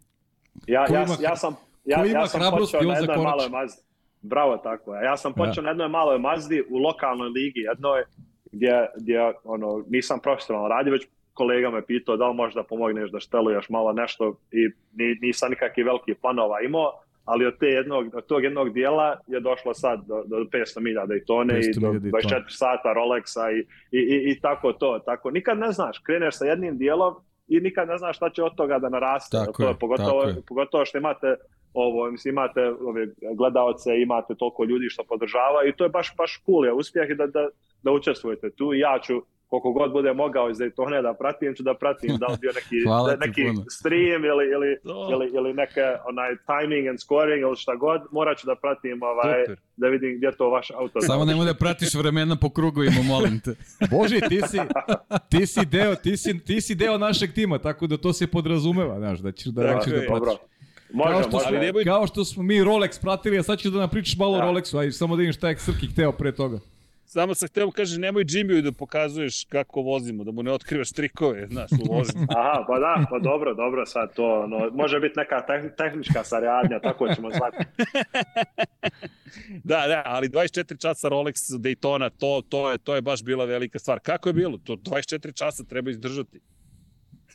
Ja, 0.68 0.86
Ko 0.86 0.94
ja, 0.94 1.04
ima- 1.04 1.16
ja 1.22 1.36
sam, 1.36 1.56
ja, 1.86 2.06
ja 2.06 2.28
sam 2.28 2.42
počeo 2.52 2.82
na 2.82 2.94
jednoj 2.94 3.18
maloj 3.18 3.50
Mazdi. 3.50 3.82
Bravo, 4.22 4.58
tako 4.58 4.96
je. 4.96 5.06
Ja 5.06 5.18
sam 5.18 5.34
počeo 5.34 5.64
na 5.64 5.70
jednoj 5.70 5.90
maloj 5.90 6.20
Mazdi 6.20 6.64
u 6.70 6.78
lokalnoj 6.78 7.30
ligi 7.30 7.60
jednoj, 7.60 8.04
gdje, 8.52 8.88
gdje 8.98 9.20
ono, 9.44 9.84
nisam 9.88 10.20
profesionalno 10.20 10.68
radio, 10.68 10.94
već 10.94 11.08
kolega 11.36 11.70
me 11.70 11.86
pitao 11.86 12.18
da 12.18 12.30
li 12.30 12.36
možda 12.36 12.64
pomogneš 12.64 13.12
da 13.12 13.20
šteluješ 13.20 13.70
malo 13.70 13.94
nešto 13.94 14.36
i 14.52 14.70
ni, 14.94 15.18
nisam 15.22 15.50
nikakvih 15.50 15.86
velikih 15.86 16.16
planova 16.22 16.62
imao, 16.62 16.92
ali 17.26 17.46
od, 17.46 17.58
te 17.60 17.66
jednog, 17.66 18.16
od 18.16 18.26
tog 18.26 18.44
jednog 18.44 18.74
dijela 18.74 19.20
je 19.28 19.40
došlo 19.40 19.74
sad 19.74 20.00
do, 20.08 20.24
do 20.26 20.36
500 20.36 20.80
milja 20.80 21.06
Daytone 21.06 21.54
500 21.54 21.70
i 21.70 21.80
do 21.80 21.94
milja 21.94 22.00
Daytone. 22.00 22.12
24 22.12 22.44
sata 22.48 22.94
Rolexa 22.94 23.52
i, 23.52 23.60
i, 23.92 24.00
i, 24.00 24.32
i 24.32 24.40
tako 24.40 24.74
to. 24.74 25.00
Tako, 25.06 25.32
nikad 25.32 25.60
ne 25.60 25.72
znaš, 25.72 26.00
kreneš 26.00 26.38
sa 26.38 26.46
jednim 26.46 26.78
dijelom 26.78 27.16
i 27.48 27.60
nikad 27.60 27.88
ne 27.88 27.98
znaš 27.98 28.16
šta 28.16 28.30
će 28.30 28.44
od 28.44 28.56
toga 28.56 28.80
da 28.80 28.90
naraste. 28.90 29.38
Tako 29.38 29.64
to 29.64 29.70
je, 29.70 29.76
pogotovo, 29.80 30.22
tako 30.22 30.38
je. 30.38 30.44
pogotovo 30.48 30.86
što 30.86 30.98
imate 30.98 31.36
ovo, 31.74 32.12
mislim, 32.12 32.34
imate 32.34 32.62
ove 32.70 33.08
gledaoce, 33.36 34.02
imate 34.02 34.36
toliko 34.36 34.64
ljudi 34.64 34.90
što 34.90 35.04
podržava 35.04 35.66
i 35.68 35.72
to 35.72 35.84
je 35.84 35.90
baš, 35.90 36.16
baš 36.18 36.42
cool 36.46 36.66
je 36.66 36.74
uspjeh 36.74 37.18
da, 37.18 37.28
da, 37.28 37.48
da 37.84 37.92
učestvujete 37.92 38.50
tu 38.50 38.74
i 38.74 38.80
ja 38.80 39.00
ću 39.04 39.22
koliko 39.48 39.72
god 39.72 39.92
bude 39.92 40.14
mogao 40.14 40.50
iz 40.50 40.58
Daytone 40.58 41.02
da 41.02 41.14
pratim, 41.14 41.56
ću 41.56 41.64
da 41.64 41.74
pratim 41.74 42.18
da 42.18 42.28
li 42.28 42.38
bio 42.42 42.52
neki, 42.52 42.76
da, 43.10 43.26
neki 43.26 43.44
puno. 43.46 43.66
stream 43.70 44.26
ili, 44.26 44.46
ili, 44.48 44.70
To. 44.84 45.10
ili, 45.12 45.26
ili 45.30 45.54
neke 45.54 45.82
onaj 46.06 46.32
timing 46.48 46.88
and 46.88 47.00
scoring 47.00 47.42
ili 47.42 47.56
šta 47.56 47.76
god, 47.76 48.02
morat 48.12 48.38
ću 48.38 48.46
da 48.48 48.56
pratim 48.56 49.04
ovaj, 49.04 49.42
Super. 49.42 49.58
da 49.78 49.88
vidim 49.88 50.18
gdje 50.18 50.32
to 50.32 50.50
vaš 50.50 50.72
auto. 50.72 51.02
Samo 51.02 51.26
nemoj 51.26 51.46
da 51.46 51.54
pratiš 51.56 51.94
vremena 51.94 52.36
po 52.36 52.50
krugovima, 52.50 53.02
molim 53.04 53.40
te. 53.40 53.52
Boži, 53.94 54.20
ti 54.22 54.40
si, 54.44 54.58
ti 55.30 55.46
si 55.46 55.66
deo, 55.68 55.96
ti 55.96 56.18
si, 56.18 56.40
ti 56.40 56.62
si 56.62 56.76
deo 56.76 56.98
našeg 56.98 57.34
tima, 57.34 57.58
tako 57.60 57.88
da 57.88 57.98
to 57.98 58.14
se 58.14 58.28
podrazumeva, 58.28 59.00
znaš, 59.00 59.20
da 59.20 59.32
ćeš 59.32 59.46
da, 59.46 59.62
da, 59.64 59.68
Tako 59.68 59.84
ćeš 59.84 59.94
da 59.94 60.00
Dobro. 60.00 60.20
pratiš. 60.22 60.40
Može, 60.94 61.12
Kao 61.12 61.22
što, 61.22 61.32
može. 61.32 61.46
smo, 61.48 61.58
nemoj- 61.58 61.84
kao 61.86 62.08
što 62.08 62.26
smo 62.26 62.44
mi 62.44 62.56
Rolex 62.56 63.02
pratili, 63.02 63.40
a 63.40 63.44
sad 63.44 63.60
ćeš 63.60 63.72
da 63.72 63.80
nam 63.80 63.90
pričaš 63.90 64.18
malo 64.18 64.34
o 64.34 64.40
Da. 64.40 64.44
Rolexu, 64.44 64.78
aj 64.78 64.92
samo 64.92 65.16
da 65.16 65.20
vidim 65.20 65.34
šta 65.34 65.50
je 65.50 65.58
Srki 65.58 65.88
hteo 65.88 66.12
pre 66.12 66.32
toga. 66.32 66.60
Samo 67.16 67.34
sam 67.36 67.48
htio 67.48 67.72
kaže, 67.72 68.00
nemoj 68.00 68.24
Jimmyu 68.24 68.62
da 68.62 68.72
pokazuješ 68.72 69.46
kako 69.50 69.82
vozimo, 69.82 70.24
da 70.24 70.32
mu 70.32 70.44
ne 70.44 70.52
otkrivaš 70.52 70.92
trikove, 70.92 71.48
znaš, 71.48 71.72
u 71.72 71.94
vožnji. 71.94 72.26
Aha, 72.38 72.66
pa 72.68 72.80
da, 72.80 73.06
pa 73.10 73.20
dobro, 73.20 73.54
dobro, 73.54 73.86
sad 73.86 74.14
to, 74.14 74.40
ono, 74.40 74.70
može 74.74 75.00
biti 75.00 75.14
neka 75.20 75.46
teh- 75.48 75.76
tehnička 75.78 76.24
saradnja, 76.24 76.80
tako 76.80 77.08
ćemo 77.16 77.32
zvati. 77.32 77.58
Da, 79.64 79.88
da, 79.88 80.02
ali 80.06 80.30
24 80.30 80.82
časa 80.82 81.10
Rolex 81.10 81.34
Daytona, 81.60 82.10
to, 82.20 82.42
to, 82.50 82.72
je, 82.72 82.78
to 82.78 82.96
je 82.96 83.02
baš 83.02 83.24
bila 83.24 83.46
velika 83.46 83.80
stvar. 83.80 84.00
Kako 84.00 84.30
je 84.30 84.34
bilo? 84.34 84.58
To 84.58 84.74
24 84.74 85.38
časa 85.38 85.64
treba 85.64 85.90
izdržati. 85.90 86.40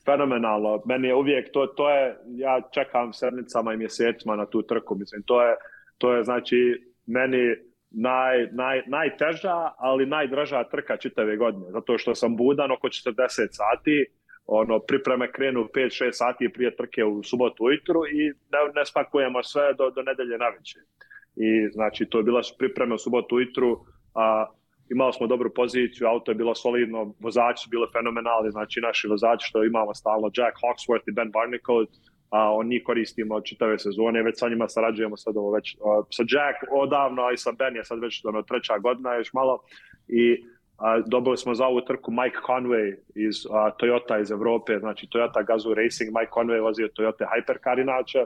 Fenomenalno, 0.04 0.82
meni 0.86 1.08
je 1.08 1.14
uvijek, 1.14 1.52
to, 1.52 1.66
to 1.66 1.90
je, 1.90 2.16
ja 2.28 2.60
čekam 2.74 3.12
sedmicama 3.12 3.74
i 3.74 3.76
mjesecima 3.76 4.36
na 4.36 4.46
tu 4.46 4.62
trku, 4.62 4.94
mislim, 4.94 5.22
to 5.22 5.42
je, 5.42 5.54
to 5.98 6.14
je 6.14 6.24
znači, 6.24 6.56
meni 7.06 7.69
naj, 7.90 8.48
naj, 8.52 8.82
najteža, 8.86 9.70
ali 9.78 10.06
najdraža 10.06 10.64
trka 10.64 10.96
čitave 10.96 11.36
godine, 11.36 11.70
zato 11.70 11.98
što 11.98 12.14
sam 12.14 12.36
budan 12.36 12.70
oko 12.70 12.88
40 12.88 13.14
sati, 13.50 14.06
ono, 14.46 14.78
pripreme 14.78 15.32
krenu 15.32 15.68
5-6 15.74 16.12
sati 16.12 16.48
prije 16.48 16.76
trke 16.76 17.04
u 17.04 17.22
subotu 17.22 17.64
ujutru 17.64 18.06
i 18.06 18.26
ne, 18.26 18.58
ne 18.74 18.84
spakujemo 18.86 19.42
sve 19.42 19.74
do, 19.74 19.90
do 19.90 20.02
nedelje 20.02 20.38
navečer. 20.38 20.82
I 21.36 21.68
znači, 21.72 22.06
to 22.06 22.18
je 22.18 22.24
bila 22.24 22.42
su 22.42 22.54
pripreme 22.58 22.94
u 22.94 22.98
subotu 22.98 23.36
ujutru, 23.36 23.84
a 24.14 24.46
imali 24.90 25.12
smo 25.12 25.26
dobru 25.26 25.50
poziciju, 25.54 26.06
auto 26.06 26.30
je 26.30 26.34
bilo 26.34 26.54
solidno, 26.54 27.14
vozači 27.20 27.62
su 27.62 27.70
bili 27.70 27.86
fenomenalni, 27.92 28.50
znači 28.50 28.80
naši 28.80 29.08
vozači 29.08 29.46
što 29.48 29.64
imamo 29.64 29.94
stalno, 29.94 30.30
Jack 30.36 30.56
Hawksworth 30.62 31.08
i 31.08 31.12
Ben 31.12 31.30
Barnicoat, 31.30 31.88
a 32.30 32.52
on 32.54 32.66
njih 32.66 32.82
koristimo 32.84 33.34
od 33.34 33.44
čitave 33.44 33.78
sezone, 33.78 34.22
već 34.22 34.38
sa 34.38 34.48
njima 34.48 34.68
sarađujemo 34.68 35.16
sad 35.16 35.36
ovo 35.36 35.50
već, 35.50 35.76
a, 35.76 36.02
sa 36.10 36.22
Jack 36.22 36.58
odavno, 36.72 37.22
a 37.22 37.32
i 37.32 37.36
sa 37.36 37.52
Ben 37.52 37.76
je 37.76 37.84
sad 37.84 38.00
već 38.00 38.24
ono, 38.24 38.42
treća 38.42 38.78
godina 38.78 39.14
još 39.14 39.32
malo 39.32 39.62
i 40.08 40.44
a, 40.78 41.00
dobili 41.06 41.36
smo 41.36 41.54
za 41.54 41.66
ovu 41.66 41.80
trku 41.80 42.10
Mike 42.10 42.38
Conway 42.48 42.96
iz 43.14 43.46
a, 43.50 43.70
Toyota 43.80 44.20
iz 44.20 44.30
Evrope, 44.30 44.78
znači 44.78 45.06
Toyota 45.06 45.46
Gazoo 45.46 45.74
Racing, 45.74 46.10
Mike 46.18 46.32
Conway 46.32 46.62
vozio 46.62 46.88
Toyota 46.88 47.24
Hypercar 47.32 47.80
inače 47.80 48.18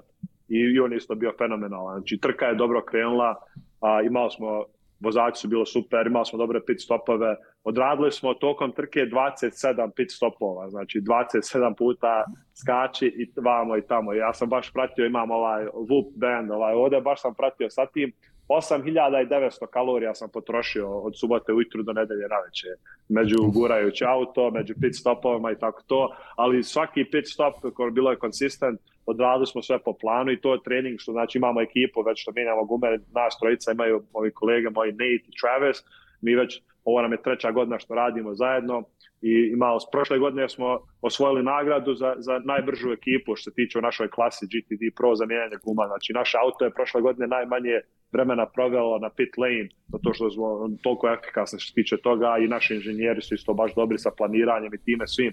i, 0.48 0.58
i 0.74 0.80
on 0.80 0.92
isto 0.92 1.14
bio 1.14 1.32
fenomenalan. 1.38 1.98
Znači 1.98 2.18
trka 2.18 2.46
je 2.46 2.54
dobro 2.54 2.82
krenula, 2.82 3.34
a, 3.80 4.02
imali 4.02 4.30
smo 4.30 4.64
vozači 5.04 5.40
su 5.40 5.48
bilo 5.48 5.66
super, 5.66 6.06
imali 6.06 6.26
smo 6.26 6.38
dobre 6.38 6.60
pit 6.66 6.80
stopove, 6.82 7.36
odradili 7.64 8.12
smo 8.12 8.34
tokom 8.34 8.72
trke 8.72 9.00
27 9.00 9.90
pit 9.96 10.10
stopova, 10.12 10.68
znači 10.68 11.00
27 11.00 11.76
puta 11.78 12.24
skači 12.60 13.06
i 13.06 13.40
vamo 13.40 13.76
i 13.76 13.86
tamo. 13.86 14.12
Ja 14.12 14.34
sam 14.34 14.48
baš 14.48 14.72
pratio, 14.72 15.06
imam 15.06 15.30
ovaj 15.30 15.64
Whoop 15.64 16.12
band, 16.16 16.50
ovaj, 16.50 16.74
ovde 16.74 17.00
baš 17.00 17.20
sam 17.22 17.34
pratio 17.34 17.70
sa 17.70 17.86
tim, 17.86 18.12
8900 18.48 19.66
kalorija 19.66 20.14
sam 20.14 20.28
potrošio 20.28 20.98
od 20.98 21.18
subote 21.18 21.52
ujutru 21.52 21.82
do 21.82 21.92
nedelje 21.92 22.28
naveče, 22.28 22.68
među 23.08 23.36
gurajući 23.54 24.04
auto, 24.04 24.50
među 24.50 24.74
pit 24.80 24.96
stopovima 24.96 25.52
i 25.52 25.58
tako 25.58 25.82
to, 25.86 26.16
ali 26.36 26.62
svaki 26.62 27.04
pit 27.12 27.28
stop 27.32 27.54
koji 27.74 27.90
bilo 27.90 28.10
je 28.10 28.18
konsistent, 28.18 28.80
odradili 29.06 29.46
smo 29.46 29.62
sve 29.62 29.78
po 29.78 29.92
planu 30.00 30.32
i 30.32 30.40
to 30.40 30.52
je 30.52 30.62
trening, 30.64 31.00
što 31.00 31.12
znači 31.12 31.38
imamo 31.38 31.60
ekipu, 31.60 32.02
već 32.02 32.22
što 32.22 32.32
mijenjamo 32.32 32.64
gume, 32.64 32.98
nas 33.14 33.38
trojica 33.38 33.72
imaju 33.72 34.02
ovi 34.12 34.30
kolege, 34.30 34.70
moji 34.70 34.92
Nate 34.92 35.28
i 35.28 35.36
Travis, 35.40 35.84
mi 36.20 36.34
već, 36.34 36.62
ovo 36.84 37.02
nam 37.02 37.12
je 37.12 37.22
treća 37.22 37.50
godina 37.50 37.78
što 37.78 37.94
radimo 37.94 38.34
zajedno 38.34 38.84
i 39.22 39.50
imali, 39.52 39.80
prošle 39.92 40.18
godine 40.18 40.48
smo 40.48 40.78
osvojili 41.02 41.42
nagradu 41.42 41.94
za, 41.94 42.14
za 42.18 42.40
najbržu 42.44 42.92
ekipu 42.92 43.36
što 43.36 43.50
se 43.50 43.54
tiče 43.54 43.78
u 43.78 43.82
našoj 43.82 44.08
klasi 44.10 44.46
GTD 44.46 44.82
Pro 44.96 45.14
za 45.14 45.26
mijenjanje 45.26 45.56
guma, 45.64 45.86
znači 45.86 46.12
naše 46.12 46.38
auto 46.44 46.64
je 46.64 46.70
prošle 46.70 47.00
godine 47.00 47.26
najmanje 47.26 47.80
vremena 48.12 48.46
provelo 48.46 48.98
na 48.98 49.10
pit 49.10 49.36
lane, 49.36 49.68
zato 49.92 50.14
što 50.14 50.30
smo 50.30 50.68
toliko 50.82 51.08
efikasni 51.08 51.60
što 51.60 51.68
se 51.68 51.74
tiče 51.74 51.96
toga 51.96 52.36
i 52.38 52.48
naši 52.48 52.74
inženjeri 52.74 53.22
su 53.22 53.34
isto 53.34 53.54
baš 53.54 53.74
dobri 53.74 53.98
sa 53.98 54.10
planiranjem 54.16 54.74
i 54.74 54.84
time 54.84 55.06
svim. 55.06 55.32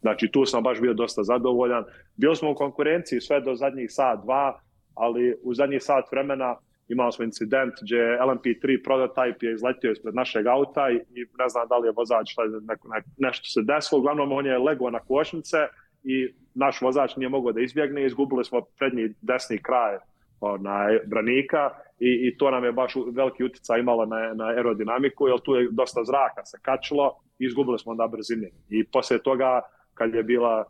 Znači 0.00 0.30
tu 0.32 0.44
sam 0.46 0.62
baš 0.62 0.80
bio 0.80 0.94
dosta 0.94 1.22
zadovoljan. 1.22 1.84
Bili 2.16 2.36
smo 2.36 2.50
u 2.50 2.54
konkurenciji 2.54 3.20
sve 3.20 3.40
do 3.40 3.54
zadnjih 3.54 3.90
sat, 3.92 4.20
dva, 4.24 4.60
ali 4.94 5.36
u 5.42 5.54
zadnjih 5.54 5.82
sat 5.82 6.04
vremena 6.12 6.56
imali 6.88 7.12
smo 7.12 7.24
incident 7.24 7.74
gdje 7.82 7.96
je 7.96 8.18
LMP3 8.18 8.82
prototype 8.84 9.44
je 9.44 9.54
izletio 9.54 9.92
ispred 9.92 10.14
našeg 10.14 10.46
auta 10.46 10.90
i, 10.90 10.94
i 10.94 11.26
ne 11.38 11.48
znam 11.48 11.68
da 11.68 11.76
li 11.76 11.88
je 11.88 11.92
vozač 11.96 12.32
šta 12.32 12.42
neko, 12.62 12.88
ne, 12.88 13.02
nešto 13.18 13.44
se 13.44 13.62
desilo. 13.62 13.98
Uglavnom 13.98 14.32
on 14.32 14.46
je 14.46 14.58
legao 14.58 14.90
na 14.90 14.98
košnice 14.98 15.56
i 16.04 16.28
naš 16.54 16.80
vozač 16.80 17.16
nije 17.16 17.28
mogao 17.28 17.52
da 17.52 17.60
izbjegne 17.60 18.06
izgubili 18.06 18.44
smo 18.44 18.60
prednji 18.78 19.14
desni 19.22 19.62
kraj 19.62 19.98
onaj, 20.40 20.98
branika 21.06 21.70
i, 21.98 22.28
i 22.28 22.36
to 22.38 22.50
nam 22.50 22.64
je 22.64 22.72
baš 22.72 22.94
veliki 23.12 23.44
utjecaj 23.44 23.80
imalo 23.80 24.06
na, 24.06 24.34
na 24.34 24.44
aerodinamiku, 24.44 25.28
jer 25.28 25.40
tu 25.40 25.54
je 25.54 25.68
dosta 25.70 26.04
zraka 26.04 26.44
se 26.44 26.58
kačilo 26.62 27.20
i 27.38 27.44
izgubili 27.44 27.78
smo 27.78 27.92
onda 27.92 28.06
brzine. 28.06 28.50
I 28.68 28.84
poslije 28.84 29.22
toga, 29.22 29.60
kad 29.94 30.14
je 30.14 30.22
bila 30.22 30.64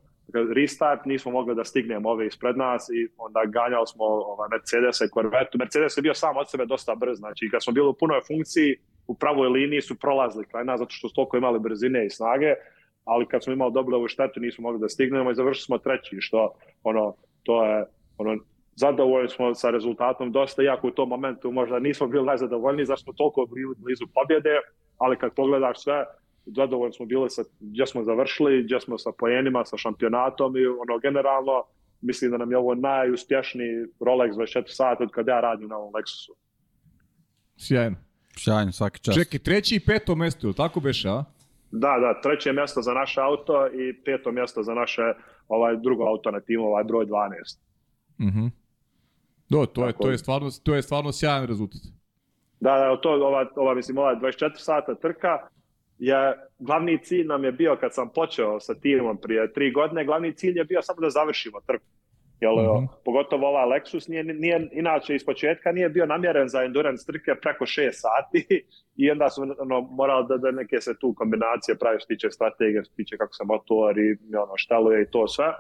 restart, 0.55 1.05
nismo 1.05 1.32
mogli 1.32 1.55
da 1.55 1.64
stignemo 1.64 2.09
ove 2.10 2.26
ispred 2.26 2.56
nas 2.56 2.88
i 2.88 3.09
onda 3.16 3.40
ganjali 3.44 3.86
smo 3.86 4.05
ovaj, 4.05 4.48
Mercedes 4.51 5.01
i 5.01 5.12
Corvette. 5.14 5.59
Mercedes 5.59 5.96
je 5.96 6.02
bio 6.02 6.14
sam 6.14 6.36
od 6.36 6.51
sebe 6.51 6.66
dosta 6.66 6.94
brz, 6.94 7.18
znači 7.18 7.48
kad 7.51 7.62
smo 7.62 7.72
bili 7.72 7.88
u 7.88 7.94
punoj 8.01 8.20
funkciji, 8.26 8.76
u 9.06 9.14
pravoj 9.14 9.48
liniji 9.48 9.80
su 9.80 9.98
prolazili 9.98 10.46
kraj 10.46 10.64
nas 10.64 10.78
zato 10.78 10.90
što 10.90 11.09
su 11.09 11.14
toliko 11.14 11.36
imali 11.36 11.59
brzine 11.59 12.06
i 12.06 12.10
snage, 12.10 12.55
ali 13.05 13.26
kad 13.26 13.44
smo 13.44 13.52
imali 13.52 13.72
dobili 13.72 13.96
ovu 13.96 14.09
štetu 14.09 14.40
nismo 14.40 14.62
mogli 14.62 14.80
da 14.80 14.88
stignemo 14.88 15.30
i 15.30 15.34
završili 15.34 15.64
smo 15.64 15.78
treći, 15.78 16.16
što 16.20 16.55
ono, 16.82 17.16
to 17.42 17.64
je 17.64 17.84
ono, 18.18 18.38
zadovoljni 18.76 19.28
smo 19.28 19.55
sa 19.55 19.70
rezultatom 19.70 20.32
dosta, 20.32 20.62
iako 20.62 20.88
u 20.88 20.90
tom 20.90 21.09
momentu 21.09 21.52
možda 21.52 21.78
nismo 21.78 22.06
bili 22.06 22.26
najzadovoljniji 22.26 22.86
zašto 22.86 23.02
smo 23.02 23.12
toliko 23.12 23.46
bili 23.55 23.74
blizu 23.78 24.05
pobjede, 24.14 24.60
ali 24.98 25.16
kad 25.16 25.34
pogledaš 25.34 25.82
sve, 25.82 26.05
zadovoljni 26.46 26.92
smo 26.92 27.06
bili 27.06 27.30
sa 27.30 27.42
gdje 27.60 27.86
smo 27.86 28.05
završili, 28.05 28.62
gdje 28.62 28.80
smo 28.80 28.98
sa 28.98 29.10
pojenima, 29.18 29.64
sa 29.64 29.76
šampionatom 29.76 30.56
i 30.56 30.66
ono 30.66 30.98
generalno 30.98 31.64
mislim 32.01 32.30
da 32.30 32.36
nam 32.36 32.51
je 32.51 32.59
ovo 32.59 32.74
najuspješniji 32.74 33.86
Rolex 34.01 34.32
24 34.34 34.62
sata 34.66 35.05
od 35.05 35.10
kada 35.10 35.32
ja 35.32 35.40
radim 35.40 35.68
na 35.68 35.76
ovom 35.76 35.92
Lexusu. 35.92 36.32
Sjajno. 37.56 37.96
Sjajno, 38.38 38.72
svaki 38.72 39.01
čas. 39.01 39.14
Čekaj, 39.14 39.38
treći 39.38 39.76
i 39.76 39.80
peto 39.80 40.14
mesto, 40.14 40.46
ili 40.46 40.55
tako 40.55 40.80
beše, 40.80 41.09
a? 41.09 41.24
Da, 41.70 41.98
da, 42.01 42.20
treće 42.22 42.52
mjesto 42.52 42.82
za 42.82 42.92
naše 42.92 43.20
auto 43.20 43.66
i 43.66 44.02
peto 44.05 44.32
mjesto 44.32 44.62
za 44.62 44.74
naše 44.74 45.02
ovaj 45.48 45.76
drugo 45.76 46.05
auto 46.05 46.30
na 46.30 46.40
timu, 46.40 46.64
ovaj 46.64 46.84
broj 46.84 47.06
12. 47.06 47.59
Mhm. 48.20 48.46
Do, 49.55 49.66
to 49.66 49.86
je, 49.86 49.93
Tako 49.93 50.02
to 50.02 50.10
je. 50.10 50.18
stvarno, 50.18 50.48
to 50.62 50.74
je 50.74 50.82
stvarno 50.82 51.12
sjajan 51.12 51.47
rezultat. 51.47 51.81
Da, 52.60 52.76
da, 52.78 53.01
to 53.01 53.10
ova, 53.10 53.47
ova 53.56 53.74
mislim 53.74 53.98
ova 53.98 54.16
24 54.16 54.51
sata 54.55 54.94
trka 54.94 55.39
je, 55.98 56.16
glavni 56.59 56.98
cilj 57.02 57.26
nam 57.26 57.44
je 57.44 57.52
bio 57.52 57.76
kad 57.81 57.94
sam 57.94 58.09
počeo 58.14 58.60
sa 58.60 58.74
timom 58.74 59.16
prije 59.16 59.52
tri 59.52 59.72
godine, 59.72 60.05
glavni 60.05 60.32
cilj 60.32 60.59
je 60.59 60.64
bio 60.64 60.82
samo 60.82 61.01
da 61.01 61.10
završimo 61.10 61.60
trku. 61.60 61.85
Jel, 62.40 62.55
mm 62.55 62.59
-hmm. 62.59 62.86
Pogotovo 63.05 63.48
ova 63.48 63.66
Lexus 63.66 64.09
nije, 64.10 64.24
nije, 64.24 64.68
inače 64.72 65.14
iz 65.14 65.24
početka 65.24 65.72
nije 65.72 65.89
bio 65.89 66.06
namjeren 66.06 66.48
za 66.48 66.62
endurance 66.62 67.06
trke 67.06 67.35
preko 67.43 67.64
6 67.64 67.89
sati 67.93 68.64
i 69.02 69.10
onda 69.10 69.31
su 69.31 69.43
ono, 69.59 69.81
morali 69.81 70.26
da, 70.28 70.36
da 70.36 70.51
neke 70.51 70.81
se 70.81 70.98
tu 71.01 71.14
kombinacije 71.16 71.78
pravi 71.78 72.01
što 72.01 72.06
tiče 72.06 72.31
strategije, 72.31 72.85
što 72.85 72.94
tiče 72.94 73.16
kako 73.16 73.35
se 73.35 73.44
motor 73.44 73.98
i 73.98 74.36
ono, 74.36 74.52
šteluje 74.56 75.02
i 75.02 75.10
to 75.10 75.28
sve. 75.28 75.52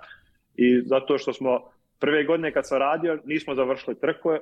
I 0.54 0.82
zato 0.86 1.18
što 1.18 1.32
smo 1.32 1.60
prve 2.04 2.24
godine 2.24 2.52
kad 2.52 2.68
sam 2.68 2.78
radio 2.78 3.18
nismo 3.24 3.54
završili 3.54 4.00
trku, 4.00 4.28
uh, 4.28 4.38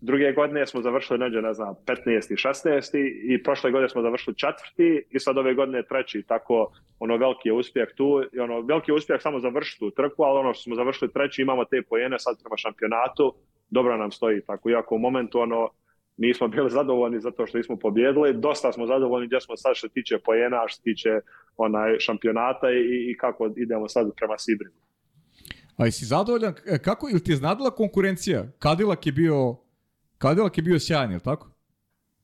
druge 0.00 0.32
godine 0.32 0.66
smo 0.66 0.82
završili 0.82 1.18
neđe, 1.18 1.42
ne 1.42 1.54
znam, 1.54 1.74
15. 1.86 2.32
i 2.32 2.36
16. 2.36 3.34
i 3.34 3.42
prošle 3.42 3.70
godine 3.70 3.88
smo 3.88 4.02
završili 4.02 4.36
četvrti 4.36 5.02
i 5.10 5.18
sad 5.20 5.38
ove 5.38 5.54
godine 5.54 5.82
treći, 5.82 6.22
tako 6.22 6.72
ono 6.98 7.16
veliki 7.16 7.48
je 7.48 7.52
uspjeh 7.52 7.88
tu, 7.96 8.22
i 8.32 8.40
ono 8.40 8.60
veliki 8.60 8.90
je 8.90 8.94
uspjeh 8.94 9.22
samo 9.22 9.40
završiti 9.40 9.78
tu 9.78 9.90
trku, 9.90 10.22
ali 10.22 10.38
ono 10.38 10.54
što 10.54 10.62
smo 10.62 10.74
završili 10.74 11.12
treći 11.12 11.42
imamo 11.42 11.64
te 11.64 11.82
pojene 11.82 12.18
sad 12.18 12.36
prema 12.42 12.56
šampionatu, 12.56 13.34
dobro 13.70 13.96
nam 13.96 14.10
stoji, 14.10 14.40
tako 14.46 14.70
iako 14.70 14.94
u 14.94 14.98
momentu 14.98 15.40
ono 15.40 15.70
nismo 16.16 16.48
bili 16.48 16.70
zadovoljni 16.70 17.20
zato 17.20 17.46
što 17.46 17.58
nismo 17.58 17.76
pobjedili, 17.76 18.34
dosta 18.34 18.72
smo 18.72 18.86
zadovoljni 18.86 19.26
gdje 19.26 19.40
smo 19.40 19.56
sad 19.56 19.76
što 19.76 19.88
tiče 19.88 20.18
pojena, 20.18 20.68
što 20.68 20.82
tiče 20.82 21.20
onaj 21.56 21.98
šampionata 21.98 22.70
i, 22.70 23.10
i 23.10 23.16
kako 23.16 23.50
idemo 23.56 23.88
sad 23.88 24.10
prema 24.16 24.38
Sibrinu. 24.38 24.87
A 25.78 25.90
si 25.90 26.04
zadovoljan, 26.04 26.54
e, 26.66 26.78
kako, 26.78 27.08
ili 27.10 27.24
ti 27.24 27.32
je 27.32 27.36
znadila 27.36 27.70
konkurencija? 27.70 28.44
Cadillac 28.62 29.06
je 29.06 29.12
bio 29.12 29.56
Cadillac 30.22 30.58
je 30.58 30.62
bio 30.62 30.78
sjajan, 30.78 31.12
je 31.12 31.20
tako? 31.20 31.50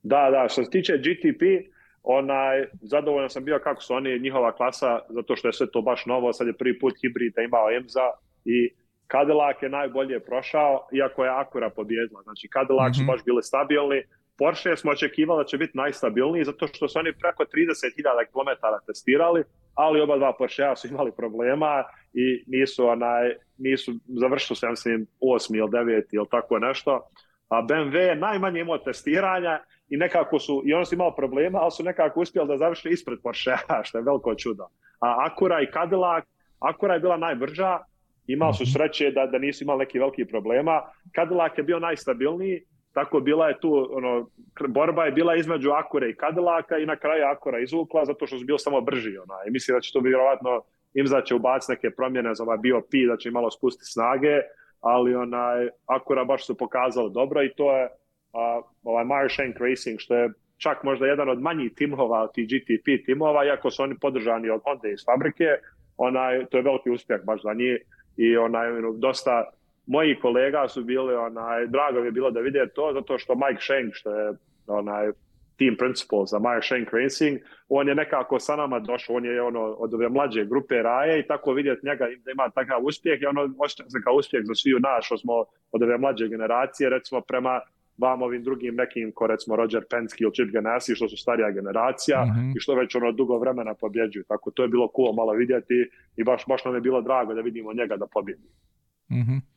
Da, 0.02 0.28
da, 0.30 0.48
što 0.48 0.64
se 0.64 0.70
tiče 0.70 0.92
GTP, 0.98 1.42
onaj, 2.02 2.64
zadovoljan 2.82 3.30
sam 3.30 3.44
bio 3.44 3.58
kako 3.64 3.82
su 3.82 3.94
oni, 3.94 4.18
njihova 4.18 4.52
klasa, 4.52 4.98
zato 5.08 5.36
što 5.36 5.48
je 5.48 5.52
sve 5.52 5.66
to 5.70 5.82
baš 5.82 6.06
novo, 6.06 6.32
sad 6.32 6.46
je 6.46 6.52
prvi 6.52 6.78
put 6.78 6.94
hibrida 7.00 7.42
imao 7.42 7.70
EMZA 7.70 8.06
i 8.44 8.70
Cadillac 9.12 9.56
je 9.62 9.68
najbolje 9.68 10.20
prošao, 10.20 10.88
iako 10.92 11.24
je 11.24 11.30
Acura 11.40 11.70
pobjedila. 11.70 12.22
Znači, 12.22 12.48
Cadillac 12.52 12.88
mm 12.88 12.92
-hmm. 12.92 12.96
su 12.96 13.02
mhm. 13.02 13.10
baš 13.12 13.24
bili 13.24 13.42
stabilni, 13.42 14.00
Porsche 14.38 14.76
smo 14.76 14.90
očekivali 14.90 15.44
da 15.44 15.46
će 15.46 15.58
biti 15.58 15.76
najstabilniji 15.76 16.44
zato 16.44 16.66
što 16.66 16.88
su 16.88 16.98
oni 16.98 17.12
preko 17.12 17.42
30.000 17.42 18.26
km 18.32 18.66
testirali, 18.86 19.44
ali 19.74 20.00
oba 20.00 20.16
dva 20.16 20.32
Porschea 20.38 20.76
su 20.76 20.88
imali 20.88 21.12
problema 21.16 21.84
i 22.14 22.44
nisu, 22.46 22.86
onaj, 22.86 23.34
nisu 23.58 23.92
završili 24.20 24.56
se, 24.56 24.68
mislim, 24.68 25.06
osmi 25.20 25.58
ili 25.58 25.70
deveti 25.70 26.16
ili 26.16 26.26
tako 26.30 26.58
nešto 26.58 27.10
a 27.48 27.62
BMW 27.62 27.96
je 27.96 28.16
najmanje 28.16 28.60
imao 28.60 28.78
testiranja 28.78 29.60
i 29.88 29.96
nekako 29.96 30.38
su, 30.38 30.62
i 30.66 30.74
oni 30.74 30.86
su 30.86 30.94
imali 30.94 31.12
problema, 31.16 31.58
ali 31.58 31.70
su 31.70 31.84
nekako 31.84 32.20
uspjeli 32.20 32.48
da 32.48 32.56
završi 32.56 32.88
ispred 32.88 33.18
Porsche, 33.22 33.56
što 33.86 33.98
je 33.98 34.04
veliko 34.04 34.34
čudo. 34.34 34.68
A 35.00 35.26
Acura 35.26 35.62
i 35.62 35.72
Cadillac, 35.72 36.24
Acura 36.58 36.94
je 36.94 37.00
bila 37.00 37.16
najbrža, 37.16 37.78
imali 38.26 38.54
su 38.54 38.66
sreće 38.72 39.10
da, 39.10 39.26
da 39.26 39.38
nisu 39.38 39.64
imali 39.64 39.78
neki 39.78 39.98
veliki 39.98 40.24
problema. 40.24 40.82
Cadillac 41.14 41.58
je 41.58 41.62
bio 41.62 41.78
najstabilniji, 41.78 42.64
tako 42.94 43.20
bila 43.20 43.48
je 43.48 43.60
tu, 43.60 43.88
ono, 43.90 44.30
borba 44.68 45.04
je 45.04 45.12
bila 45.12 45.36
između 45.36 45.70
Acura 45.70 46.06
i 46.06 46.14
Cadillaca 46.14 46.78
i 46.78 46.86
na 46.86 46.96
kraju 46.96 47.24
Acura 47.26 47.58
izvukla 47.58 48.04
zato 48.04 48.26
što 48.26 48.38
su 48.38 48.44
bili 48.44 48.58
samo 48.58 48.80
brži. 48.80 49.18
Ona. 49.18 49.34
I 49.46 49.50
mislim 49.50 49.76
da 49.76 49.80
će 49.80 49.92
to 49.92 50.00
vjerovatno 50.00 50.62
Imza 50.94 51.22
će 51.22 51.34
ubaciti 51.34 51.72
neke 51.72 51.90
promjene 51.90 52.34
za 52.34 52.42
ovaj 52.42 52.56
BOP, 52.56 52.92
da 53.08 53.16
će 53.16 53.30
malo 53.30 53.50
spustiti 53.50 53.90
snage, 53.90 54.40
ali 54.80 55.14
onaj, 55.14 55.68
Akura 55.86 56.24
baš 56.24 56.46
su 56.46 56.56
pokazali 56.56 57.10
dobro 57.12 57.42
i 57.42 57.54
to 57.56 57.76
je 57.76 57.84
uh, 57.84 58.64
ovaj 58.82 59.04
Meyer 59.04 59.68
Racing, 59.68 59.98
što 59.98 60.14
je 60.14 60.30
čak 60.56 60.82
možda 60.82 61.06
jedan 61.06 61.28
od 61.28 61.40
manjih 61.40 61.72
timova 61.74 62.22
od 62.22 62.32
tih 62.34 62.48
GTP 62.48 63.06
timova, 63.06 63.44
iako 63.44 63.70
su 63.70 63.82
oni 63.82 63.98
podržani 64.00 64.50
od 64.50 64.60
Honda 64.64 64.88
iz 64.88 65.04
fabrike, 65.04 65.48
onaj, 65.96 66.46
to 66.46 66.56
je 66.56 66.62
veliki 66.62 66.90
uspjeh 66.90 67.20
baš 67.24 67.42
za 67.42 67.54
njih 67.54 67.78
i 68.16 68.36
onaj, 68.36 68.68
dosta 68.98 69.50
moji 69.86 70.18
kolega 70.20 70.68
su 70.68 70.84
bili, 70.84 71.14
onaj, 71.14 71.66
drago 71.66 72.00
mi 72.00 72.06
je 72.06 72.12
bilo 72.12 72.30
da 72.30 72.40
vide 72.40 72.68
to, 72.74 72.90
zato 72.94 73.18
što 73.18 73.34
Mike 73.34 73.62
Shank, 73.62 73.94
što 73.94 74.10
je 74.10 74.32
onaj, 74.66 75.10
team 75.58 75.76
principal 75.78 76.26
za 76.26 76.38
Meyer 76.38 76.62
Shank 76.66 76.88
Racing, 76.92 77.38
on 77.68 77.88
je 77.88 77.94
nekako 77.94 78.38
sa 78.38 78.56
nama 78.56 78.78
došao, 78.80 79.16
on 79.16 79.24
je 79.24 79.42
ono 79.42 79.60
od 79.60 79.94
ove 79.94 80.08
mlađe 80.08 80.44
grupe 80.44 80.82
Raje 80.82 81.20
i 81.20 81.26
tako 81.26 81.52
vidjeti 81.52 81.86
njega 81.86 82.06
da 82.24 82.30
ima 82.30 82.50
takav 82.50 82.84
uspjeh 82.84 83.22
i 83.22 83.26
ono 83.26 83.54
osjeća 83.58 83.90
se 83.90 83.98
kao 84.04 84.14
uspjeh 84.14 84.42
za 84.44 84.54
sviju 84.54 84.78
nas 84.78 85.04
što 85.04 85.18
smo 85.18 85.34
od 85.72 85.82
ove 85.82 85.98
mlađe 85.98 86.28
generacije, 86.28 86.90
recimo 86.90 87.20
prema 87.20 87.60
vam 87.98 88.22
ovim 88.22 88.42
drugim 88.42 88.74
nekim, 88.74 89.12
ko 89.12 89.26
recimo 89.26 89.56
Roger 89.56 89.84
Penske 89.90 90.24
ili 90.24 90.32
Chip 90.32 90.50
Ganassi, 90.52 90.94
što 90.94 91.08
su 91.08 91.16
starija 91.16 91.50
generacija 91.50 92.24
mm 92.24 92.28
-hmm. 92.28 92.56
i 92.56 92.60
što 92.60 92.74
već 92.74 92.94
ono 92.94 93.12
dugo 93.12 93.38
vremena 93.38 93.74
pobjeđuju. 93.74 94.24
Tako 94.28 94.50
to 94.50 94.62
je 94.62 94.68
bilo 94.68 94.90
cool 94.96 95.12
malo 95.12 95.32
vidjeti 95.32 95.90
i 96.16 96.24
baš, 96.24 96.42
baš 96.48 96.64
nam 96.64 96.74
je 96.74 96.80
bilo 96.80 97.02
drago 97.02 97.34
da 97.34 97.40
vidimo 97.40 97.72
njega 97.72 97.96
da 97.96 98.06
pobjedi. 98.06 98.48
Mm 99.10 99.22
-hmm. 99.22 99.53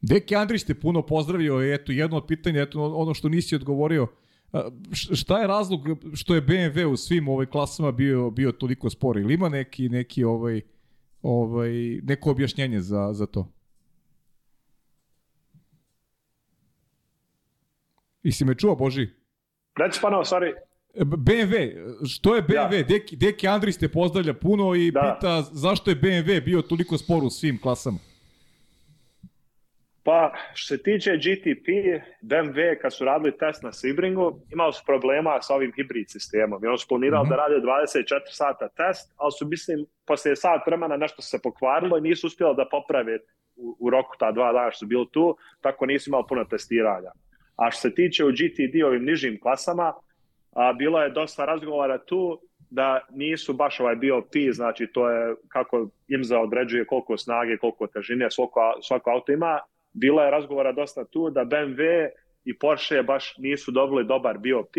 Deki 0.00 0.36
Andrić 0.36 0.64
te 0.64 0.74
puno 0.74 1.02
pozdravio 1.02 1.74
eto 1.74 1.92
jedno 1.92 2.16
od 2.16 2.26
pitanja, 2.26 2.62
eto 2.62 2.94
ono 2.94 3.14
što 3.14 3.28
nisi 3.28 3.54
odgovorio, 3.54 4.06
šta 4.92 5.40
je 5.40 5.46
razlog 5.46 5.80
što 6.14 6.34
je 6.34 6.42
BMW 6.42 6.84
u 6.84 6.96
svim 6.96 7.28
ovoj 7.28 7.46
klasama 7.46 7.92
bio 7.92 8.30
bio 8.30 8.52
toliko 8.52 8.90
spor 8.90 9.18
ili 9.18 9.34
ima 9.34 9.48
neki 9.48 9.88
neki 9.88 10.24
ovaj 10.24 10.60
ovaj 11.22 11.70
neko 12.02 12.30
objašnjenje 12.30 12.80
za 12.80 13.12
za 13.12 13.26
to? 13.26 13.52
I 18.22 18.32
si 18.32 18.44
me 18.44 18.54
čuo, 18.54 18.76
Boži? 18.76 19.08
Reci 19.76 19.98
pa 20.02 20.10
no, 20.10 20.16
sorry. 20.18 20.52
BMW, 20.94 21.72
što 22.08 22.36
je 22.36 22.42
BMW? 22.42 22.74
Ja. 22.74 22.82
Deki, 22.82 23.16
Deki 23.16 23.48
Andris 23.48 23.78
te 23.78 23.88
pozdravlja 23.88 24.34
puno 24.34 24.74
i 24.74 24.90
da. 24.90 25.16
pita 25.20 25.42
zašto 25.42 25.90
je 25.90 25.96
BMW 25.96 26.44
bio 26.44 26.62
toliko 26.62 26.98
spor 26.98 27.24
u 27.24 27.30
svim 27.30 27.60
klasama? 27.60 27.98
Pa, 30.06 30.32
što 30.54 30.76
se 30.76 30.82
tiče 30.82 31.10
GTP, 31.16 31.66
BMW 32.22 32.78
kad 32.80 32.94
su 32.94 33.04
radili 33.04 33.38
test 33.38 33.62
na 33.62 33.72
Sebringu, 33.72 34.40
imali 34.52 34.72
su 34.72 34.82
problema 34.86 35.42
sa 35.42 35.54
ovim 35.54 35.72
hibrid 35.76 36.10
sistemom. 36.10 36.64
I 36.64 36.66
oni 36.66 36.78
su 36.78 36.88
planirali 36.88 37.26
mm 37.26 37.30
-hmm. 37.30 37.30
da 37.30 37.36
rade 37.36 37.54
24 37.54 38.20
sata 38.30 38.68
test, 38.68 39.14
ali 39.16 39.32
su, 39.32 39.46
mislim, 39.46 39.86
posle 40.06 40.36
sat 40.36 40.66
vremena 40.66 40.96
nešto 40.96 41.22
se 41.22 41.38
pokvarilo 41.42 41.98
i 41.98 42.00
nisu 42.00 42.26
uspjeli 42.26 42.56
da 42.56 42.68
poprave 42.70 43.18
u, 43.56 43.76
u 43.80 43.90
roku 43.90 44.16
ta 44.18 44.32
dva 44.32 44.52
dana 44.52 44.70
što 44.70 44.78
su 44.78 44.86
bili 44.86 45.06
tu, 45.12 45.36
tako 45.60 45.86
nisu 45.86 46.10
imali 46.10 46.24
puno 46.28 46.44
testiranja. 46.44 47.10
A 47.56 47.70
što 47.70 47.80
se 47.80 47.94
tiče 47.94 48.24
u 48.24 48.30
GTD 48.30 48.84
ovim 48.84 49.04
nižim 49.04 49.40
klasama, 49.40 49.92
a, 50.52 50.72
bilo 50.72 51.02
je 51.02 51.10
dosta 51.10 51.44
razgovora 51.44 51.98
tu 51.98 52.40
da 52.70 53.00
nisu 53.10 53.52
baš 53.52 53.80
ovaj 53.80 53.96
BOP, 53.96 54.34
znači 54.52 54.86
to 54.86 55.10
je 55.10 55.34
kako 55.48 55.88
IMZA 56.08 56.40
određuje 56.40 56.86
koliko 56.86 57.16
snage, 57.16 57.56
koliko 57.56 57.86
težine 57.86 58.30
svako, 58.30 58.60
svako 58.82 59.10
auto 59.10 59.32
ima, 59.32 59.60
bila 59.96 60.24
je 60.24 60.30
razgovora 60.30 60.72
dosta 60.72 61.04
tu 61.04 61.30
da 61.30 61.44
BMW 61.44 62.08
i 62.44 62.58
Porsche 62.58 63.02
baš 63.02 63.34
nisu 63.38 63.70
dobili 63.70 64.04
dobar 64.04 64.38
BOP, 64.38 64.76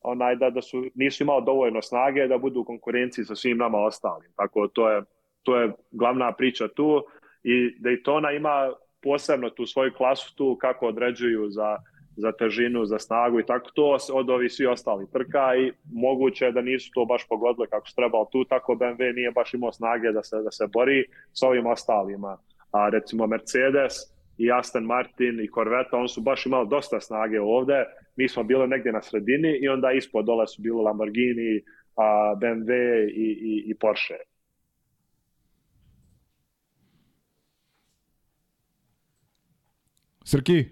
onaj 0.00 0.36
da, 0.36 0.50
da 0.50 0.62
su, 0.62 0.84
nisu 0.94 1.22
imali 1.22 1.44
dovoljno 1.46 1.82
snage 1.82 2.26
da 2.26 2.38
budu 2.38 2.60
u 2.60 2.64
konkurenciji 2.64 3.24
sa 3.24 3.34
svim 3.34 3.58
nama 3.58 3.78
ostalim. 3.78 4.30
Tako 4.36 4.68
to 4.68 4.90
je, 4.90 5.02
to 5.42 5.60
je 5.60 5.72
glavna 5.90 6.32
priča 6.32 6.68
tu 6.68 7.04
i 7.42 7.76
Daytona 7.80 8.36
ima 8.36 8.72
posebno 9.02 9.50
tu 9.50 9.66
svoju 9.66 9.92
klasu 9.96 10.36
tu 10.36 10.56
kako 10.60 10.86
određuju 10.86 11.50
za, 11.50 11.76
za 12.16 12.32
težinu, 12.32 12.84
za 12.84 12.98
snagu 12.98 13.40
i 13.40 13.46
tako 13.46 13.70
to 13.74 13.96
od 14.12 14.30
ovih 14.30 14.52
svi 14.52 14.66
ostali 14.66 15.10
trka 15.12 15.56
i 15.56 15.72
moguće 15.92 16.52
da 16.52 16.60
nisu 16.60 16.90
to 16.94 17.04
baš 17.04 17.28
pogodili 17.28 17.68
kako 17.68 17.88
su 17.88 17.94
trebalo 17.94 18.28
tu, 18.32 18.44
tako 18.44 18.72
BMW 18.72 19.14
nije 19.14 19.30
baš 19.30 19.54
imao 19.54 19.72
snage 19.72 20.12
da 20.12 20.22
se, 20.22 20.42
da 20.42 20.50
se 20.50 20.66
bori 20.72 21.04
s 21.32 21.42
ovim 21.42 21.66
ostalima. 21.66 22.38
A 22.70 22.88
recimo 22.88 23.26
Mercedes, 23.26 24.11
i 24.38 24.50
Aston 24.50 24.84
Martin 24.84 25.40
i 25.40 25.48
Corvette, 25.54 25.96
on 25.96 26.08
su 26.08 26.20
baš 26.20 26.46
imali 26.46 26.68
dosta 26.68 27.00
snage 27.00 27.40
ovde, 27.40 27.84
mi 28.16 28.28
smo 28.28 28.42
bili 28.44 28.68
negdje 28.68 28.92
na 28.92 29.02
sredini 29.02 29.58
i 29.62 29.68
onda 29.68 29.92
ispod 29.92 30.24
dole 30.24 30.46
su 30.46 30.62
bili 30.62 30.82
Lamborghini, 30.84 31.62
a, 31.96 32.34
BMW 32.40 32.72
i, 33.08 33.28
i, 33.42 33.64
i 33.70 33.74
Porsche. 33.74 34.14
Srki? 40.24 40.64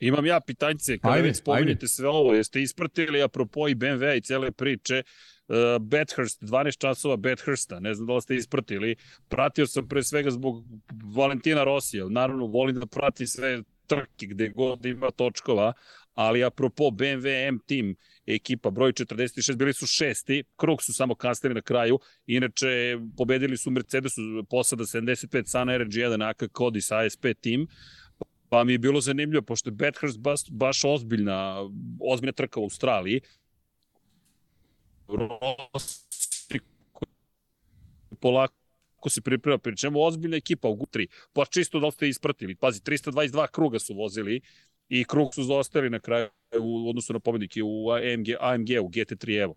Imam 0.00 0.26
ja 0.26 0.40
pitanjce, 0.40 0.98
kada 0.98 1.22
već 1.22 1.36
spominjete 1.36 1.88
sve 1.88 2.08
ovo, 2.08 2.34
jeste 2.34 2.62
ispratili 2.62 3.22
apropo 3.22 3.68
i 3.68 3.74
BMW 3.74 4.16
i 4.16 4.20
cele 4.20 4.50
priče, 4.50 5.02
uh, 5.48 5.56
Bathurst, 5.80 6.42
12 6.42 6.78
časova 6.78 7.16
Bathursta, 7.16 7.80
ne 7.80 7.94
znam 7.94 8.06
da 8.06 8.14
li 8.14 8.22
ste 8.22 8.34
ispratili, 8.34 8.96
pratio 9.28 9.66
sam 9.66 9.88
pre 9.88 10.02
svega 10.02 10.30
zbog 10.30 10.64
Valentina 11.16 11.64
Rosija, 11.64 12.08
naravno 12.08 12.46
volim 12.46 12.80
da 12.80 12.86
prati 12.86 13.26
sve 13.26 13.62
trke 13.86 14.26
gde 14.26 14.48
god 14.48 14.86
ima 14.86 15.10
točkova, 15.10 15.72
ali 16.14 16.44
apropo 16.44 16.84
BMW 16.84 17.48
M 17.48 17.58
Team 17.66 17.94
ekipa 18.26 18.70
broj 18.70 18.92
46 18.92 19.56
bili 19.56 19.72
su 19.72 19.86
šesti, 19.86 20.44
krug 20.56 20.82
su 20.82 20.92
samo 20.94 21.14
kasnili 21.14 21.54
na 21.54 21.62
kraju, 21.62 21.98
inače 22.26 22.98
pobedili 23.16 23.56
su 23.56 23.70
Mercedesu 23.70 24.20
posada 24.50 24.84
75 24.84 25.46
Sana 25.46 25.72
RG1 25.72 26.30
AK 26.30 26.52
Kodis 26.52 26.90
ASP 26.90 27.26
Team, 27.40 27.66
pa 28.48 28.64
mi 28.64 28.72
je 28.72 28.78
bilo 28.78 29.00
zanimljivo, 29.00 29.42
pošto 29.42 29.70
je 29.70 29.74
Bathurst 29.74 30.18
baš, 30.18 30.40
baš 30.50 30.84
ozbiljna, 30.84 31.56
ozbiljna 32.00 32.32
trka 32.32 32.60
u 32.60 32.62
Australiji, 32.62 33.20
Rossi 35.08 36.06
polako 38.20 39.08
se 39.08 39.20
priprema, 39.20 39.58
pričemu 39.58 40.02
ozbiljna 40.02 40.36
ekipa 40.36 40.68
u 40.68 40.76
GU3, 40.76 41.06
pa 41.32 41.44
čisto 41.44 41.80
da 41.80 41.86
li 41.86 41.92
ste 41.92 42.08
ispratili, 42.08 42.54
pazi, 42.54 42.80
322 42.80 43.46
kruga 43.50 43.78
su 43.78 43.94
vozili 43.94 44.40
i 44.88 45.04
krug 45.04 45.34
su 45.34 45.42
zaostali 45.42 45.90
na 45.90 45.98
kraju 45.98 46.28
u 46.60 46.88
odnosu 46.88 47.12
na 47.12 47.20
pobednike 47.20 47.62
u 47.62 47.90
AMG, 47.90 48.26
AMG 48.40 48.68
u 48.82 48.88
GT3 48.88 49.42
Evo. 49.42 49.54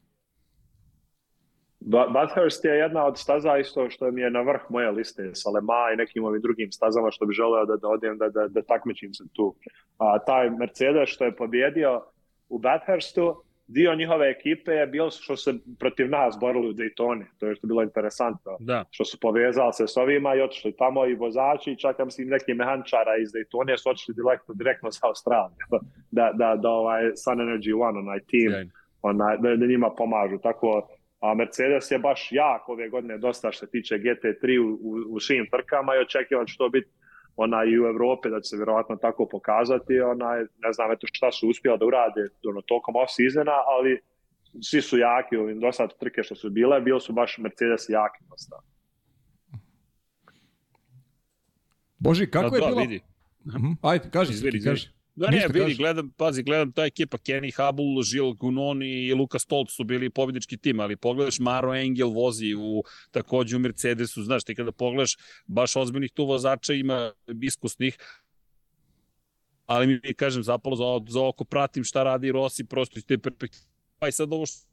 Bathurst 2.14 2.66
je 2.66 2.72
jedna 2.72 3.06
od 3.06 3.18
staza 3.18 3.58
isto 3.58 3.90
što 3.90 4.12
mi 4.12 4.22
je 4.22 4.32
na 4.32 4.42
vrh 4.42 4.62
moje 4.70 4.92
liste 4.92 5.32
sa 5.34 5.50
Lema 5.50 5.94
i 5.94 5.98
nekim 5.98 6.24
ovim 6.24 6.42
drugim 6.42 6.72
stazama 6.72 7.12
što 7.12 7.26
bi 7.26 7.34
želeo 7.34 7.66
da, 7.66 7.76
da 7.76 7.88
odijem, 7.88 8.18
da, 8.18 8.30
da, 8.30 8.48
da 8.48 8.62
takmičim 8.62 9.14
se 9.14 9.24
tu. 9.34 9.56
A, 9.98 10.20
taj 10.26 10.50
Mercedes 10.50 11.10
što 11.10 11.26
je 11.26 11.36
pobjedio 11.36 12.04
u 12.50 12.60
Bathurstu, 12.60 13.44
dio 13.70 13.96
njihove 13.96 14.30
ekipe 14.30 14.72
je 14.72 14.88
bilo 14.88 15.12
što 15.12 15.38
se 15.38 15.54
protiv 15.80 16.10
nas 16.10 16.38
borili 16.40 16.70
u 16.70 16.74
Daytoni. 16.74 17.26
To 17.40 17.48
je 17.48 17.56
što 17.56 17.68
bilo 17.68 17.84
interesantno. 17.84 18.58
Da. 18.60 18.84
Što 18.92 19.06
su 19.06 19.18
povezali 19.20 19.74
se 19.74 19.88
s 19.88 19.98
ovima 19.98 20.36
i 20.36 20.42
otišli 20.42 20.78
tamo 20.78 21.06
i 21.06 21.16
vozači, 21.16 21.78
čak 21.80 22.00
ja 22.00 22.06
mislim 22.06 22.28
neki 22.28 22.54
mehančara 22.54 23.18
iz 23.22 23.30
Daytona 23.30 23.78
su 23.78 23.90
otišli 23.90 24.16
direktno, 24.16 24.54
direktno 24.54 24.92
sa 24.92 25.08
Australije. 25.08 25.58
Da, 26.12 26.32
da, 26.34 26.56
da 26.56 26.70
ovaj 26.70 27.04
Sun 27.16 27.38
Energy 27.38 27.74
One, 27.88 28.00
onaj 28.00 28.20
tim, 28.20 28.52
onaj, 29.02 29.38
da, 29.38 29.56
da 29.56 29.66
njima 29.66 29.90
pomažu. 29.98 30.38
Tako, 30.44 30.88
a 31.20 31.34
Mercedes 31.34 31.92
je 31.92 32.00
baš 32.00 32.28
jak 32.32 32.70
ove 32.70 32.90
godine 32.90 33.18
dosta 33.18 33.52
što 33.52 33.66
se 33.66 33.72
tiče 33.72 33.96
GT3 33.96 34.60
u, 34.60 34.70
u, 34.82 35.16
u 35.16 35.20
svim 35.20 35.48
trkama 35.52 35.96
i 35.96 36.00
očekivan 36.00 36.46
će 36.46 36.58
to 36.58 36.70
biti 36.70 36.90
ona 37.44 37.64
i 37.64 37.80
u 37.80 37.86
Evropi 37.86 38.30
da 38.30 38.42
će 38.42 38.50
se 38.50 38.58
vjerovatno 38.58 38.96
tako 38.96 39.28
pokazati, 39.32 40.02
onaj, 40.02 40.40
ne 40.40 40.72
znam 40.74 40.92
eto 40.92 41.08
šta 41.08 41.32
su 41.32 41.50
uspjeli 41.50 41.80
da 41.80 41.86
urade 41.86 42.22
ono, 42.50 42.62
tokom 42.62 42.96
off-seasona, 42.96 43.58
ali 43.68 44.02
svi 44.62 44.82
su 44.82 44.98
jaki 44.98 45.38
u 45.38 45.42
ovim 45.42 45.60
dosta 45.60 45.88
trke 45.88 46.24
što 46.24 46.36
su 46.36 46.50
bile, 46.50 46.82
bili 46.82 47.02
su 47.02 47.14
baš 47.14 47.38
Mercedes 47.38 47.90
jaki 47.90 48.24
dosta. 48.30 48.56
Boži, 52.00 52.32
kako 52.32 52.50
da, 52.50 52.56
je 52.56 52.62
da, 52.62 52.68
bilo? 52.68 52.82
Vidi. 52.82 53.02
Ajde, 53.82 54.10
kaži, 54.10 54.34
izvedi, 54.34 54.64
kaži. 54.64 54.90
Da 55.20 55.30
ne, 55.32 55.48
vidi, 55.48 55.60
kaži. 55.60 55.76
gledam, 55.76 56.10
pazi, 56.18 56.44
gledam 56.44 56.72
ta 56.72 56.86
ekipa, 56.86 57.18
Kenny 57.18 57.52
Hubble, 57.52 58.04
Žil 58.04 58.34
Gunon 58.40 58.84
i 58.84 59.14
Luka 59.14 59.40
Stolt 59.40 59.72
su 59.72 59.84
bili 59.84 60.10
pobjedički 60.10 60.58
tim, 60.58 60.80
ali 60.80 60.96
pogledaš 60.96 61.40
Maro 61.40 61.74
Engel 61.76 62.10
vozi 62.10 62.54
u, 62.56 62.84
takođe 63.12 63.56
u 63.56 63.60
Mercedesu, 63.60 64.24
znaš, 64.24 64.44
ti 64.44 64.56
kada 64.56 64.72
pogledaš, 64.72 65.18
baš 65.48 65.76
ozbiljnih 65.76 66.12
tu 66.12 66.26
vozača 66.26 66.74
ima 66.74 67.12
iskusnih, 67.42 67.98
ali 69.66 69.88
mi, 69.88 70.14
kažem, 70.14 70.44
zapalo 70.44 70.76
za, 70.76 71.12
za 71.12 71.26
oko 71.28 71.44
pratim 71.44 71.84
šta 71.84 72.04
radi 72.04 72.32
Rossi, 72.32 72.64
prosto 72.64 73.00
iz 73.00 73.06
te 73.06 73.18
perspektive. 73.18 73.66
Pa 74.00 74.08
i 74.08 74.12
sad 74.12 74.34
ovo 74.34 74.46
što 74.46 74.69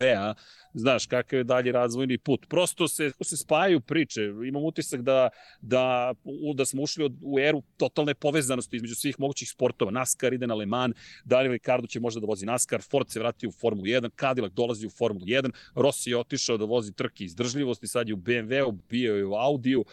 Vea, 0.00 0.34
znaš 0.74 1.06
kakav 1.06 1.38
je 1.38 1.44
dalje 1.44 1.72
razvojni 1.72 2.18
put. 2.18 2.46
Prosto 2.48 2.88
se, 2.88 3.12
se 3.22 3.36
spajaju 3.36 3.80
priče. 3.80 4.22
Imam 4.48 4.64
utisak 4.64 5.02
da, 5.02 5.28
da, 5.60 6.14
da 6.54 6.64
smo 6.64 6.82
ušli 6.82 7.04
od, 7.04 7.16
u 7.22 7.38
eru 7.38 7.62
totalne 7.76 8.14
povezanosti 8.14 8.76
između 8.76 8.94
svih 8.94 9.20
mogućih 9.20 9.48
sportova. 9.50 9.90
NASCAR 9.90 10.32
ide 10.32 10.46
na 10.46 10.54
Le 10.54 10.66
Mans, 10.66 10.96
Daniel 11.24 11.52
Ricardo 11.52 11.86
će 11.86 12.00
možda 12.00 12.20
da 12.20 12.26
vozi 12.26 12.46
NASCAR, 12.46 12.82
Ford 12.82 13.08
se 13.08 13.20
vrati 13.20 13.46
u 13.46 13.52
Formulu 13.52 13.86
1, 13.86 14.10
Cadillac 14.20 14.52
dolazi 14.52 14.86
u 14.86 14.90
Formulu 14.90 15.26
1, 15.26 15.50
Rossi 15.74 16.10
je 16.10 16.18
otišao 16.18 16.56
da 16.56 16.64
vozi 16.64 16.92
trke 16.92 17.24
izdržljivosti, 17.24 17.86
sad 17.86 18.08
je 18.08 18.14
u 18.14 18.16
BMW-u, 18.16 18.72
bio 18.72 19.16
je 19.16 19.24
u 19.24 19.34
Audiju, 19.34 19.84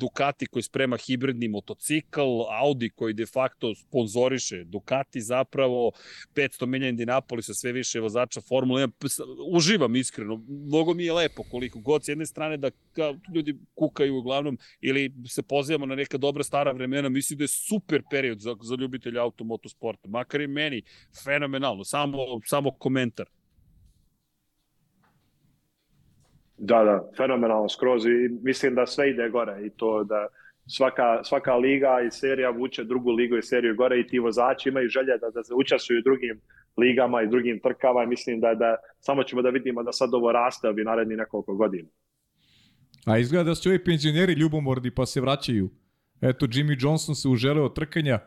Ducati 0.00 0.46
koji 0.46 0.62
sprema 0.62 0.96
hibridni 0.96 1.48
motocikl, 1.48 2.42
Audi 2.62 2.90
koji 2.90 3.14
de 3.14 3.26
facto 3.26 3.74
sponzoriše 3.74 4.64
Ducati 4.64 5.20
zapravo, 5.20 5.92
500 6.34 6.66
milija 6.66 6.88
Indinapolisa, 6.88 7.54
sve 7.54 7.72
više 7.72 8.00
vozača 8.00 8.37
Formula 8.40 8.80
1, 8.80 9.22
uživam 9.52 9.96
iskreno, 9.96 10.42
mnogo 10.48 10.94
mi 10.94 11.04
je 11.04 11.12
lepo 11.12 11.42
koliko 11.50 11.78
god 11.78 12.04
s 12.04 12.08
jedne 12.08 12.26
strane 12.26 12.56
da 12.56 12.70
kao, 12.92 13.14
ljudi 13.34 13.56
kukaju 13.74 14.16
uglavnom 14.16 14.58
ili 14.80 15.12
se 15.26 15.42
pozivamo 15.42 15.86
na 15.86 15.94
neka 15.94 16.18
dobra 16.18 16.44
stara 16.44 16.72
vremena, 16.72 17.08
mislim 17.08 17.38
da 17.38 17.44
je 17.44 17.48
super 17.48 18.02
period 18.10 18.40
za, 18.40 18.56
za 18.62 18.74
ljubitelja 18.74 19.22
automotosporta, 19.22 20.08
makar 20.08 20.40
i 20.40 20.46
meni 20.46 20.82
fenomenalno, 21.24 21.84
samo, 21.84 22.18
samo 22.44 22.70
komentar. 22.70 23.26
Da, 26.58 26.84
da, 26.84 27.10
fenomenalno 27.16 27.68
skroz 27.68 28.06
i 28.06 28.28
mislim 28.42 28.74
da 28.74 28.86
sve 28.86 29.10
ide 29.10 29.28
gore 29.28 29.66
i 29.66 29.70
to 29.70 30.04
da 30.04 30.28
svaka, 30.68 31.24
svaka 31.24 31.56
liga 31.56 32.00
i 32.06 32.10
serija 32.10 32.50
vuče 32.50 32.84
drugu 32.84 33.10
ligu 33.10 33.36
i 33.36 33.42
seriju 33.42 33.74
gore 33.76 34.00
i 34.00 34.06
ti 34.06 34.18
vozači 34.18 34.68
imaju 34.68 34.88
želje 34.88 35.18
da, 35.20 35.30
da 35.30 35.44
se 35.44 35.54
učestvuju 35.54 36.02
drugim 36.02 36.40
ligama 36.76 37.22
i 37.22 37.28
drugim 37.28 37.60
trkama 37.60 38.02
i 38.02 38.06
mislim 38.06 38.40
da, 38.40 38.54
da 38.54 38.76
samo 39.00 39.22
ćemo 39.22 39.42
da 39.42 39.50
vidimo 39.50 39.82
da 39.82 39.92
sad 39.92 40.14
ovo 40.14 40.32
raste 40.32 40.68
ovi 40.68 40.84
naredni 40.84 41.16
nekoliko 41.16 41.54
godina. 41.54 41.88
A 43.06 43.18
izgleda 43.18 43.44
da 43.44 43.54
su 43.54 43.68
ovi 43.68 43.84
penzioneri 43.84 44.32
ljubomorni 44.32 44.90
pa 44.90 45.06
se 45.06 45.20
vraćaju. 45.20 45.70
Eto, 46.20 46.46
Jimmy 46.46 46.76
Johnson 46.84 47.14
se 47.14 47.28
uželeo 47.28 47.64
od 47.64 47.74
trkanja. 47.74 48.18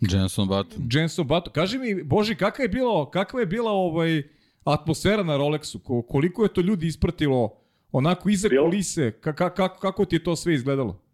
Jenson 0.00 0.48
Button. 0.48 0.88
Jenson 0.92 1.26
Button. 1.26 1.52
Kaži 1.52 1.78
mi, 1.78 2.02
Boži, 2.02 2.34
kakva 2.34 2.62
je 2.62 2.68
bilo, 2.68 3.10
kakva 3.10 3.40
je 3.40 3.46
bila 3.46 3.70
ovaj, 3.70 4.22
atmosfera 4.64 5.22
na 5.22 5.36
Rolexu? 5.38 6.04
Koliko 6.08 6.42
je 6.42 6.52
to 6.52 6.60
ljudi 6.60 6.86
ispratilo 6.86 7.56
onako 7.92 8.28
iza 8.28 8.48
kulise? 8.48 9.12
Kako, 9.20 9.50
kako, 9.56 9.80
kako 9.80 10.04
ti 10.04 10.16
je 10.16 10.24
to 10.24 10.36
sve 10.36 10.54
izgledalo? 10.54 11.09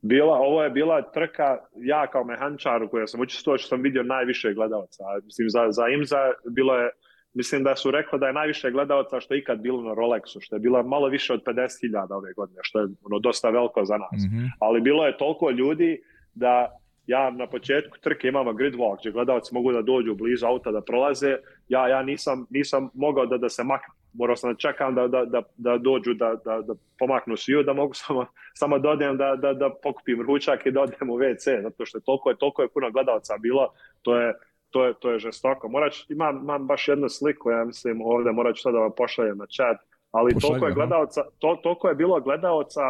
Bila, 0.00 0.38
ovo 0.38 0.62
je 0.62 0.70
bila 0.70 1.02
trka, 1.02 1.58
ja 1.76 2.06
kao 2.06 2.24
mehančar 2.24 2.82
u 2.82 2.88
kojoj 2.88 3.06
sam 3.06 3.20
učestvovao, 3.20 3.58
što 3.58 3.68
sam 3.68 3.82
vidio 3.82 4.02
najviše 4.02 4.54
gledalaca. 4.54 5.04
Mislim, 5.24 5.48
za, 5.50 5.66
za 5.70 5.88
IMZA 5.88 6.32
bilo 6.50 6.76
je, 6.76 6.90
mislim 7.34 7.64
da 7.64 7.76
su 7.76 7.90
rekli 7.90 8.18
da 8.18 8.26
je 8.26 8.32
najviše 8.32 8.70
gledalaca 8.70 9.20
što 9.20 9.34
je 9.34 9.38
ikad 9.38 9.60
bilo 9.60 9.82
na 9.82 9.94
Rolexu, 9.94 10.38
što 10.40 10.56
je 10.56 10.60
bilo 10.60 10.82
malo 10.82 11.08
više 11.08 11.32
od 11.32 11.42
50.000 11.44 12.14
ove 12.14 12.32
godine, 12.32 12.58
što 12.62 12.80
je 12.80 12.86
ono, 13.04 13.18
dosta 13.18 13.50
veliko 13.50 13.84
za 13.84 13.96
nas. 13.96 14.22
Mm 14.22 14.36
-hmm. 14.36 14.50
Ali 14.60 14.80
bilo 14.80 15.06
je 15.06 15.18
toliko 15.18 15.50
ljudi 15.50 16.02
da 16.34 16.78
ja 17.06 17.30
na 17.30 17.46
početku 17.46 17.98
trke 17.98 18.28
imamo 18.28 18.52
grid 18.52 18.74
walk, 18.74 18.98
gdje 19.00 19.12
gledalci 19.12 19.54
mogu 19.54 19.72
da 19.72 19.82
dođu 19.82 20.14
blizu 20.14 20.46
auta 20.46 20.70
da 20.70 20.80
prolaze, 20.80 21.36
ja, 21.68 21.88
ja 21.88 22.02
nisam, 22.02 22.46
nisam 22.50 22.90
mogao 22.94 23.26
da, 23.26 23.38
da 23.38 23.48
se 23.48 23.64
maknem 23.64 23.97
morao 24.12 24.36
sam 24.36 24.52
da 24.52 24.56
čekam 24.56 24.94
da, 24.94 25.08
da, 25.08 25.24
da, 25.24 25.42
da 25.56 25.78
dođu 25.78 26.14
da, 26.14 26.34
da, 26.44 26.60
da 26.60 26.74
pomaknu 26.98 27.36
sviju, 27.36 27.62
da 27.62 27.72
mogu 27.72 27.94
samo, 28.04 28.26
samo 28.54 28.78
da 28.78 28.90
odem 28.90 29.16
da, 29.16 29.36
da, 29.36 29.52
da 29.52 29.70
pokupim 29.82 30.22
ručak 30.22 30.66
i 30.66 30.70
da 30.70 30.80
odem 30.80 31.10
u 31.10 31.18
WC, 31.18 31.62
zato 31.62 31.86
što 31.86 31.98
je 31.98 32.02
toliko, 32.02 32.30
je, 32.30 32.36
toliko 32.36 32.62
je 32.62 32.68
puno 32.68 32.90
gledalca 32.90 33.36
bilo, 33.40 33.72
to 34.02 34.16
je, 34.16 34.34
to 34.70 34.86
je, 34.86 34.94
to 35.00 35.10
je 35.10 35.18
žestoko. 35.18 35.68
Morat 35.68 35.92
ću, 35.92 36.12
imam, 36.12 36.36
imam 36.36 36.66
baš 36.66 36.88
jednu 36.88 37.08
sliku, 37.08 37.50
ja 37.50 37.64
mislim 37.64 38.00
ovde, 38.04 38.32
morat 38.32 38.56
ću 38.56 38.62
sad 38.62 38.72
da 38.72 38.78
vam 38.78 38.92
pošaljem 38.96 39.38
na 39.38 39.46
chat, 39.46 39.76
ali 40.10 40.34
Pošalj, 40.34 40.48
toliko 40.48 40.66
je, 40.66 40.74
gledalca, 40.74 41.22
to, 41.38 41.60
toliko 41.62 41.88
je 41.88 41.94
bilo 41.94 42.20
gledalca 42.20 42.82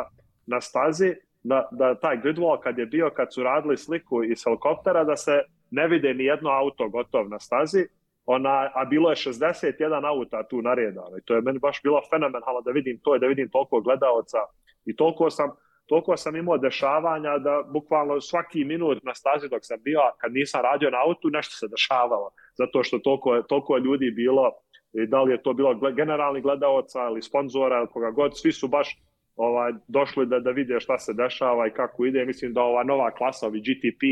na 0.46 0.60
stazi 0.60 1.14
da, 1.42 1.68
da 1.72 1.94
taj 1.94 2.20
gridwall 2.20 2.60
kad 2.60 2.78
je 2.78 2.86
bio, 2.86 3.10
kad 3.10 3.34
su 3.34 3.42
radili 3.42 3.76
sliku 3.76 4.24
iz 4.24 4.44
helikoptera, 4.44 5.04
da 5.04 5.16
se 5.16 5.42
ne 5.70 5.88
vide 5.88 6.14
ni 6.14 6.24
jedno 6.24 6.50
auto 6.50 6.88
gotov 6.88 7.28
na 7.28 7.38
stazi, 7.38 7.86
ona, 8.30 8.70
a 8.74 8.84
bilo 8.84 9.10
je 9.10 9.16
61 9.16 10.08
auta 10.08 10.42
tu 10.42 10.62
naredano 10.62 11.16
i 11.18 11.22
to 11.24 11.34
je 11.34 11.40
meni 11.40 11.58
baš 11.58 11.82
bilo 11.82 12.00
fenomenalno 12.10 12.60
da 12.60 12.70
vidim 12.70 13.00
to 13.02 13.16
i 13.16 13.18
da 13.18 13.26
vidim 13.26 13.48
toliko 13.48 13.80
gledaoca 13.80 14.38
i 14.84 14.96
toliko 14.96 15.30
sam, 15.30 15.50
toliko 15.86 16.16
sam 16.16 16.36
imao 16.36 16.58
dešavanja 16.58 17.38
da 17.38 17.62
bukvalno 17.72 18.20
svaki 18.20 18.64
minut 18.64 18.98
na 19.02 19.14
stazi 19.14 19.48
dok 19.48 19.60
sam 19.62 19.78
bio, 19.82 20.00
kad 20.18 20.32
nisam 20.32 20.62
radio 20.62 20.90
na 20.90 20.98
autu, 21.06 21.30
nešto 21.30 21.54
se 21.56 21.68
dešavalo, 21.68 22.30
zato 22.58 22.82
što 22.82 22.98
toliko, 22.98 23.42
toliko 23.42 23.76
je 23.76 23.82
ljudi 23.82 24.10
bilo 24.10 24.52
i 24.92 25.06
da 25.06 25.22
li 25.22 25.32
je 25.32 25.42
to 25.42 25.52
bilo 25.52 25.74
generalni 25.74 26.40
gledaoca 26.40 27.00
ili 27.10 27.22
sponzora 27.22 27.78
ili 27.78 27.92
koga 27.92 28.10
god, 28.10 28.38
svi 28.38 28.52
su 28.52 28.68
baš 28.68 28.98
ovaj, 29.36 29.72
došli 29.88 30.26
da, 30.26 30.40
da 30.40 30.50
vide 30.50 30.80
šta 30.80 30.98
se 30.98 31.12
dešava 31.12 31.66
i 31.66 31.70
kako 31.70 32.04
ide. 32.04 32.24
Mislim 32.24 32.52
da 32.52 32.62
ova 32.62 32.82
nova 32.82 33.10
klasa, 33.10 33.46
ovi 33.46 33.60
GTP 33.60 34.02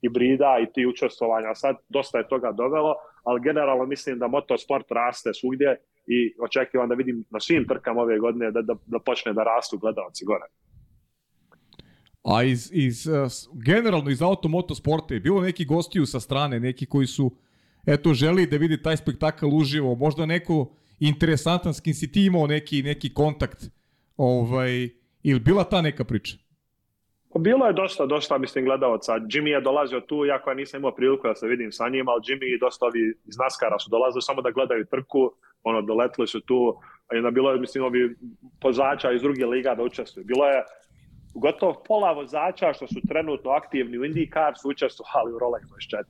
hibrida 0.00 0.58
i 0.62 0.72
ti 0.72 0.86
učestvovanja 0.86 1.54
sad 1.54 1.76
dosta 1.88 2.18
je 2.18 2.28
toga 2.28 2.52
dovelo, 2.52 2.94
ali 3.26 3.40
generalno 3.40 3.86
mislim 3.86 4.18
da 4.18 4.28
motosport 4.28 4.86
raste 4.90 5.34
svugdje 5.34 5.76
i 6.06 6.34
očekivam 6.40 6.88
da 6.88 6.94
vidim 6.94 7.24
na 7.30 7.40
svim 7.40 7.66
trkama 7.68 8.00
ove 8.00 8.18
godine 8.18 8.50
da, 8.50 8.62
da, 8.62 8.74
da 8.86 8.98
počne 8.98 9.32
da 9.32 9.44
rastu 9.44 9.78
gledalci 9.78 10.24
gore. 10.24 10.44
A 12.22 12.42
iz, 12.42 12.70
iz, 12.72 13.06
uh, 13.06 13.14
generalno 13.66 14.10
iz 14.10 14.22
automotosporta 14.22 15.14
je 15.14 15.20
bilo 15.20 15.40
neki 15.40 15.64
gostiju 15.64 16.06
sa 16.06 16.20
strane, 16.20 16.60
neki 16.60 16.86
koji 16.86 17.06
su 17.06 17.30
eto 17.86 18.14
želi 18.14 18.46
da 18.46 18.56
vidi 18.56 18.82
taj 18.82 18.96
spektakl 18.96 19.46
uživo, 19.46 19.94
možda 19.94 20.26
neko 20.26 20.72
interesantan 20.98 21.74
s 21.74 21.80
kim 21.80 21.94
si 21.94 22.12
ti 22.12 22.24
imao 22.24 22.46
neki, 22.46 22.82
neki 22.82 23.14
kontakt 23.14 23.70
ovaj, 24.16 24.88
ili 25.22 25.40
bila 25.40 25.64
ta 25.64 25.82
neka 25.82 26.04
priča? 26.04 26.36
Pa 27.32 27.38
bilo 27.38 27.66
je 27.66 27.72
dosta, 27.72 28.06
dosta, 28.06 28.38
mislim, 28.38 28.64
gledalaca. 28.64 29.12
Jimmy 29.12 29.46
je 29.48 29.60
dolazio 29.60 30.00
tu, 30.00 30.24
jako 30.24 30.50
ja 30.50 30.54
nisam 30.54 30.80
imao 30.80 30.94
priliku 30.94 31.28
da 31.28 31.34
se 31.34 31.46
vidim 31.46 31.72
sa 31.72 31.88
njim, 31.88 32.08
ali 32.08 32.22
Jimmy 32.22 32.54
i 32.54 32.58
dosta 32.58 32.86
ovi 32.86 33.14
iz 33.24 33.38
Naskara 33.38 33.78
su 33.78 33.90
dolazili 33.90 34.22
samo 34.22 34.42
da 34.42 34.50
gledaju 34.50 34.86
trku, 34.86 35.32
ono, 35.62 35.82
doletli 35.82 36.26
su 36.26 36.40
tu, 36.40 36.76
a 37.08 37.16
onda 37.16 37.30
bilo 37.30 37.52
je, 37.52 37.60
mislim, 37.60 37.84
ovi 37.84 38.16
pozača 38.60 39.12
iz 39.12 39.22
druge 39.22 39.46
liga 39.46 39.74
da 39.74 39.82
učestvuju. 39.82 40.26
Bilo 40.26 40.46
je 40.46 40.64
gotovo 41.34 41.82
pola 41.88 42.12
vozača 42.12 42.72
što 42.72 42.86
su 42.86 43.00
trenutno 43.08 43.50
aktivni 43.50 43.98
u 43.98 44.02
IndyCar 44.02 44.52
su 44.60 44.68
učestvovali 44.68 45.32
u 45.32 45.38
Rolex 45.38 45.62
24. 45.92 46.04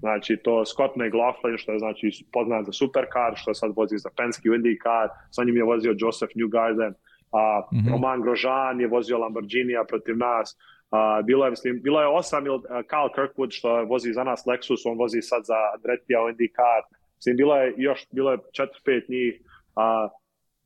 Znači, 0.00 0.36
to 0.36 0.64
Scott 0.64 0.96
McLaughlin, 0.96 1.58
što 1.58 1.72
je 1.72 1.78
znači 1.78 2.24
poznat 2.32 2.66
za 2.66 2.72
supercar, 2.72 3.32
što 3.36 3.54
sad 3.54 3.72
vozi 3.76 3.98
za 3.98 4.10
Penske 4.16 4.50
u 4.50 4.52
IndyCar, 4.52 5.08
sa 5.30 5.44
njim 5.44 5.56
je 5.56 5.64
vozio 5.64 5.94
Joseph 5.98 6.32
Newgarden, 6.36 6.92
a 7.34 7.60
mm 7.72 7.78
-hmm. 7.78 7.90
Roman 7.92 8.22
Grosjean 8.22 8.80
je 8.80 8.86
vozio 8.86 9.18
Lamborghinija 9.18 9.84
protiv 9.84 10.16
nas, 10.16 10.56
a, 10.90 11.22
bilo 11.22 11.44
je, 11.44 11.50
mislim, 11.50 11.80
bilo 11.82 12.00
je 12.00 12.06
osam 12.06 12.46
ili 12.46 12.60
Carl 12.90 13.08
Kirkwood, 13.16 13.50
što 13.50 13.84
vozi 13.84 14.12
za 14.12 14.24
nas 14.24 14.44
Lexus, 14.46 14.90
on 14.90 14.98
vozi 14.98 15.22
sad 15.22 15.42
za 15.44 15.58
Andretija 15.74 16.22
u 16.22 16.28
IndyCar, 16.28 16.80
mislim, 17.16 17.36
bilo 17.36 17.56
je 17.56 17.74
još, 17.76 18.06
bilo 18.10 18.32
je 18.32 18.38
četiri, 18.52 18.80
pet 18.84 19.08
njih, 19.08 19.40
a, 19.76 20.08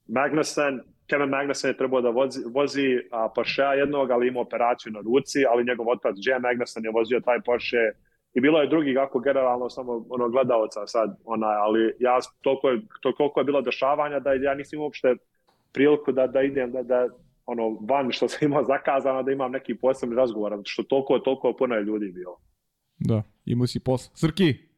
Magnussen, 0.09 0.81
Kevin 1.11 1.29
Magnussen 1.29 1.71
je 1.71 1.77
trebao 1.77 2.01
da 2.01 2.11
vozi, 2.11 2.41
vozi 2.55 2.87
a, 3.11 3.29
Porsche 3.35 3.63
jednog, 3.63 4.11
ali 4.11 4.29
imao 4.29 4.43
operaciju 4.43 4.93
na 4.93 5.01
ruci, 5.01 5.39
ali 5.51 5.65
njegov 5.65 5.89
otac 5.89 6.17
Jay 6.17 6.43
Magnussen 6.43 6.85
je 6.85 6.91
vozio 6.91 7.21
taj 7.21 7.41
Porsche. 7.41 7.93
I 8.35 8.41
bilo 8.41 8.61
je 8.61 8.69
drugih 8.69 8.97
kako 8.97 9.19
generalno 9.19 9.71
samo 9.71 10.07
ono 10.11 10.29
gledalca 10.29 10.87
sad, 10.87 11.17
onaj, 11.25 11.57
ali 11.57 11.95
ja 11.99 12.15
je, 12.15 12.21
to, 13.03 13.15
koliko 13.17 13.41
je 13.41 13.45
bilo 13.45 13.61
dešavanja 13.61 14.21
da 14.21 14.33
ja 14.33 14.55
nisam 14.55 14.81
uopšte 14.81 15.17
priliku 15.73 16.13
da, 16.13 16.27
da 16.27 16.43
idem, 16.43 16.73
da, 16.73 16.83
da 16.83 17.09
ono, 17.47 17.79
van 17.89 18.13
što 18.13 18.29
sam 18.29 18.39
imao 18.49 18.65
zakazano, 18.65 19.23
da 19.23 19.33
imam 19.33 19.53
neki 19.53 19.75
posebni 19.75 20.17
razgovor, 20.17 20.61
što 20.65 20.83
toliko, 20.83 21.19
toliko 21.19 21.57
puno 21.59 21.75
je 21.75 21.83
ljudi 21.83 22.13
bilo. 22.13 22.41
Da, 22.99 23.23
imao 23.45 23.67
si 23.67 23.81
posao. 23.81 24.17
Srki, 24.17 24.69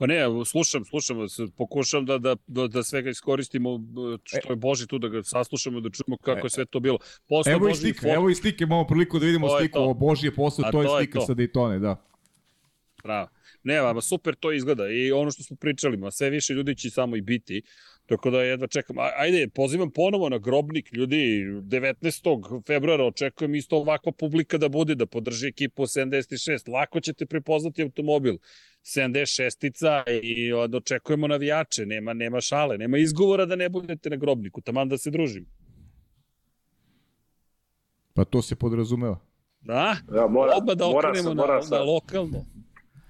Pa 0.00 0.06
ne, 0.06 0.20
slušam, 0.46 0.84
slušam, 0.84 1.16
pokušam 1.56 2.06
da, 2.06 2.18
da, 2.18 2.36
da, 2.46 2.66
da 2.66 2.82
svega 2.82 3.10
iskoristimo 3.10 3.80
što 4.24 4.52
je 4.52 4.56
Boži 4.56 4.86
tu, 4.86 4.98
da 4.98 5.08
ga 5.08 5.22
saslušamo, 5.22 5.80
da 5.80 5.90
čujemo 5.90 6.16
kako 6.16 6.46
je 6.46 6.50
sve 6.50 6.64
to 6.64 6.80
bilo. 6.80 6.98
Posle 7.28 7.52
evo 7.52 7.68
i 7.68 7.74
slike, 7.74 8.00
for... 8.00 8.10
evo 8.10 8.30
i 8.30 8.34
slike, 8.34 8.64
imamo 8.64 8.86
priliku 8.86 9.18
da 9.18 9.26
vidimo 9.26 9.48
to 9.48 9.58
sliku 9.58 9.78
o 9.78 9.94
Božije 9.94 10.34
posle, 10.34 10.64
to, 10.64 10.70
to 10.70 10.82
je 10.82 10.88
slika 10.98 11.20
sa 11.20 11.34
Daytone, 11.34 11.78
da. 11.78 11.96
Bravo. 13.02 13.28
Ne, 13.62 13.76
ama 13.76 14.00
super 14.00 14.34
to 14.34 14.52
izgleda 14.52 14.88
i 14.88 15.12
ono 15.12 15.30
što 15.30 15.42
smo 15.42 15.56
pričali, 15.56 15.96
ma 15.96 16.10
sve 16.10 16.30
više 16.30 16.54
ljudi 16.54 16.76
će 16.76 16.90
samo 16.90 17.16
i 17.16 17.20
biti. 17.20 17.62
Tako 18.10 18.30
da 18.30 18.42
jedva 18.42 18.66
čekam. 18.66 18.96
Ajde, 19.16 19.48
pozivam 19.48 19.90
ponovo 19.90 20.28
na 20.28 20.38
grobnik 20.38 20.92
ljudi. 20.92 21.44
19. 21.62 22.62
februara 22.66 23.04
očekujem 23.04 23.54
isto 23.54 23.76
ovakva 23.76 24.12
publika 24.12 24.58
da 24.58 24.68
bude, 24.68 24.94
da 24.94 25.06
podrži 25.06 25.48
ekipu 25.48 25.82
76. 25.82 26.68
Lako 26.72 27.00
ćete 27.00 27.26
prepoznati 27.26 27.82
automobil. 27.82 28.38
76-ica 28.82 30.02
i 30.22 30.52
očekujemo 30.52 31.28
navijače. 31.28 31.86
Nema, 31.86 32.12
nema 32.12 32.40
šale, 32.40 32.78
nema 32.78 32.98
izgovora 32.98 33.46
da 33.46 33.56
ne 33.56 33.68
budete 33.68 34.10
na 34.10 34.16
grobniku. 34.16 34.60
Taman 34.60 34.88
da 34.88 34.98
se 34.98 35.10
družim. 35.10 35.46
Pa 38.14 38.24
to 38.24 38.42
se 38.42 38.56
podrazumeva. 38.56 39.20
Da? 39.60 39.96
Ja, 40.14 40.26
mora, 40.26 40.52
Odmah 40.56 40.76
da 40.76 40.88
okrenemo 40.88 41.34
na, 41.34 41.60
na 41.70 41.82
lokalno. 41.82 42.44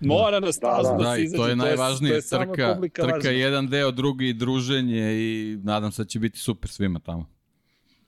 Mora 0.00 0.40
na 0.40 0.52
stazu 0.52 0.88
da, 0.90 0.96
da, 0.96 1.02
da, 1.04 1.10
da 1.10 1.16
izađe. 1.16 1.42
To 1.42 1.48
je 1.48 1.56
najvažnije, 1.56 2.10
to 2.10 2.16
je, 2.16 2.22
to 2.30 2.40
je 2.40 2.46
trka, 2.46 2.80
trka 2.92 3.14
važna. 3.14 3.30
jedan 3.30 3.68
deo, 3.68 3.90
drugi 3.90 4.32
druženje 4.32 5.14
i 5.14 5.58
nadam 5.62 5.92
se 5.92 6.02
da 6.02 6.08
će 6.08 6.18
biti 6.18 6.38
super 6.38 6.70
svima 6.70 6.98
tamo. 6.98 7.30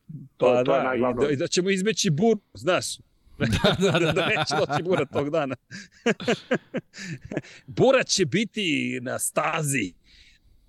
Pa 0.06 0.14
to, 0.36 0.52
da, 0.52 0.64
to 0.64 0.77
je 0.77 0.85
najglavno. 0.85 1.28
i 1.28 1.36
da, 1.36 1.40
da 1.40 1.47
ćemo 1.47 1.70
izbeći 1.70 2.10
bur, 2.10 2.39
znaš. 2.55 2.97
da, 3.39 3.77
da, 3.78 3.98
da, 3.98 4.12
da 4.12 4.27
neće 4.27 4.66
doći 4.66 4.82
bura 4.82 5.05
tog 5.05 5.31
dana. 5.31 5.56
bura 7.66 8.02
će 8.05 8.27
biti 8.27 8.98
na 9.02 9.19
stazi. 9.19 9.94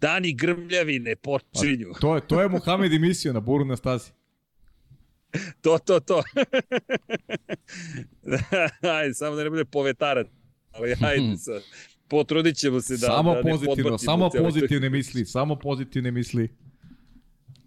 Dani 0.02 0.34
grmljavine 0.34 1.16
počinju. 1.16 1.90
Pa, 1.94 2.00
to 2.00 2.16
je, 2.16 2.28
to 2.28 2.42
je 2.42 2.50
Mohamed 2.50 2.94
emisija 2.94 3.34
na 3.34 3.40
buru 3.40 3.66
na 3.66 3.76
stazi. 3.76 4.12
to, 5.62 5.78
to, 5.78 6.00
to. 6.00 6.24
Ajde, 8.82 9.14
samo 9.14 9.36
da 9.36 9.44
ne 9.44 9.50
bude 9.50 9.66
povetarat 9.66 10.28
ali 10.74 10.96
hajde 10.96 11.38
sa, 11.38 11.52
potrudit 12.08 12.56
ćemo 12.56 12.82
se 12.82 12.94
da, 12.94 13.08
samo 13.08 13.36
da 13.36 13.42
pozitivno, 13.42 13.98
samo 13.98 14.30
pozitivne 14.30 14.90
misli, 14.90 15.26
samo 15.26 15.56
pozitivne 15.56 16.12
misli. 16.12 16.50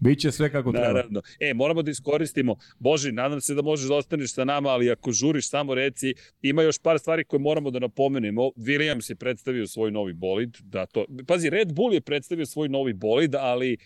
Biće 0.00 0.32
sve 0.32 0.52
kako 0.52 0.72
treba. 0.72 0.86
Naravno. 0.86 1.22
E, 1.40 1.54
moramo 1.54 1.82
da 1.82 1.90
iskoristimo. 1.90 2.56
Boži, 2.78 3.12
nadam 3.12 3.40
se 3.40 3.54
da 3.54 3.62
možeš 3.62 3.88
da 3.88 3.94
ostaneš 3.94 4.32
sa 4.32 4.44
nama, 4.44 4.68
ali 4.68 4.90
ako 4.90 5.12
žuriš, 5.12 5.48
samo 5.48 5.74
reci. 5.74 6.14
Ima 6.42 6.62
još 6.62 6.78
par 6.78 6.98
stvari 6.98 7.24
koje 7.24 7.40
moramo 7.40 7.70
da 7.70 7.78
napomenemo. 7.78 8.42
Williams 8.42 9.10
je 9.10 9.16
predstavio 9.16 9.66
svoj 9.66 9.90
novi 9.90 10.12
bolid. 10.12 10.56
Da 10.62 10.86
to... 10.86 11.06
Pazi, 11.26 11.50
Red 11.50 11.72
Bull 11.72 11.94
je 11.94 12.00
predstavio 12.00 12.46
svoj 12.46 12.68
novi 12.68 12.92
bolid, 12.92 13.34
ali 13.34 13.72
uh, 13.72 13.80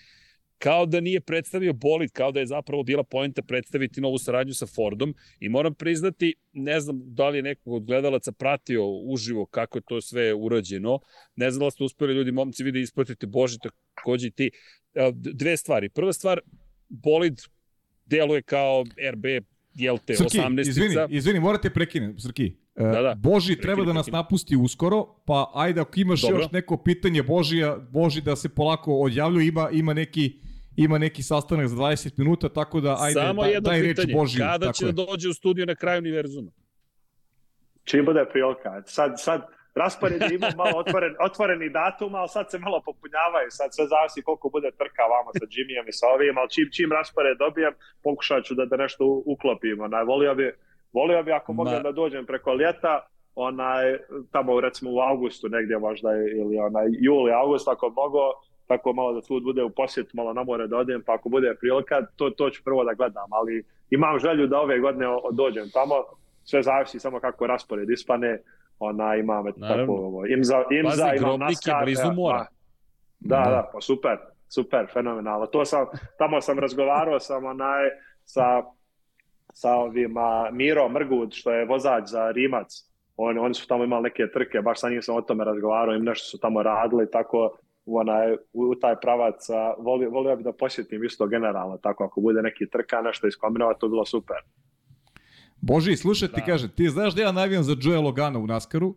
kao 0.62 0.86
da 0.86 1.00
nije 1.00 1.20
predstavio 1.20 1.72
bolid, 1.72 2.10
kao 2.12 2.32
da 2.32 2.40
je 2.40 2.46
zapravo 2.46 2.82
bila 2.82 3.04
pojenta 3.04 3.42
predstaviti 3.42 4.00
novu 4.00 4.18
saradnju 4.18 4.54
sa 4.54 4.66
Fordom 4.66 5.14
i 5.40 5.48
moram 5.48 5.74
priznati, 5.74 6.34
ne 6.52 6.80
znam 6.80 7.00
da 7.04 7.28
li 7.28 7.38
je 7.38 7.42
nekog 7.42 7.72
od 7.72 7.84
gledalaca 7.84 8.32
pratio 8.32 8.86
uživo 8.86 9.46
kako 9.46 9.78
je 9.78 9.82
to 9.88 10.00
sve 10.00 10.34
urađeno, 10.34 10.98
ne 11.36 11.50
znam 11.50 11.66
da 11.66 11.70
ste 11.70 11.84
uspeli 11.84 12.14
ljudi, 12.14 12.32
momci, 12.32 12.64
vi 12.64 12.72
da 12.72 12.78
ispratite 12.78 13.26
Boži 13.26 13.58
takođe 13.94 14.26
i 14.26 14.30
ti. 14.30 14.50
Dve 15.14 15.56
stvari. 15.56 15.88
Prva 15.88 16.12
stvar, 16.12 16.40
bolid 16.88 17.40
deluje 18.06 18.42
kao 18.42 18.84
RB 19.12 19.24
jel 19.74 19.98
te, 20.06 20.16
Srki, 20.16 20.38
18 20.38 20.68
izvini, 20.68 20.94
izvini, 21.08 21.40
morate 21.40 21.70
prekinuti, 21.70 22.22
Srki. 22.22 22.44
E, 22.76 22.82
da, 22.82 23.02
da. 23.02 23.14
Boži 23.14 23.46
prekini, 23.46 23.62
treba 23.62 23.84
da 23.84 23.92
nas 23.92 24.06
napusti 24.06 24.56
uskoro, 24.56 25.04
pa 25.26 25.50
ajde 25.54 25.80
ako 25.80 26.00
imaš 26.00 26.22
Dobro. 26.22 26.36
još 26.36 26.52
neko 26.52 26.76
pitanje 26.76 27.22
Božija, 27.22 27.76
Boži 27.90 28.20
da 28.20 28.36
se 28.36 28.48
polako 28.48 28.94
odjavlju, 28.94 29.40
ima, 29.40 29.68
ima 29.72 29.94
neki 29.94 30.49
ima 30.76 30.98
neki 30.98 31.22
sastanak 31.22 31.68
za 31.68 31.76
20 31.76 32.18
minuta, 32.18 32.48
tako 32.48 32.80
da 32.80 32.96
ajde, 33.00 33.20
Samo 33.20 33.42
da, 33.44 33.60
daj 33.60 33.82
reč 33.82 33.98
Božiju. 34.14 34.40
Kada 34.40 34.66
tako 34.66 34.76
će 34.76 34.86
je. 34.86 34.92
da 34.92 35.04
dođe 35.04 35.28
u 35.28 35.32
studiju 35.32 35.66
na 35.66 35.74
kraju 35.74 35.98
univerzuma? 35.98 36.50
Čim 37.84 38.04
bude 38.04 38.24
prilika. 38.32 38.82
Sad, 38.86 39.12
sad 39.16 39.40
raspored 39.74 40.22
ima 40.32 40.48
malo 40.56 40.78
otvoren, 40.78 41.14
otvoreni 41.20 41.68
datum, 41.70 42.14
ali 42.14 42.28
sad 42.28 42.50
se 42.50 42.58
malo 42.58 42.82
popunjavaju. 42.84 43.48
Sad 43.50 43.68
sve 43.74 43.86
zavisi 43.86 44.22
koliko 44.22 44.48
bude 44.48 44.70
trka 44.70 45.02
vama 45.02 45.30
sa 45.38 45.46
Jimmyjem 45.54 45.88
i 45.88 45.92
sa 45.92 46.06
ovim, 46.14 46.38
ali 46.38 46.50
čim, 46.50 46.68
čim 46.76 46.90
raspored 46.92 47.38
dobijem, 47.38 47.74
pokušat 48.02 48.44
ću 48.44 48.54
da, 48.54 48.64
da 48.64 48.76
nešto 48.76 49.22
uklopimo. 49.26 49.84
Onaj, 49.84 50.04
volio 50.04 50.34
bi, 50.34 50.52
volio 50.92 51.22
bi 51.22 51.32
ako 51.32 51.52
mogu 51.52 51.70
da 51.82 51.92
dođem 51.92 52.26
preko 52.26 52.54
ljeta, 52.54 53.06
onaj, 53.34 53.98
tamo 54.32 54.60
recimo 54.60 54.90
u 54.90 55.00
augustu 55.00 55.48
negdje 55.48 55.78
možda 55.78 56.08
ili 56.40 56.58
onaj 56.58 56.86
juli, 56.90 57.32
august 57.32 57.68
ako 57.68 57.88
mogu, 57.90 58.18
tako 58.70 58.92
malo 58.92 59.12
da 59.12 59.22
sud 59.22 59.42
bude 59.42 59.62
u 59.64 59.70
posjetu, 59.70 60.10
malo 60.12 60.32
na 60.32 60.42
more 60.42 60.66
da 60.66 60.76
odem, 60.76 61.02
pa 61.06 61.14
ako 61.14 61.28
bude 61.28 61.54
prilika, 61.60 62.06
to, 62.16 62.30
to 62.30 62.50
ću 62.50 62.62
prvo 62.64 62.84
da 62.84 62.92
gledam, 62.92 63.32
ali 63.32 63.64
imam 63.90 64.18
želju 64.18 64.46
da 64.46 64.60
ove 64.60 64.78
godine 64.80 65.06
dođem 65.32 65.70
tamo, 65.70 65.94
sve 66.44 66.62
zavisi 66.62 66.98
samo 66.98 67.20
kako 67.20 67.46
raspored 67.46 67.90
ispane, 67.90 68.38
ona 68.78 69.16
imam 69.16 69.44
Naravno. 69.56 69.86
tako 69.86 69.92
ovo, 69.92 70.26
imza, 70.26 70.62
imza 70.70 71.04
Pazi, 71.04 71.24
imam 71.24 71.40
naskar. 71.40 71.84
blizu 71.84 72.12
mora. 72.12 72.46
Da, 73.20 73.36
da, 73.36 73.50
da, 73.50 73.70
pa 73.72 73.80
super, 73.80 74.16
super, 74.48 74.86
fenomenalno. 74.92 75.46
To 75.46 75.64
sam, 75.64 75.86
tamo 76.18 76.40
sam 76.40 76.58
razgovarao 76.58 77.20
sam 77.28 77.44
onaj, 77.44 77.84
sa, 78.24 78.62
sa 79.52 79.74
ovim 79.74 80.16
a, 80.16 80.48
Miro 80.52 80.88
Mrgud, 80.88 81.32
što 81.32 81.52
je 81.52 81.66
vozač 81.66 82.04
za 82.06 82.30
Rimac. 82.30 82.90
On, 83.16 83.38
oni 83.38 83.54
su 83.54 83.68
tamo 83.68 83.84
imali 83.84 84.02
neke 84.02 84.26
trke, 84.32 84.60
baš 84.60 84.80
sa 84.80 84.90
njim 84.90 85.02
sam 85.02 85.16
o 85.16 85.22
tome 85.22 85.44
razgovarao, 85.44 85.94
im 85.94 86.04
nešto 86.04 86.26
su 86.26 86.38
tamo 86.38 86.62
radili, 86.62 87.10
tako 87.10 87.56
u, 87.90 87.98
onaj, 87.98 88.36
u 88.52 88.74
taj 88.74 89.00
pravac, 89.00 89.46
volio, 89.78 90.10
volio 90.10 90.36
bi 90.36 90.42
da 90.42 90.52
posjetim 90.52 91.04
isto 91.04 91.26
generalno, 91.26 91.76
tako 91.76 92.04
ako 92.04 92.20
bude 92.20 92.42
neki 92.42 92.70
trka, 92.70 93.00
nešto 93.00 93.26
iskombinova, 93.26 93.74
to 93.74 93.88
bilo 93.88 94.04
super. 94.04 94.36
Boži, 95.60 95.96
slušaj 95.96 96.28
ti 96.28 96.40
da. 96.40 96.46
kaže, 96.46 96.68
ti 96.74 96.88
znaš 96.88 97.14
da 97.14 97.22
ja 97.22 97.32
navijam 97.32 97.62
za 97.62 97.76
Joe 97.80 97.98
Logana 97.98 98.38
u 98.38 98.46
Naskaru, 98.46 98.94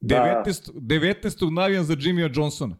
19. 0.00 0.72
Da. 0.72 0.96
19. 0.96 1.52
navijam 1.52 1.84
za 1.84 1.96
Jimmya 1.98 2.30
Johnsona. 2.34 2.76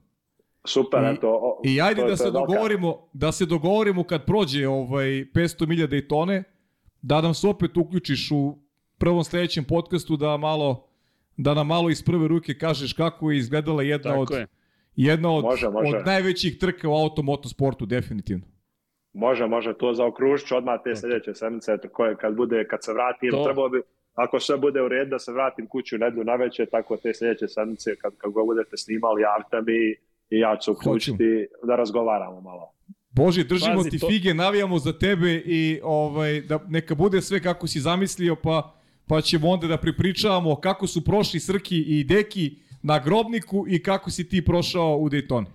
Super, 0.64 1.02
I, 1.02 1.14
eto. 1.14 1.28
O, 1.42 1.60
I 1.64 1.80
ajde 1.80 2.04
da 2.04 2.16
se 2.16 2.30
dogovorimo, 2.30 3.08
da 3.12 3.32
se 3.32 3.46
dogovorimo 3.46 4.04
kad 4.04 4.26
prođe 4.26 4.68
ovaj 4.68 5.06
500.000 5.06 5.98
i 5.98 6.08
tone, 6.08 6.44
da 7.02 7.20
nam 7.20 7.34
se 7.34 7.48
opet 7.48 7.76
uključiš 7.76 8.30
u 8.30 8.58
prvom 8.98 9.24
sledećem 9.24 9.64
podcastu 9.64 10.16
da 10.16 10.36
malo 10.36 10.88
da 11.36 11.54
nam 11.54 11.66
malo 11.66 11.90
iz 11.90 12.02
prve 12.02 12.28
ruke 12.28 12.58
kažeš 12.58 12.92
kako 12.92 13.30
je 13.30 13.38
izgledala 13.38 13.82
jedna 13.82 14.10
Tako 14.10 14.20
od 14.20 14.30
je 14.30 14.46
Jedna 14.96 15.30
od, 15.30 15.44
može, 15.44 15.68
može. 15.68 15.96
od 15.96 16.06
najvećih 16.06 16.58
trka 16.58 16.88
u 16.88 16.94
automotosportu, 16.94 17.86
definitivno. 17.86 18.44
Može, 19.12 19.46
može, 19.46 19.74
to 19.78 19.94
za 19.94 20.04
okružić 20.06 20.52
odmah 20.52 20.80
te 20.84 20.96
sledeće 20.96 21.34
sedmice, 21.34 21.78
koje 21.92 22.16
kad 22.16 22.36
bude, 22.36 22.66
kad 22.70 22.84
se 22.84 22.92
vratim, 22.92 23.30
to. 23.30 23.44
trebalo 23.44 23.68
bi, 23.68 23.82
ako 24.14 24.40
sve 24.40 24.56
bude 24.56 24.82
u 24.82 24.88
redu, 24.88 25.10
da 25.10 25.18
se 25.18 25.32
vratim 25.32 25.66
kuću 25.66 25.98
nedelju 25.98 26.24
na 26.24 26.34
večer, 26.34 26.68
tako 26.70 26.96
te 26.96 27.14
sledeće 27.14 27.48
sedmice, 27.48 27.96
kad, 27.96 28.12
kad 28.16 28.30
go 28.30 28.44
budete 28.44 28.76
snimali, 28.76 29.22
javite 29.22 29.60
mi 29.66 29.94
i 30.36 30.38
ja 30.38 30.56
ću 30.56 30.72
uključiti 30.72 31.46
da 31.62 31.76
razgovaramo 31.76 32.40
malo. 32.40 32.72
Bože, 33.10 33.44
držimo 33.44 33.76
Pazi, 33.76 33.90
ti 33.90 33.98
to... 33.98 34.08
fige, 34.08 34.34
navijamo 34.34 34.78
za 34.78 34.98
tebe 34.98 35.42
i 35.44 35.80
ovaj, 35.82 36.40
da 36.40 36.58
neka 36.68 36.94
bude 36.94 37.22
sve 37.22 37.42
kako 37.42 37.66
si 37.66 37.80
zamislio, 37.80 38.36
pa, 38.36 38.74
pa 39.06 39.20
ćemo 39.20 39.50
onda 39.50 39.66
da 39.66 39.76
pripričavamo 39.76 40.56
kako 40.56 40.86
su 40.86 41.04
prošli 41.04 41.40
Srki 41.40 41.76
i 41.76 42.04
Deki 42.04 42.56
na 42.82 42.98
grobniku 42.98 43.64
i 43.68 43.82
kako 43.82 44.10
si 44.10 44.28
ti 44.28 44.44
prošao 44.44 44.96
u 44.96 45.08
Daytoni. 45.08 45.46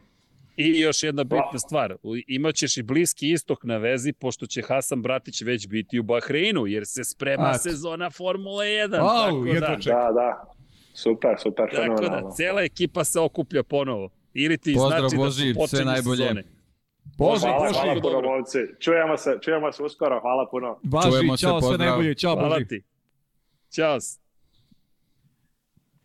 I 0.57 0.79
još 0.79 1.03
jedna 1.03 1.23
bitna 1.23 1.59
stvar, 1.59 1.95
imaćeš 2.27 2.77
i 2.77 2.83
bliski 2.83 3.31
istok 3.31 3.63
na 3.63 3.77
vezi, 3.77 4.13
pošto 4.13 4.45
će 4.45 4.61
Hasan 4.61 5.01
Bratić 5.01 5.41
već 5.41 5.67
biti 5.67 5.99
u 5.99 6.03
Bahreinu, 6.03 6.67
jer 6.67 6.83
se 6.85 7.03
sprema 7.03 7.43
A, 7.45 7.57
sezona 7.57 8.09
Formule 8.09 8.65
1. 8.65 8.95
Au, 8.95 9.45
tako 9.59 9.75
da. 9.75 9.75
Da, 9.85 10.11
da. 10.13 10.53
Super, 10.93 11.35
super, 11.39 11.65
Tako 11.65 11.77
da, 11.77 11.97
fenomenalno. 11.97 12.31
cela 12.31 12.61
ekipa 12.61 13.03
se 13.03 13.19
okuplja 13.19 13.63
ponovo. 13.63 14.09
Ili 14.33 14.57
ti 14.57 14.73
Pozdrav, 14.73 14.99
znači 14.99 15.15
Boži, 15.17 15.53
da 15.53 15.61
su 15.61 15.75
sve 15.75 15.85
najbolje. 15.85 16.17
sezone. 16.17 16.43
Boži, 17.17 17.41
hvala, 17.41 17.59
Boži, 17.59 17.73
hvala 17.73 18.01
puno, 18.01 18.21
momci. 18.21 18.57
Čujemo 18.79 19.17
se, 19.17 19.37
čujemo 19.41 19.71
se 19.71 19.83
uskoro, 19.83 20.19
hvala 20.21 20.47
puno. 20.51 20.79
Važi, 20.83 21.09
Čujemo 21.09 21.37
se, 21.37 21.41
čao, 21.41 21.61
sve 21.61 21.69
pozdrav. 21.69 21.87
najbolje, 21.89 22.15
čao 22.15 22.35
Hvala 22.35 22.49
Boži. 22.49 22.67
ti. 22.67 22.81
Ćao. 23.71 23.97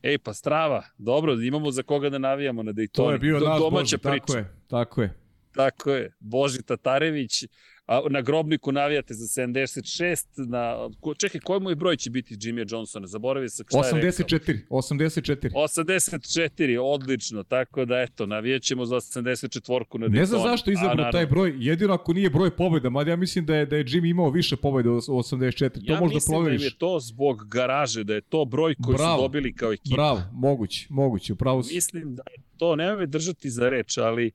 Ej, 0.02 0.18
pa 0.18 0.34
strava. 0.34 0.82
Dobro, 0.98 1.32
imamo 1.34 1.70
za 1.70 1.82
koga 1.82 2.10
da 2.10 2.18
navijamo 2.18 2.62
na 2.62 2.72
Daytoni. 2.72 2.94
To 2.94 3.10
je 3.10 3.18
bio 3.18 3.40
Do- 3.40 3.48
naš 3.48 3.58
domaća 3.60 3.96
Boži, 3.96 3.98
priča. 3.98 4.26
tako 4.26 4.38
je, 4.38 4.44
tako 4.68 5.02
je. 5.02 5.14
Tako 5.54 5.90
je. 5.90 6.12
Boži 6.20 6.62
Tatarević, 6.62 7.44
a 7.86 8.00
na 8.10 8.20
grobniku 8.20 8.72
navijate 8.72 9.14
za 9.14 9.42
76, 9.42 10.26
na, 10.48 10.88
ko, 11.00 11.14
čekaj, 11.14 11.40
koji 11.40 11.60
moj 11.60 11.74
broj 11.74 11.96
će 11.96 12.10
biti 12.10 12.34
Jimmy 12.34 12.72
Johnsona? 12.72 13.06
Zaboravio 13.06 13.48
sam 13.48 13.66
šta 13.68 13.78
je 13.78 14.02
rekao. 14.02 14.10
84, 14.10 14.58
84. 14.70 15.50
84, 15.52 16.78
odlično, 16.82 17.42
tako 17.42 17.84
da 17.84 17.98
eto, 18.00 18.26
navijat 18.26 18.62
ćemo 18.62 18.86
za 18.86 18.96
84-ku 18.96 19.98
na 19.98 20.06
Daytoni. 20.06 20.12
Ne 20.18 20.26
znam 20.26 20.42
zašto 20.42 20.70
je 20.70 20.72
izabrao 20.72 21.12
taj 21.12 21.26
broj, 21.26 21.54
jedino 21.58 21.94
ako 21.94 22.12
nije 22.12 22.30
broj 22.30 22.56
pobjeda, 22.56 22.90
mada 22.90 23.10
ja 23.10 23.16
mislim 23.16 23.46
da 23.46 23.56
je, 23.56 23.66
da 23.66 23.76
je 23.76 23.84
Jimmy 23.84 24.10
imao 24.10 24.30
više 24.30 24.56
pobjeda 24.56 24.90
od 24.90 25.02
84, 25.02 25.86
to 25.86 25.92
Ja 25.92 26.00
možda 26.00 26.14
mislim 26.14 26.32
da 26.34 26.38
im 26.38 26.44
proveriš. 26.44 26.62
je 26.64 26.78
to 26.78 27.00
zbog 27.00 27.48
garaže, 27.48 28.04
da 28.04 28.14
je 28.14 28.20
to 28.20 28.44
broj 28.44 28.74
koji 28.84 28.96
Bravo. 28.96 29.16
su 29.16 29.22
dobili 29.22 29.54
kao 29.54 29.72
ekipa. 29.72 29.94
Bravo, 29.94 30.22
moguće, 30.32 30.86
moguće, 30.90 31.32
upravo 31.32 31.62
si. 31.62 31.74
Mislim 31.74 32.14
da 32.14 32.22
je 32.30 32.42
to, 32.56 32.76
nema 32.76 32.96
me 32.96 33.06
držati 33.06 33.50
za 33.50 33.68
reč, 33.68 33.98
ali 33.98 34.30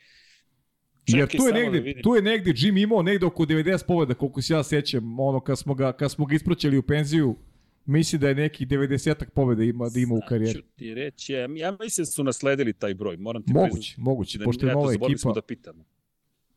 čekaj 1.12 1.38
tu 1.38 1.46
je, 1.46 1.52
da 1.54 1.60
negde, 1.60 1.80
vidim. 1.80 2.04
tu 2.04 2.16
je 2.16 2.22
negde 2.22 2.52
Jimmy 2.52 2.84
imao 2.84 3.02
negde 3.02 3.26
oko 3.26 3.44
90 3.46 3.86
pobjeda, 3.88 4.14
koliko 4.14 4.42
se 4.42 4.54
ja 4.54 4.64
sećam, 4.64 5.20
ono 5.20 5.40
kad 5.40 5.60
smo 5.60 5.74
ga, 5.76 5.92
kad 5.94 6.12
smo 6.12 6.26
ga 6.26 6.36
ispraćali 6.36 6.78
u 6.78 6.84
penziju, 6.84 7.36
mislim 7.86 8.22
da 8.22 8.30
je 8.30 8.36
neki 8.36 8.66
90-ak 8.66 9.30
pobjeda 9.30 9.64
ima, 9.64 9.90
da 9.90 10.00
ima 10.00 10.16
u 10.16 10.22
karijeri. 10.30 10.54
Sad 10.54 10.62
ću 10.62 10.68
ti 10.76 10.94
reći, 10.94 11.34
ja, 11.34 11.40
ja 11.56 11.78
mislim 11.80 12.02
da 12.02 12.12
su 12.12 12.24
nasledili 12.24 12.74
taj 12.74 12.94
broj, 12.94 13.18
moram 13.18 13.44
ti 13.44 13.54
Moguće, 13.54 13.72
priznati. 13.74 14.02
moguće, 14.02 14.38
Da, 14.38 14.46
pošto 14.46 14.68
je 14.68 14.74
nova 14.74 14.94
ekipa. 14.94 15.18
smo 15.18 15.34
da 15.34 15.42
pitamo. 15.42 15.84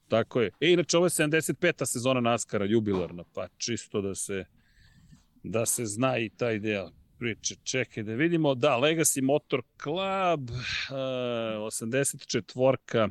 Tako 0.09 0.40
je. 0.40 0.51
E, 0.60 0.72
inače, 0.72 0.97
ovo 0.97 1.06
je 1.06 1.10
75. 1.10 1.85
sezona 1.85 2.20
NASCAR-a, 2.20 2.64
jubilarna, 2.64 3.24
pa 3.35 3.48
čisto 3.56 4.01
da 4.01 4.14
se, 4.14 4.44
da 5.43 5.66
se 5.66 5.85
zna 5.86 6.18
i 6.18 6.28
taj 6.28 6.59
deo 6.59 6.90
priče. 7.18 7.55
Čekaj 7.62 8.02
da 8.02 8.14
vidimo. 8.14 8.55
Da, 8.55 8.68
Legacy 8.70 9.22
Motor 9.22 9.62
Club, 9.82 10.51
uh, 10.51 10.56
84-ka. 11.66 13.09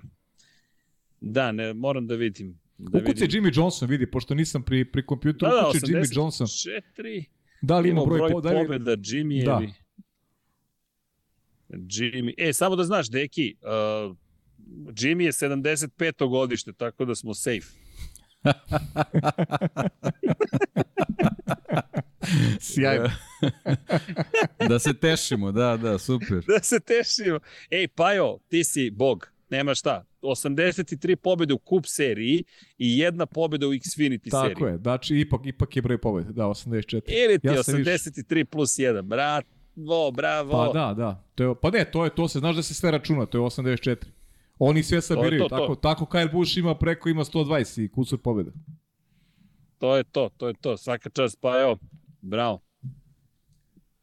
Da, 1.21 1.51
ne, 1.51 1.73
moram 1.73 2.07
da 2.07 2.15
vidim. 2.15 2.59
Da 2.77 2.99
Ukucaj 2.99 3.27
Jimmy 3.27 3.57
Johnson, 3.57 3.89
vidi, 3.89 4.11
pošto 4.11 4.35
nisam 4.35 4.63
pri, 4.63 4.85
pri 4.85 5.05
kompjuteru, 5.05 5.51
Da, 5.51 5.61
da, 5.61 5.67
ukucaj 5.67 5.89
Jimmy 5.89 6.17
Johnson. 6.17 6.47
84. 6.47 7.25
Da 7.61 7.79
li 7.79 7.89
ima 7.89 8.05
broj, 8.05 8.17
broj 8.17 8.31
po- 8.31 8.41
da 8.41 8.49
li, 8.49 8.55
pobjeda 8.55 8.91
Jimmy 8.91 9.45
Da. 9.45 9.59
ili... 9.61 9.73
Jimmy, 11.69 12.33
e, 12.37 12.53
samo 12.53 12.75
da 12.75 12.83
znaš, 12.83 13.09
deki, 13.09 13.55
uh, 13.61 14.15
Jimmy 14.87 15.21
je 15.21 15.31
75. 15.31 16.29
godište, 16.29 16.73
tako 16.73 17.05
da 17.05 17.15
smo 17.15 17.33
safe. 17.33 17.67
sjajno. 22.59 23.09
da 24.69 24.79
se 24.79 24.93
tešimo, 24.93 25.51
da, 25.51 25.77
da, 25.77 25.97
super. 25.97 26.43
Da 26.47 26.63
se 26.63 26.79
tešimo. 26.79 27.39
Ej, 27.69 27.87
Pajo, 27.87 28.37
ti 28.47 28.63
si 28.63 28.89
bog, 28.89 29.31
nema 29.49 29.75
šta. 29.75 30.05
83 30.21 31.15
pobjede 31.15 31.53
u 31.53 31.57
Kup 31.57 31.85
seriji 31.85 32.43
i 32.77 32.97
jedna 32.99 33.25
pobjeda 33.25 33.67
u 33.67 33.71
Xfinity 33.71 34.31
seriji. 34.31 34.53
Tako 34.53 34.67
je, 34.67 34.77
znači 34.77 35.15
ipak, 35.15 35.41
ipak 35.45 35.75
je 35.75 35.81
broj 35.81 35.97
pobjeda, 35.97 36.31
da, 36.31 36.43
84. 36.43 37.01
Ili 37.23 37.39
ti 37.39 37.47
Ja 37.47 37.63
sam 37.63 37.75
83 37.75 38.43
plus 38.43 38.69
1, 38.69 39.01
bravo, 39.03 40.11
bravo. 40.11 40.51
Pa 40.51 40.79
da, 40.79 40.93
da. 40.93 41.23
To 41.35 41.43
je, 41.43 41.55
pa 41.61 41.69
ne, 41.69 41.91
to 41.91 42.03
je 42.03 42.15
to 42.15 42.27
se, 42.27 42.39
znaš 42.39 42.55
da 42.55 42.63
se 42.63 42.73
sve 42.73 42.91
računa, 42.91 43.25
to 43.25 43.37
je 43.37 43.41
84. 43.41 43.95
Oni 44.59 44.83
sve 44.83 45.01
sabiraju, 45.01 45.43
to, 45.43 45.49
to. 45.49 45.57
tako, 45.57 45.75
tako 45.75 46.05
Kyle 46.05 46.31
Busch 46.31 46.57
ima 46.57 46.75
preko, 46.75 47.09
ima 47.09 47.23
120 47.23 47.83
i 47.83 47.91
kusur 47.91 48.19
pobjeda. 48.21 48.51
To 49.77 49.97
je 49.97 50.03
to, 50.03 50.29
to 50.37 50.47
je 50.47 50.53
to. 50.61 50.77
Svaka 50.77 51.09
čast, 51.09 51.37
pa 51.41 51.61
evo, 51.61 51.77
bravo. 52.21 52.59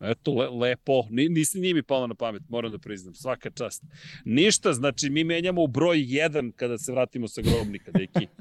Eto, 0.00 0.34
le, 0.34 0.48
lepo. 0.48 1.06
Ni, 1.10 1.28
nisi, 1.28 1.60
nije 1.60 1.74
mi 1.74 1.82
palo 1.82 2.06
na 2.06 2.14
pamet, 2.14 2.42
moram 2.48 2.72
da 2.72 2.78
priznam. 2.78 3.14
Svaka 3.14 3.50
čast. 3.50 3.84
Ništa, 4.24 4.72
znači 4.72 5.10
mi 5.10 5.24
menjamo 5.24 5.62
u 5.62 5.66
broj 5.66 5.98
1 5.98 6.52
kada 6.52 6.78
se 6.78 6.92
vratimo 6.92 7.28
sa 7.28 7.42
grobnika, 7.42 7.92
deki. 7.92 8.26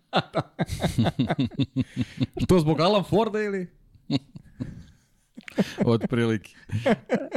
To 2.48 2.60
zbog 2.60 2.80
Alan 2.80 3.03
Forda 3.03 3.41
ili? 3.41 3.68
Od 5.86 6.06
prilike. 6.10 6.56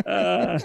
A, 0.06 0.58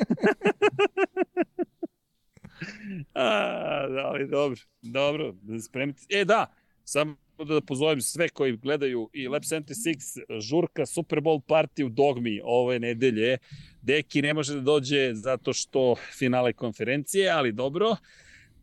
A, 3.13 3.87
da, 3.87 4.05
ali 4.05 4.27
dobro, 4.27 4.59
dobro, 4.81 5.35
spremite. 5.65 6.01
E, 6.09 6.25
da, 6.25 6.53
samo 6.83 7.15
da 7.43 7.61
pozovem 7.61 8.01
sve 8.01 8.29
koji 8.29 8.57
gledaju 8.57 9.09
i 9.13 9.27
Lab 9.27 9.41
76, 9.43 10.39
žurka 10.39 10.85
Super 10.85 11.19
Bowl 11.19 11.41
party 11.47 11.83
u 11.85 11.89
Dogmi 11.89 12.41
ove 12.43 12.79
nedelje. 12.79 13.37
Deki 13.81 14.21
ne 14.21 14.33
može 14.33 14.55
da 14.55 14.61
dođe 14.61 15.13
zato 15.13 15.53
što 15.53 15.95
finale 16.17 16.53
konferencije, 16.53 17.29
ali 17.29 17.51
dobro. 17.51 17.95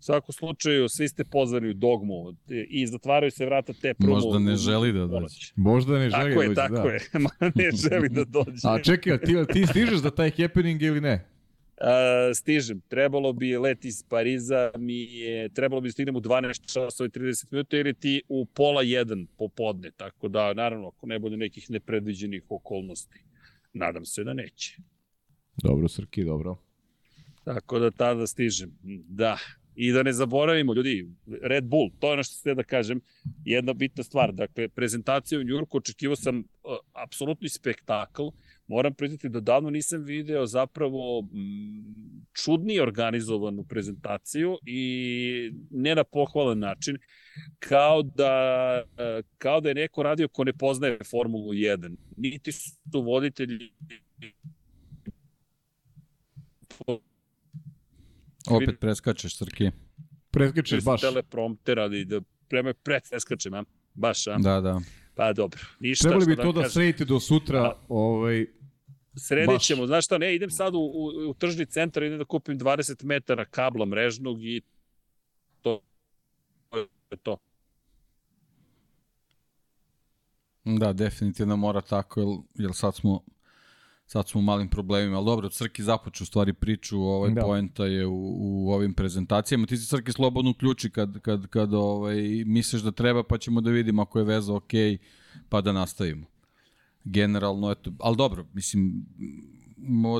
U 0.00 0.02
svakom 0.02 0.32
slučaju, 0.32 0.88
svi 0.88 1.08
ste 1.08 1.24
pozvani 1.24 1.68
u 1.68 1.74
Dogmu 1.74 2.34
i 2.68 2.86
zatvaraju 2.86 3.30
se 3.30 3.46
vrata 3.46 3.72
te 3.72 3.94
prumu. 3.94 4.14
Možda 4.14 4.38
ne 4.38 4.56
želi 4.56 4.92
da 4.92 5.06
dođe. 5.06 5.52
Možda 5.56 5.98
ne 5.98 6.10
želi 6.10 6.30
Tako 6.30 6.42
je, 6.42 6.48
dođe, 6.48 6.54
tako 6.54 6.74
da. 6.74 6.88
je. 6.88 7.00
ne 7.64 7.70
želi 7.90 8.08
da 8.08 8.24
dođe. 8.24 8.60
A 8.64 8.82
čekaj, 8.82 9.18
ti, 9.18 9.34
ti 9.52 9.66
stižeš 9.66 9.98
za 9.98 10.10
taj 10.10 10.30
happening 10.30 10.82
ili 10.82 11.00
ne? 11.00 11.29
Uh, 11.80 12.36
stižem. 12.36 12.80
Trebalo 12.88 13.32
bi 13.32 13.56
let 13.56 13.84
iz 13.84 14.02
Pariza, 14.08 14.70
mi 14.78 14.94
je, 14.94 15.48
trebalo 15.48 15.80
bi 15.80 15.88
da 15.88 15.92
stignem 15.92 16.16
u 16.16 16.20
12 16.20 16.72
časova 16.72 17.06
i 17.06 17.10
30 17.10 17.46
minuta 17.50 17.76
ili 17.76 17.94
ti 17.94 18.22
u 18.28 18.46
pola 18.46 18.82
jedan 18.82 19.26
popodne. 19.38 19.90
Tako 19.90 20.28
da, 20.28 20.54
naravno, 20.54 20.88
ako 20.88 21.06
ne 21.06 21.18
bude 21.18 21.36
nekih 21.36 21.70
nepredviđenih 21.70 22.42
okolnosti, 22.48 23.24
nadam 23.72 24.04
se 24.04 24.24
da 24.24 24.34
neće. 24.34 24.76
Dobro, 25.62 25.88
Srki, 25.88 26.24
dobro. 26.24 26.56
Tako 27.44 27.78
da 27.78 27.90
tada 27.90 28.26
stižem. 28.26 28.72
Da. 29.08 29.38
I 29.74 29.92
da 29.92 30.02
ne 30.02 30.12
zaboravimo, 30.12 30.74
ljudi, 30.74 31.08
Red 31.42 31.64
Bull, 31.64 31.90
to 31.98 32.06
je 32.06 32.12
ono 32.12 32.22
što 32.22 32.34
ste 32.34 32.54
da 32.54 32.62
kažem, 32.62 33.00
jedna 33.44 33.72
bitna 33.72 34.04
stvar. 34.04 34.32
Dakle, 34.32 34.68
prezentacija 34.68 35.40
u 35.40 35.44
Njurku, 35.44 35.76
očekivao 35.76 36.16
sam 36.16 36.38
uh, 36.38 36.44
apsolutni 36.92 37.48
spektakl. 37.48 38.28
Moram 38.70 38.94
priznati 38.94 39.28
da 39.28 39.40
davno 39.40 39.70
nisam 39.70 40.04
video 40.04 40.46
zapravo 40.46 41.28
čudnije 42.32 42.82
organizovanu 42.82 43.64
prezentaciju 43.64 44.58
i 44.66 45.52
ne 45.70 45.94
na 45.94 46.04
pohvalan 46.04 46.58
način, 46.58 46.98
kao 47.58 48.02
da, 48.02 48.82
uh, 48.84 49.24
kao 49.38 49.60
da 49.60 49.68
je 49.68 49.74
neko 49.74 50.02
radio 50.02 50.28
ko 50.28 50.44
ne 50.44 50.52
poznaje 50.52 50.98
Formulu 51.10 51.52
1. 51.52 51.96
Niti 52.16 52.52
su 52.52 53.02
voditelji 53.02 53.58
Opet 58.50 58.80
preskačeš, 58.80 59.36
Srki. 59.36 59.70
Preskačeš 60.30 60.84
baš. 60.84 61.00
teleprompter, 61.00 61.78
ali 61.78 62.04
da 62.04 62.20
prema 62.48 62.74
preskačem, 62.82 63.54
a? 63.54 63.64
Baš, 63.94 64.26
a? 64.26 64.38
Da, 64.38 64.60
da. 64.60 64.80
Pa 65.14 65.32
dobro. 65.32 65.60
Ništa 65.80 66.08
Trebali 66.08 66.22
što 66.22 66.30
bi 66.30 66.36
to 66.36 66.52
da 66.52 66.60
kažem. 66.60 66.70
sredite 66.70 67.04
do 67.04 67.20
sutra, 67.20 67.76
ovaj, 67.88 68.46
Sredit 69.16 69.54
baš. 69.54 69.66
ćemo, 69.66 69.86
znaš 69.86 70.04
šta, 70.04 70.18
ne, 70.18 70.34
idem 70.34 70.50
sad 70.50 70.74
u, 70.74 70.78
u, 70.78 71.30
u 71.30 71.34
tržni 71.34 71.66
centar, 71.66 72.02
idem 72.02 72.18
da 72.18 72.24
kupim 72.24 72.58
20 72.58 73.04
metara 73.04 73.44
kabla 73.44 73.86
mrežnog 73.86 74.44
i 74.44 74.62
to 75.62 75.80
je 77.10 77.16
to. 77.22 77.36
Da, 80.64 80.92
definitivno 80.92 81.56
mora 81.56 81.80
tako, 81.80 82.20
jer, 82.20 82.28
jer 82.54 82.74
sad 82.74 82.94
smo 82.94 83.24
sad 84.10 84.28
smo 84.28 84.40
u 84.40 84.42
malim 84.42 84.68
problemima, 84.68 85.16
ali 85.16 85.26
dobro, 85.26 85.48
Crki 85.48 85.82
započu 85.82 86.24
u 86.24 86.26
stvari 86.26 86.52
priču, 86.52 87.00
ovaj 87.00 87.30
da. 87.30 87.40
poenta 87.40 87.86
je 87.86 88.06
u, 88.06 88.36
u 88.40 88.72
ovim 88.72 88.94
prezentacijama. 88.94 89.66
Ti 89.66 89.76
si 89.76 89.86
Crki 89.86 90.12
slobodno 90.12 90.50
uključi 90.50 90.90
kad, 90.90 91.20
kad, 91.20 91.46
kad 91.46 91.74
ovaj, 91.74 92.16
misliš 92.46 92.82
da 92.82 92.92
treba, 92.92 93.22
pa 93.22 93.38
ćemo 93.38 93.60
da 93.60 93.70
vidimo 93.70 94.02
ako 94.02 94.18
je 94.18 94.24
veza 94.24 94.54
ok, 94.54 94.70
pa 95.48 95.60
da 95.60 95.72
nastavimo. 95.72 96.26
Generalno, 97.04 97.70
eto, 97.70 97.92
ali 97.98 98.16
dobro, 98.16 98.46
mislim, 98.52 99.06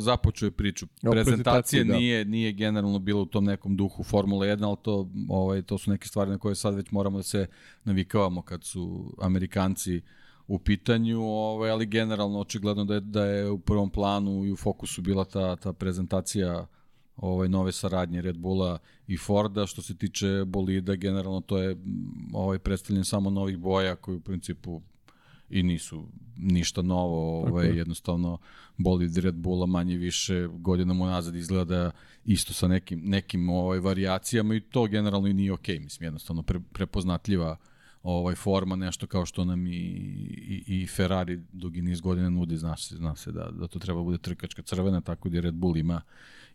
započeo 0.00 0.46
je 0.46 0.50
priču. 0.50 0.86
Prezentacija 1.10 1.84
da. 1.84 1.96
nije, 1.96 2.24
nije 2.24 2.52
generalno 2.52 2.98
bila 2.98 3.20
u 3.20 3.26
tom 3.26 3.44
nekom 3.44 3.76
duhu 3.76 4.02
Formula 4.02 4.46
1, 4.46 4.66
ali 4.66 4.76
to, 4.82 5.10
ovaj, 5.28 5.62
to 5.62 5.78
su 5.78 5.90
neke 5.90 6.08
stvari 6.08 6.30
na 6.30 6.38
koje 6.38 6.54
sad 6.54 6.74
već 6.74 6.90
moramo 6.90 7.16
da 7.16 7.22
se 7.22 7.46
navikavamo 7.84 8.42
kad 8.42 8.64
su 8.64 9.14
Amerikanci 9.20 10.00
u 10.46 10.58
pitanju, 10.58 11.22
ovaj, 11.22 11.70
ali 11.70 11.86
generalno 11.86 12.40
očigledno 12.40 12.84
da 12.84 12.94
je, 12.94 13.00
da 13.00 13.24
je 13.24 13.50
u 13.50 13.58
prvom 13.58 13.90
planu 13.90 14.44
i 14.44 14.52
u 14.52 14.56
fokusu 14.56 15.02
bila 15.02 15.24
ta, 15.24 15.56
ta 15.56 15.72
prezentacija 15.72 16.66
ovaj 17.16 17.48
nove 17.48 17.72
saradnje 17.72 18.22
Red 18.22 18.38
Bulla 18.38 18.78
i 19.06 19.16
Forda 19.16 19.66
što 19.66 19.82
se 19.82 19.96
tiče 19.96 20.44
bolida 20.46 20.94
generalno 20.94 21.40
to 21.40 21.58
je 21.58 21.76
ovaj 22.32 22.58
predstavljen 22.58 23.04
samo 23.04 23.30
novih 23.30 23.58
boja 23.58 23.96
koji 23.96 24.16
u 24.16 24.20
principu 24.20 24.82
i 25.50 25.62
nisu 25.62 26.08
ništa 26.36 26.82
novo, 26.82 27.40
ovaj, 27.40 27.66
je. 27.66 27.76
jednostavno 27.76 28.38
bolid 28.76 29.16
Red 29.16 29.34
Bulla 29.34 29.66
manje 29.66 29.96
više 29.96 30.48
godinama 30.52 31.04
unazad 31.04 31.34
izgleda 31.34 31.90
isto 32.24 32.52
sa 32.52 32.68
nekim, 32.68 33.00
nekim 33.04 33.48
ovaj, 33.50 33.78
varijacijama 33.78 34.54
i 34.54 34.60
to 34.60 34.86
generalno 34.86 35.28
i 35.28 35.34
nije 35.34 35.52
okej, 35.52 35.78
okay. 35.78 35.82
mislim, 35.82 36.06
jednostavno 36.06 36.42
pre, 36.42 36.60
prepoznatljiva 36.72 37.56
ovaj 38.02 38.34
forma 38.34 38.76
nešto 38.76 39.06
kao 39.06 39.26
što 39.26 39.44
nam 39.44 39.66
i, 39.66 39.70
i, 39.70 40.64
i 40.66 40.86
Ferrari 40.86 41.40
dugi 41.52 41.82
niz 41.82 42.00
godina 42.00 42.30
nudi, 42.30 42.56
zna 42.56 42.76
se, 42.76 42.96
zna 42.96 43.16
se 43.16 43.32
da, 43.32 43.50
da 43.50 43.66
to 43.66 43.78
treba 43.78 44.02
bude 44.02 44.18
trkačka 44.18 44.62
crvena, 44.62 45.00
tako 45.00 45.28
da 45.28 45.40
Red 45.40 45.54
Bull 45.54 45.76
ima, 45.76 46.00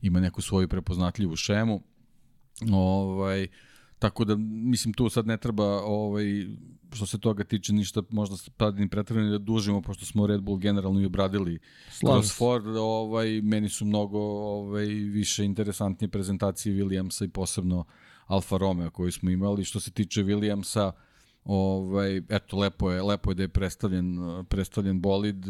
ima 0.01 0.19
neku 0.19 0.41
svoju 0.41 0.67
prepoznatljivu 0.67 1.35
šemu. 1.35 1.81
Ovaj, 2.71 3.47
Tako 3.99 4.25
da, 4.25 4.35
mislim, 4.37 4.93
tu 4.93 5.09
sad 5.09 5.27
ne 5.27 5.37
treba, 5.37 5.65
ovaj, 5.83 6.25
što 6.93 7.05
se 7.05 7.19
toga 7.19 7.43
tiče, 7.43 7.73
ništa 7.73 8.01
možda 8.09 8.35
ni 8.71 8.89
pretredno 8.89 9.31
da 9.31 9.37
dužimo, 9.37 9.81
pošto 9.81 10.05
smo 10.05 10.27
Red 10.27 10.41
Bull 10.41 10.57
generalno 10.57 11.01
i 11.01 11.05
obradili 11.05 11.59
kroz 11.99 12.31
Ford. 12.37 12.67
Ovaj, 12.67 13.41
meni 13.41 13.69
su 13.69 13.85
mnogo 13.85 14.19
ovaj, 14.19 14.85
više 14.85 15.45
interesantnije 15.45 16.09
prezentacije 16.09 16.75
Williamsa 16.75 17.25
i 17.25 17.29
posebno 17.29 17.85
Alfa 18.25 18.57
Romeo 18.57 18.91
koju 18.91 19.11
smo 19.11 19.29
imali. 19.29 19.65
Što 19.65 19.79
se 19.79 19.91
tiče 19.91 20.23
Williamsa, 20.23 20.91
Ovaj, 21.45 22.21
eto, 22.29 22.57
lepo 22.57 22.91
je, 22.91 23.01
lepo 23.01 23.31
je 23.31 23.35
da 23.35 23.43
je 23.43 23.47
predstavljen, 23.47 24.17
predstavljen 24.49 25.01
bolid. 25.01 25.45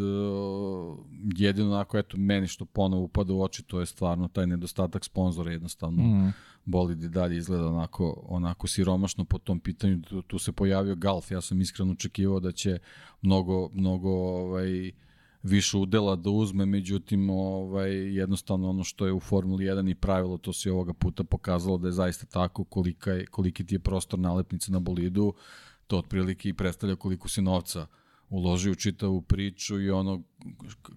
Jedino 1.36 1.72
onako, 1.72 1.98
eto, 1.98 2.18
meni 2.18 2.48
što 2.48 2.66
ponovo 2.66 3.04
upada 3.04 3.34
u 3.34 3.42
oči, 3.42 3.64
to 3.64 3.80
je 3.80 3.86
stvarno 3.86 4.28
taj 4.28 4.48
nedostatak 4.48 5.06
sponzora, 5.06 5.52
jednostavno 5.52 6.04
mm. 6.04 6.34
bolid 6.66 7.04
i 7.04 7.10
dalje 7.10 7.38
izgleda 7.38 7.68
onako, 7.68 8.24
onako 8.28 8.68
siromašno 8.68 9.26
po 9.26 9.38
tom 9.38 9.60
pitanju. 9.60 10.02
Tu, 10.02 10.22
tu 10.22 10.40
se 10.40 10.52
pojavio 10.52 10.96
Golf, 10.96 11.32
ja 11.32 11.42
sam 11.42 11.62
iskreno 11.62 11.92
očekivao 11.92 12.40
da 12.40 12.52
će 12.52 12.80
mnogo, 13.22 13.70
mnogo 13.74 14.10
ovaj, 14.10 14.92
više 15.44 15.78
udela 15.78 16.16
da 16.16 16.30
uzme, 16.30 16.66
međutim 16.66 17.30
ovaj, 17.30 17.92
jednostavno 18.16 18.70
ono 18.70 18.84
što 18.84 19.06
je 19.06 19.14
u 19.14 19.20
Formuli 19.20 19.66
1 19.66 19.92
i 19.92 19.96
pravilo, 19.96 20.38
to 20.38 20.54
se 20.54 20.72
ovoga 20.72 20.94
puta 20.94 21.24
pokazalo 21.24 21.78
da 21.78 21.88
je 21.88 21.92
zaista 21.92 22.26
tako, 22.26 22.64
kolika 22.64 23.12
je, 23.12 23.26
koliki 23.26 23.66
ti 23.66 23.76
je 23.76 23.80
prostor 23.80 24.20
nalepnice 24.20 24.72
na 24.72 24.80
bolidu, 24.80 25.34
to 25.88 25.98
otprilike 25.98 26.50
i 26.50 26.54
predstavlja 26.54 26.96
koliko 26.96 27.30
se 27.30 27.42
novca 27.42 27.88
uloži 28.30 28.72
u 28.72 28.76
čitavu 28.76 29.22
priču 29.22 29.82
i 29.82 29.90
ono 29.90 30.24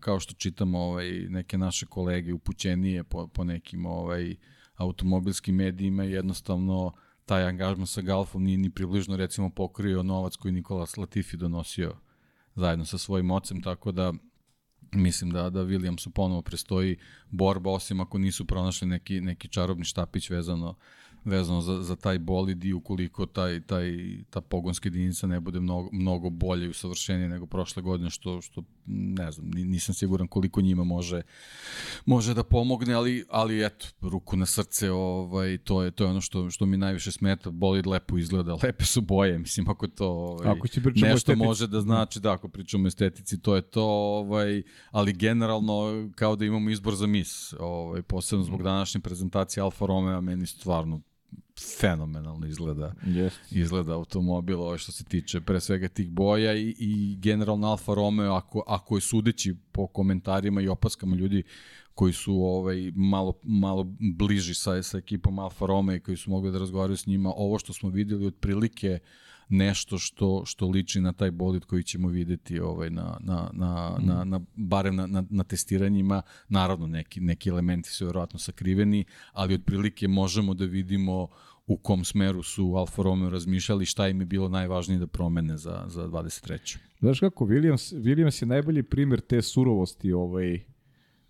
kao 0.01 0.21
što 0.21 0.35
čitamo 0.35 0.79
ovaj 0.79 1.11
neke 1.11 1.59
naše 1.59 1.87
kolege 1.87 2.33
upućenije 2.33 3.05
po, 3.05 3.27
po 3.27 3.45
nekim 3.45 3.87
ovaj 3.87 4.37
automobilskim 4.77 5.55
medijima 5.55 6.05
jednostavno 6.05 6.93
taj 7.25 7.45
angažman 7.45 7.87
sa 7.87 8.01
Galfom 8.01 8.45
nije 8.45 8.59
ni 8.59 8.71
približno 8.71 9.17
recimo 9.17 9.51
pokrio 9.51 10.03
novac 10.03 10.37
koji 10.37 10.53
Nikola 10.53 10.87
Latifi 10.97 11.37
donosio 11.37 11.97
zajedno 12.55 12.85
sa 12.85 12.99
svojim 12.99 13.31
ocem, 13.31 13.63
tako 13.63 13.93
da 13.93 14.13
mislim 14.93 15.31
da 15.31 15.51
da 15.51 15.65
Williamsu 15.65 16.11
ponovo 16.11 16.43
prestoji 16.43 16.97
borba 17.31 17.71
osim 17.71 18.01
ako 18.01 18.19
nisu 18.19 18.45
pronašli 18.45 18.89
neki 18.89 19.21
neki 19.21 19.49
čarobni 19.49 19.85
štapić 19.85 20.31
vezano 20.31 20.75
vezano 21.25 21.61
za, 21.61 21.83
za 21.83 21.97
taj 21.97 22.19
bolid 22.19 22.65
i 22.65 22.73
ukoliko 22.73 23.27
taj, 23.27 23.61
taj, 23.61 23.99
ta 24.31 24.41
pogonska 24.41 24.87
jedinica 24.87 25.27
ne 25.27 25.41
bude 25.41 25.61
mnogo, 25.61 25.89
mnogo 25.93 26.31
bolje 26.31 26.67
i 26.67 26.69
usavršenije 26.69 27.29
nego 27.29 27.47
prošle 27.47 27.83
godine, 27.83 28.11
što, 28.11 28.41
što 28.41 28.63
ne 28.87 29.33
znam, 29.33 29.51
nisam 29.51 29.95
siguran 29.95 30.29
koliko 30.29 30.61
njima 30.61 30.85
može, 30.85 31.23
može 32.07 32.35
da 32.35 32.43
pomogne, 32.43 32.95
ali, 32.95 33.25
ali 33.31 33.67
eto, 33.67 33.87
ruku 34.01 34.37
na 34.37 34.47
srce, 34.47 34.91
ovaj, 34.91 35.59
to, 35.59 35.83
je, 35.83 35.91
to 35.91 36.05
je 36.05 36.11
ono 36.11 36.21
što, 36.21 36.51
što 36.51 36.67
mi 36.67 36.77
najviše 36.77 37.13
smeta, 37.13 37.51
bolid 37.51 37.87
lepo 37.87 38.19
izgleda, 38.19 38.55
lepe 38.65 38.85
su 38.85 39.01
boje, 39.01 39.39
mislim, 39.39 39.69
ako 39.69 39.87
to 39.87 40.09
ovaj, 40.09 40.49
ako 40.49 40.67
nešto 40.95 41.15
estetici. 41.15 41.37
može 41.37 41.67
da 41.67 41.81
znači, 41.81 42.21
da, 42.21 42.33
ako 42.33 42.49
pričamo 42.49 42.85
o 42.85 42.89
estetici, 42.89 43.41
to 43.41 43.57
je 43.57 43.63
to, 43.63 43.85
ovaj, 43.85 44.63
ali 44.91 45.13
generalno 45.13 46.09
kao 46.15 46.37
da 46.37 46.45
imamo 46.45 46.71
izbor 46.71 46.95
za 46.95 47.07
mis, 47.07 47.55
ovaj, 47.59 48.03
posebno 48.03 48.45
zbog 48.45 48.63
današnje 48.63 49.01
prezentacije 49.01 49.63
Alfa 49.63 49.87
Romeo, 49.87 50.21
meni 50.21 50.47
stvarno 50.47 51.01
fenomenalno 51.81 52.47
izgleda 52.47 52.95
yes. 53.05 53.31
izgleda 53.51 53.95
automobil 53.95 54.61
ovaj 54.61 54.79
što 54.79 54.93
se 54.93 55.05
tiče 55.05 55.41
pre 55.41 55.61
svega 55.61 55.89
tih 55.89 56.11
boja 56.11 56.55
i, 56.55 56.75
i 56.79 57.17
generalno 57.21 57.69
Alfa 57.69 57.95
Romeo 57.95 58.33
ako, 58.33 58.63
ako 58.67 58.97
je 58.97 59.01
sudeći 59.01 59.55
po 59.73 59.87
komentarima 59.87 60.61
i 60.61 60.69
opaskama 60.69 61.17
ljudi 61.17 61.43
koji 61.95 62.13
su 62.13 62.35
ovaj 62.35 62.93
malo 62.95 63.39
malo 63.43 63.87
bliži 63.99 64.55
sa 64.55 64.83
sa 64.83 64.99
ekipom 64.99 65.39
Alfa 65.39 65.67
Romeo 65.67 65.97
i 65.97 66.01
koji 66.01 66.17
su 66.17 66.31
mogli 66.31 66.53
da 66.53 66.59
razgovaraju 66.59 66.97
s 66.97 67.07
njima 67.07 67.33
ovo 67.37 67.59
što 67.59 67.73
smo 67.73 67.91
videli 67.91 68.27
otprilike 68.27 68.99
nešto 69.49 69.99
što 69.99 70.43
što 70.47 70.69
liči 70.69 71.01
na 71.01 71.13
taj 71.13 71.31
bolid 71.31 71.65
koji 71.65 71.83
ćemo 71.83 72.09
videti 72.09 72.61
ovaj 72.61 72.91
na 72.91 73.17
na 73.21 73.51
na 73.53 73.97
mm. 74.01 74.07
na, 74.07 74.25
na 74.25 74.41
barem 74.55 74.97
na, 74.97 75.07
na, 75.07 75.25
na 75.31 75.45
testiranjima 75.45 76.23
naravno 76.49 76.87
neki 76.87 77.21
neki 77.21 77.49
elementi 77.49 77.89
su 77.91 78.07
verovatno 78.07 78.39
sakriveni 78.39 79.05
ali 79.33 79.55
otprilike 79.55 80.09
možemo 80.09 80.55
da 80.55 80.65
vidimo 80.65 81.29
u 81.69 81.77
kom 81.77 82.05
smeru 82.05 82.43
su 82.43 82.75
Alfa 82.77 83.03
Romeo 83.03 83.31
razmišljali, 83.31 83.87
šta 83.87 84.09
im 84.09 84.21
je 84.21 84.27
bilo 84.27 84.49
najvažnije 84.49 84.99
da 84.99 85.07
promene 85.07 85.57
za, 85.57 85.85
za 85.87 86.09
23. 86.09 86.79
Znaš 87.01 87.21
kako, 87.21 87.47
Williams, 87.47 87.95
Williams 87.97 88.43
je 88.43 88.47
najbolji 88.47 88.83
primer 88.83 89.21
te 89.21 89.43
surovosti 89.43 90.13
ovaj, 90.13 90.61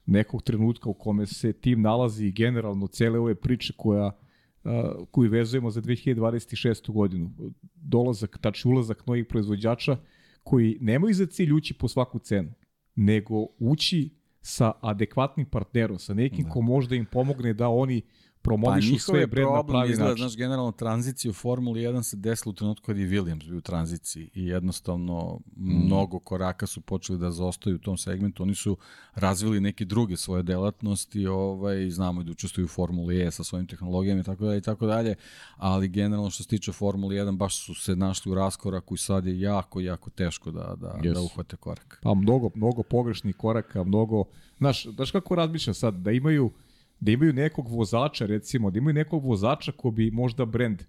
nekog 0.07 0.43
trenutka 0.43 0.90
u 0.90 0.95
kome 0.95 1.27
se 1.27 1.53
tim 1.53 1.82
nalazi 1.82 2.27
i 2.27 2.32
generalno 2.32 2.86
cele 2.86 3.19
ove 3.19 3.35
priče 3.35 3.73
koja 3.77 4.12
koju 5.11 5.31
vezujemo 5.31 5.70
za 5.70 5.81
2026. 5.81 6.93
godinu. 6.93 7.31
Dolazak, 7.74 8.39
tači 8.40 8.69
ulazak 8.69 9.07
novih 9.07 9.27
proizvođača 9.27 9.97
koji 10.43 10.78
nemaju 10.81 11.15
za 11.15 11.27
cilj 11.27 11.53
ući 11.53 11.74
po 11.74 11.89
svaku 11.89 12.19
cenu, 12.19 12.53
nego 12.95 13.47
ući 13.59 14.11
sa 14.40 14.73
adekvatnim 14.81 15.47
partnerom, 15.47 15.99
sa 15.99 16.15
nekim 16.15 16.45
da. 16.45 16.51
ko 16.51 16.61
možda 16.61 16.97
im 16.97 17.07
pomogne 17.07 17.55
da 17.55 17.69
oni 17.69 18.03
promovišu 18.43 18.93
pa, 18.93 18.98
sve 18.98 19.27
brend 19.27 19.51
na 19.52 19.62
pravi 19.62 19.90
izgleda, 19.90 20.10
način. 20.10 20.23
Znaš, 20.23 20.36
generalno 20.36 20.73
tranzicija 20.73 21.31
u 21.31 21.35
Formuli 21.35 21.81
1 21.81 22.02
se 22.02 22.16
desila 22.16 22.51
u 22.51 22.55
trenutku 22.55 22.86
kad 22.86 22.98
je 22.98 23.09
Williams 23.09 23.48
bio 23.48 23.59
u 23.59 23.60
tranziciji 23.60 24.31
i 24.35 24.47
jednostavno 24.47 25.40
mm. 25.56 25.86
mnogo 25.86 26.19
koraka 26.19 26.66
su 26.66 26.81
počeli 26.81 27.19
da 27.19 27.31
zostaju 27.31 27.77
u 27.77 27.78
tom 27.78 27.97
segmentu. 27.97 28.43
Oni 28.43 28.55
su 28.55 28.77
razvili 29.15 29.60
neke 29.60 29.85
druge 29.85 30.16
svoje 30.16 30.43
delatnosti, 30.43 31.27
ovaj, 31.27 31.90
znamo 31.90 32.23
da 32.23 32.32
učestvuju 32.32 32.65
u 32.65 32.69
Formuli 32.69 33.23
E 33.23 33.31
sa 33.31 33.44
svojim 33.44 33.66
tehnologijama 33.66 34.20
i 34.20 34.24
tako 34.24 34.44
dalje 34.44 34.59
i 34.59 34.62
tako 34.62 34.86
dalje, 34.86 35.15
ali 35.56 35.89
generalno 35.89 36.31
što 36.31 36.43
se 36.43 36.48
tiče 36.48 36.73
Formuli 36.73 37.16
1 37.16 37.36
baš 37.36 37.65
su 37.65 37.74
se 37.74 37.97
našli 37.97 38.32
u 38.32 38.35
raskoraku 38.35 38.94
i 38.94 38.98
sad 38.98 39.27
je 39.27 39.40
jako, 39.40 39.81
jako 39.81 40.10
teško 40.10 40.51
da, 40.51 40.74
da, 40.81 40.98
yes. 41.02 41.15
da 41.15 41.20
uhvate 41.20 41.56
korak. 41.56 41.98
Pa 42.02 42.15
mnogo, 42.15 42.51
mnogo 42.55 42.82
pogrešnih 42.82 43.36
koraka, 43.36 43.85
mnogo, 43.85 44.24
znaš, 44.59 44.86
znaš 44.86 45.10
kako 45.10 45.35
razmišljam 45.35 45.74
sad, 45.74 45.94
da 45.94 46.10
imaju 46.10 46.51
da 47.01 47.11
imaju 47.11 47.33
nekog 47.33 47.69
vozača, 47.69 48.27
recimo, 48.27 48.70
da 48.70 48.79
imaju 48.79 48.95
nekog 48.95 49.25
vozača 49.25 49.73
ko 49.73 49.91
bi 49.91 50.11
možda 50.11 50.45
brend, 50.45 50.83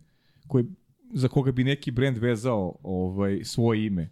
koji, 0.48 0.65
za 1.14 1.27
koga 1.27 1.52
bi 1.52 1.64
neki 1.64 1.91
brend 1.91 2.18
vezao 2.18 2.76
ovaj, 2.84 3.41
svoje 3.44 3.86
ime. 3.86 4.10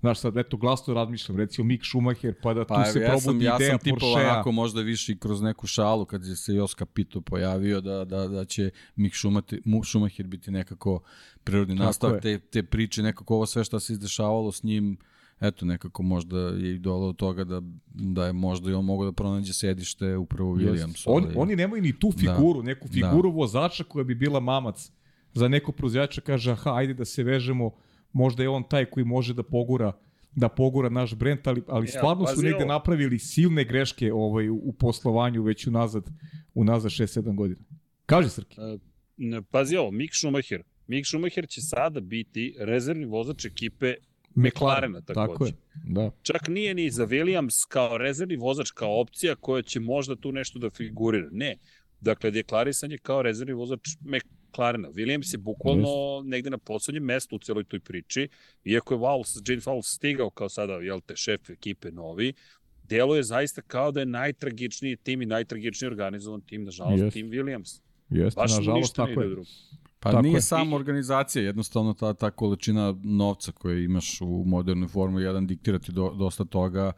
Znaš, 0.00 0.20
sad, 0.20 0.36
eto, 0.36 0.56
glasno 0.56 0.94
razmišljam, 0.94 1.38
recimo 1.38 1.64
Mick 1.64 1.84
Schumacher, 1.84 2.34
pa 2.42 2.54
da 2.54 2.64
pa, 2.64 2.84
tu 2.84 2.92
se 2.92 3.00
ja 3.00 3.06
probudi 3.06 3.24
sam, 3.24 3.36
ideja 3.36 3.52
Porsche. 3.52 3.64
Ja 3.64 3.78
sam 3.78 3.78
tipa 3.78 4.06
onako 4.06 4.52
možda 4.52 4.80
više 4.80 5.12
i 5.12 5.18
kroz 5.18 5.42
neku 5.42 5.66
šalu, 5.66 6.04
kad 6.04 6.24
je 6.24 6.36
se 6.36 6.54
Jos 6.54 6.74
Capito 6.78 7.20
pojavio, 7.20 7.80
da, 7.80 8.04
da, 8.04 8.28
da 8.28 8.44
će 8.44 8.70
Mick 8.96 9.16
Schumacher, 9.16 9.60
Schumacher 9.84 10.26
biti 10.26 10.50
nekako 10.50 11.00
prirodni 11.44 11.74
nastavak 11.74 12.22
te, 12.22 12.38
te 12.38 12.62
priče, 12.62 13.02
nekako 13.02 13.34
ovo 13.34 13.46
sve 13.46 13.64
što 13.64 13.80
se 13.80 13.92
izdešavalo 13.92 14.52
s 14.52 14.62
njim, 14.62 14.96
eto, 15.40 15.66
nekako 15.66 16.02
možda 16.02 16.38
je 16.38 16.74
i 16.74 16.78
dolo 16.78 17.08
od 17.08 17.16
toga 17.16 17.44
da, 17.44 17.62
da 17.88 18.26
je 18.26 18.32
možda 18.32 18.70
i 18.70 18.74
on 18.74 18.84
mogo 18.84 19.04
da 19.04 19.12
pronađe 19.12 19.52
sedište 19.52 20.16
upravo 20.16 20.56
Williams. 20.56 21.02
On, 21.06 21.24
ali... 21.24 21.34
Oni 21.36 21.56
nemaju 21.56 21.82
ni 21.82 21.98
tu 21.98 22.12
da. 22.12 22.18
figuru, 22.18 22.62
da, 22.62 22.66
neku 22.66 22.88
figuru 22.88 23.30
da. 23.30 23.36
vozača 23.36 23.84
koja 23.84 24.04
bi 24.04 24.14
bila 24.14 24.40
mamac 24.40 24.90
za 25.34 25.48
neko 25.48 25.72
proizvođača 25.72 26.20
kaže, 26.20 26.50
aha, 26.50 26.74
ajde 26.74 26.94
da 26.94 27.04
se 27.04 27.22
vežemo, 27.22 27.70
možda 28.12 28.42
je 28.42 28.48
on 28.48 28.62
taj 28.62 28.84
koji 28.84 29.04
može 29.04 29.34
da 29.34 29.42
pogura 29.42 29.92
da 30.34 30.48
pogura 30.48 30.88
naš 30.88 31.14
brend, 31.14 31.40
ali, 31.44 31.62
ali 31.68 31.86
ja, 31.86 31.90
stvarno 31.90 32.26
su 32.26 32.42
negde 32.42 32.64
ovo. 32.64 32.72
napravili 32.72 33.18
silne 33.18 33.64
greške 33.64 34.12
ovaj, 34.12 34.48
u, 34.48 34.56
u 34.56 34.72
poslovanju 34.72 35.42
već 35.42 35.66
unazad, 35.66 36.10
unazad 36.54 36.90
6-7 36.90 37.34
godina. 37.34 37.60
Kaži 38.06 38.28
Srki. 38.30 38.56
Uh, 38.60 38.80
pazi 39.50 39.76
ovo, 39.76 39.90
Mick 39.90 40.14
Schumacher. 40.14 40.62
Mick 40.86 41.06
Schumacher 41.06 41.48
će 41.48 41.60
sada 41.60 42.00
biti 42.00 42.54
rezervni 42.58 43.04
vozač 43.04 43.44
ekipe 43.44 43.94
McLarena 44.38 45.00
takođe. 45.00 45.32
Tako 45.32 45.46
je, 45.46 45.52
da. 45.84 46.10
Čak 46.22 46.48
nije 46.48 46.74
ni 46.74 46.90
za 46.90 47.06
Williams 47.06 47.66
kao 47.68 47.98
rezervni 47.98 48.36
vozač, 48.36 48.70
kao 48.70 49.00
opcija 49.00 49.34
koja 49.34 49.62
će 49.62 49.80
možda 49.80 50.16
tu 50.16 50.32
nešto 50.32 50.58
da 50.58 50.70
figurira. 50.70 51.28
Ne. 51.32 51.56
Dakle, 52.00 52.30
deklarisan 52.30 52.92
je 52.92 52.98
kao 52.98 53.22
rezervni 53.22 53.54
vozač 53.54 53.80
McLarena. 54.00 54.88
Williams 54.88 55.34
je 55.34 55.38
bukvalno 55.38 55.88
yes. 55.88 56.28
negde 56.28 56.50
na 56.50 56.58
poslednjem 56.58 57.04
mestu 57.04 57.36
u 57.36 57.38
celoj 57.38 57.64
toj 57.64 57.80
priči. 57.80 58.28
Iako 58.64 58.94
je 58.94 58.98
Vowles, 58.98 59.50
Jane 59.50 59.60
Fowles 59.60 59.94
stigao 59.96 60.30
kao 60.30 60.48
sada, 60.48 60.72
jel 60.72 61.00
te, 61.00 61.16
šef 61.16 61.50
ekipe 61.50 61.90
novi, 61.92 62.32
delo 62.88 63.16
je 63.16 63.22
zaista 63.22 63.62
kao 63.62 63.92
da 63.92 64.00
je 64.00 64.06
najtragičniji 64.06 64.96
tim 64.96 65.22
i 65.22 65.26
najtragičniji 65.26 65.88
organizovan 65.88 66.40
tim, 66.40 66.64
nažalost, 66.64 67.02
yes. 67.02 67.12
tim 67.12 67.30
Williams. 67.30 67.80
Jeste, 68.10 68.40
Baš 68.40 68.56
nažalost, 68.56 68.96
tako 68.96 69.22
je. 69.22 69.28
drugo. 69.28 69.50
Pa 70.00 70.10
Tako 70.10 70.22
nije 70.22 70.34
je. 70.34 70.42
samo 70.42 70.76
organizacija, 70.76 71.44
jednostavno 71.44 71.94
ta, 71.94 72.14
ta 72.14 72.30
količina 72.30 72.94
novca 73.02 73.52
koju 73.52 73.84
imaš 73.84 74.20
u 74.20 74.44
modernoj 74.46 74.88
Formuli 74.88 75.24
1 75.24 75.46
diktira 75.46 75.78
ti 75.78 75.92
do, 75.92 76.14
dosta 76.18 76.44
toga, 76.44 76.92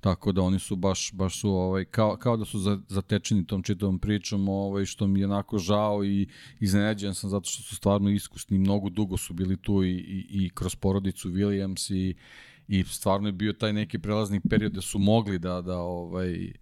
tako 0.00 0.32
da 0.32 0.42
oni 0.42 0.58
su 0.58 0.76
baš, 0.76 1.12
baš 1.12 1.40
su 1.40 1.50
ovaj, 1.50 1.84
kao, 1.84 2.16
kao 2.16 2.36
da 2.36 2.44
su 2.44 2.58
za, 2.58 2.78
zatečeni 2.88 3.46
tom 3.46 3.62
čitavom 3.62 3.98
pričom, 3.98 4.48
ovaj, 4.48 4.84
što 4.84 5.06
mi 5.06 5.20
je 5.20 5.26
onako 5.26 5.58
žao 5.58 6.04
i 6.04 6.28
iznenađen 6.60 7.14
sam 7.14 7.30
zato 7.30 7.50
što 7.50 7.62
su 7.62 7.76
stvarno 7.76 8.10
iskusni, 8.10 8.58
mnogo 8.58 8.88
dugo 8.88 9.16
su 9.16 9.34
bili 9.34 9.56
tu 9.56 9.84
i, 9.84 9.90
i, 9.90 10.26
i 10.30 10.50
kroz 10.54 10.74
porodicu 10.74 11.30
Williams 11.30 11.94
i, 11.94 12.14
i 12.68 12.84
stvarno 12.84 13.28
je 13.28 13.32
bio 13.32 13.52
taj 13.52 13.72
neki 13.72 13.98
prelazni 13.98 14.40
period 14.40 14.72
da 14.72 14.80
su 14.80 14.98
mogli 14.98 15.38
da, 15.38 15.62
da 15.62 15.78
ovaj, 15.78 16.52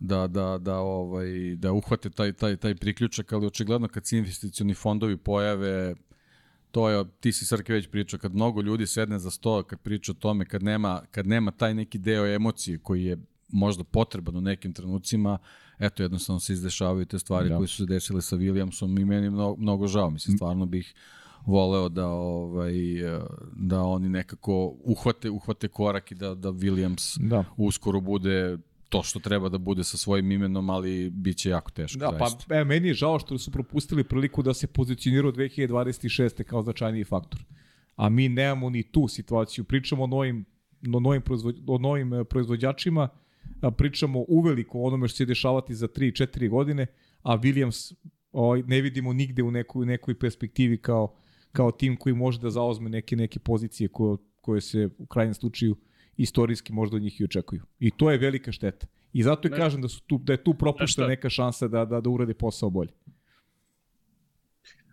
da 0.00 0.26
da 0.26 0.58
da 0.58 0.78
ovaj 0.78 1.56
da 1.56 1.72
uhvate 1.72 2.10
taj 2.10 2.32
taj 2.32 2.56
taj 2.56 2.74
priključak, 2.74 3.32
ali 3.32 3.46
očigledno 3.46 3.88
kad 3.88 4.06
se 4.06 4.18
investicioni 4.18 4.74
fondovi 4.74 5.16
pojave 5.16 5.94
to 6.70 6.88
je 6.88 7.04
ti 7.20 7.32
si 7.32 7.46
Srke 7.46 7.72
već 7.72 7.88
pričao 7.88 8.18
kad 8.18 8.34
mnogo 8.34 8.62
ljudi 8.62 8.86
sedne 8.86 9.18
za 9.18 9.30
sto 9.30 9.62
kad 9.62 9.80
priča 9.80 10.12
o 10.12 10.14
tome 10.14 10.44
kad 10.44 10.62
nema 10.62 11.02
kad 11.10 11.26
nema 11.26 11.50
taj 11.50 11.74
neki 11.74 11.98
deo 11.98 12.26
emocije 12.26 12.78
koji 12.78 13.04
je 13.04 13.18
možda 13.48 13.84
potreban 13.84 14.36
u 14.36 14.40
nekim 14.40 14.72
trenucima 14.72 15.38
eto 15.78 16.02
jednostavno 16.02 16.40
se 16.40 16.52
izdešavaju 16.52 17.06
te 17.06 17.18
stvari 17.18 17.48
Da. 17.48 17.56
koje 17.56 17.68
su 17.68 17.76
se 17.76 17.86
desile 17.86 18.22
sa 18.22 18.36
Williamsom 18.36 19.00
i 19.00 19.04
meni 19.04 19.30
mnogo, 19.30 19.56
mnogo 19.62 19.86
žao 19.86 20.10
mislim 20.10 20.36
stvarno 20.36 20.66
bih 20.66 20.94
voleo 21.46 21.88
da 21.88 22.06
ovaj 22.08 22.74
da 23.52 23.82
oni 23.82 24.08
nekako 24.08 24.74
uhvate 24.84 25.30
uhvate 25.30 25.68
korak 25.68 26.12
i 26.12 26.14
da 26.14 26.34
da 26.34 26.48
Williams 26.48 27.28
Da. 27.28 27.44
uskoro 27.56 28.00
bude 28.00 28.58
to 28.96 29.02
što 29.02 29.20
treba 29.20 29.48
da 29.48 29.58
bude 29.58 29.84
sa 29.84 29.96
svojim 29.96 30.30
imenom, 30.32 30.70
ali 30.70 31.10
bit 31.10 31.36
će 31.36 31.50
jako 31.50 31.70
teško. 31.70 31.98
Da, 31.98 32.18
pa 32.18 32.54
e, 32.54 32.64
meni 32.64 32.88
je 32.88 32.94
žao 32.94 33.18
što 33.18 33.38
su 33.38 33.50
propustili 33.50 34.04
priliku 34.04 34.42
da 34.42 34.54
se 34.54 34.66
pozicioniraju 34.66 35.32
2026. 35.32 36.42
kao 36.42 36.62
značajniji 36.62 37.04
faktor. 37.04 37.40
A 37.96 38.08
mi 38.08 38.28
nemamo 38.28 38.70
ni 38.70 38.82
tu 38.82 39.08
situaciju. 39.08 39.64
Pričamo 39.64 40.04
o 40.04 40.06
novim, 40.06 40.44
o 40.94 41.00
novim, 41.00 41.22
proizvo, 41.22 41.52
o 41.66 41.78
novim 41.78 42.14
e, 42.14 42.24
proizvođačima, 42.24 43.08
pričamo 43.76 44.24
uveliko 44.28 44.78
o 44.78 44.86
onome 44.86 45.08
što 45.08 45.16
će 45.16 45.26
dešavati 45.26 45.74
za 45.74 45.88
3-4 45.88 46.48
godine, 46.50 46.86
a 47.22 47.38
Williams 47.38 47.94
ovaj, 48.32 48.62
ne 48.62 48.80
vidimo 48.80 49.12
nigde 49.12 49.42
u 49.42 49.50
nekoj, 49.50 49.86
nekoj 49.86 50.18
perspektivi 50.18 50.78
kao, 50.78 51.14
kao 51.52 51.70
tim 51.70 51.96
koji 51.96 52.14
može 52.14 52.40
da 52.40 52.50
zaozme 52.50 52.90
neke 52.90 53.16
neke 53.16 53.38
pozicije 53.38 53.88
koje, 53.88 54.16
koje 54.40 54.60
se 54.60 54.88
u 54.98 55.06
krajnjem 55.06 55.34
slučaju 55.34 55.76
istorijski 56.16 56.72
možda 56.72 56.96
od 56.96 57.02
njih 57.02 57.20
i 57.20 57.24
očekuju. 57.24 57.62
I 57.80 57.90
to 57.90 58.10
je 58.10 58.18
velika 58.18 58.52
šteta. 58.52 58.86
I 59.12 59.22
zato 59.22 59.48
i 59.48 59.50
Ne- 59.50 59.56
kažem 59.56 59.82
da 59.82 59.88
su 59.88 60.00
tu 60.02 60.18
da 60.18 60.32
je 60.32 60.44
tu 60.44 60.54
propuštena 60.54 61.04
šta? 61.04 61.08
neka 61.08 61.30
šansa 61.30 61.68
da 61.68 61.84
da 61.84 62.00
da 62.00 62.10
urade 62.10 62.34
posao 62.34 62.70
bolje. 62.70 62.92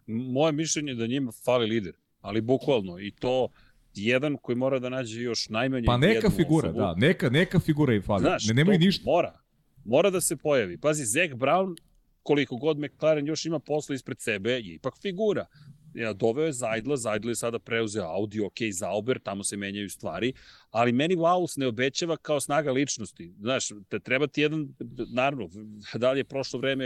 Moje 0.07 0.51
mišljenje 0.51 0.91
je 0.91 0.95
da 0.95 1.07
njima 1.07 1.31
fali 1.33 1.65
lider, 1.65 1.93
ali 2.21 2.41
bukvalno 2.41 2.99
i 2.99 3.11
to 3.11 3.47
jedan 3.95 4.37
koji 4.37 4.55
mora 4.55 4.79
da 4.79 4.89
nađe 4.89 5.21
još 5.21 5.49
najmanje 5.49 5.85
Pa 5.85 5.97
neka 5.97 6.29
figura, 6.29 6.69
osobu. 6.69 6.79
da, 6.79 6.95
neka 6.97 7.29
neka 7.29 7.59
figura 7.59 7.93
im 7.93 8.01
fali. 8.01 8.19
Znaš, 8.21 8.47
ne 8.47 8.53
nemaju 8.53 8.79
ništa. 8.79 9.03
Mora. 9.05 9.39
Mora 9.85 10.09
da 10.09 10.21
se 10.21 10.37
pojavi. 10.37 10.77
Pazi, 10.77 11.05
Zach 11.05 11.33
Brown, 11.33 11.75
koliko 12.23 12.55
god 12.57 12.79
McLaren 12.79 13.27
još 13.27 13.45
ima 13.45 13.59
posla 13.59 13.95
ispred 13.95 14.21
sebe, 14.21 14.51
je 14.51 14.73
ipak 14.73 14.93
figura. 15.01 15.45
Ja, 15.93 16.13
doveo 16.13 16.45
je 16.45 16.51
Zajdla, 16.53 16.97
Zajdla 16.97 17.31
je 17.31 17.35
sada 17.35 17.59
preuzeo 17.59 18.03
Audi, 18.05 18.41
ok, 18.41 18.53
Zauber, 18.71 19.19
tamo 19.19 19.43
se 19.43 19.57
menjaju 19.57 19.89
stvari, 19.89 20.33
ali 20.73 20.91
meni 20.91 21.15
Waus 21.15 21.57
ne 21.57 21.67
obećava 21.67 22.17
kao 22.17 22.39
snaga 22.39 22.71
ličnosti. 22.71 23.33
Znaš, 23.39 23.67
te 23.89 23.99
treba 23.99 24.27
ti 24.27 24.41
jedan, 24.41 24.67
naravno, 25.13 25.49
da 25.93 26.11
li 26.11 26.19
je 26.19 26.23
prošlo 26.23 26.59
vreme 26.59 26.85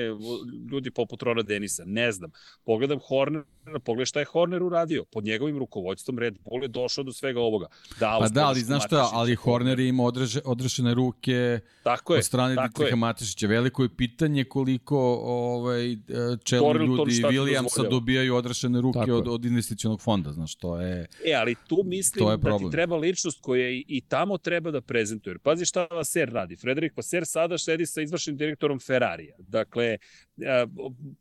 ljudi 0.72 0.92
poput 0.92 1.22
Rona 1.22 1.42
Denisa, 1.42 1.84
ne 1.86 2.12
znam. 2.12 2.32
Pogledam 2.66 3.00
Horner, 3.08 3.44
pogledaj 3.84 4.06
šta 4.06 4.20
je 4.20 4.26
Horner 4.26 4.64
uradio. 4.64 5.06
Pod 5.06 5.24
njegovim 5.24 5.58
rukovodstvom 5.58 6.20
Red 6.20 6.38
Bull 6.46 6.64
je 6.64 6.68
došao 6.68 7.04
do 7.04 7.14
svega 7.14 7.40
ovoga. 7.40 7.68
Da, 8.00 8.18
Pa 8.20 8.28
da, 8.30 8.48
ali 8.48 8.60
znaš 8.60 8.86
šta, 8.86 9.10
ali 9.14 9.36
Horner 9.36 9.80
ima 9.80 10.04
odreže, 10.04 10.42
odrešene 10.46 10.94
ruke 10.94 11.60
Tako 11.84 12.14
je, 12.14 12.18
od 12.18 12.26
strane 12.26 12.56
Dietricha 12.56 12.90
je. 12.90 12.96
Matešića. 12.96 13.48
Veliko 13.48 13.84
je 13.84 13.90
pitanje 13.98 14.44
koliko 14.44 14.98
ovaj, 15.24 15.92
e, 15.92 15.98
čelni 16.44 16.86
ljudi 16.86 17.12
Williamsa 17.12 17.90
dobijaju 17.90 18.36
odrešene 18.36 18.82
ruke 18.82 19.00
Tako 19.00 19.12
je. 19.12 19.18
od, 19.18 19.28
od 19.28 19.46
investicionog 19.46 20.02
fonda. 20.02 20.32
Znaš, 20.32 20.56
to 20.56 20.82
je... 20.82 21.08
E, 21.26 21.34
ali 21.34 21.56
tu 21.68 21.84
mislim 21.86 22.26
To 22.26 22.32
je 22.32 22.38
da 22.38 22.58
ti 22.58 22.72
treba 22.72 22.98
ličnost 22.98 23.42
koja 23.42 23.77
i, 23.88 24.02
tamo 24.02 24.38
treba 24.38 24.72
da 24.72 24.82
prezentuje. 24.82 25.40
Pazi 25.40 25.66
šta 25.66 25.88
Vaser 25.92 26.30
radi. 26.30 26.56
Frederik 26.56 26.98
Vaser 26.98 27.26
sada 27.26 27.58
sedi 27.58 27.86
sa 27.86 28.02
izvršnim 28.02 28.38
direktorom 28.38 28.80
Ferrarija. 28.80 29.36
Dakle, 29.40 29.98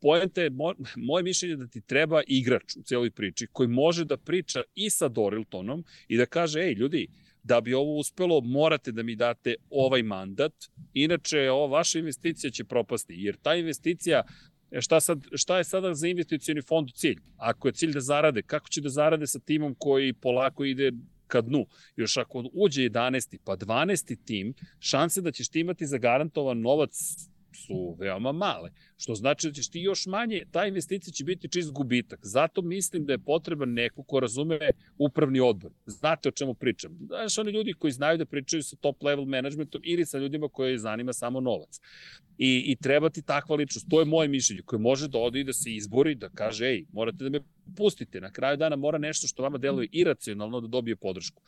poenta 0.01 0.41
je, 0.41 0.49
mo, 0.49 0.73
moje 0.95 1.23
mišljenje 1.23 1.53
je 1.53 1.57
da 1.57 1.67
ti 1.67 1.81
treba 1.81 2.21
igrač 2.27 2.75
u 2.75 2.83
cijeloj 2.83 3.11
priči 3.11 3.47
koji 3.51 3.69
može 3.69 4.05
da 4.05 4.17
priča 4.17 4.61
i 4.75 4.89
sa 4.89 5.07
Doriltonom 5.07 5.83
i 6.07 6.17
da 6.17 6.25
kaže, 6.25 6.59
ej, 6.59 6.73
ljudi, 6.73 7.07
da 7.43 7.61
bi 7.61 7.73
ovo 7.73 7.95
uspelo, 7.95 8.41
morate 8.41 8.91
da 8.91 9.03
mi 9.03 9.15
date 9.15 9.55
ovaj 9.69 10.03
mandat, 10.03 10.53
inače 10.93 11.49
ova 11.51 11.77
vaša 11.77 11.99
investicija 11.99 12.51
će 12.51 12.63
propasti, 12.63 13.13
jer 13.17 13.35
ta 13.35 13.55
investicija 13.55 14.23
E, 14.71 14.81
šta, 14.81 14.99
sad, 14.99 15.19
šta 15.33 15.57
je 15.57 15.63
sada 15.63 15.93
za 15.93 16.07
investicioni 16.07 16.61
fond 16.61 16.89
cilj? 16.93 17.19
Ako 17.37 17.67
je 17.67 17.71
cilj 17.71 17.93
da 17.93 18.01
zarade, 18.01 18.41
kako 18.41 18.69
će 18.69 18.81
da 18.81 18.89
zarade 18.89 19.27
sa 19.27 19.39
timom 19.39 19.75
koji 19.79 20.13
polako 20.13 20.65
ide 20.65 20.91
ka 21.27 21.41
dnu? 21.41 21.65
Još 21.95 22.17
ako 22.17 22.43
uđe 22.53 22.81
11. 22.89 23.37
pa 23.43 23.57
12. 23.57 24.17
tim, 24.25 24.53
šanse 24.79 25.21
da 25.21 25.31
ćeš 25.31 25.49
ti 25.49 25.59
imati 25.59 25.85
zagarantovan 25.85 26.61
novac 26.61 26.91
su 27.65 27.95
veoma 27.99 28.31
male. 28.31 28.71
Što 28.97 29.15
znači 29.15 29.47
da 29.47 29.53
ćeš 29.53 29.69
ti 29.69 29.79
još 29.79 30.05
manje, 30.05 30.43
ta 30.51 30.65
investicija 30.65 31.11
će 31.11 31.23
biti 31.23 31.49
čist 31.49 31.71
gubitak. 31.71 32.19
Zato 32.23 32.61
mislim 32.61 33.05
da 33.05 33.13
je 33.13 33.19
potreban 33.19 33.73
neko 33.73 34.03
ko 34.03 34.19
razume 34.19 34.59
upravni 34.97 35.39
odbor. 35.39 35.71
Znate 35.85 36.29
o 36.29 36.31
čemu 36.31 36.53
pričam. 36.53 36.97
Znaš, 37.07 37.37
oni 37.37 37.51
ljudi 37.51 37.73
koji 37.73 37.91
znaju 37.91 38.17
da 38.17 38.25
pričaju 38.25 38.63
sa 38.63 38.75
top 38.75 39.03
level 39.03 39.25
managementom 39.25 39.81
ili 39.83 40.05
sa 40.05 40.17
ljudima 40.17 40.49
koje 40.49 40.77
zanima 40.77 41.13
samo 41.13 41.39
novac. 41.39 41.79
I, 42.37 42.63
I 42.71 42.75
treba 42.75 43.09
ti 43.09 43.21
takva 43.21 43.55
ličnost. 43.55 43.87
To 43.89 43.99
je 43.99 44.05
moje 44.05 44.27
mišljenje 44.27 44.61
koje 44.61 44.79
može 44.79 45.07
da 45.07 45.17
ode 45.17 45.39
i 45.39 45.43
da 45.43 45.53
se 45.53 45.73
izbori, 45.73 46.15
da 46.15 46.29
kaže, 46.29 46.65
ej, 46.65 46.85
morate 46.93 47.23
da 47.23 47.29
me 47.29 47.39
pustite. 47.75 48.21
Na 48.21 48.31
kraju 48.31 48.57
dana 48.57 48.75
mora 48.75 48.97
nešto 48.97 49.27
što 49.27 49.43
vama 49.43 49.57
deluje 49.57 49.89
iracionalno 49.91 50.61
da 50.61 50.67
dobije 50.67 50.95
podršku. 50.95 51.41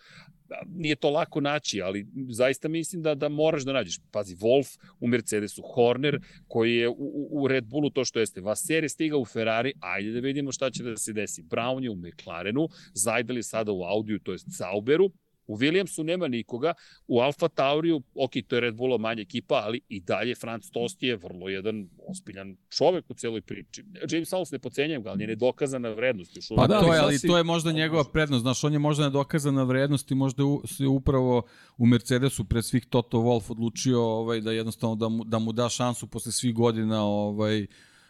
Nije 0.68 0.95
to 0.95 1.10
lako 1.10 1.41
naći, 1.41 1.82
ali 1.82 2.07
zaista 2.30 2.68
mislim 2.68 3.02
da, 3.02 3.16
da 3.16 3.30
moraš 3.30 3.64
da 3.64 3.74
nađeš. 3.74 3.99
Pazi, 4.11 4.36
Wolf 4.36 4.78
u 4.99 5.07
Mercedesu, 5.07 5.61
Horner 5.61 6.20
koji 6.48 6.76
je 6.76 6.90
u, 6.90 7.28
u 7.32 7.48
Red 7.48 7.66
Bullu 7.66 7.90
to 7.90 8.06
što 8.06 8.20
jeste. 8.20 8.41
Vaser 8.41 8.84
je 8.84 8.90
stigao 8.90 9.20
u 9.20 9.26
Ferrari, 9.26 9.74
ajde 9.80 10.11
da 10.11 10.20
vidimo 10.20 10.52
šta 10.52 10.70
će 10.72 10.84
da 10.84 10.98
se 10.98 11.14
desi. 11.14 11.44
Brown 11.44 11.84
je 11.84 11.90
u 11.90 11.95
McLarenu, 11.95 12.68
Zajdel 12.94 13.38
je 13.38 13.44
sada 13.44 13.72
u 13.72 13.84
Audiju, 13.84 14.20
to 14.20 14.32
jest 14.32 14.48
Sauberu, 14.52 15.11
U 15.49 15.57
Williamsu 15.57 16.03
nema 16.03 16.27
nikoga, 16.27 16.73
u 17.07 17.19
Alfa 17.19 17.47
Tauriju, 17.47 18.01
ok, 18.15 18.31
to 18.47 18.55
je 18.55 18.59
Red 18.59 18.76
Bulla 18.76 18.97
manja 18.97 19.21
ekipa, 19.21 19.55
ali 19.55 19.81
i 19.89 19.99
dalje 19.99 20.35
Franz 20.35 20.71
Tost 20.71 21.03
je 21.03 21.15
vrlo 21.15 21.49
jedan 21.49 21.89
ospiljan 22.07 22.55
čovek 22.69 23.05
u 23.09 23.13
celoj 23.13 23.41
priči. 23.41 23.84
James 24.11 24.30
Owens 24.34 24.51
ne 24.51 24.59
pocenjam 24.59 25.03
ga, 25.03 25.09
ali 25.09 25.23
je 25.23 25.27
nedokazana 25.27 25.89
vrednost. 25.89 26.35
Još 26.35 26.47
Pa 26.55 26.67
da, 26.67 26.80
to 26.80 26.93
je, 26.93 26.99
ali 26.99 27.19
to 27.19 27.38
je 27.38 27.43
možda 27.43 27.71
njegova 27.71 28.03
prednost. 28.03 28.41
Znaš, 28.41 28.63
on 28.63 28.73
je 28.73 28.80
možda 28.80 29.03
nedokazana 29.03 29.63
vrednost 29.63 30.11
i 30.11 30.15
možda 30.15 30.43
se 30.65 30.88
upravo 30.88 31.41
u 31.77 31.85
Mercedesu 31.85 32.45
pre 32.45 32.61
svih 32.61 32.85
Toto 32.85 33.17
Wolff 33.17 33.51
odlučio 33.51 34.01
ovaj, 34.01 34.41
da 34.41 34.51
jednostavno 34.51 34.95
da 34.95 35.09
mu, 35.09 35.23
da 35.23 35.39
mu 35.39 35.51
da 35.51 35.69
šansu 35.69 36.07
posle 36.07 36.31
svih 36.31 36.53
godina 36.53 37.03
ovaj, 37.03 37.67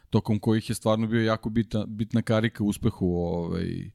tokom 0.09 0.39
kojih 0.39 0.69
je 0.69 0.75
stvarno 0.75 1.07
bio 1.07 1.23
jako 1.23 1.49
bitna, 1.49 1.85
bitna 1.87 2.21
karika 2.21 2.63
u 2.63 2.67
uspehu 2.67 3.05
ovaj, 3.15 3.91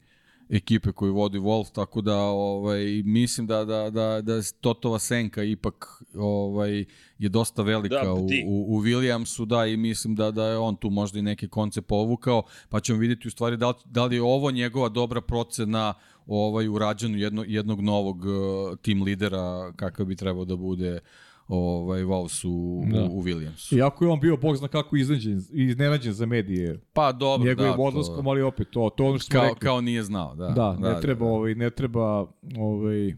ekipe 0.48 0.92
koju 0.92 1.14
vodi 1.14 1.38
Wolf, 1.38 1.72
tako 1.72 2.00
da 2.00 2.16
ovaj 2.22 3.02
mislim 3.04 3.46
da 3.46 3.64
da 3.64 3.90
da 3.90 4.20
da 4.20 4.42
Totova 4.60 4.98
senka 4.98 5.42
ipak 5.42 6.02
ovaj 6.14 6.84
je 7.18 7.28
dosta 7.28 7.62
velika 7.62 8.02
Da, 8.04 8.12
u, 8.12 8.24
bdi. 8.24 8.44
u, 8.46 8.76
u 8.76 8.82
Williamsu, 8.82 9.44
da 9.44 9.66
i 9.66 9.76
mislim 9.76 10.14
da 10.14 10.30
da 10.30 10.46
je 10.46 10.58
on 10.58 10.76
tu 10.76 10.90
možda 10.90 11.18
i 11.18 11.22
neke 11.22 11.48
konce 11.48 11.82
povukao, 11.82 12.42
pa 12.68 12.80
ćemo 12.80 12.98
videti 12.98 13.28
u 13.28 13.30
stvari 13.30 13.56
da 13.56 13.68
li, 13.68 13.74
da 13.84 14.04
li 14.04 14.16
je 14.16 14.22
ovo 14.22 14.50
njegova 14.50 14.88
dobra 14.88 15.20
procena 15.20 15.94
ovaj 16.26 16.68
u 16.68 16.78
rađanju 16.78 17.18
jedno, 17.18 17.44
jednog 17.48 17.80
novog 17.80 18.24
uh, 18.24 18.78
tim 18.82 19.02
lidera 19.02 19.72
kakav 19.76 20.06
bi 20.06 20.16
trebao 20.16 20.44
da 20.44 20.56
bude 20.56 21.00
ovaj 21.48 22.02
Wolves 22.02 22.46
u, 22.48 22.84
Da. 22.92 23.04
u, 23.04 23.22
Williamsu. 23.22 23.76
Iako 23.76 24.04
je 24.04 24.10
on 24.10 24.20
bio, 24.20 24.36
bog 24.36 24.56
zna 24.56 24.68
kako 24.68 24.96
iznenađen, 24.96 25.42
iznenađen 25.52 26.12
za 26.12 26.26
medije 26.26 26.80
Pa 26.92 27.12
dobro, 27.12 27.48
njegovim 27.48 27.72
da, 27.72 27.82
odlaskom, 27.82 28.24
to, 28.24 28.30
ali 28.30 28.42
opet, 28.42 28.70
to, 28.70 28.90
to 28.96 29.04
ono 29.04 29.18
što 29.18 29.32
kao, 29.32 29.44
rekli. 29.44 29.58
kao 29.58 29.80
nije 29.80 30.02
znao, 30.02 30.34
da. 30.34 30.48
da, 30.48 30.76
ne 30.78 31.00
treba, 31.00 31.26
ovaj, 31.26 31.54
ne 31.54 31.70
treba, 31.70 32.26
ovaj, 32.56 33.14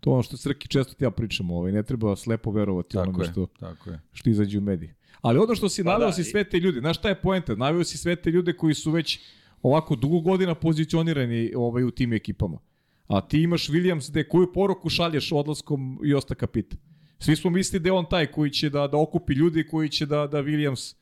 to 0.00 0.10
ono 0.10 0.22
što 0.22 0.36
Srki 0.36 0.68
često 0.68 0.94
ti 0.94 1.04
ja 1.04 1.10
pričamo, 1.10 1.56
ovaj, 1.56 1.72
ne 1.72 1.82
treba 1.82 2.16
slepo 2.16 2.50
verovati 2.50 2.92
Tako 2.92 3.08
onome 3.08 3.24
je, 3.24 3.30
što, 3.30 3.46
tako 3.46 3.90
je. 3.90 4.00
što 4.12 4.30
izađe 4.30 4.58
u 4.58 4.60
mediji. 4.60 4.94
Ali 5.20 5.38
ono 5.38 5.54
što 5.54 5.68
si 5.68 5.84
Pa 5.84 5.90
naveo 5.90 6.06
da, 6.06 6.12
si 6.12 6.24
sve 6.24 6.44
te 6.44 6.60
ljude, 6.60 6.80
znaš 6.80 6.98
šta 6.98 7.08
je 7.08 7.20
poenta? 7.20 7.54
Naveo 7.54 7.84
si 7.84 7.98
sve 7.98 8.16
te 8.16 8.30
ljude 8.30 8.52
koji 8.56 8.74
su 8.74 8.90
već 8.90 9.20
ovako 9.62 9.96
dugo 9.96 10.20
godina 10.20 10.54
pozicionirani 10.54 11.52
ovaj, 11.56 11.84
u 11.84 11.90
tim 11.90 12.12
ekipama. 12.12 12.58
A 13.06 13.20
ti 13.20 13.42
imaš 13.42 13.68
Williams 13.68 14.10
gde 14.10 14.28
koju 14.28 14.52
poruku 14.52 14.88
šalješ 14.88 15.32
odlaskom 15.32 16.00
i 16.04 16.14
osta 16.14 16.34
kapita. 16.34 16.76
Svi 17.22 17.36
smo 17.36 17.50
mislili 17.50 17.82
da 17.82 17.88
je 17.88 17.92
on 17.92 18.08
taj 18.08 18.26
koji 18.26 18.50
će 18.50 18.70
da, 18.70 18.86
da 18.86 18.96
okupi 18.96 19.32
ljudi, 19.32 19.66
koji 19.66 19.88
će 19.88 20.06
da, 20.06 20.26
da 20.26 20.42
Williams 20.42 20.94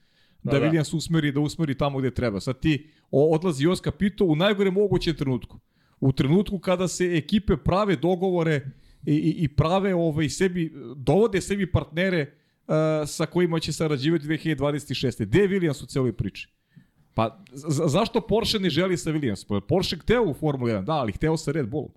da, 0.42 0.52
Da, 0.52 0.58
da. 0.58 0.66
Williams 0.66 0.96
usmeri 0.96 1.32
da 1.32 1.40
usmeri 1.40 1.74
tamo 1.74 1.98
gde 1.98 2.10
treba. 2.10 2.40
Sad 2.40 2.60
ti 2.60 2.90
odlazi 3.10 3.64
Jos 3.64 3.82
Capito 3.82 4.24
u 4.24 4.36
najgore 4.36 4.70
mogućem 4.70 5.16
trenutku. 5.16 5.58
U 6.00 6.12
trenutku 6.12 6.58
kada 6.58 6.88
se 6.88 7.16
ekipe 7.16 7.56
prave 7.56 7.96
dogovore 7.96 8.70
i, 9.06 9.14
i, 9.14 9.44
i 9.44 9.48
prave 9.48 9.94
ovaj, 9.94 10.28
sebi, 10.28 10.72
dovode 10.96 11.40
sebi 11.40 11.72
partnere 11.72 12.26
uh, 12.66 12.74
sa 13.06 13.26
kojima 13.26 13.60
će 13.60 13.72
sarađivati 13.72 14.26
2026. 14.26 15.24
Gde 15.24 15.38
je 15.40 15.48
Williams 15.48 15.82
u 15.82 15.86
celoj 15.86 16.12
priči? 16.12 16.48
Pa 17.14 17.44
za, 17.52 17.88
zašto 17.88 18.20
Porsche 18.20 18.58
ne 18.58 18.70
želi 18.70 18.96
sa 18.96 19.10
Williams? 19.10 19.46
Pa 19.48 19.60
Porsche 19.60 19.96
hteo 19.96 20.22
u 20.22 20.34
Formula 20.34 20.72
1, 20.72 20.84
da, 20.84 20.92
ali 20.92 21.12
hteo 21.12 21.36
sa 21.36 21.52
Red 21.52 21.68
Bullom. 21.68 21.92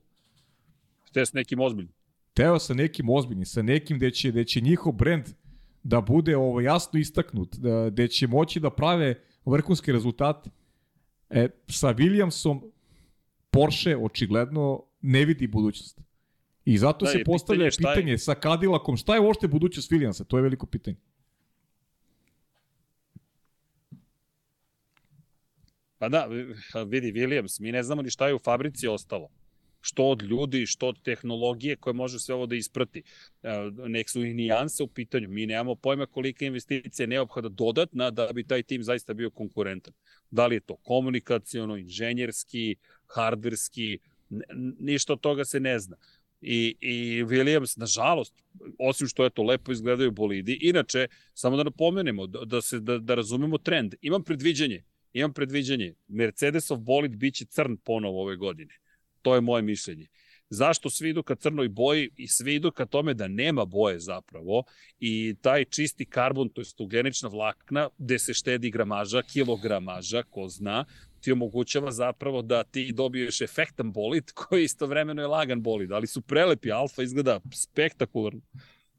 Šte 1.05 1.25
s 1.25 1.33
nekim 1.33 1.59
ozbiljnim. 1.59 1.93
Teo 2.33 2.59
sa 2.59 2.73
nekim 2.73 3.09
ozbiljnim, 3.09 3.45
sa 3.45 3.61
nekim 3.61 3.97
gde 3.97 4.11
će, 4.11 4.31
gde 4.31 4.43
će 4.45 4.61
njihov 4.61 4.93
brend 4.93 5.25
da 5.83 6.01
bude 6.01 6.37
ovo 6.37 6.61
jasno 6.61 6.99
istaknut, 6.99 7.55
da, 7.55 7.89
gde 7.89 8.07
će 8.07 8.27
moći 8.27 8.59
da 8.59 8.69
prave 8.69 9.15
vrhunske 9.45 9.91
rezultate. 9.91 10.49
E, 11.29 11.47
sa 11.67 11.87
Williamsom 11.89 12.61
Porsche 13.51 13.97
očigledno 13.97 14.83
ne 15.01 15.25
vidi 15.25 15.47
budućnost. 15.47 16.01
I 16.65 16.77
zato 16.77 17.05
Da, 17.05 17.11
se 17.11 17.23
postavlja 17.25 17.69
pitanje 17.69 17.89
je- 17.89 17.95
pitanje 17.95 18.17
sa 18.17 18.35
Cadillacom, 18.35 18.97
šta 18.97 19.15
je 19.15 19.21
uopšte 19.21 19.47
budućnost 19.47 19.91
Williamsa? 19.91 20.23
To 20.25 20.37
je 20.37 20.43
veliko 20.43 20.65
pitanje. 20.65 20.97
Pa 25.97 26.09
da, 26.09 26.25
vidi, 26.85 27.11
Williams, 27.11 27.61
mi 27.61 27.71
ne 27.71 27.83
znamo 27.83 28.01
ni 28.01 28.09
šta 28.09 28.27
je 28.27 28.35
u 28.35 28.39
fabrici 28.39 28.87
ostalo. 28.87 29.29
Što 29.85 30.03
od 30.05 30.21
ljudi, 30.21 30.65
što 30.65 30.87
od 30.87 31.01
tehnologije 31.03 31.75
koje 31.75 31.93
može 31.93 32.19
sve 32.19 32.35
ovo 32.35 32.45
da 32.45 32.55
isprati. 32.55 33.03
E, 33.43 33.49
Nek 33.87 34.09
su 34.09 34.23
i 34.25 34.33
nijanse 34.33 34.83
u 34.83 34.87
pitanju. 34.87 35.29
Mi 35.29 35.45
nemamo 35.45 35.75
pojma 35.75 36.05
kolika 36.05 36.45
investicija 36.45 37.03
je 37.03 37.07
neophoda 37.07 37.49
dodatna 37.49 38.11
da 38.11 38.29
bi 38.33 38.47
taj 38.47 38.63
tim 38.63 38.83
zaista 38.83 39.13
bio 39.13 39.29
konkurentan. 39.29 39.93
Da 40.31 40.47
li 40.47 40.55
je 40.55 40.59
to 40.59 40.75
komunikaciono, 40.75 41.77
inženjerski, 41.77 42.75
hardverski, 43.07 43.99
ništa 44.79 45.13
od 45.13 45.19
toga 45.19 45.45
se 45.45 45.59
ne 45.59 45.79
zna. 45.79 45.97
I, 46.41 46.75
i 46.79 47.23
Williams, 47.23 47.79
nažalost, 47.79 48.33
osim 48.79 49.07
što 49.07 49.23
je 49.23 49.29
to 49.29 49.43
lepo 49.43 49.71
izgledaju 49.71 50.11
bolidi, 50.11 50.57
inače, 50.61 51.07
samo 51.33 51.57
da 51.57 51.63
napomenemo, 51.63 52.27
da, 52.27 52.45
da, 52.45 52.61
se, 52.61 52.79
da, 52.79 52.97
da 52.97 53.15
razumemo 53.15 53.57
trend, 53.57 53.95
imam 54.01 54.23
predviđanje, 54.23 54.83
imam 55.13 55.33
predviđanje, 55.33 55.93
Mercedesov 56.07 56.77
bolid 56.77 57.15
biće 57.15 57.45
crn 57.45 57.77
ponovo 57.77 58.21
ove 58.21 58.35
godine. 58.35 58.82
To 59.23 59.35
je 59.35 59.41
moje 59.41 59.61
mišljenje. 59.61 60.07
Zašto 60.49 60.89
svi 60.89 61.09
idu 61.09 61.23
ka 61.23 61.35
crnoj 61.35 61.69
boji 61.69 62.09
i 62.17 62.27
svi 62.27 62.55
idu 62.55 62.71
ka 62.71 62.85
tome 62.85 63.13
da 63.13 63.27
nema 63.27 63.65
boje 63.65 63.99
zapravo 63.99 64.63
i 64.99 65.35
taj 65.41 65.65
čisti 65.65 66.05
karbon, 66.05 66.49
to 66.49 66.61
je 66.61 66.65
ugljenična 66.79 67.29
vlakna, 67.29 67.89
gde 67.97 68.19
se 68.19 68.33
štedi 68.33 68.71
gramaža, 68.71 69.21
kilogramaža, 69.21 70.23
ko 70.29 70.47
zna, 70.47 70.85
ti 71.21 71.31
omogućava 71.31 71.91
zapravo 71.91 72.41
da 72.41 72.63
ti 72.63 72.91
dobiješ 72.91 73.41
efektan 73.41 73.91
bolid 73.91 74.31
koji 74.31 74.63
istovremeno 74.63 75.21
je 75.21 75.27
lagan 75.27 75.61
bolid, 75.61 75.91
ali 75.91 76.07
su 76.07 76.21
prelepi, 76.21 76.71
Alfa 76.71 77.03
izgleda 77.03 77.39
spektakularno. 77.53 78.41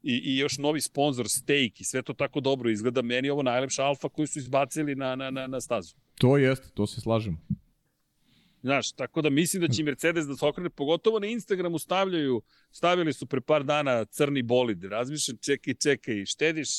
I, 0.03 0.21
i 0.23 0.37
još 0.37 0.57
novi 0.57 0.81
sponsor, 0.81 1.29
Stake, 1.29 1.79
i 1.79 1.83
sve 1.83 2.01
to 2.01 2.13
tako 2.13 2.39
dobro 2.39 2.69
izgleda. 2.69 3.01
Meni 3.01 3.27
je 3.27 3.31
ovo 3.31 3.43
najlepša 3.43 3.83
Alfa 3.83 4.09
koju 4.09 4.27
su 4.27 4.39
izbacili 4.39 4.95
na, 4.95 5.15
na, 5.15 5.31
na, 5.31 5.47
na 5.47 5.61
stazu. 5.61 5.95
To 6.17 6.37
jeste, 6.37 6.69
to 6.73 6.87
se 6.87 7.01
slažemo. 7.01 7.37
Znaš, 8.65 8.91
tako 8.91 9.21
da 9.21 9.29
mislim 9.29 9.61
da 9.61 9.67
će 9.67 9.83
Mercedes 9.83 10.25
da 10.25 10.35
se 10.35 10.45
okrene, 10.45 10.69
pogotovo 10.69 11.19
na 11.19 11.27
Instagramu 11.27 11.79
stavljaju, 11.79 12.41
stavili 12.71 13.13
su 13.13 13.25
pre 13.25 13.41
par 13.41 13.63
dana 13.63 14.05
crni 14.05 14.41
bolid, 14.41 14.83
razmišljam, 14.83 15.37
čekaj, 15.37 15.73
čekaj, 15.73 16.25
štediš, 16.25 16.69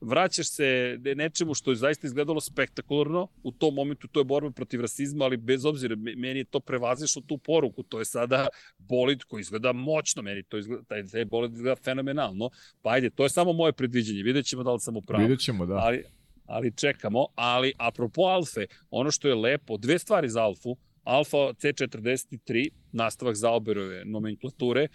vraćaš 0.00 0.48
se 0.48 0.98
nečemu 1.16 1.54
što 1.54 1.70
je 1.70 1.76
zaista 1.76 2.06
izgledalo 2.06 2.40
spektakularno, 2.40 3.28
u 3.42 3.52
tom 3.52 3.74
momentu 3.74 4.08
to 4.08 4.20
je 4.20 4.24
borba 4.24 4.50
protiv 4.50 4.80
rasizma, 4.80 5.24
ali 5.24 5.36
bez 5.36 5.64
obzira, 5.64 5.96
meni 5.96 6.40
je 6.40 6.44
to 6.44 6.60
prevazišlo 6.60 7.22
tu 7.26 7.38
poruku, 7.38 7.82
to 7.82 7.98
je 7.98 8.04
sada 8.04 8.48
bolid 8.78 9.24
koji 9.24 9.40
izgleda 9.40 9.72
moćno, 9.72 10.22
meni 10.22 10.42
to 10.42 10.58
izgleda, 10.58 10.82
taj, 10.82 11.06
taj 11.06 11.24
bolid 11.24 11.52
izgleda 11.52 11.76
fenomenalno, 11.84 12.50
pa 12.82 12.90
ajde, 12.90 13.10
to 13.10 13.22
je 13.22 13.30
samo 13.30 13.52
moje 13.52 13.72
predviđenje, 13.72 14.22
vidjet 14.22 14.46
ćemo 14.46 14.62
da 14.62 14.72
li 14.72 14.80
sam 14.80 14.96
u 14.96 15.02
pravu. 15.02 15.22
Vidjet 15.22 15.40
ćemo, 15.40 15.66
da. 15.66 15.74
Ali, 15.74 16.02
ali 16.46 16.72
čekamo, 16.76 17.26
ali 17.34 17.72
apropo 17.78 18.22
Alfe, 18.22 18.66
ono 18.90 19.10
što 19.10 19.28
je 19.28 19.34
lepo, 19.34 19.76
dve 19.76 19.98
stvari 19.98 20.28
za 20.28 20.42
Alfu, 20.42 20.76
Alfa 21.08 21.52
C43, 21.56 22.68
nastavak 22.92 23.36
Zauberove 23.36 24.02
nomenklature, 24.04 24.88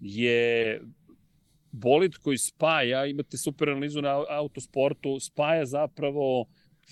je 0.00 0.80
bolid 1.72 2.16
koji 2.18 2.38
spaja, 2.38 3.04
imate 3.06 3.38
super 3.38 3.70
analizu 3.70 4.02
na 4.02 4.16
autosportu, 4.28 5.20
spaja 5.20 5.66
zapravo 5.66 6.46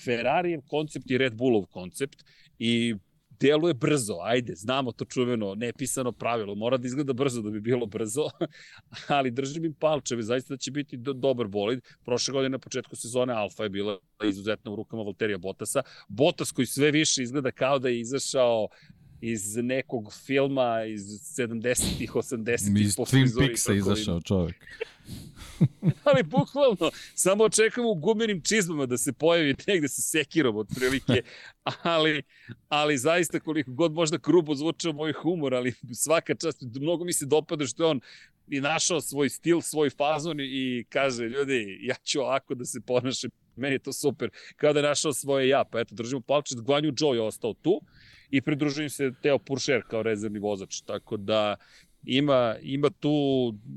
Ferrarijev 0.04 0.60
koncept 0.70 1.10
i 1.10 1.18
Red 1.18 1.34
Bullov 1.34 1.66
koncept 1.66 2.22
i 2.58 2.94
deluje 3.40 3.74
brzo, 3.74 4.18
ajde, 4.22 4.54
znamo 4.54 4.92
to 4.92 5.04
čuveno, 5.04 5.54
nepisano 5.54 6.12
pravilo, 6.12 6.54
mora 6.54 6.76
da 6.76 6.86
izgleda 6.86 7.12
brzo 7.12 7.42
da 7.42 7.50
bi 7.50 7.60
bilo 7.60 7.86
brzo, 7.86 8.28
ali 9.16 9.30
držim 9.30 9.64
im 9.64 9.74
palčeve, 9.74 10.22
zaista 10.22 10.54
da 10.54 10.58
će 10.58 10.70
biti 10.70 10.96
do, 10.96 11.12
dobar 11.12 11.46
bolid. 11.46 11.80
Prošle 12.04 12.32
godine 12.32 12.48
na 12.48 12.58
početku 12.58 12.96
sezone 12.96 13.32
Alfa 13.32 13.62
je 13.62 13.68
bila 13.68 13.98
izuzetno 14.24 14.72
u 14.72 14.76
rukama 14.76 15.02
Valterija 15.02 15.38
Bottasa. 15.38 15.82
Bottas 16.08 16.52
koji 16.52 16.66
sve 16.66 16.90
više 16.90 17.22
izgleda 17.22 17.50
kao 17.50 17.78
da 17.78 17.88
je 17.88 18.00
izašao 18.00 18.68
iz 19.20 19.56
nekog 19.56 20.12
filma 20.12 20.84
iz 20.84 21.02
70-ih, 21.38 22.12
80-ih. 22.12 22.86
Iz 22.86 22.96
Twin 22.96 23.38
Peaksa 23.38 23.72
izašao 23.72 24.20
čovek. 24.20 24.56
ali 26.04 26.22
bukvalno, 26.22 26.90
samo 27.14 27.44
očekujemo 27.44 27.90
u 27.90 27.94
gumenim 27.94 28.42
čizmama 28.42 28.86
da 28.86 28.98
se 28.98 29.12
pojavi 29.12 29.54
negde 29.66 29.88
sa 29.88 30.02
sekirom 30.02 30.56
otprilike, 30.56 31.22
ali, 31.82 32.22
ali 32.68 32.98
zaista 32.98 33.40
koliko 33.40 33.72
god 33.72 33.92
možda 33.92 34.16
grubo 34.16 34.54
zvučao 34.54 34.92
moj 34.92 35.12
humor, 35.12 35.54
ali 35.54 35.74
svaka 35.94 36.34
čast, 36.34 36.62
mnogo 36.80 37.04
mi 37.04 37.12
se 37.12 37.26
dopada 37.26 37.66
što 37.66 37.82
je 37.82 37.86
on 37.86 38.00
i 38.48 38.60
našao 38.60 39.00
svoj 39.00 39.28
stil, 39.28 39.60
svoj 39.60 39.90
fazon 39.90 40.40
i 40.40 40.84
kaže, 40.88 41.24
ljudi, 41.24 41.78
ja 41.82 41.94
ću 42.04 42.20
ovako 42.20 42.54
da 42.54 42.64
se 42.64 42.80
ponašam, 42.80 43.30
meni 43.56 43.74
je 43.74 43.78
to 43.78 43.92
super, 43.92 44.30
kao 44.56 44.72
da 44.72 44.78
je 44.78 44.86
našao 44.86 45.12
svoje 45.12 45.48
ja, 45.48 45.64
pa 45.64 45.80
eto, 45.80 45.94
držimo 45.94 46.20
palčet, 46.20 46.60
Guanju 46.60 46.92
Joe 46.98 47.16
je 47.16 47.22
ostao 47.22 47.54
tu 47.54 47.80
i 48.30 48.40
pridružujem 48.40 48.90
se 48.90 49.12
Teo 49.22 49.38
Puršer 49.38 49.82
kao 49.88 50.02
rezervni 50.02 50.38
vozač, 50.38 50.80
tako 50.80 51.16
da 51.16 51.56
ima, 52.04 52.54
ima 52.62 52.90
tu 52.90 53.10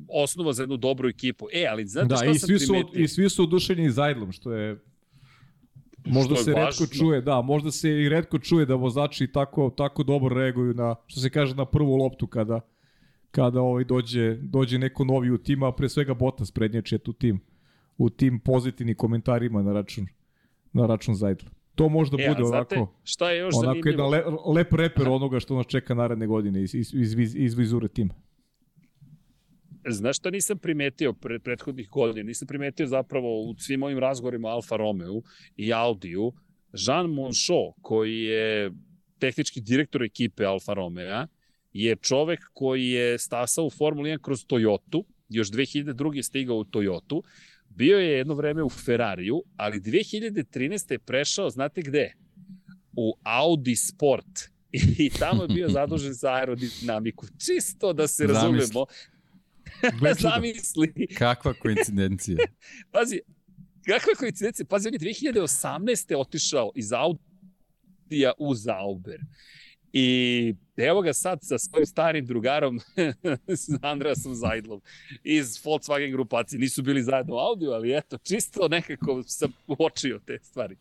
osnova 0.07 0.53
za 0.53 0.63
jednu 0.63 0.77
dobru 0.77 1.09
ekipu. 1.09 1.47
E, 1.53 1.65
ali 1.71 1.85
znate 1.87 2.07
da, 2.07 2.15
šta 2.15 2.25
i 2.25 2.39
sam 2.39 2.47
svi 2.47 2.59
su, 2.59 2.73
primetio? 2.73 3.03
i 3.03 3.07
svi 3.07 3.29
su 3.29 3.43
oduševljeni 3.43 3.91
Zajdlom, 3.91 4.31
što 4.31 4.53
je 4.53 4.79
možda 6.05 6.35
Što 6.35 6.41
je 6.41 6.43
se 6.43 6.51
važno. 6.51 6.65
redko 6.65 6.95
čuje, 6.95 7.21
da, 7.21 7.41
možda 7.41 7.71
se 7.71 7.89
i 7.89 8.09
redko 8.09 8.39
čuje 8.39 8.65
da 8.65 8.75
vozači 8.75 9.27
tako 9.27 9.69
tako 9.77 10.03
dobro 10.03 10.35
reaguju 10.35 10.73
na 10.73 10.95
što 11.07 11.19
se 11.19 11.29
kaže 11.29 11.55
na 11.55 11.65
prvu 11.65 11.95
loptu 11.95 12.27
kada 12.27 12.61
kada 13.31 13.61
ovaj 13.61 13.83
dođe 13.83 14.35
dođe 14.35 14.77
neko 14.77 15.03
novi 15.03 15.31
u 15.31 15.37
tim, 15.37 15.63
a 15.63 15.71
pre 15.71 15.89
svega 15.89 16.13
Bottas 16.13 16.51
prednjači 16.51 16.97
tu 16.97 17.13
tim 17.13 17.39
u 17.97 18.09
tim 18.09 18.39
pozitivnim 18.39 18.95
komentarima 18.95 19.61
na 19.61 19.73
račun 19.73 20.07
na 20.73 20.85
račun 20.85 21.15
Zajdla. 21.15 21.49
To 21.81 21.89
možda 21.89 22.17
E, 22.19 22.29
bude 22.29 22.43
znate, 22.43 22.75
onako 22.75 22.93
šta 23.03 23.31
je 23.31 23.39
još 23.39 23.55
onako 23.55 23.79
zanimljivo? 23.81 24.09
le, 24.09 24.23
lep 24.55 24.73
reper 24.73 25.09
onoga 25.09 25.39
što 25.39 25.55
nas 25.55 25.65
čeka 25.67 25.93
naredne 25.93 26.27
godine 26.27 26.63
iz, 26.63 26.75
iz, 26.75 26.93
iz, 26.93 27.19
iz, 27.19 27.35
iz 27.35 27.53
vizure 27.53 27.87
tima. 27.87 28.13
Znaš 29.89 30.17
šta 30.17 30.29
nisam 30.29 30.57
primetio 30.57 31.13
pre, 31.13 31.39
prethodnih 31.39 31.89
godina? 31.89 32.27
Nisam 32.27 32.47
primetio 32.47 32.87
zapravo 32.87 33.41
u 33.41 33.55
svim 33.57 33.83
ovim 33.83 33.97
razgovorima 33.99 34.47
Alfa 34.47 34.75
Romeo 34.75 35.21
i 35.57 35.73
Audiju, 35.73 36.33
Jean 36.73 37.09
Monchot, 37.09 37.75
koji 37.81 38.21
je 38.21 38.71
tehnički 39.19 39.61
direktor 39.61 40.03
ekipe 40.03 40.45
Alfa 40.45 40.73
Romeo, 40.73 41.27
je 41.73 41.95
čovek 41.95 42.39
koji 42.53 42.89
je 42.89 43.17
stasao 43.17 43.65
u 43.65 43.69
Formuli 43.69 44.09
1 44.09 44.21
kroz 44.21 44.45
Toyotu, 44.45 45.03
još 45.29 45.51
2002. 45.51 46.15
je 46.15 46.23
stigao 46.23 46.57
u 46.57 46.63
Toyotu, 46.63 47.21
bio 47.75 47.97
je 47.97 48.17
jedno 48.17 48.33
vreme 48.33 48.63
u 48.63 48.69
Ferrariju, 48.69 49.43
ali 49.55 49.79
2013. 49.79 50.91
je 50.91 50.99
prešao, 50.99 51.49
znate 51.49 51.81
gde? 51.81 52.13
U 52.93 53.13
Audi 53.23 53.75
Sport. 53.75 54.51
I 54.97 55.09
tamo 55.09 55.43
je 55.43 55.47
bio 55.47 55.69
zadužen 55.69 56.13
za 56.13 56.33
aerodinamiku. 56.33 57.25
Čisto 57.45 57.93
da 57.93 58.07
se 58.07 58.27
Zamisli. 58.27 58.59
razumemo. 58.59 58.85
Zamisli. 60.19 61.07
Kakva 61.17 61.53
koincidencija. 61.53 62.37
Pazi, 62.93 63.19
kakva 63.85 64.13
koincidencija. 64.19 64.65
Pazi, 64.65 64.87
on 64.87 64.93
je 64.93 64.99
2018. 64.99 66.15
otišao 66.17 66.71
iz 66.75 66.91
Audija 66.93 68.33
u 68.37 68.55
Zauber. 68.55 69.19
I 69.93 70.55
evo 70.77 71.01
ga 71.01 71.13
sad 71.13 71.39
sa 71.41 71.57
svojim 71.57 71.85
starim 71.85 72.25
drugarom 72.25 72.79
s 73.61 73.69
Andreasom 73.81 74.35
Zajdlom 74.35 74.81
iz 75.23 75.57
Volkswagen 75.63 76.11
grupacije. 76.11 76.59
Nisu 76.59 76.81
bili 76.81 77.03
zajedno 77.03 77.35
u 77.35 77.39
Audiju, 77.39 77.71
ali 77.71 77.97
eto, 77.97 78.17
čisto 78.17 78.67
nekako 78.67 79.23
sam 79.23 79.51
uočio 79.67 80.19
te 80.25 80.39
stvari. 80.43 80.75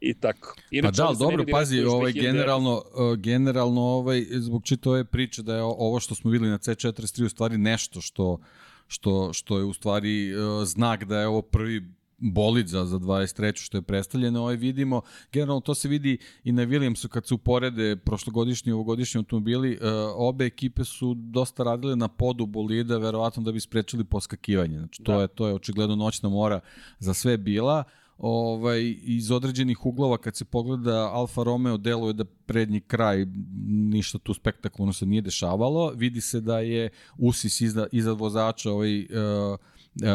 I 0.00 0.14
tako. 0.14 0.54
Pa 0.56 0.62
Inače, 0.70 0.96
da, 0.96 1.06
ali 1.06 1.16
se 1.16 1.18
dobro, 1.18 1.44
pazi, 1.50 1.80
ovaj, 1.80 2.12
2009. 2.12 2.22
generalno, 2.22 2.82
uh, 2.94 3.16
generalno 3.16 3.80
ovaj, 3.80 4.24
zbog 4.30 4.64
čito 4.64 4.90
ove 4.90 5.04
priče 5.04 5.42
da 5.42 5.56
je 5.56 5.62
ovo 5.62 6.00
što 6.00 6.14
smo 6.14 6.30
videli 6.30 6.50
na 6.50 6.58
C43 6.58 7.24
u 7.24 7.28
stvari 7.28 7.58
nešto 7.58 8.00
što, 8.00 8.38
što, 8.86 9.32
što 9.32 9.58
je 9.58 9.64
u 9.64 9.72
stvari 9.72 10.34
uh, 10.34 10.64
znak 10.64 11.04
da 11.04 11.20
je 11.20 11.26
ovo 11.26 11.42
prvi 11.42 11.82
bolid 12.18 12.68
za, 12.68 12.84
za 12.84 12.98
23. 12.98 13.56
što 13.56 13.76
je 13.76 13.82
predstavljeno, 13.82 14.40
ovaj 14.40 14.56
vidimo, 14.56 15.00
generalno 15.32 15.60
to 15.60 15.74
se 15.74 15.88
vidi 15.88 16.18
i 16.44 16.52
na 16.52 16.62
Williamsu 16.62 17.08
kad 17.08 17.26
se 17.26 17.34
uporede 17.34 17.96
prošlogodišnji 17.96 18.70
i 18.70 18.72
ovogodišnji 18.72 19.18
automobili, 19.18 19.72
uh, 19.72 19.88
obe 20.14 20.46
ekipe 20.46 20.84
su 20.84 21.14
dosta 21.14 21.62
radile 21.62 21.96
na 21.96 22.08
podu 22.08 22.46
bolida, 22.46 22.98
verovatno 22.98 23.42
da 23.42 23.52
bi 23.52 23.60
sprečili 23.60 24.04
poskakivanje. 24.04 24.78
Znači, 24.78 25.02
to, 25.02 25.12
Da. 25.12 25.20
je, 25.20 25.28
to 25.28 25.46
je 25.46 25.54
očigledno 25.54 25.96
noćna 25.96 26.28
mora 26.28 26.60
za 26.98 27.14
sve 27.14 27.36
bila 27.36 27.84
ovaj, 28.18 28.94
iz 29.02 29.30
određenih 29.30 29.86
uglova 29.86 30.18
kad 30.18 30.36
se 30.36 30.44
pogleda 30.44 31.10
Alfa 31.12 31.42
Romeo 31.42 31.76
deluje 31.76 32.12
da 32.12 32.24
prednji 32.24 32.80
kraj 32.80 33.26
ništa 33.66 34.18
tu 34.18 34.34
spektakularno 34.34 34.92
se 34.92 35.06
nije 35.06 35.22
dešavalo. 35.22 35.90
Vidi 35.96 36.20
se 36.20 36.40
da 36.40 36.58
je 36.58 36.90
usis 37.18 37.60
iza, 37.60 37.86
iza 37.92 38.12
vozača 38.12 38.70
ovaj, 38.70 39.00
uh, 39.00 39.06
uh, 39.52 39.58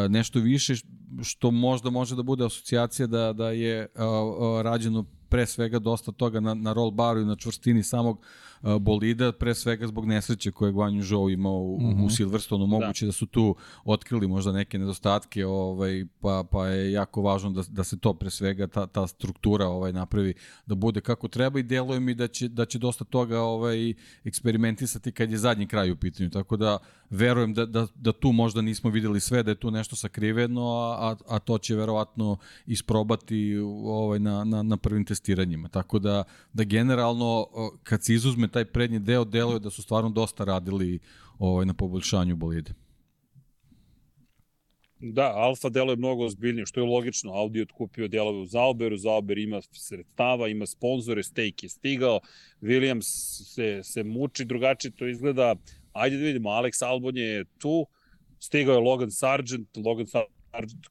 nešto 0.09 0.39
više 0.39 0.75
što 1.23 1.51
možda 1.51 1.89
može 1.89 2.15
da 2.15 2.23
bude 2.23 2.45
asocijacija 2.45 3.07
da, 3.07 3.33
da 3.33 3.51
je 3.51 3.87
uh, 3.95 4.01
uh, 4.01 4.61
rađeno 4.61 5.05
pre 5.29 5.45
svega 5.45 5.79
dosta 5.79 6.11
toga 6.11 6.39
na, 6.39 6.53
na 6.53 6.73
roll 6.73 6.91
baru 6.91 7.21
i 7.21 7.25
na 7.25 7.35
čvrstini 7.35 7.83
samog 7.83 8.17
uh, 8.17 8.25
bolida, 8.79 9.31
pre 9.31 9.55
svega 9.55 9.87
zbog 9.87 10.05
nesreće 10.05 10.51
koje 10.51 10.69
je 10.69 10.73
Guanyu 10.73 11.01
Zhou 11.01 11.29
imao 11.29 11.61
u, 11.61 11.79
mm 11.81 11.85
-hmm. 11.85 12.05
u 12.05 12.09
Silverstonu. 12.09 12.67
Moguće 12.67 13.05
da. 13.05 13.07
da 13.07 13.11
su 13.11 13.25
tu 13.25 13.55
otkrili 13.85 14.27
možda 14.27 14.51
neke 14.51 14.79
nedostatke, 14.79 15.45
ovaj, 15.45 16.05
pa, 16.21 16.43
pa 16.51 16.67
je 16.67 16.91
jako 16.91 17.21
važno 17.21 17.49
da, 17.49 17.63
da 17.69 17.83
se 17.83 17.99
to 17.99 18.13
pre 18.13 18.29
svega, 18.29 18.67
ta, 18.67 18.87
ta 18.87 19.07
struktura 19.07 19.67
ovaj, 19.67 19.93
napravi 19.93 20.33
da 20.65 20.75
bude 20.75 21.01
kako 21.01 21.27
treba 21.27 21.59
i 21.59 21.63
deluje 21.63 21.99
mi 21.99 22.13
da 22.13 22.27
će, 22.27 22.47
da 22.47 22.65
će 22.65 22.79
dosta 22.79 23.03
toga 23.03 23.41
ovaj, 23.41 23.93
eksperimentisati 24.23 25.11
kad 25.11 25.31
je 25.31 25.37
zadnji 25.37 25.67
kraj 25.67 25.91
u 25.91 25.95
pitanju. 25.95 26.29
Tako 26.29 26.57
da 26.57 26.77
verujem 27.09 27.53
da, 27.53 27.65
da, 27.65 27.87
da 27.95 28.11
tu 28.11 28.31
možda 28.31 28.61
nismo 28.61 28.89
videli 28.89 29.19
sve, 29.19 29.43
da 29.43 29.51
je 29.51 29.55
tu 29.55 29.71
nešto 29.71 29.95
sakriveno, 29.95 30.61
a, 30.61 31.11
a, 31.11 31.15
a 31.27 31.39
to 31.39 31.57
će 31.57 31.75
verovatno 31.75 32.37
isprobati 32.65 33.57
ovaj, 33.83 34.19
na, 34.19 34.43
na, 34.43 34.63
na 34.63 34.77
prvim 34.77 35.05
testiranjima. 35.05 35.67
Tako 35.67 35.99
da, 35.99 36.23
da 36.53 36.63
generalno 36.63 37.47
kad 37.83 38.03
se 38.03 38.13
izuzme 38.13 38.47
taj 38.49 38.65
prednji 38.65 38.99
deo, 38.99 39.25
deluje 39.25 39.59
da 39.59 39.69
su 39.69 39.81
stvarno 39.81 40.09
dosta 40.09 40.43
radili 40.43 40.99
ovaj, 41.39 41.65
na 41.65 41.73
poboljšanju 41.73 42.35
bolide. 42.35 42.73
Da, 45.01 45.31
Alfa 45.35 45.69
delo 45.69 45.91
je 45.91 45.97
mnogo 45.97 46.25
ozbiljnije, 46.25 46.65
što 46.65 46.79
je 46.79 46.87
logično. 46.87 47.33
Audi 47.33 47.59
je 47.59 47.63
otkupio 47.63 48.07
delove 48.07 48.37
u 48.37 48.45
Zauberu, 48.45 48.97
Zauber 48.97 49.37
ima 49.37 49.61
sredstava, 49.71 50.47
ima 50.47 50.65
sponzore, 50.65 51.23
Stake 51.23 51.65
je 51.65 51.69
stigao, 51.69 52.19
Williams 52.61 53.07
se, 53.53 53.79
se 53.83 54.03
muči, 54.03 54.45
drugačije 54.45 54.91
to 54.91 55.07
izgleda. 55.07 55.55
Ajde 55.93 56.17
da 56.17 56.23
vidimo, 56.23 56.49
Alex 56.49 56.85
Albon 56.85 57.17
je 57.17 57.45
tu, 57.57 57.85
stigao 58.39 58.73
je 58.73 58.79
Logan 58.79 59.11
Sargent, 59.11 59.77
Logan 59.77 60.07
Sargent 60.07 60.38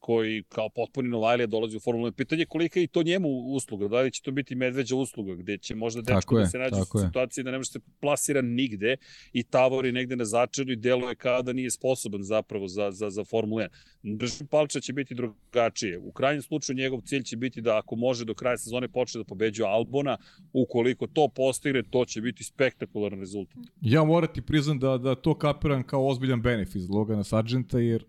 koji 0.01 0.43
kao 0.49 0.69
potpuni 0.69 1.09
Novajlija 1.09 1.47
dolazi 1.47 1.77
u 1.77 1.81
Formulu 1.81 2.07
1. 2.07 2.13
Pitanje 2.13 2.43
je 2.43 2.47
kolika 2.47 2.81
je 2.81 2.85
i 2.85 2.87
to 2.87 3.03
njemu 3.03 3.29
usluga, 3.29 3.89
da 3.89 4.01
li 4.01 4.11
će 4.11 4.23
to 4.23 4.31
biti 4.31 4.55
medveđa 4.55 4.97
usluga, 4.97 5.35
gde 5.35 5.59
će 5.59 5.75
možda 5.75 6.03
dečko 6.03 6.39
da 6.39 6.47
se 6.47 6.59
nađe 6.59 6.81
u 6.81 6.99
situaciji 7.07 7.45
da 7.45 7.51
ne 7.51 7.57
može 7.57 7.71
se 7.71 7.81
plasira 8.01 8.43
nigde 8.43 8.97
i 9.33 9.43
tavori 9.43 9.93
negde 9.93 10.17
na 10.17 10.25
začeru 10.25 10.73
i 10.73 10.77
deluje 10.77 11.15
kao 11.15 11.43
da 11.43 11.53
nije 11.53 11.71
sposoban 11.71 12.23
zapravo 12.23 12.69
za, 12.69 12.91
za, 12.91 13.11
za 13.11 13.25
Formulu 13.25 13.61
1. 13.61 13.69
Držim 14.03 14.47
palča 14.47 14.81
će 14.81 14.93
biti 14.93 15.15
drugačije. 15.15 15.99
U 15.99 16.13
krajnjem 16.13 16.43
slučaju 16.43 16.77
njegov 16.77 17.01
cilj 17.01 17.23
će 17.23 17.37
biti 17.37 17.61
da 17.61 17.79
ako 17.79 17.97
može 17.97 18.25
do 18.25 18.35
kraja 18.35 18.59
sezone 18.59 18.89
počne 18.89 19.19
da 19.19 19.25
pobeđuje 19.25 19.69
Albona, 19.69 20.17
ukoliko 20.53 21.07
to 21.07 21.29
postigne, 21.29 21.83
to 21.91 22.05
će 22.05 22.21
biti 22.21 22.45
spektakularan 22.45 23.21
rezultat. 23.21 23.59
Ja 23.81 24.05
morati 24.05 24.43
priznam 24.43 24.79
da, 24.79 24.99
da 24.99 25.15
to 25.15 25.35
kapiram 25.35 25.83
kao 25.83 26.09
ozbiljan 26.09 26.43
benefit 26.43 26.89
Logana 26.89 27.25
Sargenta, 27.25 27.79
jer 27.79 28.05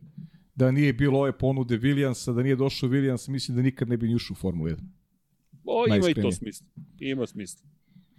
da 0.59 0.71
nije 0.71 0.93
bilo 0.93 1.19
ove 1.19 1.31
ponude 1.31 1.77
Williamsa, 1.77 2.33
da 2.33 2.43
nije 2.43 2.55
došao 2.55 2.89
Williams, 2.89 3.29
mislim 3.29 3.57
da 3.57 3.63
nikad 3.63 3.89
ne 3.89 3.97
bi 3.97 4.07
ni 4.07 4.15
ušao 4.15 4.33
u 4.33 4.35
Formulu 4.35 4.69
1. 4.69 4.77
O, 5.65 5.85
ima 5.87 6.09
i 6.09 6.13
to 6.13 6.31
smisla. 6.31 6.67
Ima 6.99 7.27
smisla. 7.27 7.69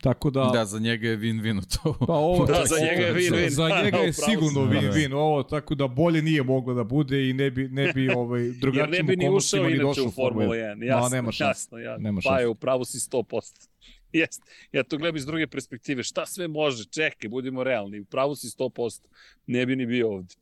Tako 0.02 0.30
da... 0.30 0.50
Da, 0.54 0.64
za 0.64 0.78
njega 0.78 1.08
je 1.08 1.18
win-win 1.18 1.82
to. 1.82 1.96
Pa 2.06 2.12
ovo, 2.12 2.46
da, 2.52 2.64
za 2.66 2.76
njega 2.80 3.06
je 3.06 3.14
win-win. 3.14 3.48
Za, 3.48 3.68
za 3.68 3.82
njega 3.84 3.96
je 3.96 4.12
sigurno 4.28 4.60
win-win 4.60 5.14
ovo, 5.14 5.42
tako 5.42 5.74
da 5.74 5.88
bolje 5.88 6.22
nije 6.22 6.42
moglo 6.42 6.74
da 6.74 6.84
bude 6.84 7.28
i 7.28 7.32
ne 7.32 7.50
bi, 7.50 7.68
ne 7.68 7.92
bi 7.92 8.08
ovaj, 8.08 8.50
drugačijim 8.50 8.94
Jer 8.94 9.04
ne 9.04 9.16
bi 9.16 9.16
ni 9.16 9.30
ušao 9.30 9.68
inače 9.68 10.02
u 10.02 10.10
Formulu 10.10 10.52
1. 10.52 10.84
Jasno, 10.84 11.02
Ma, 11.02 11.08
nema 11.08 11.32
šans. 11.32 11.48
jasno. 11.48 11.78
Ja, 11.78 11.98
nema 11.98 12.20
pa 12.24 12.40
je, 12.40 12.48
upravo 12.48 12.84
si 12.84 12.98
100%. 12.98 13.68
Jest. 14.12 14.42
Ja 14.72 14.82
to 14.82 14.98
gledam 14.98 15.16
iz 15.16 15.26
druge 15.26 15.46
perspektive. 15.46 16.02
Šta 16.02 16.26
sve 16.26 16.48
može? 16.48 16.84
Čekaj, 16.84 17.28
budimo 17.28 17.64
realni. 17.64 18.00
Upravo 18.00 18.36
si 18.36 18.46
100%. 18.46 19.00
Ne 19.46 19.66
bi 19.66 19.76
ni 19.76 19.86
bio 19.86 20.12
ovde. 20.12 20.34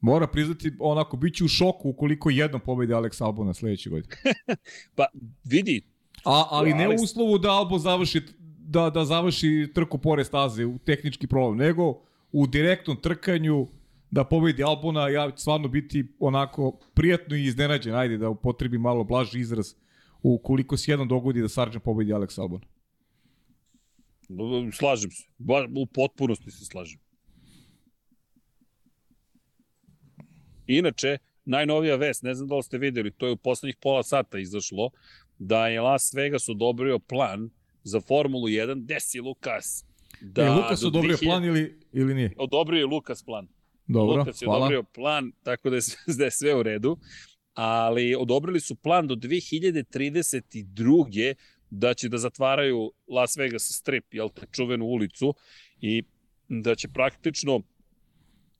Mora 0.00 0.26
priznati, 0.26 0.72
onako, 0.78 1.16
bit 1.16 1.34
će 1.34 1.44
u 1.44 1.48
šoku 1.48 1.88
ukoliko 1.88 2.30
jednom 2.30 2.60
pobedi 2.60 2.92
Alex 2.92 3.24
Albon 3.24 3.46
na 3.46 3.54
sledeće 3.54 3.90
godine. 3.90 4.16
pa, 4.96 5.06
vidi. 5.44 5.82
A, 6.24 6.46
ali 6.50 6.74
ne 6.74 6.88
u 6.88 6.94
uslovu 7.02 7.38
da 7.38 7.50
Albon 7.50 7.78
završi, 7.78 8.22
da, 8.58 8.90
da 8.90 9.04
završi 9.04 9.70
trku 9.74 9.98
pored 9.98 10.26
staze 10.26 10.66
u 10.66 10.78
tehnički 10.78 11.26
problem, 11.26 11.58
nego 11.58 12.02
u 12.32 12.46
direktnom 12.46 12.96
trkanju 12.96 13.66
da 14.10 14.24
pobedi 14.24 14.62
Albona, 14.62 15.08
ja 15.08 15.30
ću 15.30 15.40
stvarno 15.40 15.68
biti 15.68 16.04
onako 16.18 16.78
prijatno 16.94 17.36
i 17.36 17.44
iznenađen, 17.44 17.94
ajde 17.94 18.18
da 18.18 18.28
upotrebi 18.28 18.78
malo 18.78 19.04
blaži 19.04 19.40
izraz, 19.40 19.74
ukoliko 20.22 20.76
se 20.76 20.92
jednom 20.92 21.08
dogodi 21.08 21.40
da 21.40 21.48
Sargent 21.48 21.84
pobedi 21.84 22.12
Alex 22.12 22.40
Albon. 22.40 22.60
Slažem 24.72 25.10
se. 25.10 25.24
U 25.76 25.86
potpunosti 25.86 26.50
se 26.50 26.64
slažem. 26.64 27.00
Inače, 30.78 31.18
najnovija 31.44 31.96
vest, 31.96 32.22
ne 32.22 32.34
znam 32.34 32.48
da 32.48 32.56
li 32.56 32.62
ste 32.62 32.78
videli, 32.78 33.10
to 33.10 33.26
je 33.26 33.32
u 33.32 33.36
poslednjih 33.36 33.76
pola 33.80 34.02
sata 34.02 34.38
izašlo, 34.38 34.90
da 35.38 35.68
je 35.68 35.80
Las 35.80 36.14
Vegas 36.14 36.48
odobrio 36.48 36.98
plan 36.98 37.50
za 37.82 38.00
Formulu 38.00 38.48
1, 38.48 38.86
desi 38.86 39.20
Lukas. 39.20 39.84
Da 40.20 40.44
je 40.44 40.50
Lukas 40.50 40.84
odobrio 40.84 41.16
2000... 41.16 41.24
plan 41.24 41.44
ili, 41.44 41.78
ili 41.92 42.14
nije? 42.14 42.32
Odobrio 42.36 42.78
je 42.78 42.86
Lukas 42.86 43.22
plan. 43.22 43.48
Dobro, 43.86 44.16
Lukas 44.16 44.42
je 44.42 44.46
hvala. 44.46 44.58
odobrio 44.58 44.82
plan, 44.82 45.32
tako 45.42 45.70
da 45.70 45.76
je, 45.76 45.82
da 46.18 46.24
je 46.24 46.30
sve 46.30 46.54
u 46.54 46.62
redu. 46.62 46.96
Ali 47.54 48.14
odobrili 48.14 48.60
su 48.60 48.74
plan 48.74 49.06
do 49.06 49.14
2032 49.14 51.34
da 51.70 51.94
će 51.94 52.08
da 52.08 52.18
zatvaraju 52.18 52.92
Las 53.08 53.36
Vegas 53.36 53.62
strip, 53.62 54.14
jel 54.14 54.28
te, 54.28 54.46
čuvenu 54.52 54.84
ulicu, 54.84 55.34
i 55.80 56.02
da 56.48 56.74
će 56.74 56.88
praktično 56.88 57.60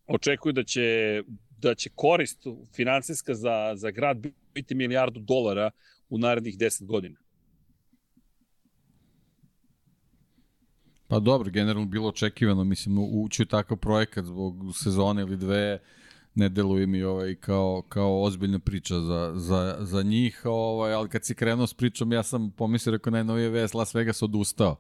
očekuju 0.07 0.53
da 0.53 0.65
će 0.65 1.23
da 1.63 1.75
će 1.75 1.91
korist 1.95 2.47
finansijska 2.75 3.35
za, 3.35 3.73
za 3.77 3.91
grad 3.91 4.27
biti 4.55 4.75
milijardu 4.75 5.21
dolara 5.21 5.71
u 6.09 6.19
narednih 6.19 6.59
10 6.59 6.85
godina. 6.85 7.19
Pa 11.09 11.19
dobro, 11.19 11.51
generalno 11.51 11.87
bilo 11.87 12.09
očekivano, 12.09 12.65
mislim, 12.65 12.99
ući 12.99 13.43
u 13.43 13.47
takav 13.47 13.77
projekat 13.77 14.25
zbog 14.25 14.55
sezone 14.75 15.23
ili 15.23 15.37
dve, 15.37 15.79
ne 16.35 16.49
deluje 16.49 16.87
mi 16.87 17.03
ovaj 17.03 17.35
kao, 17.35 17.83
kao 17.89 18.23
ozbiljna 18.23 18.59
priča 18.59 19.01
za, 19.01 19.33
za, 19.37 19.77
za 19.81 20.03
njih, 20.03 20.41
ovaj, 20.45 20.93
ali 20.93 21.09
kad 21.09 21.25
si 21.25 21.35
krenuo 21.35 21.67
s 21.67 21.75
pričom, 21.75 22.13
ja 22.13 22.23
sam 22.23 22.51
pomislio 22.51 22.93
rekao 22.93 23.11
najnovije 23.11 23.49
vest, 23.49 23.75
Las 23.75 23.95
Vegas 23.95 24.23
odustao 24.23 24.77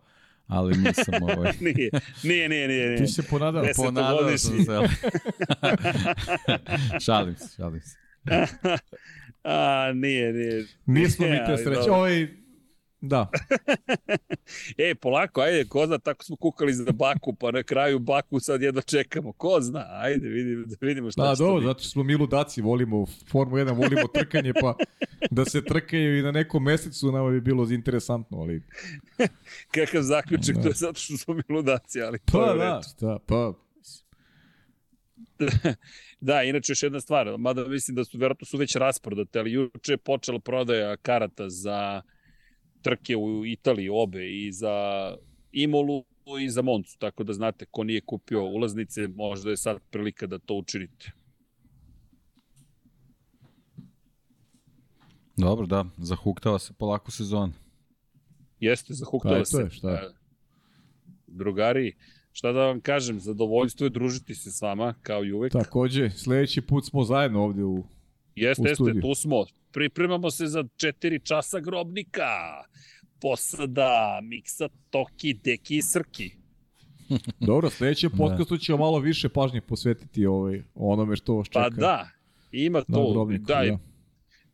ali 0.51 0.79
nisam 0.79 1.15
ovaj... 1.23 1.53
nije, 1.61 1.91
nije, 2.23 2.49
nije, 2.49 2.69
nije. 2.69 2.97
Ti 2.97 3.07
se 3.07 3.23
ponadao. 3.23 3.65
Ponadao 3.77 4.39
sam 4.39 4.65
se. 4.65 4.89
šalim 7.05 7.37
se, 7.37 7.49
šalim 7.57 7.81
se. 7.81 7.97
A, 9.45 9.93
nije, 9.95 10.33
nije. 10.33 10.67
Nismo 10.87 11.27
mi 11.27 11.39
te 11.47 11.57
sreće. 11.57 11.91
Ovaj, 11.91 12.29
da. 13.01 13.31
e, 14.79 14.95
polako, 14.95 15.41
ajde, 15.41 15.65
ko 15.69 15.87
zna, 15.87 15.99
tako 15.99 16.25
smo 16.25 16.37
kukali 16.37 16.75
za 16.75 16.93
Baku, 16.93 17.35
pa 17.35 17.51
na 17.51 17.63
kraju 17.63 17.99
Baku 17.99 18.41
sad 18.41 18.63
jedva 18.63 18.83
čekamo. 18.83 19.33
Ko 19.33 19.61
zna, 19.61 19.87
ajde, 19.91 20.29
vidimo, 20.29 20.67
da 20.67 20.77
vidimo 20.81 21.11
šta 21.11 21.29
da, 21.29 21.37
će 21.37 21.43
dobro, 21.43 21.67
zato 21.67 21.81
što 21.81 21.89
smo 21.89 22.03
mi 22.03 22.17
ludaci, 22.17 22.61
volimo 22.61 23.07
Formu 23.31 23.57
1, 23.57 23.77
volimo 23.77 24.07
trkanje, 24.15 24.53
pa 24.61 24.75
da 25.31 25.45
se 25.45 25.65
trkaju 25.65 26.19
i 26.19 26.23
na 26.23 26.31
nekom 26.31 26.63
mesecu 26.63 27.13
nama 27.13 27.31
bi 27.31 27.41
bilo 27.41 27.71
interesantno, 27.71 28.39
ali... 28.39 28.63
Kakav 29.75 30.03
zaključak, 30.03 30.57
da. 30.57 30.63
to 30.63 30.69
je 30.69 30.75
zato 30.75 31.01
što 31.01 31.17
smo 31.17 31.35
mi 31.35 31.43
ludaci, 31.49 32.03
ali 32.03 32.19
pa, 32.33 32.55
da, 32.55 32.81
da, 33.01 33.19
pa... 33.27 33.53
da, 36.21 36.43
inače 36.43 36.73
još 36.73 36.83
jedna 36.83 37.01
stvar, 37.01 37.39
mada 37.39 37.69
mislim 37.69 37.95
da 37.95 38.05
su, 38.05 38.19
verovatno 38.19 38.47
su 38.47 38.57
već 38.57 38.77
rasprodate, 38.77 39.39
ali 39.39 39.53
juče 39.53 39.93
je 39.93 39.97
počela 39.97 40.39
prodaja 40.39 40.97
karata 40.97 41.49
za 41.49 42.03
trke 42.83 43.17
u 43.17 43.47
Italiji 43.47 43.89
obe 43.89 44.31
i 44.31 44.53
za 44.53 44.77
Imolu 45.53 46.05
i 46.41 46.51
za 46.51 46.63
Moncu, 46.63 46.99
tako 46.99 47.25
da 47.25 47.33
znate 47.33 47.67
ko 47.71 47.85
nije 47.85 48.01
kupio 48.01 48.45
ulaznice, 48.45 49.09
možda 49.09 49.51
je 49.51 49.57
sad 49.57 49.79
prilika 49.91 50.27
da 50.27 50.39
to 50.39 50.55
učinite. 50.55 51.13
Dobro, 55.37 55.67
da, 55.67 55.85
zahuktava 55.99 56.59
se 56.59 56.73
polako 56.73 57.11
sezon. 57.11 57.53
Jeste, 58.61 58.95
zahuktava 58.95 59.45
se. 59.45 59.63
Je, 59.63 59.71
šta 59.71 59.91
je? 59.91 60.01
Drugari, 61.27 61.97
šta 62.33 62.53
da 62.53 62.67
vam 62.67 62.81
kažem, 62.81 63.21
zadovoljstvo 63.21 63.87
je 63.87 63.91
družiti 63.91 64.35
se 64.35 64.51
s 64.51 64.63
vama, 64.63 64.95
kao 65.03 65.25
i 65.25 65.33
uvek. 65.33 65.53
Takođe, 65.53 66.11
sledeći 66.11 66.61
put 66.61 66.87
smo 66.87 67.05
zajedno 67.05 67.45
ovde 67.45 67.65
u 67.65 67.85
Jeste, 68.35 68.63
u 68.63 68.67
jeste, 68.67 69.01
tu 69.01 69.15
smo. 69.15 69.45
Pripremamo 69.73 70.31
se 70.31 70.47
za 70.47 70.63
4 70.63 71.23
časa 71.23 71.61
grobnika. 71.61 72.29
Posada, 73.21 74.21
miksa, 74.23 74.69
toki, 74.91 75.35
deki 75.35 75.77
i 75.77 75.83
srki. 75.83 76.31
Dobro, 77.49 77.71
sledećem 77.71 78.11
podcastu 78.17 78.59
ćemo 78.59 78.79
malo 78.79 78.99
više 78.99 79.29
pažnje 79.29 79.61
posvetiti 79.61 80.27
ovaj, 80.27 80.63
onome 80.75 81.17
što 81.17 81.35
vas 81.35 81.47
čeka. 81.47 81.61
Pa 81.61 81.69
da, 81.71 82.09
ima 82.53 82.81
to. 82.81 83.13
grobniku, 83.13 83.45
Da, 83.45 83.65
da. 83.65 83.79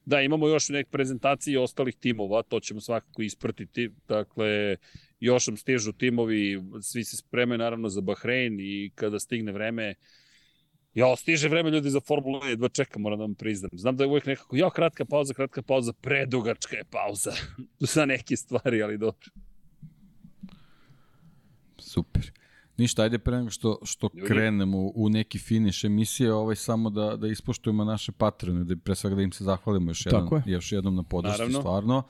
Da, 0.05 0.21
imamo 0.21 0.49
još 0.49 0.69
neke 0.69 0.91
prezentacije 0.91 1.61
ostalih 1.61 1.97
timova, 1.97 2.43
to 2.43 2.61
ćemo 2.61 2.81
svakako 2.81 3.23
ispratiti. 3.23 3.91
Dakle, 4.09 4.77
još 5.21 5.47
nam 5.47 5.57
stižu 5.57 5.93
timovi, 5.93 6.63
svi 6.83 7.05
se 7.05 7.17
spremaju 7.17 7.59
naravno 7.59 7.89
za 7.89 8.01
Bahrein 8.01 8.57
i 8.61 8.91
kada 8.95 9.19
stigne 9.19 9.53
vreme, 9.53 9.95
Ja, 10.97 11.17
stiže 11.17 11.49
vreme 11.49 11.71
ljudi 11.71 11.91
za 11.91 12.01
Formulu 12.01 12.41
1, 12.41 12.47
jedva 12.47 12.69
čekam, 12.69 13.03
moram 13.03 13.19
da 13.19 13.25
vam 13.25 13.35
priznam. 13.35 13.71
Znam 13.73 13.97
da 13.97 14.05
je 14.05 14.09
uvijek 14.09 14.27
nekako, 14.27 14.57
ja, 14.57 14.71
kratka 14.71 15.05
pauza, 15.05 15.35
kratka 15.35 15.63
pauza, 15.63 15.93
predugačka 15.93 16.77
je 16.77 16.85
pauza 16.85 17.33
za 17.95 18.07
neke 18.07 18.37
stvari, 18.37 18.83
ali 18.83 18.99
dobro. 18.99 19.29
Super. 21.79 22.33
Ništa, 22.77 23.03
ajde 23.03 23.19
pre 23.19 23.37
nego 23.37 23.51
što, 23.51 23.79
što 23.85 24.11
Ljudi. 24.15 24.27
krenemo 24.27 24.79
u 24.95 25.09
neki 25.09 25.39
finiš 25.39 25.85
emisije, 25.85 26.33
ovaj 26.33 26.57
samo 26.57 26.91
da, 26.91 27.17
da 27.17 27.29
ispoštujemo 27.29 27.85
naše 27.85 28.13
patrone, 28.13 28.65
da 28.65 28.77
pre 28.77 28.95
svega 28.95 29.17
da 29.17 29.23
im 29.23 29.33
se 29.33 29.45
zahvalimo 29.45 29.91
još 29.91 30.07
jednom, 30.07 30.23
Tako 30.23 30.37
je. 30.37 30.43
još 30.47 30.73
jednom 30.73 30.97
na 30.97 31.03
podršci, 31.03 31.39
Naravno. 31.39 32.03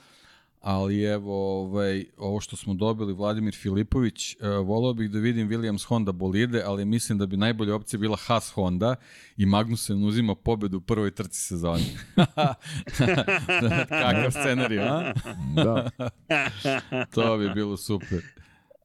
Ali 0.67 1.03
evo, 1.03 1.61
ovaj, 1.63 2.05
ovo 2.17 2.41
što 2.41 2.57
smo 2.57 2.75
dobili, 2.75 3.13
Vladimir 3.13 3.55
Filipović, 3.55 4.37
uh, 4.41 4.67
volao 4.67 4.95
bih 4.95 5.11
da 5.11 5.19
vidim 5.19 5.49
Williams 5.49 5.87
Honda 5.87 6.13
bolide, 6.13 6.63
ali 6.65 6.85
mislim 6.85 7.19
da 7.19 7.27
bi 7.27 7.37
najbolja 7.37 7.75
opcija 7.75 8.01
bila 8.01 8.17
Haas 8.21 8.51
Honda 8.51 8.95
i 9.37 9.47
Magnussen 9.47 10.05
uzima 10.05 10.35
pobedu 10.35 10.77
u 10.77 10.81
prvoj 10.81 11.11
trci 11.11 11.41
sezoni. 11.41 11.85
Kakav 13.89 14.31
scenarij, 14.31 14.81
a? 14.81 15.13
Da. 15.55 15.91
To 17.15 17.39
bi 17.39 17.51
bilo 17.55 17.77
super. 17.77 18.23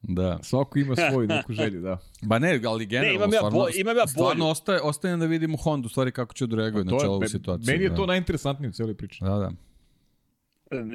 Da. 0.02 0.38
Svako 0.42 0.78
ima 0.78 0.96
svoju 0.96 1.28
neku 1.28 1.52
želju, 1.52 1.80
da. 1.80 1.98
Ba 2.22 2.38
ne, 2.38 2.60
ali 2.66 2.86
generalno, 2.86 3.16
imam 3.16 3.32
ja 3.32 3.38
stvarno, 3.38 3.58
bo- 3.58 3.68
imam 3.80 3.96
ja 3.96 4.06
stvarno 4.06 4.48
ostaje, 4.48 4.80
ostaje 4.82 5.16
da 5.16 5.26
vidimo 5.26 5.56
Honda, 5.56 5.86
u 5.86 5.88
stvari 5.88 6.12
kako 6.12 6.34
će 6.34 6.46
da 6.46 6.56
reaguje 6.56 6.84
na 6.84 6.98
čelu 7.00 7.20
me- 7.20 7.28
situaciju. 7.28 7.72
Meni 7.72 7.84
je 7.84 7.90
da. 7.90 7.96
to 7.96 8.06
najinteresantnije 8.06 8.68
u 8.68 8.72
cijeloj 8.72 8.94
priči. 8.94 9.18
Da, 9.24 9.28
da. 9.38 9.50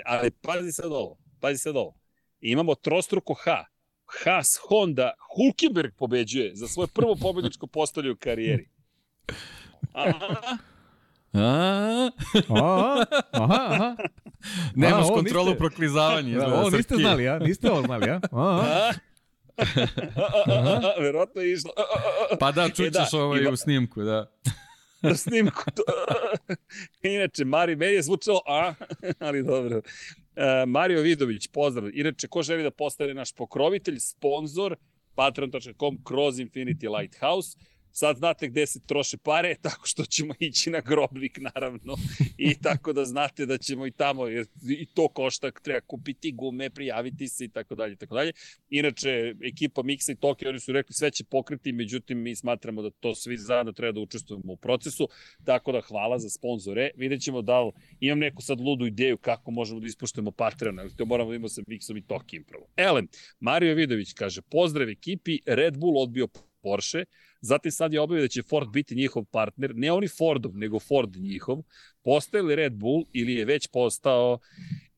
Ali 0.06 0.32
pazi 0.32 0.72
sad 0.72 0.86
ovo, 0.88 1.18
pazi 1.40 1.58
sad 1.58 1.76
ovo. 1.76 1.96
Imamo 2.42 2.76
trostruko 2.76 3.34
H. 3.34 3.66
Haas, 4.24 4.60
Honda, 4.62 5.12
Hulkenberg 5.30 5.92
pobeđuje 5.96 6.52
za 6.56 6.68
svoje 6.68 6.88
prvo 6.88 7.16
pobedničko 7.16 7.68
postolje 7.68 8.12
u 8.12 8.16
karijeri. 8.16 8.70
Aha, 9.94 10.58
A, 11.34 12.10
Aha, 12.50 13.06
aha, 13.32 13.58
aha. 13.64 13.96
nemaš 14.76 15.08
kontrolu 15.08 15.46
niste- 15.46 15.58
proklizavanja. 15.58 16.38
Da, 16.38 16.48
ovo 16.50 16.70
niste 16.70 16.84
Srki. 16.84 16.96
znali, 16.98 17.24
ja? 17.24 17.40
Niste 17.40 17.72
ovo 17.72 17.82
znali, 17.82 18.08
ja? 18.08 18.20
Aha. 18.32 18.92
aha. 20.48 20.80
Verovatno 21.00 21.42
je 21.42 21.54
išlo. 21.54 21.72
Pa 22.40 22.52
da, 22.52 22.64
E, 22.64 22.70
čućeš 22.70 23.12
da, 23.12 23.18
ovaj 23.20 23.40
ima- 23.42 23.50
u 23.50 23.56
snimku, 23.56 24.02
da. 24.02 24.32
Na 25.02 25.16
snimku. 25.16 25.64
To... 25.76 25.84
Inače, 27.16 27.46
Mari, 27.46 27.76
meni 27.76 27.94
je 27.94 28.02
zvučalo, 28.02 28.42
a, 28.46 28.74
ali 29.28 29.44
dobro. 29.44 29.82
E, 30.36 30.66
Mario 30.68 31.02
Vidović, 31.02 31.48
pozdrav. 31.48 31.90
Inače, 31.94 32.28
ko 32.28 32.44
želi 32.44 32.64
da 32.64 32.72
postane 32.72 33.14
naš 33.14 33.34
pokrovitelj, 33.34 34.00
sponsor, 34.00 34.76
patreon.com 35.16 36.04
kroz 36.04 36.40
Infinity 36.40 36.98
Lighthouse. 37.00 37.58
Sad 38.00 38.18
znate 38.18 38.48
gde 38.48 38.66
se 38.68 38.80
troše 38.86 39.18
pare, 39.18 39.56
tako 39.68 39.88
što 39.88 40.06
ćemo 40.06 40.34
ići 40.40 40.70
na 40.70 40.80
grobnik, 40.80 41.40
naravno. 41.40 41.96
I 42.38 42.56
tako 42.66 42.94
da 42.94 43.06
znate 43.06 43.46
da 43.46 43.58
ćemo 43.58 43.88
i 43.88 43.92
tamo, 43.92 44.28
jer 44.28 44.46
i 44.70 44.86
to 44.86 45.08
košta, 45.08 45.52
treba 45.52 45.82
kupiti 45.82 46.32
gume, 46.32 46.70
prijaviti 46.70 47.28
se 47.28 47.46
i 47.46 47.50
tako 47.50 47.76
dalje, 47.76 47.94
i 47.94 47.96
tako 47.96 48.16
dalje. 48.16 48.32
Inače, 48.70 49.36
ekipa 49.42 49.82
Mixa 49.82 50.12
i 50.12 50.16
Tokio, 50.16 50.50
oni 50.50 50.60
su 50.60 50.72
rekli 50.72 50.94
sve 50.94 51.12
će 51.12 51.24
pokriti, 51.24 51.72
međutim, 51.72 52.22
mi 52.22 52.36
smatramo 52.36 52.82
da 52.82 52.90
to 52.90 53.16
svi 53.16 53.38
zajedno 53.38 53.72
treba 53.72 53.92
da 53.92 54.00
učestvujemo 54.00 54.54
u 54.54 54.58
procesu, 54.58 55.10
tako 55.46 55.72
da 55.72 55.82
hvala 55.82 56.20
za 56.20 56.30
sponzore. 56.30 56.92
Vidjet 56.96 57.22
ćemo 57.22 57.42
da 57.42 57.62
li, 57.62 57.72
imam 58.00 58.20
neku 58.20 58.42
sad 58.42 58.62
ludu 58.62 58.86
ideju 58.86 59.18
kako 59.18 59.52
možemo 59.52 59.80
da 59.80 59.88
ispuštujemo 59.88 60.32
Patreon, 60.32 60.80
ali 60.80 60.96
to 60.96 61.06
moramo 61.06 61.30
da 61.30 61.36
imamo 61.36 61.50
sa 61.50 61.62
Mixom 61.62 61.98
i 61.98 62.02
Tokijem 62.08 62.44
prvo. 62.44 62.68
Elem, 62.76 63.08
Mario 63.40 63.76
Vidović 63.76 64.14
kaže, 64.14 64.42
pozdrav 64.42 64.90
ekipi, 64.90 65.40
Red 65.46 65.78
Bull 65.78 65.98
odbio 65.98 66.28
Porsche, 66.68 67.06
Zatim 67.42 67.72
sad 67.72 67.94
je 67.94 68.00
objavio 68.02 68.22
da 68.22 68.28
će 68.28 68.42
Ford 68.42 68.70
biti 68.70 68.96
njihov 68.96 69.26
partner, 69.26 69.72
ne 69.76 69.92
oni 69.92 70.08
Fordov, 70.08 70.58
nego 70.58 70.80
Ford 70.80 71.16
njihov. 71.16 71.58
Postaje 72.04 72.44
li 72.44 72.56
Red 72.56 72.74
Bull 72.74 73.04
ili 73.14 73.34
je 73.34 73.46
već 73.46 73.68
postao 73.68 74.40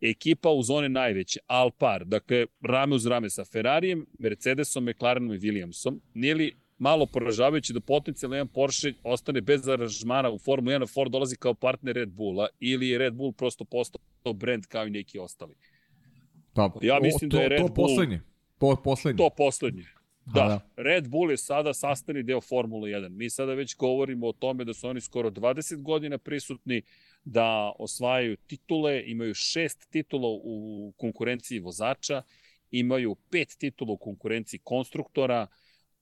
ekipa 0.02 0.50
u 0.50 0.64
zone 0.64 0.90
najveće, 0.90 1.40
Alpar, 1.48 2.06
dakle 2.06 2.46
rame 2.62 2.96
uz 2.96 3.06
rame 3.06 3.30
sa 3.30 3.46
Ferrarijem, 3.46 4.06
Mercedesom, 4.20 4.84
McLarenom 4.86 5.34
i 5.34 5.40
Williamsom. 5.40 6.00
Nije 6.14 6.36
li 6.36 6.54
malo 6.78 7.06
poražavajuće 7.06 7.74
da 7.74 7.80
potencijalno 7.80 8.36
jedan 8.36 8.48
Porsche 8.48 8.94
ostane 9.04 9.42
bez 9.42 9.68
aranžmana 9.68 10.30
u 10.32 10.40
Formula 10.40 10.76
1, 10.80 10.84
a 10.84 10.88
Ford 10.88 11.12
dolazi 11.12 11.36
kao 11.36 11.54
partner 11.54 11.96
Red 11.96 12.10
Bulla 12.10 12.48
ili 12.60 12.90
je 12.90 12.98
Red 12.98 13.14
Bull 13.14 13.32
prosto 13.34 13.66
postao 13.66 14.34
brand 14.34 14.66
kao 14.66 14.88
i 14.88 14.90
neki 14.90 15.20
ostali? 15.20 15.54
Pa, 16.54 16.72
Ja 16.82 16.98
o, 16.98 17.02
mislim 17.02 17.30
to, 17.30 17.38
da 17.38 17.44
je 17.44 17.50
Red 17.50 17.60
to 17.62 17.68
Bull- 17.68 17.76
poslednje. 17.76 18.22
To 18.60 18.76
poslednje. 18.84 19.18
To 19.18 19.30
poslednje. 19.38 19.86
Da, 20.34 20.44
da. 20.48 20.60
Red 20.76 21.08
Bull 21.08 21.32
je 21.32 21.38
sada 21.38 21.74
sastavni 21.74 22.24
deo 22.24 22.42
Formule 22.42 22.90
1. 22.90 23.10
Mi 23.10 23.30
sada 23.30 23.54
već 23.54 23.76
govorimo 23.76 24.28
o 24.28 24.34
tome 24.34 24.66
da 24.66 24.74
su 24.74 24.88
oni 24.88 25.02
skoro 25.02 25.32
20 25.32 25.82
godina 25.82 26.18
prisutni, 26.18 26.82
da 27.24 27.74
osvajaju 27.80 28.38
titule, 28.38 29.04
imaju 29.06 29.34
šest 29.34 29.90
titula 29.90 30.28
u 30.44 30.94
konkurenciji 30.98 31.60
vozača, 31.60 32.22
imaju 32.72 33.16
pet 33.32 33.56
titula 33.60 33.94
u 33.94 33.98
konkurenciji 33.98 34.60
konstruktora, 34.64 35.48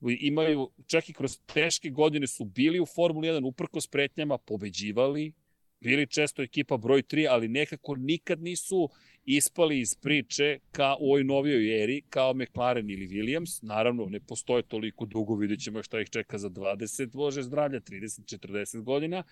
imaju, 0.01 0.69
čak 0.87 1.09
i 1.09 1.13
kroz 1.13 1.39
teške 1.53 1.89
godine 1.89 2.27
su 2.27 2.45
bili 2.45 2.79
u 2.79 2.85
Formuli 2.85 3.27
1 3.27 3.47
uprko 3.47 3.81
s 3.81 3.87
pretnjama, 3.87 4.37
pobeđivali, 4.37 5.33
bili 5.79 6.07
često 6.07 6.41
ekipa 6.41 6.77
broj 6.77 7.01
3, 7.01 7.27
ali 7.29 7.47
nekako 7.47 7.95
nikad 7.95 8.41
nisu 8.41 8.89
ispali 9.25 9.79
iz 9.79 9.95
priče 9.95 10.59
ka 10.71 10.95
u 10.99 11.05
ovoj 11.05 11.23
novijoj 11.23 11.83
eri, 11.83 12.01
kao 12.09 12.33
McLaren 12.33 12.89
ili 12.89 13.07
Williams. 13.07 13.63
Naravno, 13.63 14.05
ne 14.05 14.19
postoje 14.19 14.63
toliko 14.63 15.05
dugo, 15.05 15.35
vidjet 15.35 15.59
ćemo 15.59 15.83
šta 15.83 16.01
ih 16.01 16.09
čeka 16.09 16.37
za 16.37 16.49
20, 16.49 17.15
bože 17.15 17.43
zdravlja, 17.43 17.79
30-40 17.79 18.81
godina, 18.83 19.23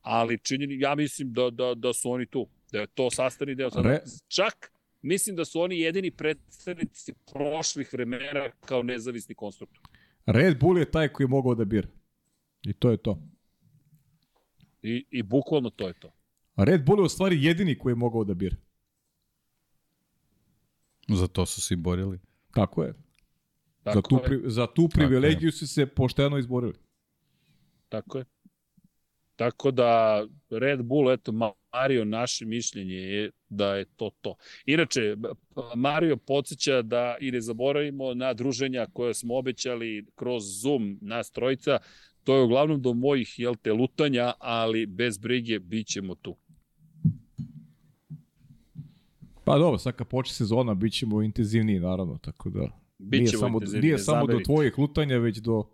ali 0.00 0.38
činjeni, 0.38 0.80
ja 0.80 0.94
mislim 0.94 1.32
da, 1.32 1.50
da, 1.50 1.74
da 1.74 1.92
su 1.92 2.10
oni 2.10 2.26
tu, 2.26 2.48
da 2.72 2.80
je 2.80 2.86
to 2.86 3.10
sastavni 3.10 3.54
deo. 3.54 3.70
Sada, 3.70 3.88
Re- 3.88 4.02
Čak 4.28 4.72
mislim 5.02 5.36
da 5.36 5.44
su 5.44 5.60
oni 5.60 5.80
jedini 5.80 6.10
predstavnici 6.10 7.12
prošlih 7.32 7.92
vremena 7.92 8.50
kao 8.60 8.82
nezavisni 8.82 9.34
konstruktor. 9.34 9.80
Red 10.26 10.58
Bull 10.60 10.78
je 10.78 10.90
taj 10.90 11.08
koji 11.08 11.24
je 11.24 11.28
mogao 11.28 11.54
da 11.54 11.64
bira. 11.64 11.88
I 12.66 12.72
to 12.72 12.90
je 12.90 12.96
to. 12.96 13.22
I, 14.84 15.04
I 15.10 15.22
bukvalno 15.22 15.70
to 15.70 15.88
je 15.88 15.94
to. 15.94 16.12
A 16.54 16.64
Red 16.64 16.84
Bull 16.84 16.98
je 16.98 17.04
u 17.04 17.08
stvari 17.08 17.44
jedini 17.44 17.78
koji 17.78 17.90
je 17.90 17.96
mogao 17.96 18.24
da 18.24 18.34
bira. 18.34 18.56
Za 21.08 21.26
to 21.26 21.46
su 21.46 21.60
se 21.60 21.74
i 21.74 21.76
borili. 21.76 22.18
Tako 22.54 22.82
je. 22.82 22.94
Tako 23.82 23.96
za, 23.96 24.02
tu, 24.02 24.16
je, 24.16 24.22
pri, 24.22 24.50
za 24.50 24.66
tu 24.66 24.88
privilegiju 24.88 25.52
su 25.52 25.66
se 25.66 25.86
pošteno 25.86 26.38
izborili. 26.38 26.74
tako 27.88 28.18
je. 28.18 28.24
Tako 29.36 29.70
da 29.70 30.24
Red 30.50 30.82
Bull, 30.82 31.12
eto, 31.12 31.32
Mario, 31.72 32.04
naše 32.04 32.44
mišljenje 32.44 32.94
je 32.94 33.30
da 33.48 33.74
je 33.74 33.84
to 33.84 34.10
to. 34.20 34.36
Inače, 34.66 35.16
Mario 35.76 36.16
podsjeća 36.16 36.82
da 36.82 37.16
i 37.20 37.30
ne 37.30 37.40
zaboravimo 37.40 38.14
na 38.14 38.34
druženja 38.34 38.86
koje 38.92 39.14
smo 39.14 39.36
obećali 39.36 40.06
kroz 40.14 40.44
Zoom 40.62 40.98
nas 41.00 41.30
trojica. 41.30 41.78
To 42.24 42.36
je 42.36 42.42
uglavnom 42.42 42.82
do 42.82 42.94
mojih, 42.94 43.38
jel 43.38 43.54
te, 43.62 43.72
lutanja, 43.72 44.32
ali 44.38 44.86
bez 44.86 45.18
brige 45.18 45.58
bit 45.58 45.86
ćemo 45.86 46.14
tu. 46.14 46.36
Pa 49.44 49.58
dobro, 49.58 49.78
sad 49.78 49.96
kad 49.96 50.06
počne 50.06 50.34
sezona, 50.34 50.74
bit 50.74 50.92
ćemo 50.92 51.22
intenzivniji, 51.22 51.80
naravno, 51.80 52.18
tako 52.18 52.50
da... 52.50 52.68
Bit 52.98 53.20
nije 53.20 53.28
samo, 53.28 53.60
nije 53.82 53.98
samo 53.98 54.26
do 54.26 54.40
tvojih 54.44 54.78
lutanja, 54.78 55.18
već 55.18 55.38
do, 55.38 55.64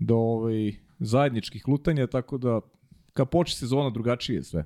do 0.00 0.16
ovaj, 0.16 0.72
zajedničkih 0.98 1.68
lutanja, 1.68 2.06
tako 2.06 2.38
da 2.38 2.60
kad 3.12 3.28
počne 3.30 3.56
sezona 3.56 3.90
drugačije 3.90 4.36
je 4.36 4.42
sve. 4.42 4.64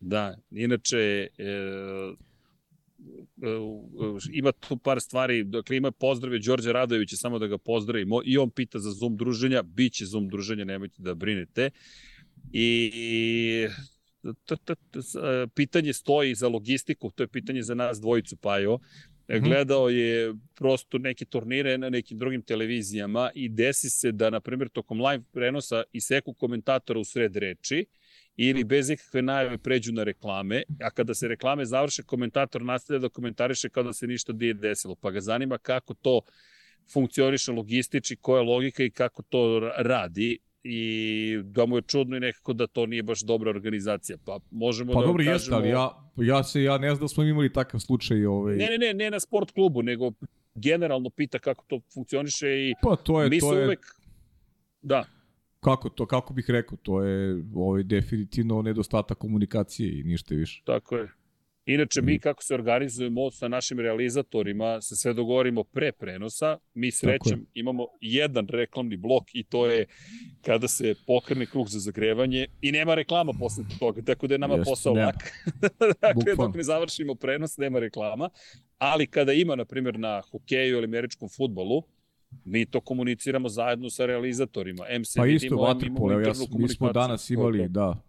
Da, 0.00 0.36
inače, 0.50 1.28
e, 1.38 1.48
ima 4.32 4.52
tu 4.52 4.76
par 4.76 5.00
stvari, 5.00 5.44
dakle 5.44 5.76
ima 5.76 5.90
pozdrave 5.90 6.38
Đorđe 6.38 6.72
Radojevića, 6.72 7.16
samo 7.16 7.38
da 7.38 7.46
ga 7.46 7.58
pozdravimo, 7.58 8.20
i 8.24 8.38
on 8.38 8.50
pita 8.50 8.78
za 8.78 8.90
Zoom 8.90 9.16
druženja, 9.16 9.62
bit 9.62 9.92
će 9.92 10.06
Zoom 10.06 10.28
druženja, 10.28 10.64
nemojte 10.64 11.02
da 11.02 11.14
brinete. 11.14 11.70
I, 12.52 13.66
t, 14.22 14.56
t, 14.64 14.74
t, 14.90 14.98
e, 14.98 15.46
pitanje 15.54 15.92
stoji 15.92 16.34
za 16.34 16.48
logistiku, 16.48 17.10
to 17.10 17.22
je 17.22 17.28
pitanje 17.28 17.62
za 17.62 17.74
nas 17.74 18.00
dvojicu, 18.00 18.36
Pajo. 18.36 18.78
E, 19.28 19.40
Gledao 19.40 19.88
je 19.88 20.34
prosto 20.54 20.98
neke 20.98 21.24
turnire 21.24 21.78
na 21.78 21.90
nekim 21.90 22.18
drugim 22.18 22.42
televizijama 22.42 23.30
i 23.34 23.48
desi 23.48 23.90
se 23.90 24.12
da, 24.12 24.30
na 24.30 24.40
primjer, 24.40 24.68
tokom 24.68 25.00
live 25.00 25.24
prenosa 25.32 25.82
iseku 25.92 26.32
komentatora 26.32 27.00
u 27.00 27.04
sred 27.04 27.36
reči 27.36 27.86
ili 28.40 28.64
bez 28.64 28.90
ikakve 28.90 29.22
najave 29.22 29.58
pređu 29.58 29.92
na 29.92 30.04
reklame, 30.04 30.62
a 30.82 30.90
kada 30.90 31.14
se 31.14 31.28
reklame 31.28 31.64
završe, 31.64 32.02
komentator 32.02 32.62
nastavlja 32.62 33.00
da 33.00 33.08
komentariše 33.08 33.68
kao 33.68 33.82
da 33.82 33.92
se 33.92 34.06
ništa 34.06 34.32
nije 34.32 34.54
desilo, 34.54 34.94
pa 34.94 35.10
ga 35.10 35.20
zanima 35.20 35.58
kako 35.58 35.94
to 35.94 36.20
funkcioniše 36.92 37.52
logistički, 37.52 38.16
koja 38.16 38.40
je 38.40 38.46
logika 38.46 38.82
i 38.82 38.90
kako 38.90 39.22
to 39.22 39.70
radi 39.78 40.38
i 40.62 41.38
da 41.44 41.66
mu 41.66 41.76
je 41.76 41.82
čudno 41.82 42.16
i 42.16 42.20
nekako 42.20 42.52
da 42.52 42.66
to 42.66 42.86
nije 42.86 43.02
baš 43.02 43.20
dobra 43.20 43.50
organizacija. 43.50 44.18
Pa 44.24 44.38
možemo 44.50 44.92
Pa 44.92 45.00
da 45.00 45.06
dobro, 45.06 45.24
kažemo... 45.24 45.34
jeste, 45.34 45.54
ali 45.54 45.68
ja, 45.68 46.10
ja 46.16 46.44
se, 46.44 46.62
ja 46.62 46.78
ne 46.78 46.94
znam 46.94 47.00
da 47.00 47.08
smo 47.08 47.24
imali 47.24 47.52
takav 47.52 47.80
slučaj. 47.80 48.26
Ovaj... 48.26 48.56
Ne, 48.56 48.66
ne, 48.66 48.78
ne, 48.78 48.94
ne 48.94 49.10
na 49.10 49.20
sport 49.20 49.50
klubu, 49.50 49.82
nego 49.82 50.12
generalno 50.54 51.10
pita 51.10 51.38
kako 51.38 51.64
to 51.68 51.80
funkcioniše 51.94 52.48
i 52.48 52.74
Pa 52.82 52.96
to 52.96 53.22
je, 53.22 53.28
mi 53.28 53.40
to 53.40 53.52
se 53.52 53.58
je, 53.58 53.66
uvek... 53.66 53.80
Da, 54.82 55.04
kako 55.68 55.88
to, 55.88 56.06
kako 56.06 56.34
bih 56.34 56.50
rekao, 56.50 56.78
to 56.82 57.02
je 57.02 57.44
ovaj, 57.54 57.82
definitivno 57.82 58.62
nedostatak 58.62 59.18
komunikacije 59.18 60.00
i 60.00 60.02
ništa 60.02 60.34
više. 60.34 60.62
Tako 60.64 60.96
je. 60.96 61.08
Inače, 61.68 62.02
mi 62.02 62.18
kako 62.18 62.42
se 62.42 62.54
organizujemo 62.54 63.30
sa 63.30 63.48
našim 63.48 63.80
realizatorima, 63.80 64.80
se 64.80 64.96
sve 64.96 65.14
dogovorimo 65.14 65.64
pre 65.64 65.92
prenosa. 65.92 66.58
Mi 66.74 66.90
srećem 66.90 67.46
imamo 67.54 67.86
jedan 68.00 68.46
reklamni 68.48 68.96
blok 68.96 69.24
i 69.32 69.44
to 69.44 69.66
je 69.66 69.86
kada 70.42 70.68
se 70.68 70.94
pokrene 71.06 71.46
krug 71.46 71.68
za 71.68 71.78
zagrevanje 71.78 72.46
i 72.60 72.72
nema 72.72 72.94
reklama 72.94 73.32
posle 73.38 73.64
toga, 73.78 74.02
tako 74.02 74.26
da 74.26 74.34
je 74.34 74.38
nama 74.38 74.54
Jeste, 74.54 74.70
posao 74.70 74.94
lak. 74.94 75.16
dakle, 76.00 76.34
dok 76.36 76.54
ne 76.54 76.62
završimo 76.62 77.14
prenos, 77.14 77.56
nema 77.56 77.78
reklama. 77.78 78.30
Ali 78.78 79.06
kada 79.06 79.32
ima, 79.32 79.56
na 79.56 79.64
primjer, 79.64 79.98
na 79.98 80.22
hokeju 80.30 80.76
ili 80.76 80.84
američkom 80.84 81.28
futbolu, 81.28 81.82
mi 82.44 82.66
to 82.66 82.80
komuniciramo 82.80 83.48
zajedno 83.48 83.90
sa 83.90 84.06
realizatorima. 84.06 84.84
M 84.88 85.04
se 85.04 85.18
Pa 85.20 85.26
isto 85.26 85.54
evo 86.12 86.20
ja, 86.20 86.32
mi 86.58 86.68
smo 86.68 86.92
danas 86.92 87.26
To 87.26 87.32
je 87.32 87.34
imali, 87.34 87.58
to. 87.58 87.68
da, 87.68 88.02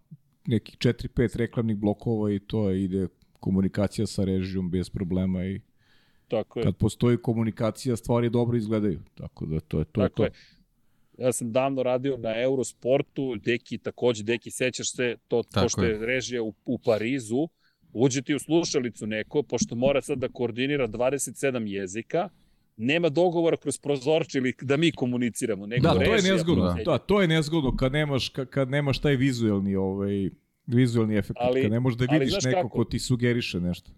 nekih 0.47 0.77
4-5 0.77 1.37
reklamnih 1.37 1.77
blokova 1.77 2.31
i 2.31 2.39
to 2.39 2.69
je, 2.69 2.83
ide 2.83 3.07
komunikacija 3.39 4.07
sa 4.07 4.23
režijom 4.23 4.69
bez 4.71 4.89
problema 4.89 5.45
i 5.45 5.61
Tako 6.27 6.59
je. 6.59 6.63
kad 6.63 6.75
postoji 6.75 7.17
komunikacija 7.17 7.95
stvari 7.95 8.29
dobro 8.29 8.57
izgledaju. 8.57 8.99
Tako 9.15 9.45
da 9.45 9.59
to 9.59 9.79
je 9.79 9.85
to. 9.85 10.01
je 10.01 10.09
Tako 10.09 10.15
to. 10.15 10.23
je. 10.23 10.31
Ja 11.17 11.31
sam 11.33 11.51
davno 11.51 11.83
radio 11.83 12.17
na 12.17 12.41
Eurosportu, 12.41 13.35
Deki 13.35 13.77
takođe, 13.77 14.23
Deki 14.23 14.51
sećaš 14.51 14.91
se, 14.95 15.15
to, 15.27 15.43
Tako 15.43 15.65
pošto 15.65 15.83
je 15.83 16.05
režija 16.05 16.43
u, 16.43 16.53
u 16.65 16.77
Parizu, 16.77 17.47
uđe 17.93 18.21
ti 18.21 18.35
u 18.35 18.39
slušalicu 18.39 19.07
neko, 19.07 19.43
pošto 19.43 19.75
mora 19.75 20.01
sad 20.01 20.17
da 20.17 20.29
koordinira 20.29 20.87
27 20.87 21.67
jezika, 21.67 22.29
nema 22.79 23.09
dogovora 23.09 23.57
kroz 23.57 23.77
prozorče 23.77 24.37
ili 24.37 24.53
da 24.61 24.77
mi 24.77 24.91
komuniciramo. 24.91 25.65
Nego 25.65 25.81
Da, 25.83 25.93
to 25.95 26.15
je 26.15 26.21
nezgodno. 26.23 26.63
procedje. 26.63 26.83
Da, 26.85 26.97
to 26.97 27.21
je 27.21 27.27
nezgodno 27.27 27.75
kad 27.75 27.91
nemaš 27.91 28.29
kad, 28.29 28.69
nemaš 28.69 28.99
taj 28.99 29.15
vizuelni 29.15 29.75
ovaj 29.75 30.29
vizuelni 30.67 31.15
efekt, 31.17 31.37
Ali- 31.39 31.61
kad 31.61 31.71
ne 31.71 31.79
možeš 31.79 31.97
da 31.97 32.05
vidiš 32.07 32.33
neko 32.43 32.55
kako? 32.57 32.69
ko 32.69 32.83
ti 32.83 32.99
sugeriše 32.99 33.59
nešto. 33.59 33.91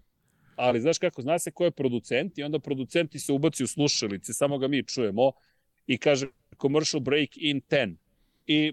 Ali 0.56 0.80
znaš 0.80 0.98
kako, 0.98 1.22
zna 1.22 1.38
se 1.38 1.50
ko 1.50 1.64
je 1.64 1.70
producent 1.70 2.38
i 2.38 2.42
onda 2.42 2.58
producenti 2.58 3.18
se 3.18 3.32
ubaci 3.32 3.64
u 3.64 3.66
slušalice, 3.66 4.32
samo 4.32 4.58
ga 4.58 4.68
mi 4.68 4.82
čujemo 4.82 5.32
i 5.86 5.98
kaže 5.98 6.26
commercial 6.60 7.00
break 7.00 7.28
in 7.36 7.60
10. 7.60 7.96
I 8.46 8.72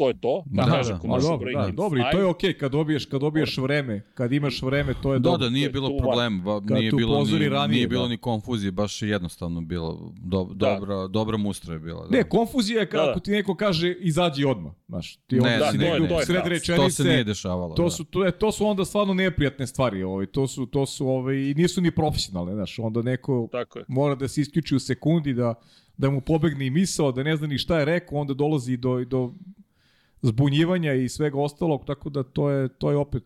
to 0.00 0.08
je 0.08 0.14
to. 0.16 0.42
Da, 0.46 0.62
Da, 0.62 0.70
da, 0.82 0.98
commercial 0.98 1.30
dobro, 1.30 1.52
da, 1.56 1.70
dobro, 1.72 1.98
i 1.98 2.02
to 2.12 2.18
je 2.18 2.24
5. 2.24 2.30
okej 2.30 2.52
kad 2.54 2.72
dobiješ 2.72 3.04
kad 3.04 3.20
dobiješ 3.20 3.58
vreme, 3.58 4.00
kad 4.14 4.32
imaš 4.32 4.62
vreme, 4.62 4.94
to 4.94 5.12
je 5.12 5.18
Da, 5.18 5.22
dobro. 5.22 5.38
da, 5.38 5.50
nije 5.50 5.64
to 5.64 5.68
je 5.68 5.72
bilo 5.72 5.88
ba- 5.88 6.60
Kad 6.60 6.78
nije 6.78 6.92
bilo, 6.92 7.24
ni, 7.24 7.48
ranije, 7.48 7.68
nije 7.68 7.88
bilo 7.88 8.02
da. 8.02 8.08
ni 8.08 8.16
konfuzije, 8.18 8.70
baš 8.72 9.02
je 9.02 9.08
jednostavno 9.08 9.60
bilo. 9.62 10.12
Do, 10.16 10.44
Da. 10.46 10.54
dobra, 10.70 11.06
dobra 11.08 11.36
mustra 11.38 11.74
je 11.74 11.80
bila. 11.80 12.02
Da. 12.02 12.10
Ne, 12.10 12.24
konfuzija 12.24 12.80
je 12.80 12.86
kako 12.88 13.06
Da, 13.06 13.12
da. 13.14 13.20
ti 13.20 13.30
neko 13.30 13.54
kaže 13.54 13.92
izađi 13.92 14.44
odmah, 14.44 14.72
znaš. 14.88 15.16
Ti 15.16 15.34
Ne, 15.34 15.40
onda 15.44 15.58
da, 15.58 15.72
si 15.72 15.78
to 15.78 15.84
je- 15.84 15.90
negde 15.90 16.08
to 16.08 16.14
u 16.14 16.18
je 16.18 16.26
sred 16.26 16.36
pravo. 16.36 16.48
rečenice. 16.48 16.76
to 16.78 16.90
se 16.92 17.04
nije 17.04 17.24
dešavalo. 17.24 17.74
To 17.74 17.82
da. 17.82 17.90
su 17.90 18.04
to, 18.04 18.24
je, 18.24 18.32
to 18.32 18.52
su 18.52 18.66
onda 18.66 18.84
stvarno 18.84 19.14
neprijatne 19.14 19.66
stvari, 19.66 20.02
ovaj 20.02 20.26
to 20.26 20.46
su 20.46 20.66
to 20.66 20.86
su 20.86 21.08
ovaj 21.08 21.36
i 21.36 21.54
nisu 21.54 21.80
ni 21.80 21.90
profesionalne, 21.92 22.54
znaš, 22.54 22.78
onda 22.78 23.02
neko 23.02 23.48
mora 23.88 24.14
da 24.14 24.28
se 24.28 24.40
isključi 24.40 24.74
u 24.74 24.80
sekundi 24.80 25.34
da 25.34 25.54
da 25.96 26.10
mu 26.10 26.20
pobegne 26.20 26.66
i 26.66 26.70
misao, 26.70 27.12
da 27.12 27.22
ne 27.22 27.36
zna 27.36 27.46
ni 27.46 27.58
šta 27.58 27.78
je 27.78 27.84
rekao, 27.84 28.18
onda 28.18 28.34
dolazi 28.34 28.76
do 28.76 29.04
do 29.04 29.32
zbunjivanja 30.22 30.94
i 30.94 31.08
svega 31.08 31.38
ostalog, 31.40 31.84
tako 31.86 32.10
da 32.10 32.22
to 32.22 32.50
je 32.50 32.68
to 32.68 32.90
je 32.90 32.96
opet 32.96 33.22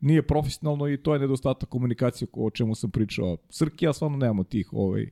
nije 0.00 0.22
profesionalno 0.22 0.88
i 0.88 1.02
to 1.02 1.14
je 1.14 1.20
nedostatak 1.20 1.68
komunikacije 1.68 2.28
o 2.32 2.50
čemu 2.50 2.74
sam 2.74 2.90
pričao. 2.90 3.36
Srki, 3.50 3.84
ja 3.84 3.92
stvarno 3.92 4.16
nemamo 4.16 4.44
tih 4.44 4.72
ovaj 4.72 5.06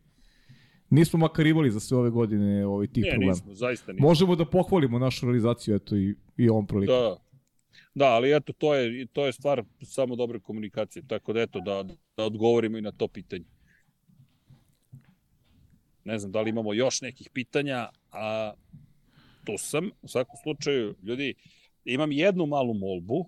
Nismo 0.91 1.19
makar 1.19 1.47
imali 1.47 1.71
za 1.71 1.81
sve 1.81 1.99
ove 1.99 2.11
godine 2.11 2.67
ovaj 2.67 2.87
tih 2.87 3.05
Ne, 3.05 3.11
problema. 3.11 3.33
nismo, 3.33 3.55
zaista 3.55 3.93
nismo. 3.93 4.09
Možemo 4.09 4.37
da 4.37 4.45
pohvalimo 4.45 4.99
našu 4.99 5.27
realizaciju 5.27 5.75
eto 5.75 5.97
i 5.97 6.15
i 6.37 6.49
ovom 6.49 6.67
prilikom. 6.67 6.97
Da. 6.97 7.17
Da, 7.95 8.07
ali 8.07 8.37
eto, 8.37 8.53
to 8.53 8.75
je, 8.75 9.07
to 9.07 9.27
je 9.27 9.33
stvar 9.33 9.65
samo 9.83 10.17
dobre 10.17 10.41
komunikacije. 10.41 11.03
Tako 11.07 11.33
da 11.33 11.41
eto, 11.41 11.61
da, 11.61 11.85
da 12.17 12.25
odgovorimo 12.25 12.79
i 12.79 12.81
na 12.81 12.93
to 12.93 13.09
pitanje. 13.09 13.45
Ne 16.05 16.19
znam 16.19 16.33
da 16.33 16.41
li 16.41 16.51
imamo 16.51 16.75
još 16.75 17.01
nekih 17.01 17.31
pitanja, 17.33 17.89
a 18.13 18.53
tu 19.45 19.59
sam. 19.59 19.91
U 20.03 20.09
svakom 20.09 20.37
slučaju, 20.43 20.95
ljudi, 21.03 21.35
imam 21.85 22.13
jednu 22.13 22.47
malu 22.47 22.75
molbu, 22.75 23.27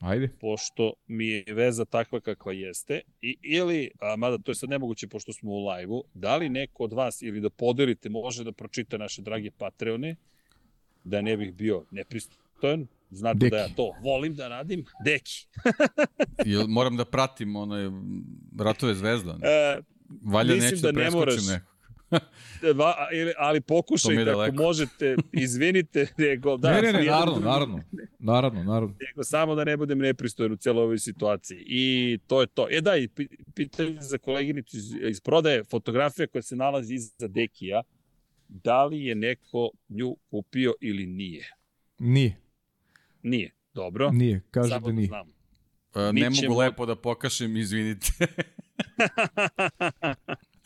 Ajde. 0.00 0.28
pošto 0.40 0.92
mi 1.06 1.28
je 1.28 1.44
veza 1.54 1.84
takva 1.84 2.20
kakva 2.20 2.52
jeste, 2.52 3.00
i, 3.22 3.36
ili, 3.42 3.90
a, 4.00 4.16
mada 4.16 4.38
to 4.38 4.50
je 4.50 4.54
sad 4.54 4.70
nemoguće 4.70 5.08
pošto 5.08 5.32
smo 5.32 5.50
u 5.50 5.68
live-u, 5.68 6.04
da 6.14 6.36
li 6.36 6.48
neko 6.48 6.84
od 6.84 6.92
vas 6.92 7.22
ili 7.22 7.40
da 7.40 7.50
podelite 7.50 8.08
može 8.08 8.44
da 8.44 8.52
pročita 8.52 8.98
naše 8.98 9.22
drage 9.22 9.50
Patreone, 9.50 10.16
da 11.04 11.20
ne 11.20 11.36
bih 11.36 11.54
bio 11.54 11.84
nepristojan, 11.90 12.86
znate 13.10 13.38
Deki. 13.38 13.50
da 13.50 13.56
ja 13.56 13.68
to 13.76 13.92
volim 14.02 14.34
da 14.34 14.48
radim, 14.48 14.84
deki. 15.04 15.46
Jel 16.52 16.66
moram 16.68 16.96
da 16.96 17.04
pratim 17.04 17.56
onaj 17.56 17.84
Ratove 18.58 18.94
zvezda? 18.94 19.32
Ne? 19.32 19.48
E, 19.48 19.80
Valja 20.24 20.54
neću 20.54 20.76
da 20.76 20.92
da, 20.92 21.00
ne 21.00 21.10
moraš. 21.10 21.46
neko. 21.46 21.73
va, 22.74 23.08
ili, 23.12 23.32
ali 23.38 23.60
pokušajte 23.60 24.30
ako 24.30 24.52
možete, 24.54 25.16
izvinite, 25.32 26.06
nego, 26.18 26.56
da, 26.56 26.70
ne, 26.72 26.82
ne, 26.82 26.92
ne, 26.92 27.04
naravno, 27.04 27.40
naravno. 27.40 27.80
Naravno, 28.18 28.64
naravno. 28.64 28.94
nego 29.00 29.24
samo 29.24 29.54
da 29.54 29.64
ne 29.64 29.76
budem 29.76 29.98
nepristojan 29.98 30.52
u 30.52 30.56
celoj 30.56 30.82
ovoj 30.82 30.98
situaciji. 30.98 31.58
I 31.60 32.18
to 32.26 32.40
je 32.40 32.46
to. 32.46 32.66
E 32.70 32.80
da, 32.80 32.96
i 32.96 33.08
pi- 33.08 33.28
pitanje 33.54 33.96
za 34.00 34.18
koleginicu 34.18 34.76
iz, 34.76 34.94
iz 35.00 35.20
prodaje, 35.20 35.64
fotografija 35.64 36.26
koja 36.26 36.42
se 36.42 36.56
nalazi 36.56 36.94
iza 36.94 37.28
Dekija, 37.28 37.82
da 38.48 38.84
li 38.84 39.00
je 39.00 39.14
neko 39.14 39.70
nju 39.88 40.16
kupio 40.24 40.74
ili 40.80 41.06
nije? 41.06 41.50
Nije, 41.98 42.36
Nije. 43.22 43.50
Dobro. 43.74 44.10
nije, 44.10 44.40
kaže 44.50 44.68
samo 44.68 44.86
da 44.86 44.92
nije. 44.92 45.06
znam. 45.06 45.28
E, 45.96 46.12
Mi 46.12 46.20
Ne 46.20 46.30
mogu 46.30 46.36
ćemo- 46.36 46.58
lepo 46.58 46.86
da 46.86 46.96
pokašem, 46.96 47.56
izvinite. 47.56 48.06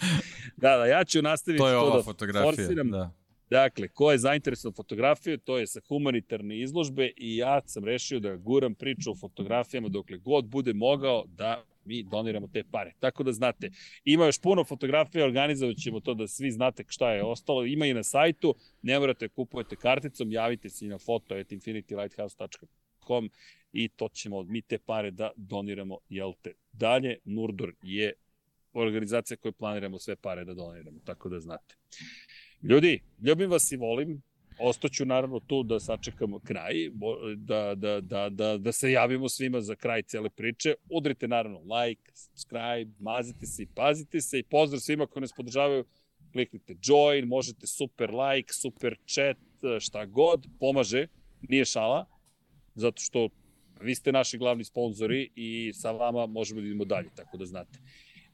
da, 0.57 0.77
da, 0.77 0.87
ja 0.87 1.05
ću 1.05 1.23
nastaviti 1.23 1.59
to 1.59 1.69
je 1.69 1.75
to 1.75 1.81
ova 1.81 1.97
da 1.97 2.03
fotografija. 2.03 2.53
forsiram. 2.53 2.91
Da. 2.91 3.11
Dakle, 3.51 3.89
ko 3.89 4.13
je 4.13 4.19
zainteresovan 4.19 4.75
fotografiju, 4.75 5.39
to 5.39 5.59
je 5.59 5.67
sa 5.67 5.81
humanitarne 5.89 6.61
izložbe 6.61 7.11
i 7.17 7.37
ja 7.37 7.61
sam 7.67 7.85
rešio 7.85 8.21
da 8.21 8.37
guram 8.37 8.75
priču 8.75 9.11
o 9.11 9.15
fotografijama 9.15 9.89
dokle 9.89 10.19
god 10.19 10.45
bude 10.45 10.73
mogao 10.73 11.25
da 11.27 11.65
mi 11.85 12.03
doniramo 12.03 12.49
te 12.49 12.63
pare. 12.71 12.93
Tako 12.99 13.23
da 13.23 13.33
znate, 13.33 13.71
ima 14.05 14.27
još 14.27 14.41
puno 14.41 14.65
fotografija, 14.65 15.25
organizovat 15.25 15.77
ćemo 15.77 16.01
to 16.01 16.15
da 16.15 16.29
svi 16.29 16.51
znate 16.51 16.85
šta 16.89 17.13
je 17.13 17.25
ostalo. 17.25 17.65
Ima 17.65 17.87
i 17.87 17.95
na 17.95 18.03
sajtu, 18.03 18.55
ne 18.83 18.99
morate 18.99 19.29
kupujete 19.29 19.77
karticom, 19.77 20.33
javite 20.33 20.71
se 20.71 20.85
i 20.85 20.89
na 20.89 20.99
foto 20.99 21.35
at 21.35 21.53
infinitylighthouse.com 21.53 23.31
i 23.73 23.89
to 23.89 24.09
ćemo 24.09 24.43
mi 24.43 24.63
te 24.63 24.79
pare 24.79 25.11
da 25.11 25.31
doniramo, 25.37 25.99
jel 26.09 26.33
te. 26.43 26.53
Dalje, 26.73 27.19
Nurdor 27.25 27.73
je 27.83 28.13
organizacija 28.73 29.37
koju 29.37 29.53
planiramo 29.53 29.99
sve 29.99 30.17
pare 30.17 30.45
da 30.45 30.55
doniramo, 30.55 30.99
tako 31.05 31.29
da 31.29 31.41
znate. 31.41 31.77
Ljudi, 32.63 33.01
ljubim 33.27 33.51
vas 33.51 33.73
i 33.73 33.77
volim. 33.77 34.23
Ostaću 34.61 35.05
naravno 35.05 35.41
tu 35.41 35.63
da 35.63 35.81
sačekamo 35.81 36.39
kraj, 36.39 36.75
da, 37.37 37.75
da, 37.75 38.01
da, 38.01 38.29
da, 38.29 38.59
da 38.59 38.73
se 38.73 38.91
javimo 38.93 39.29
svima 39.29 39.61
za 39.61 39.75
kraj 39.75 40.03
cele 40.03 40.31
priče. 40.31 40.75
Udrite 40.91 41.29
naravno 41.29 41.61
like, 41.61 42.13
subscribe, 42.15 42.91
mazite 42.99 43.47
se 43.47 43.63
i 43.63 43.67
pazite 43.67 44.21
se 44.21 44.39
i 44.39 44.43
pozdrav 44.43 44.81
svima 44.81 45.07
koji 45.07 45.21
nas 45.21 45.33
podržavaju. 45.33 45.85
Kliknite 46.33 46.77
join, 46.83 47.29
možete 47.29 47.67
super 47.67 48.11
like, 48.11 48.53
super 48.53 48.97
chat, 49.07 49.37
šta 49.81 50.07
god, 50.07 50.47
pomaže, 50.61 51.07
nije 51.49 51.65
šala, 51.65 52.07
zato 52.75 53.03
što 53.03 53.29
vi 53.81 53.95
ste 53.95 54.13
naši 54.13 54.39
glavni 54.39 54.65
sponzori 54.65 55.31
i 55.35 55.73
sa 55.75 55.91
vama 55.91 56.27
možemo 56.27 56.61
da 56.61 56.67
idemo 56.67 56.85
dalje, 56.85 57.09
tako 57.17 57.37
da 57.37 57.47
znate. 57.47 57.79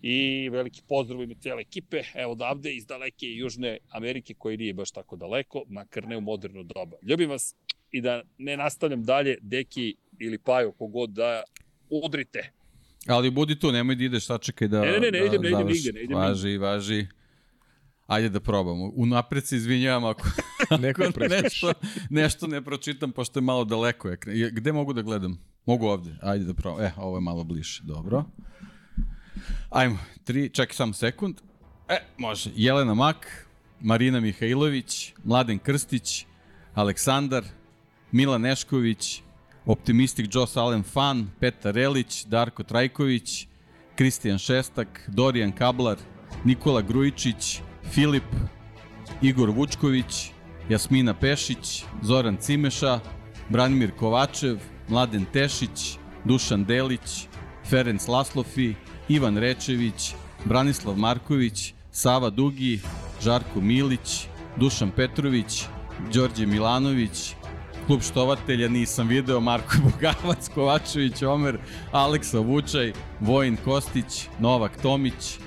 I 0.07 0.49
veliki 0.53 0.83
pozdrav 0.89 1.23
ime 1.23 1.35
cijele 1.35 1.61
ekipe, 1.61 2.03
evo 2.15 2.33
odavde 2.33 2.75
iz 2.75 2.87
daleke 2.87 3.27
Južne 3.27 3.79
Amerike, 3.91 4.35
koji 4.35 4.57
nije 4.57 4.75
baš 4.75 4.91
tako 4.91 5.17
daleko, 5.17 5.63
makar 5.69 6.07
ne 6.09 6.17
u 6.17 6.21
moderno 6.21 6.63
doba. 6.63 6.97
Ljubim 7.03 7.31
vas 7.31 7.55
i 7.91 8.01
da 8.01 8.23
ne 8.39 8.57
nastavljam 8.57 9.05
dalje, 9.05 9.39
Deki 9.41 9.95
ili 10.19 10.39
Pajo, 10.39 10.73
kogod 10.73 11.11
da 11.11 11.43
udrite. 11.91 12.51
Ali 13.07 13.31
budi 13.31 13.59
tu, 13.59 13.73
nemoj 13.73 13.95
da 13.95 14.05
ideš, 14.05 14.27
sačekaj 14.27 14.69
da 14.69 14.81
Ne, 14.81 14.93
ne, 14.93 14.99
ne, 14.99 15.11
ne 15.11 15.11
da 15.11 15.25
idem, 15.27 15.43
ne 15.43 15.49
idem 15.49 15.67
nigde, 15.67 15.93
ne 15.93 16.03
idem 16.03 16.19
Važi, 16.19 16.57
važi. 16.59 17.07
Ajde 18.07 18.29
da 18.29 18.41
probamo. 18.41 18.93
Unapred 18.97 19.47
se 19.47 19.57
izvinjavam 19.57 20.05
ako, 20.05 20.29
Neko 20.83 21.03
ako 21.03 21.21
nešto, 21.43 21.73
nešto 22.11 22.47
ne 22.47 22.65
pročitam, 22.65 23.13
pošto 23.13 23.39
je 23.39 23.43
malo 23.43 23.65
daleko. 23.65 24.09
Gde 24.53 24.73
mogu 24.73 24.93
da 24.93 25.03
gledam? 25.03 25.39
Mogu 25.67 25.87
ovde. 25.87 26.11
Ajde 26.23 26.45
da 26.45 26.55
probam. 26.55 26.85
E, 26.85 26.93
ovo 26.97 27.17
je 27.17 27.21
malo 27.21 27.45
bliže. 27.45 27.83
Dobro. 27.85 28.25
Ajmo. 29.71 29.99
Tri, 30.25 30.49
čekaj 30.49 30.75
samo 30.75 30.93
sekund. 30.93 31.41
E, 31.89 31.99
može. 32.19 32.51
Jelena 32.55 32.95
Mak, 32.95 33.47
Marina 33.81 34.21
Mihajlović, 34.21 35.13
Mladen 35.25 35.59
Krstić, 35.59 36.27
Aleksandar, 36.75 37.45
Milan 38.13 38.41
Nešković, 38.41 39.23
Optimistik 39.67 40.35
Joss 40.35 40.57
Allen 40.57 40.83
Fan, 40.83 41.31
Petar 41.41 41.75
Relić, 41.75 42.25
Darko 42.25 42.63
Trajković, 42.63 43.47
Kristijan 43.97 44.39
Šestak, 44.39 45.05
Dorijan 45.09 45.53
Kablar, 45.53 45.97
Nikola 46.45 46.83
Grujičić, 46.83 47.61
Filip, 47.93 48.25
Igor 49.23 49.51
Vučković, 49.51 50.31
Jasmina 50.69 51.15
Pešić, 51.15 51.85
Zoran 52.03 52.37
Cimeša, 52.37 53.01
Branimir 53.49 53.91
Kovačev, 53.97 54.59
Mladen 54.89 55.25
Tešić, 55.33 55.99
Dušan 56.25 56.65
Delić, 56.65 57.27
Ferenc 57.71 58.09
Laslofi, 58.09 58.75
Ivan 59.09 59.39
Rečević, 59.39 60.15
Branislav 60.45 60.97
Marković, 60.97 61.75
Sava 61.93 62.31
Dugi, 62.31 62.81
Žarko 63.23 63.61
Milić, 63.61 64.27
Dušan 64.57 64.91
Petrović, 64.91 65.65
Đorđe 66.13 66.47
Milanović, 66.47 67.35
klub 67.87 68.03
štovatelja 68.03 68.69
nisam 68.69 69.09
video, 69.09 69.41
Marko 69.41 69.77
Bogavac, 69.85 70.49
Kovačević, 70.55 71.23
Omer, 71.23 71.59
Aleksa 71.93 72.39
Vučaj, 72.39 72.93
Vojin 73.21 73.57
Kostić, 73.65 74.29
Novak 74.41 74.73
Tomić, 74.83 75.39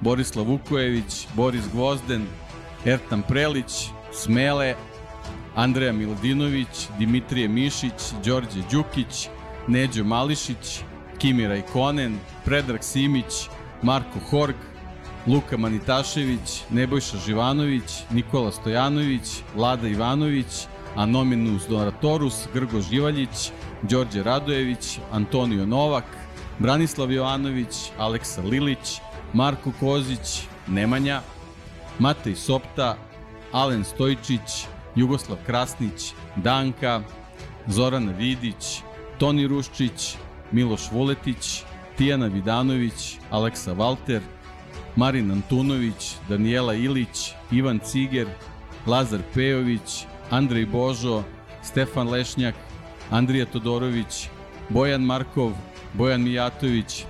Borislav 0.00 0.44
Vukojević, 0.44 1.26
Boris 1.34 1.64
Gvozden, 1.72 2.26
Ertan 2.84 3.22
Prelić, 3.22 3.88
Smele, 4.12 4.74
Andreja 5.54 5.92
Miladinović, 5.92 6.88
Dimitrije 6.98 7.48
Mišić, 7.48 8.12
Đorđe 8.24 8.62
Đukić, 8.70 9.28
Neđo 9.68 10.04
Mališić, 10.04 10.80
Kimi 11.18 11.46
Rajkonen, 11.46 12.18
Predrag 12.44 12.84
Simić, 12.84 13.48
Marko 13.82 14.18
Horg, 14.30 14.56
Luka 15.26 15.56
Manitašević, 15.56 16.62
Nebojša 16.70 17.16
Živanović, 17.26 18.02
Nikola 18.10 18.52
Stojanović, 18.52 19.42
Vlada 19.54 19.88
Ivanović, 19.88 20.66
Anominus 20.96 21.66
Donatorus, 21.68 22.48
Grgo 22.54 22.80
Živaljić, 22.80 23.50
Đorđe 23.82 24.22
Radojević, 24.22 24.98
Antonio 25.12 25.66
Novak, 25.66 26.04
Branislav 26.58 27.12
Jovanović, 27.12 27.90
Aleksa 27.98 28.42
Lilić, 28.42 29.00
Marko 29.32 29.72
Kozić, 29.80 30.42
Nemanja, 30.66 31.20
Matej 31.98 32.34
Sopta, 32.34 32.96
Alen 33.52 33.84
Stojčić, 33.84 34.66
Jugoslav 34.96 35.38
Krasnić, 35.46 36.12
Danka, 36.36 37.02
Zorana 37.66 38.12
Vidić, 38.12 38.82
Toni 39.18 39.46
Ruščić, 39.46 40.16
Miloš 40.52 40.92
Vuletić, 40.92 41.62
Tijana 41.96 42.26
Vidanović, 42.26 43.16
Aleksa 43.30 43.72
Valter, 43.72 44.22
Marin 44.96 45.30
Antunović, 45.30 46.14
Danijela 46.28 46.74
Ilić, 46.74 47.32
Ivan 47.52 47.78
Ciger, 47.78 48.28
Lazar 48.86 49.20
Pejović, 49.34 50.04
Andrej 50.30 50.66
Božo, 50.66 51.22
Stefan 51.62 52.08
Lešnjak, 52.08 52.54
Andrija 53.10 53.46
Todorović, 53.46 54.28
Bojan 54.68 55.02
Markov, 55.02 55.52
Bojan 55.94 56.22
Mijatović, 56.22 57.04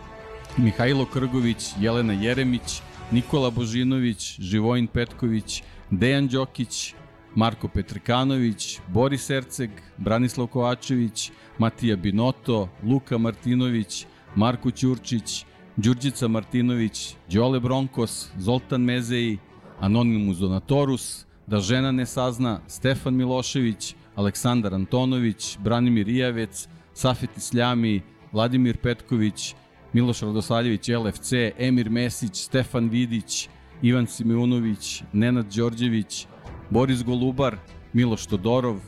Mihajlo 0.56 1.06
Krgović, 1.06 1.72
Jelena 1.80 2.12
Jeremić, 2.12 2.80
Nikola 3.10 3.50
Božinović, 3.50 4.40
Živojin 4.40 4.86
Petković, 4.86 5.62
Dejan 5.90 6.28
Đokić, 6.28 6.94
Marko 7.34 7.68
Petrkanović, 7.68 8.80
Boris 8.88 9.30
Erceg, 9.30 9.70
Branislav 9.96 10.46
Kovačević, 10.46 11.30
Matija 11.58 11.96
Binoto, 11.96 12.68
Luka 12.82 13.18
Martinović, 13.18 14.06
Marko 14.34 14.70
Ćurčić, 14.70 15.44
Đurđica 15.76 16.28
Martinović, 16.28 17.14
Đole 17.32 17.60
Bronkos, 17.60 18.30
Zoltan 18.38 18.80
Mezeji, 18.80 19.38
Anonimus 19.80 20.38
Donatorus, 20.38 21.28
Da 21.48 21.60
žena 21.60 21.92
ne 21.92 22.06
sazna, 22.06 22.60
Stefan 22.66 23.14
Milošević, 23.14 23.94
Aleksandar 24.14 24.74
Antonović, 24.74 25.58
Branimir 25.64 26.08
Ijavec, 26.08 26.68
Safet 26.94 27.36
Isljami, 27.36 28.02
Vladimir 28.32 28.76
Petković, 28.76 29.54
Miloš 29.92 30.20
Radosaljević, 30.20 30.88
LFC, 30.88 31.32
Emir 31.58 31.90
Mesić, 31.90 32.36
Stefan 32.36 32.88
Vidić, 32.88 33.48
Ivan 33.82 34.06
Simeunović, 34.06 35.02
Nenad 35.12 35.54
Đorđević, 35.54 36.26
Boris 36.70 37.04
Golubar, 37.04 37.56
Miloš 37.92 38.26
Todorov, 38.26 38.80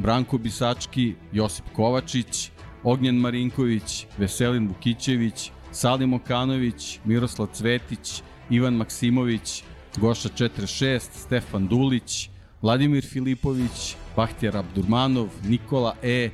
Branko 0.00 0.38
Bisački, 0.38 1.14
Josip 1.32 1.64
Kovačić, 1.76 2.50
Ognjen 2.84 3.16
Marinković, 3.16 4.06
Veselin 4.18 4.68
Vukićević, 4.68 5.50
Salim 5.72 6.14
Okanović, 6.14 6.98
Miroslav 7.04 7.48
Cvetić, 7.52 8.22
Ivan 8.50 8.74
Maksimović, 8.74 9.62
Goša 9.96 10.28
46, 10.28 11.00
Stefan 11.12 11.66
Dulić, 11.66 12.30
Vladimir 12.62 13.04
Filipović, 13.04 13.96
Bahtjar 14.16 14.56
Abdurmanov, 14.56 15.28
Nikola 15.44 15.94
E, 16.02 16.30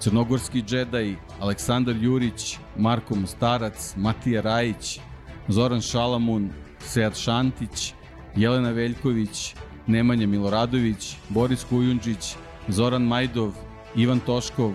Crnogorski 0.00 0.62
džedaj, 0.62 1.14
Aleksandar 1.40 1.96
Jurić, 1.96 2.58
Marko 2.76 3.14
Mostarac, 3.14 3.94
Matija 3.96 4.42
Rajić, 4.42 5.00
Zoran 5.48 5.80
Šalamun, 5.80 6.50
Sead 6.78 7.18
Šantić, 7.18 7.92
Jelena 8.36 8.70
Veljković, 8.70 9.54
Nemanja 9.86 10.26
Miloradović, 10.26 11.16
Boris 11.28 11.64
Kujundžić, 11.64 12.36
Zoran 12.72 13.02
Majdov, 13.02 13.52
Ivan 13.94 14.20
Toškov, 14.20 14.74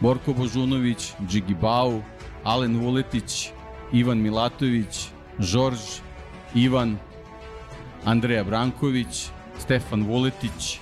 Borko 0.00 0.32
Božunović, 0.32 1.12
Džigi 1.28 1.54
Bau, 1.54 2.02
Alen 2.44 2.78
Vuletić, 2.78 3.50
Ivan 3.92 4.18
Milatović, 4.18 5.08
Žorž, 5.38 5.78
Ivan, 6.54 6.98
Andreja 8.04 8.44
Branković, 8.44 9.28
Stefan 9.58 10.02
Vuletić, 10.02 10.80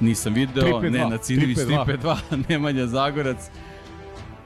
nisam 0.00 0.34
video, 0.34 0.80
352, 0.80 0.90
Nenad 0.90 1.22
Cinivić 1.22 1.58
352. 1.58 2.16
352, 2.30 2.44
Nemanja 2.48 2.86
Zagorac, 2.86 3.50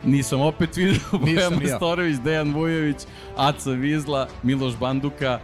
nisam 0.04 0.40
opet 0.40 0.76
video, 0.76 1.00
Bojan 1.12 1.52
ni 1.52 1.66
ja. 1.66 1.72
Mastorović, 1.72 2.16
Dejan 2.16 2.54
Vujović, 2.54 2.96
Aca 3.36 3.70
Vizla, 3.70 4.28
Miloš 4.42 4.76
Banduka, 4.76 5.40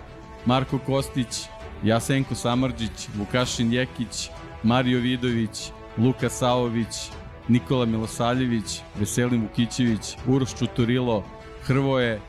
Marko 0.47 0.79
Kostić, 0.79 1.47
Jasenko 1.83 2.35
Samarđić, 2.35 3.09
Vukašin 3.15 3.73
Jekić, 3.73 4.31
Mario 4.63 5.01
Vidović, 5.01 5.71
Luka 5.99 6.29
Saović, 6.29 7.11
Nikola 7.49 7.87
Milosaljević, 7.87 8.81
Veselin 8.99 9.43
Vukićević, 9.43 10.17
Uroš 10.27 10.55
Čuturilo, 10.59 11.25
Hrvoje, 11.63 12.21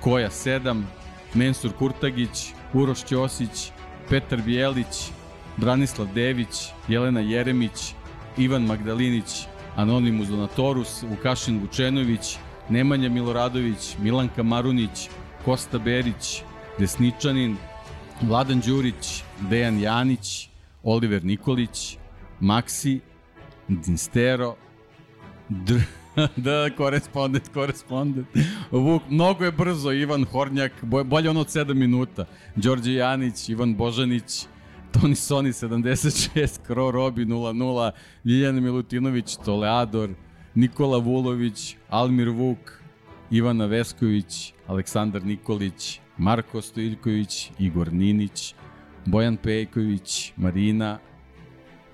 Koja 0.00 0.30
7, 0.30 0.82
Mensur 1.34 1.72
Kurtagić, 1.78 2.52
Uroš 2.72 3.04
Ćosić, 3.04 3.70
Petar 4.08 4.42
Bijelić, 4.42 5.10
Branislav 5.56 6.08
Dević, 6.14 6.68
Jelena 6.88 7.20
Jeremić, 7.20 7.94
Ivan 8.36 8.62
Magdalinić, 8.62 9.46
Anonimus 9.76 10.28
Donatorus, 10.28 11.02
Vukašin 11.02 11.60
Vučenović, 11.60 12.36
Nemanja 12.68 13.08
Miloradović, 13.08 13.96
Milanka 14.02 14.42
Marunić, 14.42 15.08
Kosta 15.44 15.78
Berić, 15.78 16.42
Desničanin, 16.78 17.56
Vladan 18.22 18.60
Đurić, 18.60 19.22
Dejan 19.40 19.80
Janić, 19.80 20.48
Oliver 20.82 21.24
Nikolić, 21.24 21.98
Maksi, 22.40 23.00
Dinstero, 23.68 24.56
Dr... 25.48 25.80
da, 26.36 26.70
korespondent, 26.76 27.48
korespondent. 27.54 28.26
Vuk, 28.70 29.02
mnogo 29.10 29.44
je 29.44 29.52
brzo, 29.52 29.92
Ivan 29.92 30.24
Hornjak, 30.24 30.72
bo- 30.82 31.04
bolje 31.04 31.30
ono 31.30 31.40
od 31.40 31.46
7 31.46 31.74
minuta. 31.74 32.24
Đorđe 32.56 32.92
Janić, 32.92 33.48
Ivan 33.48 33.74
Božanić, 33.74 34.46
Toni 34.92 35.14
Soni 35.14 35.52
76, 35.52 36.58
Kro 36.66 36.90
Robi 36.90 37.24
00, 37.24 37.90
Ljiljana 38.24 38.60
Milutinović, 38.60 39.36
Toleador, 39.36 40.10
Nikola 40.54 40.98
Vulović, 40.98 41.76
Almir 41.88 42.28
Vuk, 42.28 42.82
Ivana 43.30 43.66
Vesković, 43.66 44.52
Aleksandar 44.66 45.24
Nikolić, 45.24 46.00
Marko 46.18 46.62
Stojiljković, 46.62 47.50
Igor 47.58 47.92
Ninić, 47.92 48.54
Bojan 49.06 49.36
Pejković, 49.36 50.32
Marina, 50.36 50.98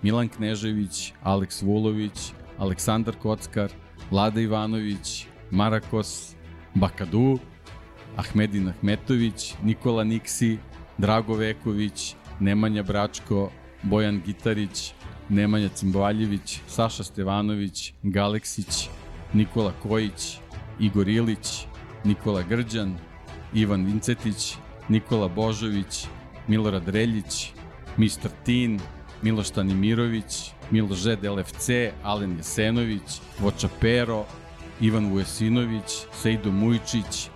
Milan 0.02 0.28
Knežević, 0.28 1.12
Aleks 1.22 1.62
Vulović, 1.62 2.32
Aleksandar 2.58 3.14
Kockar, 3.16 3.70
Vlada 4.10 4.40
Ivanović, 4.40 5.26
Marakos, 5.50 6.34
Bakadu, 6.74 7.38
Ahmedin 8.16 8.68
Ahmetović, 8.68 9.54
Nikola 9.62 10.04
Niksi, 10.04 10.58
Drago 10.98 11.34
Veković, 11.34 12.14
Nemanja 12.40 12.82
Bračko, 12.82 13.50
Bojan 13.82 14.20
Gitarić, 14.26 14.94
Nemanja 15.28 15.68
Cimbaljević, 15.68 16.60
Saša 16.66 17.04
Stevanović, 17.04 17.92
Galeksić, 18.02 18.88
Nikola 19.32 19.72
Kojić, 19.82 20.38
Igor 20.80 21.08
Ilić, 21.08 21.66
Nikola 22.04 22.42
Grđan, 22.42 22.98
Ivan 23.54 23.84
Vincetić, 23.84 24.54
Nikola 24.88 25.28
Božović, 25.28 26.06
Milorad 26.48 26.88
Reljić, 26.88 27.52
Mr. 27.96 28.30
Tin, 28.44 28.80
Miloš 29.22 29.50
Tanimirović, 29.50 30.50
Miloš 30.70 30.98
Žed 30.98 31.24
LFC, 31.24 31.68
Alen 32.02 32.36
Jesenović, 32.36 33.20
Voča 33.38 33.68
Pero, 33.80 34.24
Ivan 34.80 35.10
Vujasinović, 35.10 36.06
Sejdo 36.12 36.52
Mujčić, 36.52 37.28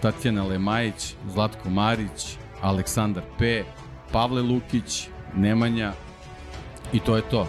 Tatjana 0.00 0.44
Lemajić, 0.44 1.14
Zlatko 1.32 1.70
Marić, 1.70 2.36
Aleksandar 2.60 3.24
P, 3.38 3.64
Pavle 4.12 4.42
Lukić, 4.42 5.08
Nemanja 5.36 5.92
i 6.92 7.00
to 7.00 7.16
je 7.16 7.22
to. 7.22 7.48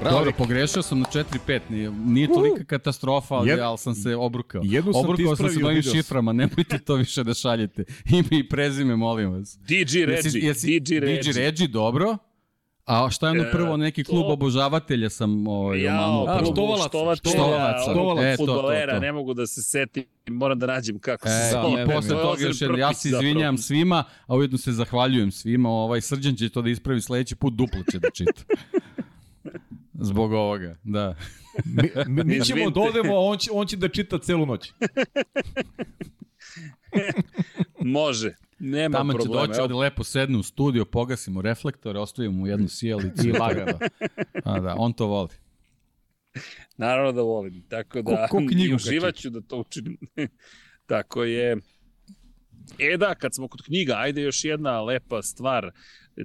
Bravo, 0.00 0.16
Dobro, 0.16 0.32
pogrešio 0.32 0.82
sam 0.82 1.00
na 1.00 1.06
4-5, 1.06 1.60
nije, 1.68 1.90
nije 1.90 2.28
tolika 2.28 2.64
katastrofa, 2.66 3.34
ali, 3.34 3.50
Jed- 3.50 3.60
ali 3.60 3.78
sam 3.78 3.94
se 3.94 4.16
obrukao. 4.16 4.60
Jednu 4.64 4.92
sam 4.92 5.02
ti 5.02 5.08
Obrukao 5.10 5.36
sam 5.36 5.46
se 5.46 5.52
ispravio, 5.52 5.68
novim 5.68 5.82
šiframa, 5.84 6.32
nemojte 6.32 6.78
to 6.78 6.94
više 6.94 7.24
da 7.24 7.34
šaljete. 7.34 7.84
Ime 8.10 8.28
i 8.32 8.48
prezime, 8.48 8.96
molim 8.96 9.30
vas. 9.30 9.58
DG 9.58 9.70
Jesi, 9.70 10.04
Regi, 10.04 10.38
jesi, 10.38 10.80
DG 10.80 10.90
Regi. 10.94 11.32
Regi, 11.32 11.68
dobro. 11.68 12.16
A 12.84 13.08
šta 13.10 13.26
je 13.26 13.30
ono 13.30 13.42
E, 13.42 13.50
prvo, 13.52 13.76
neki 13.76 14.04
to- 14.04 14.10
klub 14.10 14.24
obožavatelja 14.26 15.10
sam 15.10 15.46
ovaj, 15.48 15.82
Jao, 15.82 16.10
omano. 16.12 16.24
A, 16.28 16.38
klubu 16.38 16.52
Štovalaca, 16.52 16.88
štovatelja, 16.88 17.32
Štovalaca, 17.32 17.90
ovog 17.92 18.18
e, 18.18 18.30
to, 18.32 18.36
to, 18.36 18.52
fudbalera, 18.52 18.94
to. 18.94 19.00
ne 19.00 19.12
mogu 19.12 19.34
da 19.34 19.46
se 19.46 19.62
setim, 19.62 20.04
moram 20.26 20.58
da 20.58 20.66
nađem 20.66 20.98
kako 20.98 21.28
se 21.28 21.34
E, 21.34 21.50
zove. 21.52 21.68
I 21.68 21.76
ne, 21.76 21.86
ne, 21.86 21.94
posle 21.94 22.10
To 22.10 22.22
toga 22.22 22.42
još 22.42 22.60
jedno, 22.60 22.76
ja 22.78 22.94
se 22.94 23.08
zapravo. 23.08 23.22
izvinjam 23.22 23.58
svima, 23.58 24.04
a 24.26 24.36
ujedno 24.36 24.58
se 24.58 24.72
zahvaljujem 24.72 25.30
svima. 25.32 25.68
Ovaj 25.70 26.00
Srđan 26.00 26.36
će 26.36 26.48
to 26.48 26.62
da 26.62 26.70
ispravi 26.70 27.00
sledeći 27.00 27.36
put, 27.36 27.54
duplo 27.54 27.80
će 27.92 27.98
da 27.98 28.08
čita. 28.10 28.42
Zbog 30.00 30.32
ovoga, 30.32 30.76
da. 30.84 31.14
Mi, 31.64 31.90
mi, 32.06 32.24
mi 32.24 32.40
ćemo 32.44 32.70
da 32.70 32.80
odemo, 32.80 33.14
a 33.14 33.20
on 33.20 33.38
će, 33.38 33.50
on 33.52 33.66
će 33.66 33.76
da 33.76 33.88
čita 33.88 34.18
celu 34.18 34.46
noć. 34.46 34.72
Može, 37.80 38.34
nema 38.58 38.98
Tamo 38.98 39.12
će 39.12 39.16
problema. 39.18 39.46
doći, 39.46 39.56
Evo, 39.58 39.62
ovde 39.64 39.74
lepo 39.74 40.04
sedne 40.04 40.38
u 40.38 40.42
studio, 40.42 40.84
pogasimo 40.84 41.42
reflektore, 41.42 41.98
ostavimo 41.98 42.34
mu 42.38 42.46
jednu 42.46 42.68
sjelicu. 42.68 43.28
I 43.28 43.32
lagano. 43.32 43.78
A 44.44 44.60
da, 44.60 44.74
on 44.78 44.92
to 44.92 45.06
voli. 45.06 45.28
Naravno 46.76 47.12
da 47.12 47.22
volim, 47.22 47.62
tako 47.68 48.02
da 48.02 48.26
Ko- 48.30 48.38
ko 48.38 48.42
i 48.50 48.74
uživat 48.74 49.04
kad 49.14 49.20
ću 49.22 49.30
da 49.30 49.40
to 49.40 49.56
učinim. 49.58 49.96
tako 50.86 51.24
je. 51.24 51.56
E 52.78 52.96
da, 52.96 53.14
kad 53.14 53.34
smo 53.34 53.48
kod 53.48 53.62
knjiga, 53.62 53.94
ajde 53.96 54.22
još 54.22 54.44
jedna 54.44 54.82
lepa 54.82 55.22
stvar. 55.22 55.70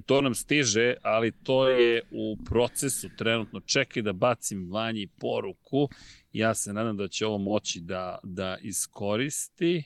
To 0.06 0.20
nam 0.20 0.34
stiže, 0.34 0.94
ali 1.02 1.32
to 1.32 1.68
je 1.68 2.02
u 2.10 2.36
procesu 2.44 3.08
trenutno. 3.16 3.60
Čekaj 3.60 4.02
da 4.02 4.12
bacim 4.12 4.70
vanji 4.72 5.06
poruku. 5.06 5.88
Ja 6.32 6.54
se 6.54 6.72
nadam 6.72 6.96
da 6.96 7.08
će 7.08 7.26
ovo 7.26 7.38
moći 7.38 7.80
da, 7.80 8.18
da 8.22 8.56
iskoristi. 8.62 9.84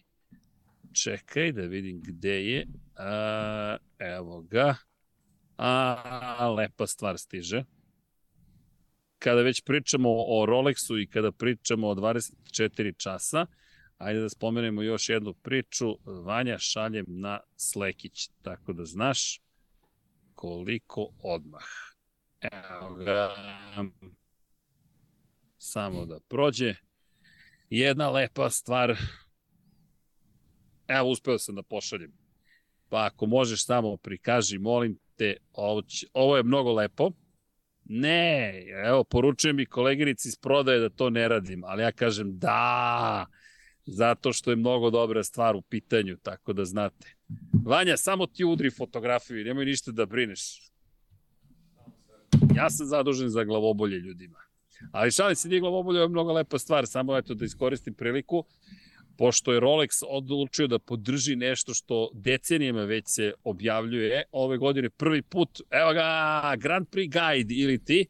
Čekaj 0.93 1.53
da 1.53 1.63
vidim 1.63 2.01
gde 2.03 2.45
je. 2.45 2.67
A, 2.97 3.77
evo 3.99 4.43
ga. 4.43 4.77
A, 5.57 6.51
lepa 6.57 6.87
stvar 6.87 7.19
stiže 7.19 7.65
kada 9.19 9.43
već 9.43 9.63
pričamo 9.65 10.11
o 10.11 10.47
Rolexu 10.47 11.03
i 11.03 11.07
kada 11.07 11.33
pričamo 11.33 11.89
o 11.89 11.95
24 11.95 12.97
časa, 12.97 13.47
ajde 13.99 14.21
da 14.21 14.29
spomenemo 14.29 14.83
još 14.83 15.09
jednu 15.09 15.35
priču. 15.35 15.99
Vanja 16.05 16.59
šaljem 16.59 17.05
na 17.09 17.41
Slekić, 17.57 18.29
tako 18.43 18.73
da 18.73 18.85
znaš 18.85 19.41
koliko 20.35 21.09
odmah. 21.23 21.65
Evo 22.41 22.95
ga. 22.95 23.35
Samo 25.59 26.07
da 26.07 26.21
prođe. 26.29 26.75
Jedna 27.71 28.11
lepa 28.11 28.51
stvar. 28.51 28.97
Evo, 30.89 31.11
uspeo 31.11 31.39
sam 31.39 31.55
da 31.55 31.63
pošaljem. 31.63 32.13
Pa 32.89 33.05
ako 33.05 33.27
možeš 33.27 33.65
samo 33.65 33.97
prikaži, 33.97 34.59
molim 34.59 34.99
te, 35.17 35.37
ovo, 35.53 35.83
će, 35.83 36.07
ovo 36.13 36.37
je 36.37 36.43
mnogo 36.43 36.73
lepo. 36.73 37.11
Ne, 37.85 38.53
evo, 38.85 39.05
poručujem 39.05 39.57
mi 39.57 39.67
koleginici 39.67 40.29
iz 40.29 40.37
prodaje 40.37 40.81
da 40.81 40.89
to 40.89 41.11
ne 41.11 41.29
radim, 41.29 41.65
ali 41.65 41.83
ja 41.83 41.93
kažem 41.93 42.39
da, 42.39 43.27
zato 43.91 44.33
što 44.33 44.51
je 44.51 44.57
mnogo 44.57 44.91
dobra 44.91 45.25
stvar 45.25 45.57
u 45.57 45.63
pitanju, 45.63 46.17
tako 46.23 46.53
da 46.53 46.65
znate. 46.65 47.17
Vanja, 47.65 47.97
samo 47.97 48.27
ti 48.27 48.45
udri 48.45 48.71
fotografiju 48.71 49.41
i 49.41 49.45
nemoj 49.45 49.65
ništa 49.65 49.93
da 49.93 50.07
brineš. 50.07 50.71
Ja 52.57 52.71
sam 52.71 52.87
zadužen 52.87 53.29
za 53.29 53.45
glavobolje 53.45 53.99
ljudima. 53.99 54.39
Ali 54.93 55.11
šalim 55.11 55.37
se, 55.37 55.49
nije 55.49 55.61
glavobolje, 55.61 56.01
je 56.01 56.09
mnogo 56.09 56.33
lepa 56.33 56.59
stvar, 56.59 56.87
samo 56.87 57.17
eto 57.17 57.35
da 57.35 57.45
iskoristim 57.45 57.95
priliku, 57.95 58.45
pošto 59.17 59.53
je 59.53 59.61
Rolex 59.61 60.03
odlučio 60.09 60.67
da 60.67 60.79
podrži 60.79 61.37
nešto 61.37 61.75
što 61.75 62.11
decenijama 62.15 62.85
već 62.85 63.05
se 63.07 63.33
objavljuje, 63.45 64.23
ove 64.33 64.59
godine 64.59 64.91
prvi 64.91 65.23
put, 65.23 65.61
evo 65.71 65.93
ga, 65.93 66.55
Grand 66.59 66.87
Prix 66.87 67.11
Guide 67.13 67.55
ili 67.55 67.85
ti, 67.85 68.07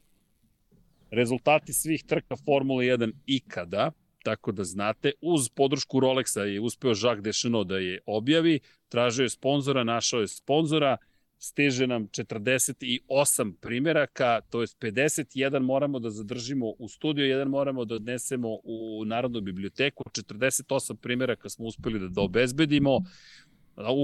rezultati 1.11 1.73
svih 1.73 2.05
trka 2.05 2.37
Formule 2.37 2.85
1 2.85 3.13
ikada, 3.27 3.91
tako 4.29 4.53
da 4.53 4.65
znate, 4.65 5.13
uz 5.21 5.49
podršku 5.49 6.01
Rolexa 6.01 6.41
je 6.41 6.61
uspeo 6.61 6.91
Jacques 6.91 7.25
Deschenaux 7.25 7.69
da 7.69 7.79
je 7.79 8.01
objavi, 8.07 8.61
tražio 8.89 9.23
je 9.23 9.29
sponzora, 9.29 9.85
našao 9.85 10.21
je 10.21 10.29
sponzora, 10.29 10.97
stiže 11.39 11.87
nam 11.87 12.09
48 12.09 13.53
primjeraka, 13.61 14.41
to 14.51 14.61
je 14.61 14.67
51 14.67 15.61
moramo 15.61 15.99
da 15.99 16.11
zadržimo 16.11 16.75
u 16.79 16.89
studiju, 16.89 17.27
jedan 17.27 17.49
moramo 17.49 17.85
da 17.85 17.95
odnesemo 17.95 18.49
u 18.65 19.05
Narodnu 19.07 19.41
biblioteku, 19.41 20.05
48 20.05 20.97
primjeraka 20.97 21.49
smo 21.49 21.67
uspeli 21.67 21.99
da, 21.99 22.09
da 22.09 22.21
obezbedimo, 22.21 23.01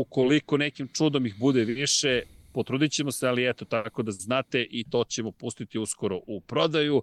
ukoliko 0.00 0.56
nekim 0.56 0.88
čudom 0.92 1.26
ih 1.26 1.38
bude 1.38 1.64
više, 1.64 2.22
potrudit 2.52 2.92
ćemo 2.92 3.12
se, 3.12 3.28
ali 3.28 3.48
eto, 3.48 3.64
tako 3.64 4.02
da 4.02 4.12
znate 4.12 4.66
i 4.70 4.84
to 4.90 5.04
ćemo 5.04 5.32
pustiti 5.32 5.78
uskoro 5.78 6.20
u 6.26 6.40
prodaju. 6.40 7.02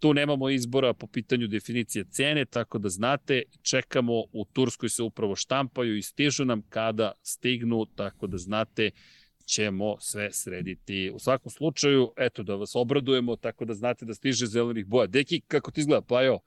Tu 0.00 0.14
nemamo 0.14 0.50
izbora 0.50 0.94
po 0.94 1.06
pitanju 1.06 1.46
definicije 1.46 2.04
cene, 2.10 2.44
tako 2.44 2.78
da 2.78 2.88
znate, 2.88 3.42
čekamo, 3.62 4.12
u 4.32 4.44
Turskoj 4.52 4.88
se 4.88 5.02
upravo 5.02 5.36
štampaju 5.36 5.96
i 5.96 6.02
stižu 6.02 6.44
nam 6.44 6.62
kada 6.68 7.12
stignu, 7.22 7.86
tako 7.96 8.26
da 8.26 8.38
znate, 8.38 8.90
ćemo 9.44 9.96
sve 10.00 10.32
srediti. 10.32 11.10
U 11.14 11.18
svakom 11.18 11.50
slučaju, 11.50 12.12
eto, 12.16 12.42
da 12.42 12.54
vas 12.54 12.74
obradujemo, 12.74 13.36
tako 13.36 13.64
da 13.64 13.74
znate 13.74 14.04
da 14.04 14.14
stiže 14.14 14.46
zelenih 14.46 14.86
boja. 14.86 15.06
Deki, 15.06 15.40
kako 15.40 15.70
ti 15.70 15.80
izgleda? 15.80 16.02
Pa 16.02 16.22
jo, 16.22 16.38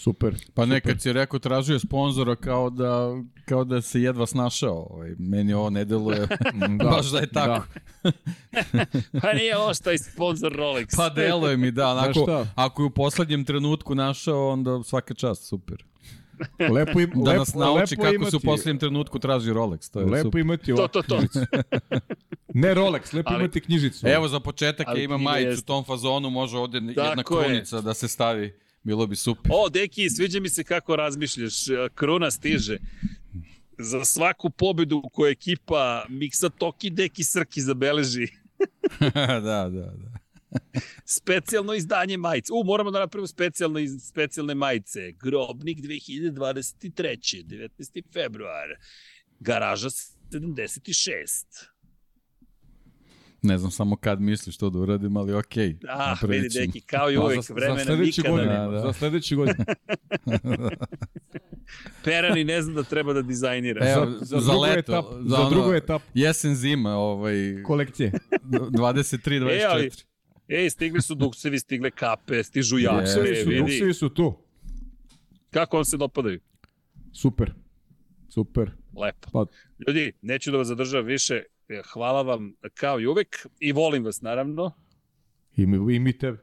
Super. 0.00 0.34
Pa 0.54 0.66
nekad 0.66 1.00
si 1.00 1.12
rekao 1.12 1.38
tražio 1.38 1.78
sponzora 1.78 2.36
kao 2.36 2.70
da, 2.70 3.10
kao 3.44 3.64
da 3.64 3.80
se 3.82 4.02
jedva 4.02 4.26
snašao. 4.26 4.86
Ovaj, 4.90 5.14
meni 5.18 5.52
ovo 5.54 5.70
ne 5.70 5.84
deluje 5.84 6.18
Da, 6.78 6.84
baš 6.84 7.10
da 7.10 7.18
je 7.18 7.26
tako. 7.26 7.66
pa 9.22 9.32
nije 9.32 9.56
ovo 9.58 9.74
što 9.74 9.90
je 9.90 9.98
sponsor 9.98 10.52
Rolex. 10.52 10.96
Pa 10.96 11.08
deluje 11.08 11.56
mi, 11.56 11.70
da. 11.70 11.88
Onako, 11.92 12.12
šta? 12.22 12.46
ako 12.54 12.82
je 12.82 12.86
u 12.86 12.90
poslednjem 12.90 13.44
trenutku 13.44 13.94
našao, 13.94 14.48
onda 14.48 14.82
svaka 14.82 15.14
čast, 15.14 15.48
super. 15.48 15.84
Da. 16.58 16.66
Lepo, 16.72 17.00
im, 17.00 17.10
Da 17.14 17.30
lepo, 17.30 17.38
nas 17.38 17.54
nauči 17.54 17.80
lepo 17.92 18.02
kako 18.02 18.14
imati, 18.14 18.30
se 18.30 18.36
u 18.36 18.40
poslednjem 18.40 18.78
trenutku 18.78 19.18
traži 19.18 19.50
Rolex. 19.50 19.92
To 19.92 20.00
je 20.00 20.06
Lepo 20.06 20.22
super. 20.22 20.40
imati 20.40 20.66
to, 20.66 20.72
ovakvu 20.74 20.92
to, 20.92 21.08
to. 21.08 21.16
knjižicu. 21.16 21.40
Ne 22.54 22.74
Rolex, 22.74 23.14
lepo 23.14 23.30
Ali- 23.32 23.44
imati 23.44 23.60
knjižicu. 23.60 24.06
Evo 24.08 24.28
za 24.28 24.40
početak 24.40 24.88
Ali 24.88 25.00
je 25.00 25.04
ima 25.04 25.18
majicu 25.18 25.58
u 25.58 25.64
tom 25.64 25.84
fazonu, 25.84 26.30
može 26.30 26.58
ovde 26.58 26.78
jedna 26.78 27.14
Tako 27.16 27.40
je. 27.40 27.62
da 27.84 27.94
se 27.94 28.08
stavi. 28.08 28.65
Bilo 28.86 29.06
bi 29.06 29.16
super. 29.16 29.50
O, 29.54 29.68
Deki, 29.68 30.10
sviđa 30.10 30.40
mi 30.40 30.48
se 30.48 30.64
kako 30.64 30.96
razmišljaš. 30.96 31.68
E, 31.68 31.88
Kruna 31.94 32.30
stiže. 32.30 32.78
Za 33.78 34.04
svaku 34.04 34.50
pobedu 34.50 35.02
koju 35.12 35.30
ekipa 35.30 36.06
Miksa 36.08 36.48
Toki 36.48 36.90
Deki 36.90 37.24
Srki 37.24 37.60
zabeleži 37.60 38.28
da, 39.26 39.40
da, 39.40 39.70
da. 39.70 39.90
specijalno 41.04 41.74
izdanje 41.74 42.16
majice. 42.16 42.52
U, 42.52 42.64
moramo 42.64 42.90
da 42.90 42.98
napravimo 42.98 43.26
specijalne, 43.26 43.88
specijalne 43.98 44.54
majice. 44.54 45.12
Grobnik 45.12 45.78
2023. 45.78 47.44
19. 47.44 48.02
februar. 48.12 48.68
Garaža 49.40 49.88
76. 49.88 51.75
Ne 53.42 53.58
znam 53.58 53.70
samo 53.70 53.96
kad 53.96 54.20
misliš 54.20 54.56
to 54.56 54.70
da 54.70 54.78
uradim, 54.78 55.16
ali 55.16 55.34
okej. 55.34 55.76
Ah, 55.88 55.98
napravit 56.00 56.36
vidi, 56.36 56.50
ćemo. 56.50 56.66
Deki, 56.66 56.80
kao 56.80 57.10
i 57.10 57.16
Pa, 57.16 57.22
uvek, 57.22 57.42
za, 57.42 57.54
vremena 57.54 57.84
za 57.86 57.96
nikada 57.96 58.30
godine. 58.30 58.52
nema. 58.52 58.64
Da, 58.64 58.72
da. 58.72 58.80
Za 58.80 58.92
sledeće 58.92 59.36
godine. 59.36 59.64
Perani 62.04 62.44
ne 62.44 62.62
zna 62.62 62.74
da 62.74 62.82
treba 62.82 63.12
da 63.12 63.22
dizajnira. 63.22 63.88
Evo, 63.88 64.06
za, 64.10 64.18
za 64.20 64.40
za, 64.40 64.40
drugu 64.42 64.62
leto, 64.62 64.78
etap, 64.92 65.04
za 65.12 65.28
za, 65.28 65.36
ono- 65.36 65.50
drugu 65.50 65.72
etapu 65.72 66.04
Jesen 66.14 66.54
zima, 66.54 66.90
ovaj, 66.90 67.34
kolekcije. 67.64 68.12
23, 68.42 69.40
24. 69.40 69.50
E, 69.52 69.64
ali- 69.64 69.90
Ej, 70.50 70.70
stigli 70.70 71.02
su 71.02 71.14
duksevi, 71.14 71.58
stigle 71.58 71.90
kape, 71.90 72.42
stižu 72.42 72.78
jakse, 72.78 73.14
Duksevi 73.14 73.36
su, 73.36 73.48
vidi. 73.48 73.60
duksevi 73.60 73.94
su 73.94 74.08
tu. 74.08 74.38
Kako 75.50 75.76
vam 75.76 75.84
se 75.84 75.96
dopadaju? 75.96 76.40
Super. 77.12 77.52
Super. 78.28 78.70
Lepo. 78.96 79.30
Pa- 79.32 79.46
Ljudi, 79.88 80.12
neću 80.22 80.50
da 80.50 80.58
vas 80.58 80.68
zadržavam 80.68 81.06
više. 81.06 81.42
E, 81.68 81.82
Hvala 81.92 82.22
vam 82.22 82.54
kao 82.74 83.00
i 83.00 83.06
uvek 83.06 83.46
i 83.60 83.72
volim 83.72 84.04
vas 84.04 84.20
naravno. 84.20 84.72
I 85.56 85.66
mi, 85.66 85.94
i 85.94 85.98
mi 85.98 86.18
tebe. 86.18 86.38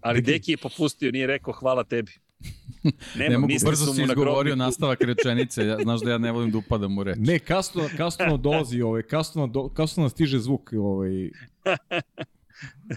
Ali 0.00 0.20
Deki. 0.20 0.32
Deki 0.32 0.52
je 0.52 0.56
popustio, 0.56 1.10
nije 1.10 1.26
rekao 1.26 1.52
hvala 1.52 1.84
tebi. 1.84 2.12
Nema, 3.18 3.30
ne 3.30 3.38
mogu, 3.38 3.52
brzo 3.66 3.92
si 3.92 4.00
mu 4.00 4.06
na 4.06 4.12
izgovorio 4.12 4.34
grobniku. 4.34 4.56
nastavak 4.56 5.00
rečenice, 5.00 5.66
ja, 5.66 5.78
znaš 5.82 6.00
da 6.00 6.10
ja 6.10 6.18
ne 6.18 6.32
volim 6.32 6.50
da 6.50 6.58
upadam 6.58 6.98
u 6.98 7.04
reč. 7.04 7.16
Ne, 7.20 7.38
kasno, 7.38 7.88
kasno 7.96 8.26
nam 8.26 8.42
dolazi, 8.42 8.82
ovaj, 8.82 9.02
kasno, 9.02 9.46
do, 9.46 9.68
kasno 9.68 10.00
nam 10.02 10.10
stiže 10.10 10.38
zvuk. 10.38 10.72
Ovaj. 10.72 11.10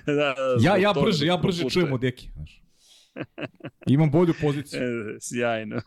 da, 0.06 0.14
da, 0.16 0.36
Ja, 0.62 0.78
ja 0.78 0.94
brže, 1.04 1.26
ja 1.26 1.38
brže 1.38 1.70
čujem 1.70 1.94
od 1.94 2.02
Deki. 2.02 2.30
Znaš. 2.34 2.64
Imam 3.88 4.12
bolju 4.12 4.34
poziciju. 4.42 4.82
Sjajno. 5.28 5.82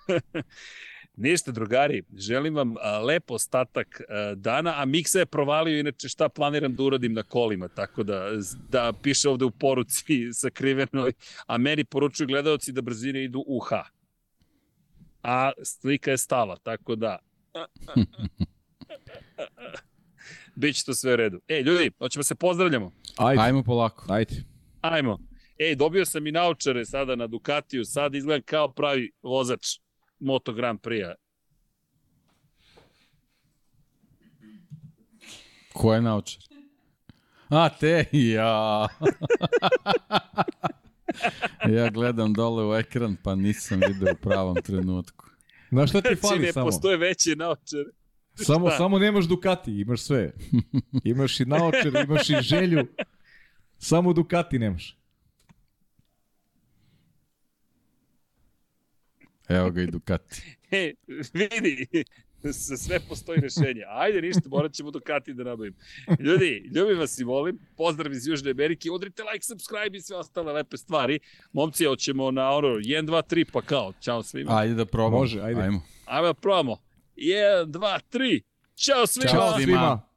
Ništa, 1.16 1.52
drugari, 1.52 2.02
želim 2.16 2.54
vam 2.54 2.74
lep 3.06 3.30
ostatak 3.30 4.00
dana, 4.36 4.74
a 4.76 4.84
Miksa 4.84 5.18
je 5.18 5.26
provalio 5.26 5.80
inače 5.80 6.08
šta 6.08 6.28
planiram 6.28 6.74
da 6.74 6.82
uradim 6.82 7.12
na 7.12 7.22
kolima, 7.22 7.68
tako 7.68 8.02
da, 8.02 8.28
da 8.68 8.92
piše 9.02 9.28
ovde 9.28 9.44
u 9.44 9.50
poruci 9.50 10.32
sakrivenoj, 10.42 11.12
a 11.46 11.58
meni 11.58 11.84
poručuju 11.84 12.26
gledalci 12.26 12.72
da 12.72 12.82
brzine 12.82 13.24
idu 13.24 13.44
u 13.46 13.58
H. 13.58 13.82
A 15.22 15.52
slika 15.64 16.10
je 16.10 16.16
stala, 16.18 16.56
tako 16.56 16.96
da... 16.96 17.18
Biće 20.56 20.84
to 20.84 20.94
sve 20.94 21.12
u 21.12 21.16
redu. 21.16 21.40
Ej, 21.48 21.62
ljudi, 21.62 21.90
hoćemo 21.98 22.22
se 22.22 22.34
pozdravljamo. 22.34 22.92
Ajde, 23.16 23.42
Ajmo 23.42 23.62
polako. 23.62 24.12
ajde. 24.12 24.34
Ajmo. 24.80 25.18
Ej, 25.58 25.74
dobio 25.76 26.04
sam 26.04 26.26
i 26.26 26.32
naučare 26.32 26.84
sada 26.84 27.16
na 27.16 27.26
Ducatiju, 27.26 27.84
sad 27.84 28.14
izgledam 28.14 28.42
kao 28.42 28.72
pravi 28.72 29.10
vozač 29.22 29.66
Moto 30.20 30.52
Grand 30.52 30.80
Prix-a. 30.80 31.14
Ko 35.72 35.94
je 35.94 36.02
naučar? 36.02 36.42
A, 37.48 37.68
te, 37.68 38.04
ja. 38.12 38.88
ja 41.76 41.90
gledam 41.90 42.32
dole 42.32 42.66
u 42.66 42.74
ekran, 42.74 43.16
pa 43.22 43.34
nisam 43.34 43.80
video 43.88 44.12
u 44.12 44.22
pravom 44.22 44.56
trenutku. 44.64 45.24
Znaš 45.70 45.90
šta 45.90 46.00
ti 46.00 46.08
Znači, 46.08 46.20
fali 46.20 46.38
ne 46.38 46.52
samo? 46.52 46.66
postoje 46.66 46.96
veće 46.96 47.36
naučare. 47.36 47.84
Samo, 48.34 48.68
Šta? 48.68 48.76
samo 48.78 48.98
nemaš 48.98 49.24
Ducati, 49.24 49.80
imaš 49.80 50.00
sve. 50.00 50.32
Imaš 51.04 51.40
i 51.40 51.44
naočar, 51.44 51.92
imaš 52.04 52.30
i 52.30 52.36
želju. 52.40 52.86
Samo 53.78 54.12
Ducati 54.12 54.58
nemaš. 54.58 54.96
Evo 59.50 59.70
ga 59.70 59.82
i 59.82 59.86
Ducati. 59.86 60.42
E, 60.72 60.92
vidi, 61.32 61.86
za 62.42 62.76
sve 62.76 63.00
postoji 63.08 63.40
rešenje. 63.40 63.82
Ajde, 63.88 64.22
ništa, 64.22 64.40
morat 64.46 64.72
ćemo 64.72 64.90
Ducati 64.90 65.34
da 65.34 65.44
nabavim. 65.44 65.74
Ljudi, 66.18 66.70
ljubim 66.74 66.98
vas 66.98 67.18
i 67.18 67.24
volim. 67.24 67.58
Pozdrav 67.76 68.12
iz 68.12 68.26
Južne 68.26 68.50
Amerike. 68.50 68.90
Udrite 68.90 69.22
like, 69.22 69.44
subscribe 69.44 69.98
i 69.98 70.00
sve 70.00 70.16
ostale 70.16 70.52
lepe 70.52 70.76
stvari. 70.76 71.18
Momci, 71.52 71.84
hoćemo 71.84 72.30
na 72.30 72.50
ono, 72.50 72.68
1, 72.68 73.06
2, 73.06 73.22
3, 73.34 73.44
pa 73.52 73.62
kao. 73.62 73.92
Ćao 74.00 74.22
svima. 74.22 74.58
Ajde 74.58 74.74
da 74.74 74.86
probamo. 74.86 75.18
Može, 75.18 75.40
ajde. 75.40 75.60
Ajmo. 75.62 75.82
Ajmo 76.06 76.26
da 76.26 76.34
probamo. 76.34 76.76
1, 77.16 77.64
2, 77.66 77.98
3. 78.12 78.40
Ćao 78.74 79.06
svima. 79.06 79.30
Ćao 79.30 79.58
svima. 79.58 80.09